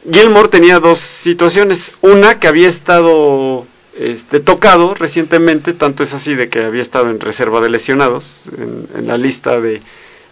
Gilmore 0.09 0.47
tenía 0.49 0.79
dos 0.79 0.99
situaciones, 0.99 1.93
una 2.01 2.39
que 2.39 2.47
había 2.47 2.69
estado 2.69 3.65
este, 3.99 4.39
tocado 4.39 4.93
recientemente, 4.93 5.73
tanto 5.73 6.03
es 6.03 6.13
así 6.13 6.35
de 6.35 6.49
que 6.49 6.63
había 6.63 6.81
estado 6.81 7.09
en 7.09 7.19
reserva 7.19 7.59
de 7.61 7.69
lesionados, 7.69 8.37
en, 8.57 8.87
en 8.95 9.07
la 9.07 9.17
lista 9.17 9.59
de, 9.59 9.81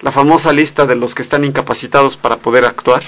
la 0.05 0.11
famosa 0.11 0.53
lista 0.53 0.85
de 0.85 0.95
los 0.95 1.15
que 1.15 1.23
están 1.23 1.43
incapacitados 1.43 2.15
para 2.15 2.37
poder 2.37 2.63
actuar 2.63 3.01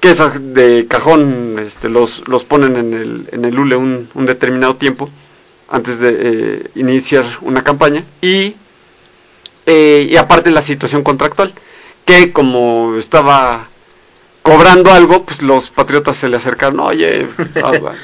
que 0.00 0.10
esas 0.10 0.54
de 0.54 0.86
cajón 0.88 1.58
este, 1.58 1.90
los, 1.90 2.26
los 2.26 2.42
ponen 2.44 2.76
en 2.76 2.94
el, 2.94 3.28
en 3.32 3.44
el 3.44 3.58
ULE 3.58 3.76
un, 3.76 4.08
un 4.14 4.24
determinado 4.24 4.76
tiempo 4.76 5.10
antes 5.68 6.00
de 6.00 6.16
eh, 6.18 6.70
iniciar 6.76 7.26
una 7.42 7.62
campaña 7.62 8.02
y, 8.22 8.56
eh, 9.66 10.08
y 10.10 10.16
aparte 10.16 10.50
la 10.50 10.62
situación 10.62 11.02
contractual 11.02 11.52
que 12.06 12.32
como 12.32 12.96
estaba 12.96 13.68
cobrando 14.40 14.90
algo 14.90 15.26
pues 15.26 15.42
los 15.42 15.68
patriotas 15.68 16.16
se 16.16 16.30
le 16.30 16.38
acercaron 16.38 16.80
oye 16.80 17.28
ah, 17.62 17.72
bueno, 17.78 17.98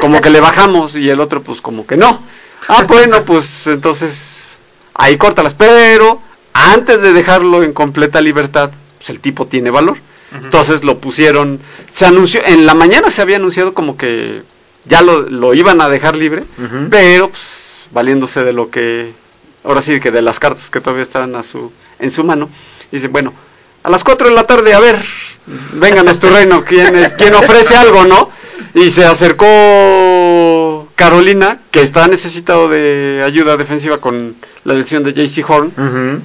como 0.00 0.20
que 0.20 0.30
le 0.30 0.40
bajamos 0.40 0.96
y 0.96 1.08
el 1.08 1.20
otro 1.20 1.44
pues 1.44 1.60
como 1.60 1.86
que 1.86 1.96
no. 1.96 2.24
Ah 2.66 2.86
bueno 2.88 3.24
pues 3.24 3.68
entonces 3.68 4.58
ahí 4.94 5.16
córtalas 5.16 5.54
pero 5.54 6.28
antes 6.52 7.00
de 7.00 7.12
dejarlo 7.12 7.62
en 7.62 7.72
completa 7.72 8.20
libertad 8.20 8.70
pues 8.98 9.10
el 9.10 9.20
tipo 9.20 9.46
tiene 9.46 9.70
valor 9.70 9.98
entonces 10.32 10.84
lo 10.84 10.98
pusieron, 10.98 11.60
se 11.92 12.06
anunció, 12.06 12.40
en 12.44 12.64
la 12.64 12.74
mañana 12.74 13.10
se 13.10 13.20
había 13.20 13.36
anunciado 13.36 13.74
como 13.74 13.96
que 13.96 14.42
ya 14.84 15.02
lo, 15.02 15.22
lo 15.22 15.54
iban 15.54 15.80
a 15.80 15.88
dejar 15.88 16.14
libre, 16.16 16.44
pero 16.88 17.30
pues, 17.30 17.82
valiéndose 17.90 18.44
de 18.44 18.52
lo 18.52 18.70
que, 18.70 19.12
ahora 19.64 19.82
sí 19.82 19.98
que 20.00 20.10
de 20.10 20.22
las 20.22 20.38
cartas 20.38 20.70
que 20.70 20.80
todavía 20.80 21.02
estaban 21.02 21.34
a 21.34 21.42
su, 21.42 21.72
en 21.98 22.10
su 22.10 22.22
mano, 22.22 22.48
dice, 22.92 23.08
bueno, 23.08 23.32
a 23.82 23.90
las 23.90 24.04
4 24.04 24.28
de 24.28 24.34
la 24.34 24.46
tarde, 24.46 24.72
a 24.72 24.78
ver, 24.78 25.02
vénganos 25.74 26.20
tu 26.20 26.28
reino, 26.28 26.64
¿quién, 26.64 26.94
es, 26.94 27.12
quién 27.14 27.34
ofrece 27.34 27.76
algo, 27.76 28.04
no? 28.04 28.30
Y 28.74 28.90
se 28.90 29.04
acercó 29.04 30.88
Carolina, 30.94 31.58
que 31.72 31.82
está 31.82 32.06
necesitado 32.06 32.68
de 32.68 33.22
ayuda 33.24 33.56
defensiva 33.56 33.98
con 33.98 34.36
la 34.64 34.74
lesión 34.74 35.02
de 35.02 35.12
JC 35.12 35.44
Horn, 35.48 35.72
Ujú. 35.76 36.22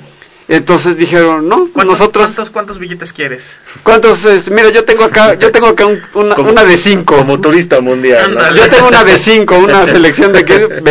Entonces 0.48 0.98
dijeron, 0.98 1.48
no, 1.50 1.70
¿Cuántos, 1.74 2.00
nosotros... 2.00 2.26
¿cuántos, 2.26 2.50
¿Cuántos 2.52 2.80
billetes 2.80 3.14
quieres? 3.14 3.58
¿Cuántos? 3.84 4.24
este, 4.26 4.52
mira, 4.52 4.70
yo 4.70 4.86
tengo 4.86 5.04
acá, 5.04 5.34
yo 5.36 5.52
tengo 5.52 5.68
acá 5.68 5.86
un- 5.88 6.02
una, 6.14 6.36
Como- 6.36 6.52
una 6.52 6.64
de 6.64 6.78
cinco. 6.78 7.18
Como 7.18 7.40
turista 7.42 7.82
mundial. 7.82 8.38
Yo 8.56 8.70
tengo 8.70 8.88
una 8.88 9.04
de 9.04 9.18
cinco, 9.18 9.58
una 9.58 9.86
selección 9.88 10.32
de 10.34 10.46
que 10.46 10.82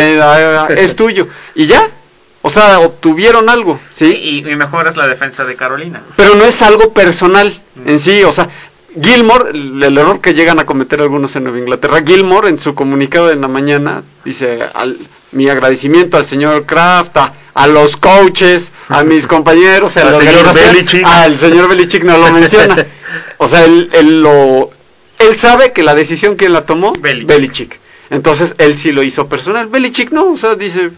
es 0.77 0.95
tuyo. 0.95 1.27
Y 1.55 1.67
ya, 1.67 1.89
o 2.41 2.49
sea, 2.49 2.79
obtuvieron 2.79 3.49
algo, 3.49 3.79
¿sí? 3.95 4.05
Y, 4.05 4.37
y 4.49 4.55
mejoras 4.55 4.97
la 4.97 5.07
defensa 5.07 5.45
de 5.45 5.55
Carolina. 5.55 6.01
Pero 6.15 6.35
no 6.35 6.43
es 6.45 6.61
algo 6.61 6.93
personal 6.93 7.59
en 7.85 7.99
sí, 7.99 8.23
o 8.23 8.31
sea, 8.31 8.49
Gilmore, 9.01 9.49
el, 9.51 9.97
error 9.97 10.21
que 10.21 10.33
llegan 10.33 10.59
a 10.59 10.65
cometer 10.65 11.01
algunos 11.01 11.35
en 11.35 11.43
Nueva 11.43 11.59
Inglaterra, 11.59 12.01
Gilmore 12.05 12.49
en 12.49 12.59
su 12.59 12.73
comunicado 12.75 13.27
de 13.27 13.35
la 13.35 13.47
mañana 13.47 14.03
dice, 14.23 14.59
al- 14.73 14.97
mi 15.31 15.49
agradecimiento 15.49 16.15
al 16.17 16.23
señor 16.25 16.65
Kraft, 16.65 17.17
a, 17.17 17.33
a 17.53 17.67
los 17.67 17.97
coaches, 17.97 18.71
a 18.87 19.03
mis 19.03 19.27
compañeros, 19.35 19.97
a 19.97 20.05
la 20.05 20.19
señor 20.19 20.53
Belichick. 20.53 21.03
al 21.05 21.37
señor 21.39 21.67
Belichick 21.67 22.03
no 22.03 22.17
lo 22.17 22.31
menciona. 22.31 22.85
O 23.37 23.47
sea, 23.47 23.63
él, 23.65 23.89
él 23.93 24.21
lo, 24.21 24.71
él 25.19 25.37
sabe 25.37 25.71
que 25.73 25.83
la 25.83 25.93
decisión 25.93 26.37
que 26.37 26.47
la 26.49 26.65
tomó, 26.65 26.93
Belichick. 26.93 27.27
Belichick. 27.27 27.79
Entonces, 28.09 28.55
él 28.59 28.77
sí 28.77 28.91
lo 28.93 29.03
hizo 29.03 29.27
personal. 29.27 29.67
Belichick 29.67 30.11
no, 30.11 30.31
o 30.31 30.37
sea, 30.37 30.55
dice, 30.55 30.91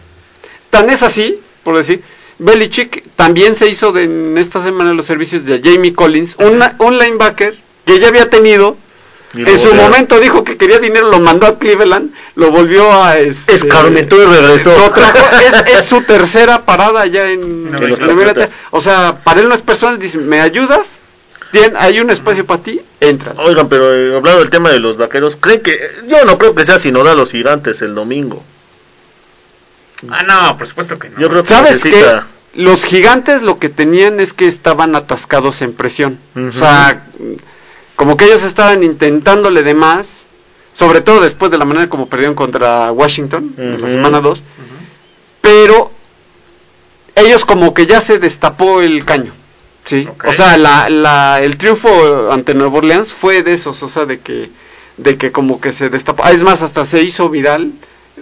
tan 0.70 0.88
es 0.90 1.02
así, 1.02 1.40
por 1.64 1.76
decir, 1.76 2.02
Belichick 2.38 3.04
también 3.16 3.54
se 3.56 3.68
hizo 3.68 3.90
de, 3.92 4.04
en 4.04 4.38
esta 4.38 4.62
semana 4.62 4.92
los 4.94 5.06
servicios 5.06 5.44
de 5.46 5.60
Jamie 5.62 5.92
Collins, 5.94 6.36
una- 6.38 6.76
un 6.78 6.98
linebacker 6.98 7.58
que 7.88 7.98
ya 7.98 8.08
había 8.08 8.28
tenido, 8.28 8.76
en 9.34 9.58
su 9.58 9.74
momento 9.74 10.20
dijo 10.20 10.44
que 10.44 10.58
quería 10.58 10.78
dinero, 10.78 11.10
lo 11.10 11.20
mandó 11.20 11.46
a 11.46 11.58
Cleveland, 11.58 12.12
lo 12.34 12.50
volvió 12.50 12.92
a... 12.92 13.18
Este, 13.18 13.54
Escarmentó 13.54 14.22
y 14.22 14.26
regresó. 14.26 14.76
lo 14.78 14.90
trajo, 14.90 15.18
es, 15.42 15.74
es 15.74 15.84
su 15.86 16.02
tercera 16.02 16.66
parada 16.66 17.06
ya 17.06 17.30
en. 17.30 17.66
Inglaterra. 17.66 18.50
O 18.70 18.82
sea, 18.82 19.20
para 19.24 19.40
él 19.40 19.48
no 19.48 19.54
es 19.54 19.62
personal, 19.62 19.98
dice, 19.98 20.18
¿me 20.18 20.40
ayudas? 20.40 20.98
Bien, 21.50 21.74
hay 21.78 21.98
un 21.98 22.10
espacio 22.10 22.44
para 22.44 22.62
ti, 22.62 22.82
entra. 23.00 23.32
Oigan, 23.38 23.70
pero 23.70 23.94
eh, 23.94 24.14
hablando 24.14 24.40
del 24.40 24.50
tema 24.50 24.70
de 24.70 24.80
los 24.80 24.98
vaqueros, 24.98 25.36
¿creen 25.36 25.62
que.? 25.62 25.80
Yo 26.06 26.26
no 26.26 26.36
creo 26.36 26.54
que 26.54 26.66
sea 26.66 26.78
sinodal 26.78 27.16
los 27.16 27.32
gigantes 27.32 27.80
el 27.80 27.94
domingo. 27.94 28.44
Ah, 30.10 30.22
no, 30.24 30.58
por 30.58 30.66
supuesto 30.66 30.98
que 30.98 31.08
no. 31.08 31.18
Yo 31.18 31.30
creo 31.30 31.42
que 31.42 31.48
¿Sabes 31.48 31.82
qué? 31.82 32.20
Los 32.54 32.84
gigantes 32.84 33.42
lo 33.42 33.58
que 33.58 33.70
tenían 33.70 34.20
es 34.20 34.34
que 34.34 34.46
estaban 34.46 34.94
atascados 34.94 35.62
en 35.62 35.72
presión. 35.72 36.18
O 36.36 36.52
sea, 36.52 37.02
como 37.98 38.16
que 38.16 38.26
ellos 38.26 38.44
estaban 38.44 38.84
intentándole 38.84 39.64
de 39.64 39.74
más, 39.74 40.22
sobre 40.72 41.00
todo 41.00 41.20
después 41.20 41.50
de 41.50 41.58
la 41.58 41.64
manera 41.64 41.88
como 41.88 42.06
perdieron 42.06 42.36
contra 42.36 42.92
Washington 42.92 43.54
en 43.58 43.82
la 43.82 43.88
semana 43.88 44.20
2, 44.20 44.40
pero 45.40 45.90
ellos 47.16 47.44
como 47.44 47.74
que 47.74 47.86
ya 47.86 48.00
se 48.00 48.20
destapó 48.20 48.80
el 48.80 49.04
caño. 49.04 49.32
¿sí? 49.84 50.08
O 50.24 50.32
sea, 50.32 50.56
la, 50.58 50.88
la, 50.88 51.40
el 51.42 51.56
triunfo 51.56 52.30
ante 52.30 52.54
Nueva 52.54 52.78
Orleans 52.78 53.12
fue 53.12 53.42
de 53.42 53.54
esos, 53.54 53.82
o 53.82 53.88
sea, 53.88 54.04
de 54.04 54.20
que, 54.20 54.48
de 54.96 55.16
que 55.16 55.32
como 55.32 55.60
que 55.60 55.72
se 55.72 55.90
destapó. 55.90 56.22
Ah, 56.24 56.30
es 56.30 56.42
más, 56.42 56.62
hasta 56.62 56.84
se 56.84 57.02
hizo 57.02 57.28
viral, 57.28 57.72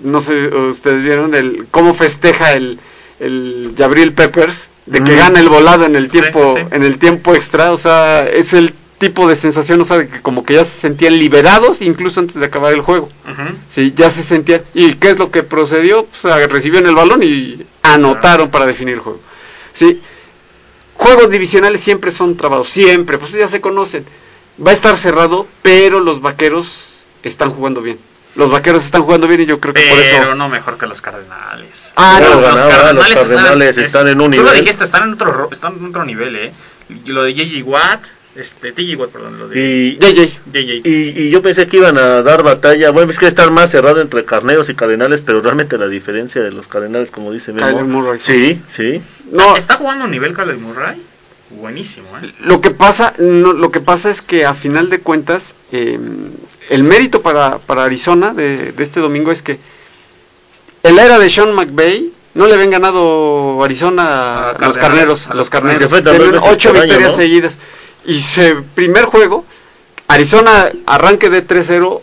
no 0.02 0.20
sé, 0.22 0.46
ustedes 0.48 1.02
vieron 1.02 1.34
el 1.34 1.66
cómo 1.70 1.92
festeja 1.92 2.54
el, 2.54 2.78
el 3.20 3.74
Gabriel 3.76 4.14
Peppers, 4.14 4.70
de 4.86 5.04
que 5.04 5.12
Mm. 5.12 5.18
gana 5.18 5.40
el 5.40 5.50
volado 5.50 5.84
en 5.84 5.96
el 5.96 6.08
tiempo, 6.08 6.54
sí, 6.56 6.62
sí. 6.62 6.68
en 6.74 6.82
el 6.82 6.96
tiempo 6.98 7.34
extra, 7.34 7.72
o 7.72 7.76
sea, 7.76 8.26
es 8.26 8.54
el 8.54 8.72
tipo 8.98 9.28
de 9.28 9.36
sensación, 9.36 9.80
o 9.80 9.84
sea, 9.84 9.98
de 9.98 10.08
que 10.08 10.22
como 10.22 10.44
que 10.44 10.54
ya 10.54 10.64
se 10.64 10.80
sentían 10.80 11.18
liberados 11.18 11.82
incluso 11.82 12.20
antes 12.20 12.36
de 12.36 12.46
acabar 12.46 12.72
el 12.72 12.80
juego. 12.80 13.10
Sí, 13.68 13.92
ya 13.96 14.10
se 14.10 14.22
sentían. 14.22 14.62
¿Y 14.74 14.94
qué 14.94 15.10
es 15.10 15.18
lo 15.18 15.30
que 15.30 15.42
procedió? 15.42 16.06
Pues, 16.06 16.50
recibieron 16.50 16.88
el 16.88 16.94
balón 16.94 17.22
y 17.22 17.66
anotaron 17.82 18.50
para 18.50 18.64
definir 18.66 18.94
el 18.94 19.00
juego. 19.00 19.20
Sí. 19.72 20.00
juegos 20.94 21.28
divisionales 21.30 21.82
siempre 21.82 22.10
son 22.10 22.36
trabados, 22.36 22.68
siempre, 22.70 23.18
pues 23.18 23.32
ya 23.32 23.48
se 23.48 23.60
conocen. 23.60 24.06
Va 24.64 24.70
a 24.70 24.74
estar 24.74 24.96
cerrado, 24.96 25.46
pero 25.60 26.00
los 26.00 26.22
vaqueros 26.22 27.04
están 27.22 27.50
jugando 27.50 27.82
bien. 27.82 27.98
Los 28.34 28.50
vaqueros 28.50 28.84
están 28.84 29.02
jugando 29.02 29.28
bien 29.28 29.42
y 29.42 29.46
yo 29.46 29.60
creo 29.60 29.74
que 29.74 29.82
por 29.88 29.98
eso. 29.98 30.16
Pero 30.20 30.34
no 30.34 30.48
mejor 30.48 30.78
que 30.78 30.86
los 30.86 31.00
Cardenales. 31.02 31.92
Ah, 31.96 32.18
no, 32.22 32.30
los 32.34 32.42
ganaba, 32.42 32.68
Cardenales, 32.70 33.14
los 33.14 33.26
Cardenales 33.28 33.78
están 33.78 34.08
en 34.08 34.20
un 34.20 34.30
Tú 34.30 34.38
lo 34.38 34.44
nivel. 34.44 34.60
dijiste, 34.64 34.84
están 34.84 35.04
en 35.08 35.14
otro, 35.14 35.32
ro- 35.32 35.48
están 35.52 35.76
en 35.78 35.86
otro 35.86 36.04
nivel, 36.04 36.36
¿eh? 36.36 36.52
Lo 37.06 37.22
de 37.24 37.34
JJ 37.34 37.62
Watt, 37.64 38.00
este, 38.36 38.72
TJ 38.72 38.96
Watt, 38.96 39.10
perdón, 39.10 39.38
lo 39.38 39.48
de 39.48 39.58
Y, 39.58 39.98
JJ. 39.98 40.40
JJ. 40.52 40.88
y, 40.88 41.22
y 41.22 41.30
yo 41.30 41.42
pensé 41.42 41.66
que 41.66 41.78
iban 41.78 41.98
a 41.98 42.22
dar 42.22 42.42
batalla. 42.42 42.90
Bueno, 42.90 43.10
es 43.10 43.18
que 43.18 43.26
estar 43.26 43.50
más 43.50 43.70
cerrado 43.70 44.00
entre 44.00 44.24
carneros 44.24 44.68
y 44.68 44.74
cardenales, 44.74 45.22
pero 45.22 45.40
realmente 45.40 45.78
la 45.78 45.88
diferencia 45.88 46.42
de 46.42 46.52
los 46.52 46.68
cardenales, 46.68 47.10
como 47.10 47.32
dice 47.32 47.52
Memo. 47.52 47.66
Kyler 47.66 47.84
Murray. 47.84 48.20
Sí, 48.20 48.60
sí. 48.74 49.02
No, 49.30 49.56
¿Está 49.56 49.74
jugando 49.76 50.04
a 50.04 50.08
nivel 50.08 50.34
Kyler 50.34 50.58
Murray? 50.58 51.02
Buenísimo, 51.50 52.08
¿eh? 52.20 52.32
Lo 52.40 52.60
que 52.60 52.70
pasa, 52.72 53.14
no, 53.18 53.52
lo 53.52 53.70
que 53.70 53.80
pasa 53.80 54.10
es 54.10 54.20
que 54.20 54.44
a 54.44 54.54
final 54.54 54.90
de 54.90 54.98
cuentas, 54.98 55.54
eh, 55.70 55.98
el 56.70 56.82
mérito 56.82 57.22
para, 57.22 57.58
para 57.58 57.84
Arizona 57.84 58.34
de, 58.34 58.72
de 58.72 58.82
este 58.82 58.98
domingo 58.98 59.30
es 59.30 59.42
que 59.42 59.58
en 60.82 60.96
la 60.96 61.04
era 61.04 61.18
de 61.18 61.30
Sean 61.30 61.54
McVay 61.54 62.12
no 62.34 62.46
le 62.46 62.54
habían 62.54 62.70
ganado 62.70 63.62
Arizona 63.64 64.02
a, 64.04 64.50
A 64.50 64.66
los 64.66 64.76
carneros, 64.76 65.26
a 65.26 65.34
los 65.34 65.48
carneros. 65.48 65.88
Tienen 65.90 66.34
ocho 66.40 66.70
año, 66.70 66.82
victorias 66.82 67.12
¿no? 67.12 67.16
seguidas. 67.16 67.56
Y 68.06 68.20
se, 68.20 68.54
primer 68.54 69.04
juego, 69.06 69.44
Arizona 70.08 70.70
arranque 70.86 71.30
de 71.30 71.46
3-0, 71.46 72.00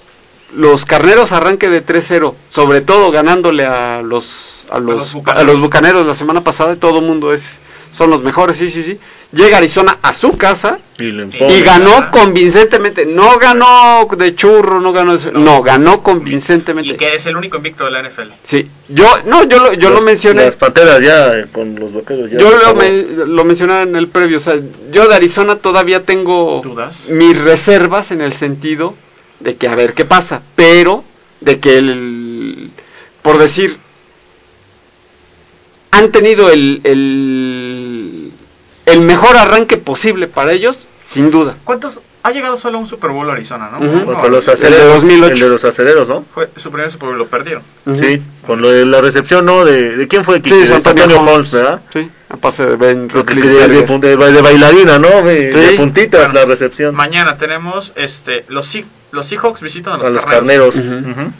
los 0.55 0.85
carneros 0.85 1.31
arranque 1.31 1.69
de 1.69 1.85
3-0, 1.85 2.33
sobre 2.49 2.81
todo 2.81 3.11
ganándole 3.11 3.65
a 3.65 4.01
los 4.01 4.65
a 4.69 4.79
los, 4.79 4.97
los 4.97 5.13
Bucaneros. 5.13 5.41
a 5.41 5.51
los 5.51 5.61
bucaneros 5.61 6.05
la 6.05 6.15
semana 6.15 6.43
pasada, 6.43 6.75
todo 6.75 6.99
el 6.99 7.05
mundo 7.05 7.33
es 7.33 7.59
son 7.91 8.09
los 8.09 8.23
mejores, 8.23 8.57
sí, 8.57 8.71
sí, 8.71 8.83
sí. 8.83 8.99
Llega 9.33 9.57
Arizona 9.57 9.97
a 10.03 10.13
su 10.13 10.37
casa 10.37 10.77
Y, 10.99 11.05
lo 11.09 11.27
ganó 11.65 12.11
convincentemente. 12.11 13.03
No 13.05 13.39
ganó 13.39 14.07
de 14.15 14.35
churro, 14.35 14.79
no 14.79 14.93
ganó 14.93 15.17
de- 15.17 15.31
no, 15.31 15.63
ganó 15.63 16.03
convincentemente. 16.03 16.91
Y 16.91 16.95
que 16.97 17.15
es 17.15 17.25
el 17.25 17.35
único 17.35 17.57
invicto 17.57 17.83
de 17.85 17.89
la 17.91 17.99
NFL. 18.07 18.29
Sí, 18.43 18.69
yo 18.89 19.07
no, 19.25 19.43
yo 19.45 19.57
lo, 19.59 19.73
yo 19.73 19.89
lo 19.89 19.95
Los- 19.95 20.03
mencioné. 20.05 20.45
Las 20.45 20.55
panteras 20.55 21.01
ya 21.01 21.33
eh, 21.33 21.45
con 21.51 21.73
los 21.73 21.91
vaqueros 21.93 22.29
ya. 22.29 22.37
Yo 22.37 22.51
lo, 22.55 22.75
me- 22.75 23.25
lo 23.25 23.43
mencionaba 23.43 23.81
en 23.81 23.95
el 23.95 24.07
previo, 24.07 24.37
o 24.37 24.39
sea, 24.39 24.55
yo 24.91 25.07
de 25.07 25.15
Arizona 25.15 25.55
todavía 25.55 26.03
tengo 26.03 26.61
¿Dudas? 26.63 27.09
mis 27.09 27.35
reservas 27.35 28.11
en 28.11 28.21
el 28.21 28.33
sentido 28.33 28.93
de 29.39 29.55
que 29.55 29.67
a 29.67 29.73
ver 29.73 29.93
qué 29.93 30.05
pasa, 30.05 30.43
pero 30.55 31.03
de 31.41 31.59
que 31.59 31.79
el, 31.79 32.69
por 33.23 33.39
decir, 33.39 33.77
han 35.91 36.11
tenido 36.11 36.49
el, 36.49 36.81
el, 36.83 37.52
el 38.85 39.01
mejor 39.01 39.35
arranque 39.37 39.77
posible 39.77 40.27
para 40.27 40.51
ellos, 40.51 40.87
sin 41.03 41.31
duda. 41.31 41.55
¿Cuántos? 41.63 41.99
Ha 42.25 42.31
llegado 42.31 42.55
solo 42.55 42.77
a 42.77 42.81
un 42.81 42.87
Super 42.87 43.09
Bowl 43.11 43.29
Arizona, 43.29 43.69
¿no? 43.69 43.79
Uno, 43.79 44.05
Contra 44.05 44.29
los 44.29 44.47
el 44.47 44.57
de 44.57 44.67
acereros. 44.67 44.93
2008. 45.01 45.33
El 45.33 45.39
de 45.41 45.49
los 45.49 45.63
acereros, 45.65 46.07
¿no? 46.07 46.23
Fue 46.33 46.49
su 46.55 46.71
primer 46.71 46.89
Super 46.89 47.09
Bowl, 47.09 47.17
lo 47.17 47.27
perdieron. 47.27 47.63
Sí, 47.95 48.21
con 48.47 48.61
lo 48.61 48.69
de 48.71 48.85
la 48.85 49.01
recepción, 49.01 49.45
¿no? 49.45 49.65
¿De, 49.65 49.97
de 49.97 50.07
quién 50.07 50.23
fue? 50.23 50.41
Sí, 50.41 50.49
De 50.49 50.73
Antonio, 50.73 51.03
Antonio 51.03 51.21
Holmes, 51.33 51.51
¿verdad? 51.51 51.81
Sí, 51.91 52.09
a 52.29 52.37
pase 52.37 52.65
de 52.65 52.75
Ben 52.77 53.09
de, 53.09 53.23
de- 53.23 53.67
de- 53.83 54.31
de 54.31 54.41
bailarina, 54.41 54.99
¿no? 54.99 55.21
De, 55.21 55.51
Sí. 55.51 55.59
de 55.59 55.71
puntitas 55.73 56.21
Bueno, 56.21 56.33
la 56.39 56.45
recepción. 56.45 56.95
Mañana 56.95 57.37
tenemos 57.37 57.91
este 57.97 58.45
los 58.47 58.73
los 59.11 59.25
Seahawks 59.25 59.61
visitan 59.61 59.93
a 59.93 59.97
los, 59.97 60.07
a 60.07 60.11
los 60.11 60.25
Carneros. 60.25 60.75
carneros. 60.75 61.33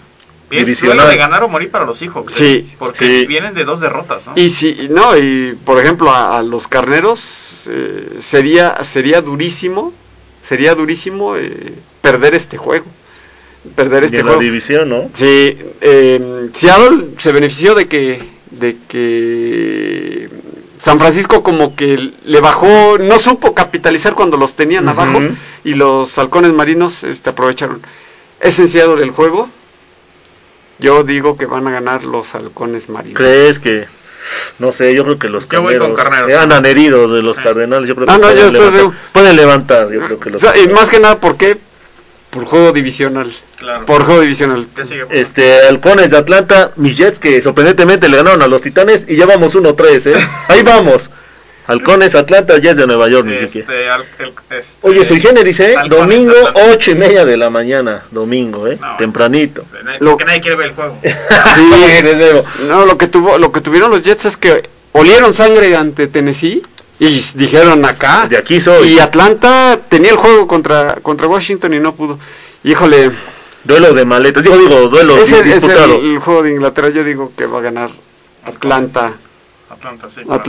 Es 0.59 0.79
duelo 0.81 1.07
de 1.07 1.17
ganar 1.17 1.43
o 1.43 1.49
morir 1.49 1.69
para 1.71 1.85
los 1.85 1.97
Seahawks. 1.97 2.33
¿eh? 2.33 2.35
Sí, 2.63 2.73
Porque 2.79 3.21
sí. 3.21 3.25
vienen 3.27 3.53
de 3.53 3.63
dos 3.65 3.79
derrotas, 3.79 4.25
¿no? 4.27 4.33
Y 4.35 4.49
si 4.49 4.87
no, 4.89 5.17
y 5.17 5.57
por 5.65 5.79
ejemplo 5.79 6.11
a, 6.11 6.37
a 6.37 6.43
los 6.43 6.67
carneros 6.67 7.67
eh, 7.69 8.17
sería 8.19 8.83
sería 8.83 9.21
durísimo, 9.21 9.93
sería 10.41 10.75
durísimo 10.75 11.35
eh, 11.37 11.73
perder 12.01 12.35
este 12.35 12.57
juego, 12.57 12.85
perder 13.75 14.03
Y 14.03 14.05
este 14.07 14.19
en 14.19 14.25
la 14.25 14.31
juego. 14.33 14.41
división, 14.43 14.89
¿no? 14.89 15.09
Sí, 15.13 15.57
eh, 15.81 16.49
Seattle 16.53 17.07
se 17.17 17.31
benefició 17.31 17.75
de 17.75 17.87
que 17.87 18.19
de 18.51 18.77
que 18.87 20.29
San 20.77 20.99
Francisco 20.99 21.41
como 21.43 21.75
que 21.75 22.11
le 22.25 22.39
bajó, 22.41 22.97
no 22.99 23.17
supo 23.17 23.53
capitalizar 23.55 24.13
cuando 24.13 24.37
los 24.37 24.53
tenían 24.55 24.87
abajo 24.89 25.19
y 25.63 25.73
los 25.75 26.17
halcones 26.17 26.51
marinos 26.51 27.03
este 27.05 27.29
aprovecharon. 27.29 27.81
Es 28.41 28.59
en 28.59 28.67
Seattle 28.67 29.01
el 29.01 29.11
juego. 29.11 29.49
Yo 30.84 31.03
digo 31.03 31.38
que 31.38 31.45
van 31.45 31.65
a 31.67 31.71
ganar 31.71 32.03
los 32.03 32.36
halcones 32.36 32.89
marinos. 32.89 33.17
¿Crees 33.17 33.57
que.? 33.59 33.88
No 34.59 34.71
sé, 34.73 34.93
yo 34.93 35.03
creo 35.03 35.17
que 35.17 35.29
los 35.29 35.47
Yo 35.49 35.61
voy 35.61 35.73
carneros, 35.75 35.88
con 35.88 35.95
Carneros. 35.95 36.31
eh, 36.31 36.36
andan 36.38 36.65
heridos 36.65 37.11
de 37.11 37.23
los 37.23 37.38
Sí. 37.38 37.41
cardenales. 37.43 37.88
Yo 37.88 37.95
creo 37.95 38.07
Ah, 38.09 38.15
que 38.15 38.21
no, 38.21 38.27
yo 38.29 38.34
pueden, 38.34 38.45
estoy 38.47 38.59
levantar, 38.59 38.79
seguro. 38.79 38.97
pueden 39.13 39.36
levantar. 39.36 39.91
Yo 39.91 40.05
creo 40.05 40.19
que 40.19 40.29
O 40.29 40.31
los 40.34 40.41
sea, 40.41 40.57
y 40.57 40.67
más 40.67 40.89
que 40.89 40.99
nada, 40.99 41.19
¿por 41.19 41.38
qué? 41.38 41.57
Por 42.29 42.45
juego 42.45 42.71
divisional. 42.73 43.34
Claro. 43.57 43.86
Por 43.86 44.03
juego 44.05 44.21
divisional. 44.21 44.67
¿Qué 44.75 44.84
sigue? 44.84 45.05
Este, 45.09 45.67
halcones 45.67 46.09
de 46.11 46.17
Atlanta, 46.17 46.71
mis 46.75 46.97
Jets 46.97 47.19
que 47.19 47.41
sorprendentemente 47.41 48.09
le 48.09 48.17
ganaron 48.17 48.41
a 48.41 48.47
los 48.47 48.61
Titanes 48.61 49.05
y 49.07 49.15
ya 49.15 49.25
vamos 49.25 49.55
1-3, 49.55 50.05
¿eh? 50.07 50.15
Ahí 50.49 50.63
vamos. 50.63 51.09
Halcones 51.66 52.14
Atlanta, 52.16 52.57
Jets 52.59 52.78
de 52.78 52.88
Nueva 52.88 53.07
York. 53.09 53.28
Este, 53.30 53.89
al- 53.89 54.05
el- 54.20 54.34
este, 54.57 54.78
Oye, 54.88 55.05
soy 55.05 55.22
generis, 55.22 55.59
¿eh? 55.61 55.76
Domingo, 55.89 56.34
Atlanta. 56.47 56.74
ocho 56.74 56.91
y 56.91 56.95
media 56.95 57.24
de 57.26 57.38
la 57.38 57.49
mañana. 57.49 58.03
Domingo, 58.11 58.68
¿eh? 58.68 58.78
No. 58.82 58.97
Tempranito. 58.97 59.64
Lo- 59.99 60.18
Que 60.18 60.26
nadie 60.26 60.41
quiere 60.41 60.57
ver 60.57 60.68
el 60.68 60.74
juego. 60.74 60.97
Sí. 61.03 61.70
Les 62.03 62.18
veo. 62.18 62.43
No, 62.68 62.86
lo 62.86 62.97
que 62.97 63.07
tuvo, 63.07 63.38
lo 63.38 63.51
que 63.51 63.61
tuvieron 63.61 63.91
los 63.91 64.01
Jets 64.03 64.26
es 64.26 64.38
que 64.38 64.70
olieron 64.91 65.34
sangre 65.34 65.76
ante 65.76 66.07
Tennessee 66.07 66.61
y 66.99 67.20
dijeron 67.36 67.86
acá. 67.86 68.28
De 68.30 68.38
aquí 68.38 68.59
soy. 68.59 68.89
Y 68.95 68.99
Atlanta 68.99 69.80
tenía 69.89 70.11
el 70.11 70.18
juego 70.18 70.47
contra 70.47 70.95
contra 71.01 71.28
Washington 71.28 71.74
y 71.74 71.80
no 71.80 71.95
pudo. 71.95 72.20
Híjole, 72.64 73.11
Duelo 73.64 73.93
de 73.93 74.03
maletas. 74.03 74.43
Digo, 74.43 74.57
digo, 74.57 74.89
duelo 74.89 75.16
ese 75.18 75.39
es 75.39 75.45
disputado. 75.45 75.95
el, 75.95 76.11
el 76.16 76.20
juego 76.20 76.43
de 76.43 76.51
Inglaterra. 76.51 76.89
Yo 76.89 77.03
digo 77.05 77.32
que 77.38 77.45
va 77.45 77.59
a 77.59 77.61
ganar 77.61 77.89
Atlanta. 78.45 79.14
Atlanta, 79.70 80.09
sí. 80.09 80.22
claro. 80.26 80.39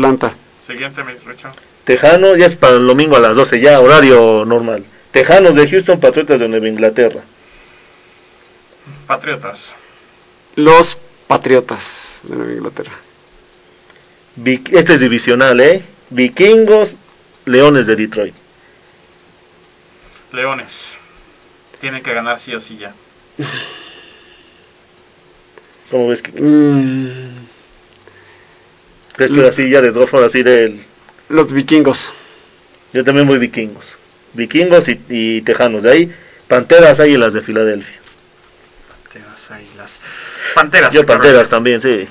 Siguiente, 0.67 1.05
mi 1.05 1.13
Richo. 1.13 1.51
Tejano, 1.85 2.37
ya 2.37 2.47
es 2.47 2.57
para 2.57 2.75
el 2.75 2.87
domingo 2.87 3.17
a 3.17 3.21
las 3.21 3.37
12, 3.37 3.61
ya, 3.61 3.81
horario 3.81 4.45
normal. 4.45 4.85
Tejanos 5.11 5.55
de 5.55 5.69
Houston, 5.69 6.01
Patriotas 6.01 6.41
de 6.41 6.49
Nueva 6.49 6.69
Inglaterra. 6.69 7.21
Patriotas. 9.07 9.75
Los 10.57 10.99
Patriotas 11.27 12.21
de 12.23 12.37
Nueva 12.37 12.53
Inglaterra. 12.53 12.93
Este 14.45 14.95
es 14.95 15.01
divisional, 15.01 15.61
¿eh? 15.61 15.83
Vikingos, 16.11 16.95
Leones 17.45 17.87
de 17.87 17.97
Detroit. 17.97 18.35
Leones. 20.33 20.97
Tienen 21.81 22.03
que 22.03 22.13
ganar 22.15 22.41
sí 22.41 22.55
o 22.55 22.61
sí 22.61 22.79
ya. 22.79 22.95
¿Cómo 25.91 26.09
ves 26.09 26.23
que 26.23 26.33
Mm, 26.33 27.47
crees 29.15 29.33
que 29.33 29.47
así 29.47 29.71
ya 29.71 29.81
de 29.81 29.91
dos 29.91 30.13
así 30.15 30.43
del... 30.43 30.81
los 31.29 31.53
vikingos. 31.53 32.13
Yo 32.93 33.05
también 33.05 33.27
voy 33.27 33.39
vikingos. 33.39 33.93
Vikingos 34.35 34.89
y, 34.89 35.01
y 35.09 35.41
tejanos. 35.43 35.83
De 35.85 35.91
ahí, 35.91 36.15
Panteras, 36.49 37.01
Águilas 37.01 37.33
de 37.33 37.41
Filadelfia. 37.41 37.97
Panteras, 39.13 39.51
Águilas. 39.51 40.01
Panteras. 40.55 40.95
Yo. 40.95 41.07
Panteras 41.07 41.49
también, 41.49 41.81
sí. 41.81 42.07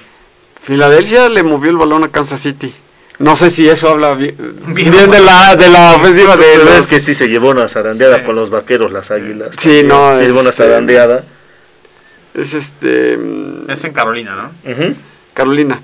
Filadelfia 0.64 1.30
le 1.30 1.44
movió 1.44 1.70
el 1.72 1.78
balón 1.78 2.04
a 2.06 2.10
Kansas 2.12 2.42
City. 2.42 2.74
No 3.20 3.36
sé 3.36 3.50
si 3.52 3.68
eso 3.70 3.90
habla 3.90 4.16
bi- 4.16 4.32
bien, 4.68 4.92
Bien. 4.92 5.12
de 5.12 5.20
la 5.20 5.56
de 5.56 5.70
la 5.70 5.96
ofensiva 5.96 6.36
de 6.36 6.46
Pero 6.54 6.66
los 6.66 6.74
es 6.80 6.88
que 6.88 7.00
sí 7.00 7.14
se 7.14 7.28
llevó 7.28 7.50
una 7.52 7.68
zarandeada 7.68 8.18
Sí. 8.20 8.24
con 8.24 8.36
los 8.36 8.50
vaqueros, 8.50 8.92
las 8.92 9.12
águilas. 9.12 9.50
Sí, 9.58 9.84
no, 9.86 10.18
Sí, 10.18 10.26
llevó 10.26 10.40
una 10.40 10.50
este- 10.50 10.64
zarandeada. 10.64 11.24
es 12.34 12.54
este 12.54 13.18
mm, 13.18 13.70
Es 13.70 13.84
en 13.84 13.94
Carolina, 13.94 14.52
¿no? 14.64 14.72
Ujú. 14.72 14.96
Carolina. 15.34 15.80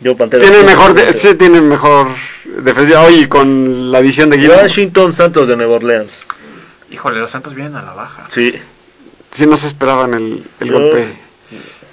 Yo. 0.00 0.14
Tiene 0.14 0.62
mejor 0.62 0.94
de- 0.94 1.12
sí. 1.12 1.34
tiene 1.34 1.60
mejor 1.60 2.08
defensiva 2.44 3.02
hoy 3.02 3.26
con 3.26 3.90
la 3.90 3.98
adición 3.98 4.30
de 4.30 4.38
Gilmore. 4.38 4.62
Washington 4.62 5.12
Santos 5.12 5.48
de 5.48 5.56
Nueva 5.56 5.76
Orleans. 5.76 6.22
Híjole, 6.90 7.18
los 7.18 7.30
Santos 7.30 7.54
vienen 7.54 7.74
a 7.76 7.82
la 7.82 7.92
baja. 7.92 8.24
Sí. 8.28 8.54
Sí 9.30 9.46
no 9.46 9.56
se 9.56 9.66
esperaban 9.66 10.14
el, 10.14 10.44
el 10.60 10.68
Yo- 10.68 10.74
golpe. 10.74 11.08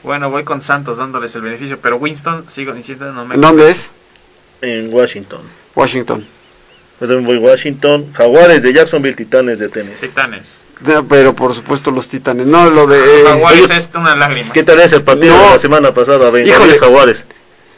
Bueno, 0.03 0.29
voy 0.29 0.43
con 0.43 0.61
Santos 0.61 0.97
dándoles 0.97 1.33
el 1.35 1.41
beneficio, 1.41 1.79
pero 1.81 1.97
Winston, 1.97 2.45
sigo 2.47 2.73
diciendo, 2.73 3.11
no 3.11 3.25
me... 3.25 3.35
¿En 3.35 3.41
dónde 3.41 3.69
es? 3.71 3.89
En 4.61 4.93
Washington. 4.93 5.41
Washington. 5.73 6.27
Yo 7.01 7.07
también 7.07 7.25
voy 7.25 7.37
Washington. 7.37 8.13
Jaguares 8.13 8.61
de 8.61 8.71
Jacksonville, 8.71 9.15
Titanes 9.15 9.57
de 9.59 9.67
Tennessee. 9.69 10.07
Titanes. 10.09 10.43
Ya, 10.85 11.01
Pero 11.01 11.33
por 11.35 11.55
supuesto 11.55 11.89
los 11.89 12.07
Titanes. 12.07 12.45
No, 12.45 12.69
lo 12.69 12.85
de 12.85 12.99
eh, 12.99 13.23
Jaguares 13.25 13.63
oye, 13.63 13.77
es 13.77 13.89
una 13.95 14.15
lágrima. 14.15 14.53
¿Qué 14.53 14.61
tal 14.63 14.79
es 14.79 14.93
el 14.93 15.01
partido 15.01 15.35
No. 15.35 15.43
de 15.43 15.49
la 15.51 15.59
semana 15.59 15.91
pasada? 15.93 16.29
20 16.29 16.51
Híjole. 16.51 16.77
Jaguares. 16.77 17.25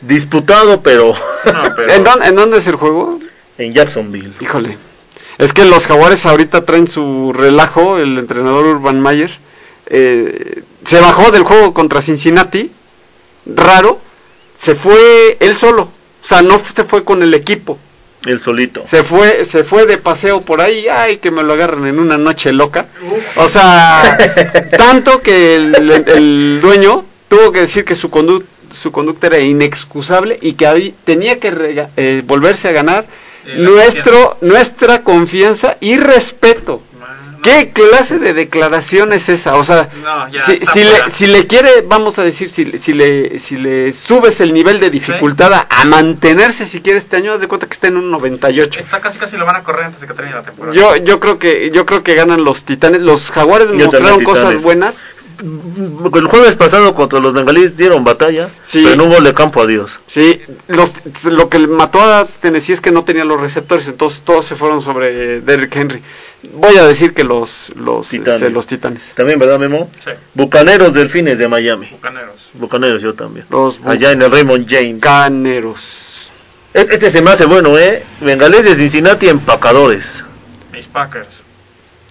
Disputado, 0.02 0.82
pero 0.82 1.14
No, 1.46 1.76
pero... 1.76 1.94
¿En, 1.94 2.04
dónde, 2.04 2.28
¿En 2.28 2.36
dónde 2.36 2.58
es 2.60 2.68
el 2.68 2.76
juego? 2.76 3.20
en 3.58 3.74
Jacksonville. 3.74 4.34
Híjole. 4.40 4.78
Es 5.40 5.52
que 5.54 5.66
los 5.66 5.88
jaguares 5.88 6.26
ahorita 6.26 6.66
traen 6.66 6.88
su 6.88 7.34
relajo, 7.34 7.98
el 7.98 8.18
entrenador 8.18 8.66
Urban 8.66 9.00
Mayer. 9.02 9.32
eh, 9.88 10.62
se 10.86 11.00
bajó 11.00 11.32
del 11.32 11.44
juego 11.44 11.74
contra 11.74 12.02
Cincinnati, 12.02 12.72
raro, 13.46 14.00
se 14.60 14.76
fue 14.76 15.38
él 15.40 15.56
solo, 15.56 15.84
o 16.24 16.28
sea, 16.28 16.42
no 16.42 16.60
se 16.60 16.84
fue 16.84 17.04
con 17.04 17.24
el 17.24 17.34
equipo, 17.34 17.78
El 18.26 18.40
solito. 18.40 18.84
Se 18.88 19.04
fue, 19.04 19.44
se 19.46 19.64
fue 19.64 19.86
de 19.86 19.98
paseo 19.98 20.42
por 20.42 20.62
ahí, 20.62 20.88
ay, 20.88 21.18
que 21.18 21.30
me 21.32 21.44
lo 21.44 21.54
agarran 21.54 21.86
en 21.88 22.00
una 22.00 22.18
noche 22.18 22.52
loca. 22.54 22.88
O 23.38 23.48
sea, 23.48 24.18
tanto 24.78 25.22
que 25.22 25.56
el, 25.56 25.92
el 26.08 26.60
dueño 26.62 27.06
tuvo 27.28 27.52
que 27.52 27.62
decir 27.62 27.86
que 27.86 27.96
su, 27.96 28.10
condu 28.10 28.44
su 28.72 28.92
conducta 28.92 29.28
era 29.28 29.40
inexcusable 29.40 30.38
y 30.42 30.54
que 30.54 30.68
ahí 30.68 30.96
tenía 31.06 31.40
que 31.40 31.52
rega 31.52 31.90
eh, 31.98 32.22
volverse 32.26 32.68
a 32.68 32.72
ganar 32.72 33.06
Eh, 33.46 33.56
nuestro, 33.60 34.38
nuestra 34.42 35.04
confianza 35.04 35.78
y 35.80 35.96
respeto. 35.98 36.82
¿Qué 37.44 37.70
clase 37.72 38.20
de 38.20 38.34
declaración 38.34 39.14
es 39.14 39.30
esa? 39.30 39.56
O 39.56 39.64
sea, 39.64 39.88
No, 40.04 40.28
ya 40.28 40.44
si, 40.46 40.58
si 40.66 40.84
le, 40.84 41.12
si 41.12 41.28
le 41.28 41.48
quiere, 41.48 41.82
vamos 41.88 42.20
a 42.20 42.24
decir, 42.24 42.50
si, 42.50 42.66
le- 42.66 42.78
si, 42.80 42.94
le, 42.94 43.40
si 43.40 43.56
le 43.56 43.94
subes 43.94 44.42
el 44.42 44.54
nivel 44.54 44.82
de 44.82 44.90
dificultad 44.90 45.54
a, 45.54 45.68
a 45.70 45.86
mantenerse 45.86 46.66
si 46.66 46.82
quiere 46.82 46.98
este 47.00 47.16
año, 47.16 47.32
haz 47.32 47.40
de 47.40 47.48
cuenta 47.48 47.68
que 47.68 47.74
está 47.74 47.88
en 47.88 47.96
un 47.98 48.12
98. 48.12 48.80
Está 48.82 49.00
casi 49.00 49.18
casi 49.18 49.38
lo 49.38 49.46
van 49.46 49.56
a 49.56 49.64
correr 49.64 49.86
antes 49.86 50.02
de 50.02 50.08
que 50.08 50.14
termine 50.14 50.36
la 50.36 50.44
temporada. 50.44 50.76
Yo, 50.76 50.96
yo 50.98 51.20
creo 51.22 51.38
que 51.40 51.70
yo 51.72 51.86
creo 51.86 52.04
que 52.04 52.16
ganan 52.16 52.44
los 52.44 52.66
Titanes. 52.66 53.02
Los 53.02 53.32
Jaguares 53.32 53.70
Yo 53.70 53.76
mostraron 53.76 54.24
cosas 54.24 54.44
Titanes. 54.46 54.64
buenas. 54.64 55.06
El 55.40 56.28
jueves 56.28 56.56
pasado 56.56 56.96
contra 56.96 57.20
los 57.20 57.34
bengalíes 57.34 57.78
dieron 57.78 58.04
batalla, 58.04 58.50
Sí. 58.64 58.82
pero 58.84 58.96
no 58.96 59.04
hubo 59.06 59.22
de 59.22 59.34
campo 59.34 59.62
a 59.62 59.68
Dios. 59.68 60.00
Sí, 60.08 60.42
los, 60.68 60.92
lo 61.26 61.50
que 61.50 61.60
le 61.60 61.68
mató 61.68 62.02
a 62.02 62.26
Tennessee 62.26 62.74
es 62.74 62.82
que 62.82 62.92
no 62.92 63.04
tenía 63.04 63.24
los 63.26 63.40
receptores, 63.40 63.88
entonces 63.88 64.22
todos 64.22 64.46
se 64.46 64.56
fueron 64.56 64.82
sobre 64.82 65.42
Derrick 65.42 65.76
Henry. 65.76 66.02
Voy 66.54 66.78
a 66.78 66.86
decir 66.86 67.14
que 67.14 67.24
los 67.24 67.72
los 67.76 68.10
Titanes. 68.10 68.42
este, 68.42 68.50
los 68.54 68.68
Titanes. 68.68 69.14
También, 69.16 69.40
¿verdad, 69.40 69.60
Memo? 69.60 69.90
Sí. 70.04 70.12
Bucaneros 70.34 70.94
Delfines 70.94 71.38
de 71.40 71.48
Miami. 71.48 71.88
Bucaneros. 71.92 72.50
Bucaneros 72.54 73.02
yo 73.02 73.14
también. 73.14 73.46
Los 73.50 73.80
Allá 73.86 74.12
en 74.12 74.22
el 74.22 74.32
Raymond 74.32 74.68
James. 74.70 74.96
Bucaneros. 74.96 76.32
E- 76.74 76.88
Este 76.92 77.10
se 77.10 77.22
me 77.22 77.32
hace 77.32 77.46
bueno, 77.46 77.78
¿eh? 77.78 78.04
Bengalíes 78.22 78.66
de 78.66 78.76
Cincinnati, 78.76 79.28
empacadores. 79.30 80.24
Mis 80.72 80.86
Packers. 80.88 81.44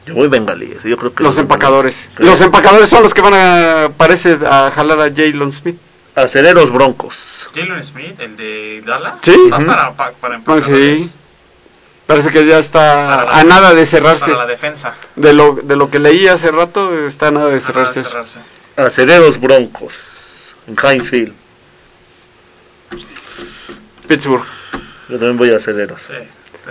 Yo 0.06 0.14
voy 0.14 0.28
bengalíes, 0.28 0.82
yo 0.84 0.96
creo 0.96 1.12
que... 1.14 1.22
Los 1.24 1.36
empacadores. 1.38 2.10
Los 2.18 2.40
empacadores 2.40 2.88
son 2.88 3.02
los 3.02 3.12
que 3.12 3.20
van 3.22 3.34
a 3.34 3.88
parece 3.96 4.38
a 4.48 4.70
jalar 4.70 5.00
a 5.00 5.04
Jalen 5.10 5.50
Smith. 5.52 5.76
Aceleros 6.14 6.70
Broncos. 6.72 7.48
Jalen 7.54 7.84
Smith, 7.84 8.18
el 8.20 8.36
de 8.36 8.82
Dallas. 8.86 9.14
Sí. 9.22 9.32
Está 9.44 9.56
Ujú. 9.56 9.66
para, 9.66 9.92
pa- 9.92 10.12
para 10.12 10.34
Ah, 10.34 10.38
empacadores. 10.38 11.02
sí. 11.02 11.10
Parece 12.06 12.30
que 12.30 12.46
ya 12.46 12.60
está 12.60 13.24
la- 13.24 13.40
a 13.40 13.44
nada 13.44 13.74
de 13.74 13.84
cerrarse. 13.84 14.26
Para 14.26 14.36
la 14.38 14.46
defensa. 14.46 14.94
De 15.16 15.32
lo 15.34 15.54
de 15.56 15.74
lo 15.76 15.90
que 15.90 15.98
leí 15.98 16.28
hace 16.28 16.52
rato 16.52 16.96
está 17.06 17.28
a 17.28 17.30
nada 17.32 17.48
de 17.50 17.60
cerrarse. 17.60 18.00
eso. 18.00 18.08
cerrarse. 18.10 18.38
Aceleros 18.76 19.40
Broncos. 19.40 19.92
En 20.68 20.76
Hinesfield. 20.80 21.32
Pittsburgh. 24.08 24.44
Yo 25.08 25.18
también 25.18 25.36
voy 25.36 25.50
a 25.50 25.56
aceleros. 25.56 26.02
Sí. 26.02 26.14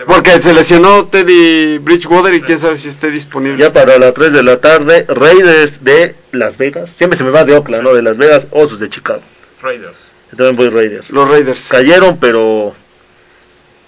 Porque 0.06 0.42
se 0.42 0.54
lesionó 0.54 1.08
Teddy 1.08 1.78
Bridgewater 1.78 2.34
y 2.34 2.42
quién 2.42 2.60
sabe 2.60 2.78
si 2.78 2.90
esté 2.90 3.10
disponible. 3.12 3.58
Ya 3.58 3.72
para 3.72 3.98
las 3.98 4.14
3 4.14 4.34
de 4.34 4.44
la 4.44 4.60
tarde, 4.60 5.06
Raiders 5.08 5.84
de 5.84 6.16
Las 6.32 6.58
Vegas. 6.58 6.90
Siempre 6.90 7.18
se 7.18 7.24
me 7.24 7.30
va 7.30 7.46
de 7.46 7.54
Oakland, 7.54 7.84
¿no? 7.84 7.94
De 7.94 8.02
Las 8.02 8.18
Vegas, 8.18 8.48
Osos 8.52 8.80
de 8.80 8.90
Chicago. 8.90 9.22
Raiders. 9.62 9.96
Yo 10.32 10.38
también 10.38 10.56
voy 10.58 10.70
Raiders. 10.70 11.10
Los 11.12 11.30
Raiders. 11.30 11.68
Cayeron, 11.70 12.18
pero 12.18 12.76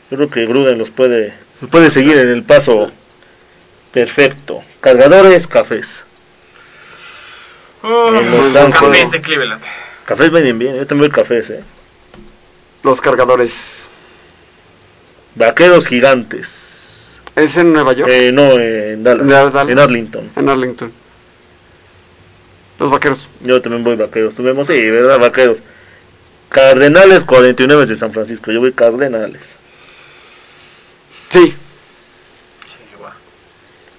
yo 0.09 0.17
creo 0.17 0.29
que 0.29 0.45
Gruden 0.45 0.77
los 0.77 0.91
puede, 0.91 1.33
los 1.59 1.69
puede 1.69 1.89
seguir 1.89 2.17
en 2.17 2.29
el 2.29 2.43
paso 2.43 2.89
perfecto. 3.91 4.63
Cargadores, 4.79 5.45
cafés. 5.47 6.03
Oh, 7.83 8.13
En 8.13 8.31
Los. 8.31 8.53
Cafés 8.73 9.11
de 9.11 9.21
Cleveland. 9.21 9.61
Cafés 10.05 10.31
vienen 10.31 10.57
bien, 10.57 10.77
yo 10.77 10.87
también 10.87 11.11
voy 11.11 11.15
cafés, 11.15 11.49
eh. 11.49 11.63
Los 12.83 13.01
cargadores. 13.01 13.85
Vaqueros 15.37 15.87
gigantes. 15.87 17.19
¿Es 17.35 17.55
en 17.57 17.71
Nueva 17.73 17.93
York? 17.93 18.09
Eh, 18.11 18.31
no, 18.33 18.51
en 18.53 19.03
Dallas, 19.03 19.69
en 19.69 19.77
Arlington. 19.79 20.31
En 20.35 20.49
Arlington. 20.49 20.91
Los 22.79 22.89
vaqueros. 22.91 23.27
Yo 23.41 23.61
también 23.61 23.83
voy 23.83 23.95
vaqueros. 23.95 24.35
Tuvimos, 24.35 24.67
sí, 24.67 24.89
¿verdad? 24.89 25.19
Vaqueros. 25.19 25.59
Cardenales 26.49 27.23
49 27.23 27.85
de 27.85 27.95
San 27.95 28.11
Francisco. 28.11 28.51
Yo 28.51 28.59
voy 28.59 28.71
Cardenales. 28.73 29.41
Sí. 31.29 31.53
Sí, 32.65 32.75
igual. 32.95 33.13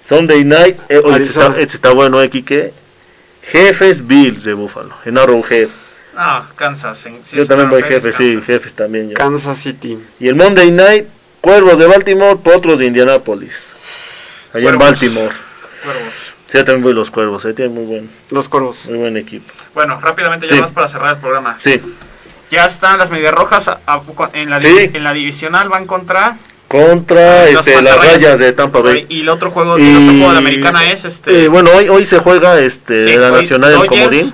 Sunday 0.03 0.43
Night. 0.43 0.77
Eh, 0.89 0.97
oye, 0.97 1.23
este, 1.23 1.39
está, 1.39 1.59
este 1.59 1.75
está 1.75 1.93
bueno, 1.93 2.21
eh, 2.21 2.29
Quique. 2.29 2.73
Jefes 3.43 4.05
Bills 4.05 4.43
de 4.43 4.53
Buffalo. 4.53 4.93
En 5.05 5.17
Arrowhead. 5.17 5.69
Ah, 6.15 6.49
Kansas. 6.55 7.05
en- 7.05 7.23
sí, 7.23 7.37
yo 7.37 7.45
también 7.45 7.69
voy 7.69 7.81
Kansas, 7.81 8.03
jefes, 8.03 8.15
sí, 8.17 8.41
jefes 8.45 8.73
también. 8.73 9.09
yo. 9.09 9.13
Kansas 9.15 9.57
City. 9.57 9.97
Y 10.19 10.27
el 10.27 10.35
Monday 10.35 10.71
Night, 10.71 11.05
Cuervos 11.41 11.77
de 11.79 11.87
Baltimore, 11.87 12.35
Potros 12.37 12.79
de 12.79 12.85
Indianapolis. 12.85 13.67
Allá 14.53 14.59
en 14.59 14.63
Cuervos. 14.63 14.87
Baltimore. 14.89 15.29
Cuervos. 15.83 16.13
Sí, 16.47 16.57
yo 16.57 16.65
también 16.65 16.83
voy 16.83 16.93
los 16.93 17.11
Cuervos, 17.11 17.45
eh, 17.45 17.53
tienen 17.53 17.73
muy 17.75 17.85
buen, 17.85 18.09
Los 18.31 18.49
coros. 18.49 18.85
muy 18.87 18.97
buen 18.97 19.17
equipo. 19.17 19.51
Bueno, 19.75 19.99
rápidamente 20.01 20.47
ya 20.47 20.55
Sí. 20.55 20.61
más 20.61 20.71
para 20.71 20.87
cerrar 20.87 21.15
el 21.15 21.21
programa. 21.21 21.57
Sí, 21.59 21.81
Ya 22.51 22.65
están 22.65 22.97
las 22.97 23.11
medias 23.11 23.31
rojas 23.31 23.67
a- 23.67 23.79
a- 23.85 24.01
en, 24.33 24.49
la, 24.49 24.59
Sí. 24.59 24.89
en 24.91 25.03
la 25.03 25.13
divisional 25.13 25.69
van 25.69 25.85
contra 25.85 26.37
contra 26.67 27.47
Los 27.51 27.67
este, 27.67 27.79
las 27.83 27.95
rayas 27.97 28.39
de 28.39 28.53
Tampa 28.53 28.79
Bay. 28.79 29.05
y 29.07 29.21
el 29.21 29.29
otro 29.29 29.51
juego, 29.51 29.75
el 29.77 29.83
otro 29.95 30.11
juego 30.13 30.27
de 30.29 30.33
la 30.33 30.39
americana 30.39 30.91
es 30.91 31.05
este 31.05 31.43
eh, 31.45 31.47
bueno, 31.47 31.69
hoy, 31.75 31.89
hoy 31.89 32.05
se 32.05 32.17
juega 32.19 32.59
este, 32.59 33.07
Sí, 33.13 33.17
la 33.19 33.29
nacional 33.29 33.77
del. 33.77 33.85
Comodín. 33.87 34.33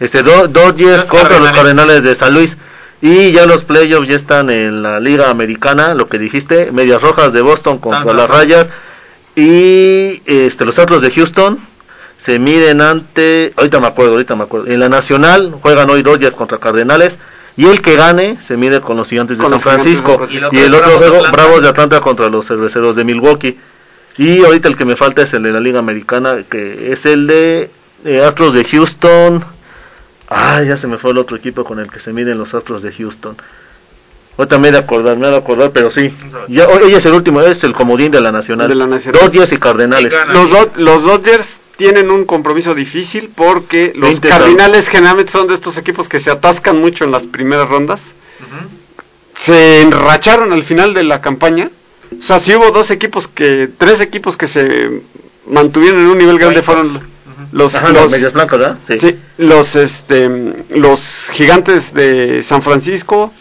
Este, 0.00 0.22
Do- 0.24 0.48
Dodgers 0.48 1.02
Los 1.02 1.10
contra 1.10 1.38
los 1.38 1.52
Cardenales. 1.52 1.52
Cardenales 1.56 2.02
de 2.02 2.14
San 2.16 2.34
Luis. 2.34 2.56
Y 3.00 3.32
ya 3.32 3.46
los 3.46 3.64
playoffs 3.64 4.08
ya 4.08 4.16
están 4.16 4.50
en 4.50 4.82
la 4.82 5.00
Liga 5.00 5.30
Americana, 5.30 5.94
lo 5.94 6.08
que 6.08 6.18
dijiste, 6.18 6.72
Medias 6.72 7.02
Rojas 7.02 7.32
de 7.32 7.42
Boston 7.42 7.78
contra 7.78 8.14
las 8.14 8.28
Rayas. 8.28 8.68
Y 9.34 10.22
este, 10.24 10.64
los 10.64 10.78
Astros 10.78 11.02
de 11.02 11.10
Houston 11.10 11.58
se 12.18 12.38
miden 12.38 12.80
ante, 12.80 13.52
ahorita 13.56 13.80
me 13.80 13.86
acuerdo, 13.86 14.12
ahorita 14.12 14.34
me 14.34 14.44
acuerdo. 14.44 14.66
En 14.68 14.80
la 14.80 14.88
Nacional 14.88 15.54
juegan 15.60 15.90
hoy 15.90 16.02
Dodgers 16.02 16.34
contra 16.34 16.58
Cardenales. 16.58 17.18
Y 17.58 17.64
el 17.66 17.80
que 17.80 17.96
gane 17.96 18.36
se 18.42 18.56
mide 18.56 18.82
con 18.82 18.98
los 18.98 19.08
gigantes 19.08 19.38
de 19.38 19.44
San 19.44 19.50
los 19.50 19.62
Gigantes 19.62 19.96
de 19.96 20.02
Francisco. 20.02 20.50
Y 20.52 20.58
el 20.58 20.74
otro 20.74 20.98
juego, 20.98 21.16
Atlanta. 21.16 21.30
Bravos 21.30 21.62
de 21.62 21.68
Atlanta 21.68 22.00
contra 22.00 22.28
los 22.28 22.46
cerveceros 22.46 22.96
de 22.96 23.04
Milwaukee. 23.04 23.58
Y 24.18 24.44
ahorita 24.44 24.68
el 24.68 24.76
que 24.76 24.84
me 24.84 24.96
falta 24.96 25.22
es 25.22 25.32
el 25.32 25.42
de 25.42 25.52
la 25.52 25.60
Liga 25.60 25.78
Americana, 25.78 26.44
que 26.50 26.92
es 26.92 27.06
el 27.06 27.26
de 27.26 27.70
eh, 28.04 28.22
Astros 28.22 28.52
de 28.52 28.64
Houston. 28.64 29.44
Ah, 30.28 30.62
ya 30.62 30.76
se 30.76 30.86
me 30.86 30.98
fue 30.98 31.12
el 31.12 31.18
otro 31.18 31.36
equipo 31.36 31.64
con 31.64 31.78
el 31.78 31.90
que 31.90 32.00
se 32.00 32.12
miden 32.12 32.38
los 32.38 32.54
Astros 32.54 32.82
de 32.82 32.92
Houston. 32.92 33.36
Ahorita 34.38 34.58
me 34.58 34.68
he 34.68 34.72
de 34.72 34.78
acordar, 34.78 35.16
me 35.16 35.28
he 35.28 35.30
de 35.30 35.36
acordar, 35.36 35.70
pero 35.70 35.90
sí. 35.90 36.12
Ya, 36.48 36.66
hoy, 36.68 36.82
hoy 36.84 36.94
es 36.94 37.06
el 37.06 37.12
último, 37.14 37.40
es 37.40 37.64
el 37.64 37.72
comodín 37.72 38.10
de 38.10 38.20
la 38.20 38.32
Nacional. 38.32 38.68
De 38.68 38.74
la 38.74 38.86
Nacional. 38.86 39.20
Dodgers 39.22 39.52
y 39.52 39.56
Cardenales. 39.56 40.12
Y. 40.12 40.32
Los, 40.32 40.50
Do- 40.50 40.70
los 40.76 41.04
Dodgers 41.04 41.58
tienen 41.76 42.10
un 42.10 42.24
compromiso 42.24 42.74
difícil 42.74 43.30
porque 43.34 43.92
los 43.94 44.10
20 44.20 44.28
Cardinales 44.28 44.88
generalmente 44.88 45.32
son 45.32 45.46
de 45.46 45.54
estos 45.54 45.78
equipos 45.78 46.08
que 46.08 46.20
se 46.20 46.30
atascan 46.30 46.78
mucho 46.80 47.04
en 47.04 47.12
las 47.12 47.22
primeras 47.24 47.68
rondas. 47.68 48.02
Se 49.38 49.82
enracharon 49.82 50.52
al 50.52 50.62
final 50.64 50.92
de 50.94 51.04
la 51.04 51.20
campaña. 51.20 51.70
O 52.18 52.22
sea, 52.22 52.38
si 52.38 52.54
hubo 52.54 52.70
dos 52.72 52.90
equipos 52.90 53.28
que, 53.28 53.68
tres 53.78 54.00
equipos 54.00 54.36
que 54.36 54.48
se 54.48 55.02
mantuvieron 55.46 56.00
en 56.00 56.06
un 56.06 56.18
nivel 56.18 56.38
grande 56.38 56.60
White 56.60 56.66
fueron. 56.66 57.15
Los, 57.52 57.74
Ajá, 57.74 57.92
las 57.92 58.02
los, 58.02 58.12
medias 58.12 58.32
blancas, 58.32 58.58
¿verdad? 58.58 58.78
Sí. 58.86 58.98
sí, 59.00 59.18
los, 59.38 59.76
este, 59.76 60.28
los 60.70 61.28
gigantes 61.32 61.94
de 61.94 62.42
San 62.42 62.62
Francisco, 62.62 63.32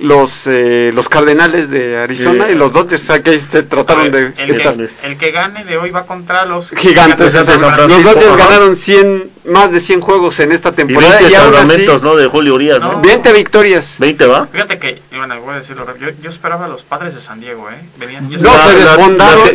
los, 0.00 0.46
eh, 0.46 0.92
los 0.94 1.08
Cardenales 1.08 1.68
de 1.70 1.96
Arizona 1.96 2.46
Sí. 2.46 2.52
y 2.52 2.54
los 2.54 2.72
Dodgers. 2.72 3.02
O 3.02 3.06
sea, 3.06 3.22
que 3.22 3.30
ahí 3.30 3.38
se 3.40 3.64
trataron 3.64 4.10
ver, 4.12 4.32
de 4.34 4.42
el, 4.44 4.50
estar 4.50 4.76
que, 4.76 4.88
el 5.02 5.18
que 5.18 5.30
gane 5.32 5.64
de 5.64 5.76
hoy 5.76 5.90
va 5.90 6.06
contra 6.06 6.44
los 6.44 6.70
gigantes. 6.70 7.32
de 7.32 7.44
San 7.44 7.60
Los 7.88 8.04
Dodgers 8.04 8.36
ganaron 8.36 8.76
100, 8.76 9.30
más 9.46 9.72
de 9.72 9.80
100 9.80 10.00
juegos 10.00 10.38
en 10.40 10.52
esta 10.52 10.68
Y 10.68 10.72
temporada 10.72 11.16
20 11.18 11.32
y, 11.32 11.34
aún 11.34 11.46
así, 11.54 11.56
salvamentos, 11.66 12.02
¿no? 12.04 12.14
De 12.16 12.26
Julio 12.28 12.54
Urias, 12.54 12.80
¿no? 12.80 12.92
No. 12.92 13.00
20 13.02 13.32
victorias. 13.32 13.96
20 13.98 14.26
va. 14.26 14.46
Fíjate 14.46 14.78
que, 14.78 15.02
bueno, 15.10 15.40
voy 15.40 15.54
a 15.54 15.56
decirlo 15.56 15.84
rápido, 15.84 16.10
yo, 16.10 16.16
yo 16.22 16.28
esperaba 16.30 16.66
a 16.66 16.68
los 16.68 16.84
padres 16.84 17.16
de 17.16 17.20
San 17.20 17.40
Diego, 17.40 17.68
¿eh? 17.70 17.80
Venían, 17.96 18.30
yo 18.30 18.38
No, 18.38 18.52
se 18.70 18.76
desfondaron. 18.76 19.48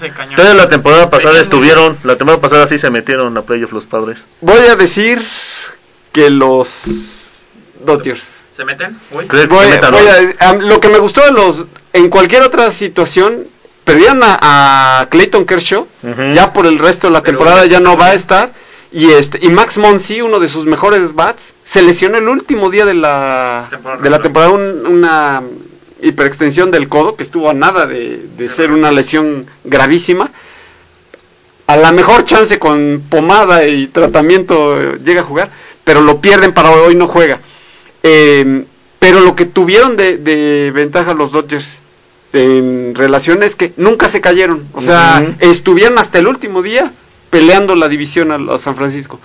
sí. 0.00 0.06
Todavía 0.34 0.54
la 0.54 0.68
temporada 0.68 1.10
pasada 1.10 1.32
Venían 1.34 1.42
estuvieron, 1.44 1.98
la 2.04 2.16
temporada 2.16 2.40
pasada 2.40 2.66
sí 2.68 2.78
se 2.78 2.90
metieron 2.90 3.36
a 3.36 3.42
playoff 3.42 3.72
los 3.72 3.84
padres. 3.84 4.24
Voy 4.40 4.60
a 4.66 4.76
decir 4.76 5.20
que 6.12 6.30
los 6.30 6.84
Dodgers. 7.84 8.22
¿Se 8.60 8.64
meten? 8.66 8.98
Lo 10.60 10.80
que 10.80 10.88
me 10.88 10.98
gustó 10.98 11.24
de 11.24 11.32
los 11.32 11.64
en 11.92 12.08
cualquier 12.10 12.42
otra 12.42 12.70
situación 12.72 13.44
perdieron 13.84 14.20
a, 14.22 15.00
a 15.00 15.06
Clayton 15.08 15.44
Kershaw 15.46 15.86
ya 16.34 16.52
por 16.52 16.66
el 16.66 16.78
resto 16.78 17.06
de 17.08 17.12
la 17.14 17.22
Pero 17.22 17.38
temporada 17.38 17.66
ya 17.66 17.80
no 17.80 17.96
va 17.96 18.06
a 18.08 18.14
estar 18.14 18.52
y 18.92 19.10
este 19.12 19.38
y 19.42 19.48
Max 19.48 19.78
Monsi 19.78 20.20
uno 20.20 20.38
de 20.40 20.48
sus 20.48 20.66
mejores 20.66 21.14
bats 21.14 21.54
se 21.64 21.80
lesionó 21.82 22.18
el 22.18 22.28
último 22.28 22.68
día 22.70 22.84
de 22.84 22.94
la 22.94 23.66
Temporada 23.70 24.02
de 24.02 24.10
la 24.10 24.18
temporada 24.20 24.50
un- 24.52 24.86
una 24.86 25.42
hiperextensión 26.02 26.70
del 26.70 26.88
codo 26.88 27.16
que 27.16 27.22
estuvo 27.22 27.48
a 27.50 27.54
nada 27.54 27.86
de, 27.86 28.26
de 28.36 28.48
ser 28.48 28.72
una 28.72 28.90
lesión 28.92 29.46
gravísima. 29.64 30.30
A 31.66 31.76
la 31.76 31.92
mejor 31.92 32.24
chance 32.24 32.58
con 32.58 33.02
pomada 33.08 33.66
y 33.66 33.86
tratamiento 33.86 34.80
eh, 34.80 34.98
llega 35.04 35.20
a 35.20 35.24
jugar, 35.24 35.50
pero 35.84 36.00
lo 36.00 36.20
pierden 36.20 36.52
para 36.52 36.70
hoy 36.72 36.94
no 36.96 37.06
juega. 37.06 37.38
Eh, 38.02 38.64
pero 38.98 39.20
lo 39.20 39.34
que 39.34 39.46
tuvieron 39.46 39.96
de, 39.96 40.18
de 40.18 40.70
ventaja 40.72 41.14
los 41.14 41.32
Dodgers 41.32 41.78
en 42.32 42.94
relación 42.94 43.42
es 43.42 43.56
que 43.56 43.72
nunca 43.76 44.08
se 44.08 44.20
cayeron. 44.20 44.66
O 44.72 44.80
sea, 44.80 45.34
estuvieron 45.40 45.98
hasta 45.98 46.18
el 46.18 46.26
último 46.26 46.62
día 46.62 46.92
peleando 47.30 47.76
la 47.76 47.88
división 47.88 48.30
a, 48.30 48.54
a 48.54 48.58
San 48.58 48.76
Francisco 48.76 49.18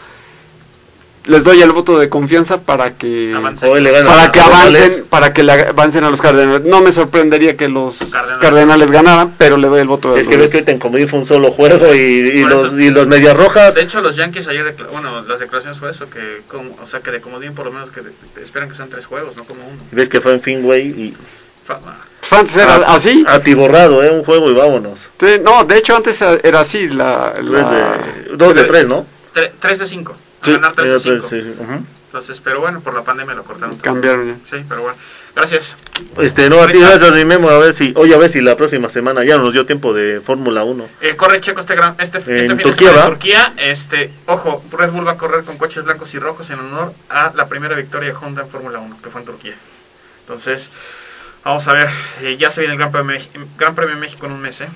les 1.25 1.43
doy 1.43 1.61
el 1.61 1.71
voto 1.71 1.97
de 1.97 2.09
confianza 2.09 2.61
para 2.61 2.97
que 2.97 3.33
avancen. 3.35 3.69
para 4.05 4.31
que 4.31 4.39
avancen 4.39 5.05
para 5.09 5.33
que 5.33 5.43
le 5.43 5.51
avancen 5.51 6.03
a 6.03 6.09
los 6.09 6.21
Cardenales 6.21 6.61
no 6.63 6.81
me 6.81 6.91
sorprendería 6.91 7.57
que 7.57 7.67
los 7.67 7.97
Cardenales, 8.41 8.91
ganaran 8.91 9.35
pero 9.37 9.57
le 9.57 9.67
doy 9.67 9.81
el 9.81 9.87
voto 9.87 10.13
de 10.13 10.21
es 10.21 10.27
que 10.27 10.37
ves 10.37 10.49
que 10.49 10.57
ahorita 10.57 10.71
en 10.71 10.79
Comodín 10.79 11.07
fue 11.07 11.19
un 11.19 11.25
solo 11.25 11.51
juego 11.51 11.93
y, 11.93 12.43
los 12.43 12.73
y 12.73 12.89
los 12.89 13.07
medias 13.07 13.35
rojas 13.35 13.73
de 13.75 13.81
hecho 13.81 14.01
los 14.01 14.15
Yankees 14.15 14.47
ayer 14.47 14.75
bueno 14.91 15.21
las 15.23 15.39
declaraciones 15.39 15.79
fue 15.79 15.89
eso 15.89 16.09
que 16.09 16.41
o 16.81 16.87
sea 16.87 16.99
que 16.99 17.11
de 17.11 17.21
Comodín 17.21 17.53
por 17.53 17.65
lo 17.65 17.71
menos 17.71 17.89
que 17.89 18.01
esperan 18.41 18.69
que 18.69 18.75
sean 18.75 18.89
tres 18.89 19.05
juegos 19.05 19.35
no 19.35 19.45
como 19.45 19.61
uno 19.67 19.81
ves 19.91 20.09
que 20.09 20.21
fue 20.21 20.33
en 20.33 20.41
Finway 20.41 20.87
y 20.87 21.13
ah. 21.69 21.79
pues 22.19 22.33
antes 22.33 22.55
era 22.55 22.75
a, 22.75 22.95
así. 22.95 23.23
Atiborrado, 23.27 24.03
¿eh? 24.03 24.09
Un 24.09 24.23
juego 24.23 24.49
y 24.49 24.53
vámonos. 24.53 25.09
Sí, 25.19 25.39
no, 25.43 25.63
de 25.63 25.77
hecho 25.77 25.95
antes 25.95 26.19
era 26.43 26.61
así. 26.61 26.89
La. 26.89 27.33
Dos, 28.35 28.55
de, 28.55 28.63
tres, 28.63 28.87
¿no? 28.87 29.05
3 29.59 29.79
de 29.79 29.85
5. 29.85 30.15
Sí, 30.45 30.51
ganar 30.53 30.75
de 30.75 30.99
sí. 30.99 31.53
Entonces, 32.07 32.39
pero 32.41 32.61
bueno, 32.61 32.79
por 32.79 32.93
la 32.93 33.03
pandemia 33.03 33.35
lo 33.35 33.43
cortaron. 33.43 33.77
cambiaron. 33.77 34.39
Sí, 34.49 34.57
pero 34.69 34.83
bueno. 34.83 34.97
Gracias. 35.35 35.75
Este, 36.17 36.49
no, 36.49 36.61
a 36.61 36.67
ti 36.67 36.79
gracias, 36.79 37.11
mi 37.13 37.25
memo, 37.25 37.49
a 37.49 37.57
ver 37.59 37.73
si, 37.73 37.91
oye, 37.97 38.15
a 38.15 38.17
ver 38.17 38.29
si 38.29 38.39
la 38.39 38.55
próxima 38.55 38.87
semana 38.89 39.21
ya 39.25 39.37
nos 39.37 39.51
dio 39.51 39.65
tiempo 39.65 39.93
de 39.93 40.21
Fórmula 40.21 40.63
1. 40.63 40.87
Eh, 41.01 41.17
corre 41.17 41.41
Checo 41.41 41.59
este, 41.59 41.75
gran, 41.75 41.95
este, 41.99 42.19
este 42.19 42.47
fin 42.47 42.55
de 42.55 42.63
Turquía, 42.63 42.91
en 42.91 42.95
¿va? 42.97 43.05
Turquía. 43.07 43.53
Este, 43.57 44.11
ojo, 44.27 44.63
Red 44.71 44.91
Bull 44.91 45.05
va 45.05 45.11
a 45.11 45.17
correr 45.17 45.43
con 45.43 45.57
coches 45.57 45.83
blancos 45.83 46.13
y 46.13 46.19
rojos 46.19 46.49
en 46.51 46.59
honor 46.59 46.93
a 47.09 47.33
la 47.35 47.47
primera 47.49 47.75
victoria 47.75 48.11
de 48.11 48.15
Honda 48.15 48.43
en 48.43 48.47
Fórmula 48.49 48.79
1, 48.79 48.99
que 49.03 49.09
fue 49.09 49.19
en 49.19 49.27
Turquía. 49.27 49.55
Entonces, 50.21 50.69
vamos 51.43 51.67
a 51.67 51.73
ver. 51.73 51.89
eh, 52.21 52.37
ya 52.37 52.49
se 52.49 52.61
viene 52.61 52.75
el 52.75 52.79
Gran 52.79 52.93
Premio, 52.93 53.17
de 53.19 53.27
Gran 53.57 53.75
Premio 53.75 53.95
de 53.95 53.99
México 54.01 54.25
en 54.27 54.31
un 54.31 54.41
mes, 54.41 54.61
¿eh? 54.61 54.69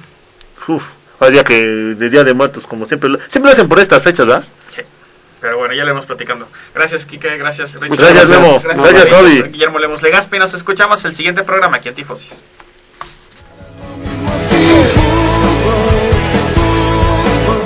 Uf, 0.67 0.83
día 1.31 1.43
que, 1.45 1.65
de 1.65 2.09
Día 2.09 2.25
de 2.25 2.33
Muertos, 2.33 2.67
como 2.67 2.85
siempre, 2.85 3.09
lo- 3.09 3.19
siempre 3.29 3.43
lo 3.43 3.53
hacen 3.53 3.69
por 3.69 3.79
estas 3.79 4.03
fechas, 4.03 4.27
¿verdad? 4.27 4.43
Pero 5.41 5.57
bueno, 5.57 5.73
ya 5.73 5.85
le 5.85 5.91
hemos 5.91 6.05
platicando. 6.05 6.47
Gracias, 6.75 7.05
Kike. 7.05 7.37
Gracias, 7.37 7.73
Richard. 7.75 7.89
Muchas 7.89 8.13
gracias, 8.13 8.29
Memo. 8.29 8.59
Gracias. 8.61 9.09
Javi. 9.09 9.41
Guillermo 9.43 9.79
Lemos 9.79 10.01
Legaspi. 10.01 10.37
Nos 10.39 10.53
escuchamos 10.53 11.03
el 11.05 11.13
siguiente 11.13 11.43
programa 11.43 11.77
aquí 11.77 11.89
en 11.89 11.95
Tifosis. 11.95 12.41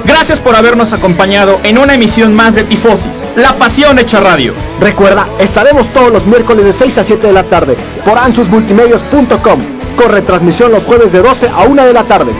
Gracias 0.05 0.39
por 0.39 0.55
habernos 0.55 0.93
acompañado 0.93 1.59
en 1.63 1.77
una 1.77 1.95
emisión 1.95 2.33
más 2.33 2.55
de 2.55 2.63
Tifosis, 2.63 3.21
la 3.35 3.57
pasión 3.57 3.99
hecha 3.99 4.21
radio. 4.21 4.53
Recuerda, 4.79 5.27
estaremos 5.39 5.91
todos 5.91 6.13
los 6.13 6.25
miércoles 6.25 6.63
de 6.63 6.71
6 6.71 6.97
a 6.99 7.03
7 7.03 7.27
de 7.27 7.33
la 7.33 7.43
tarde 7.43 7.75
por 8.05 8.17
ansusmultimedios.com. 8.17 9.61
Con 9.97 10.11
retransmisión 10.11 10.71
los 10.71 10.85
jueves 10.85 11.11
de 11.11 11.21
12 11.21 11.49
a 11.49 11.63
1 11.63 11.85
de 11.85 11.93
la 11.93 12.03
tarde. 12.05 12.31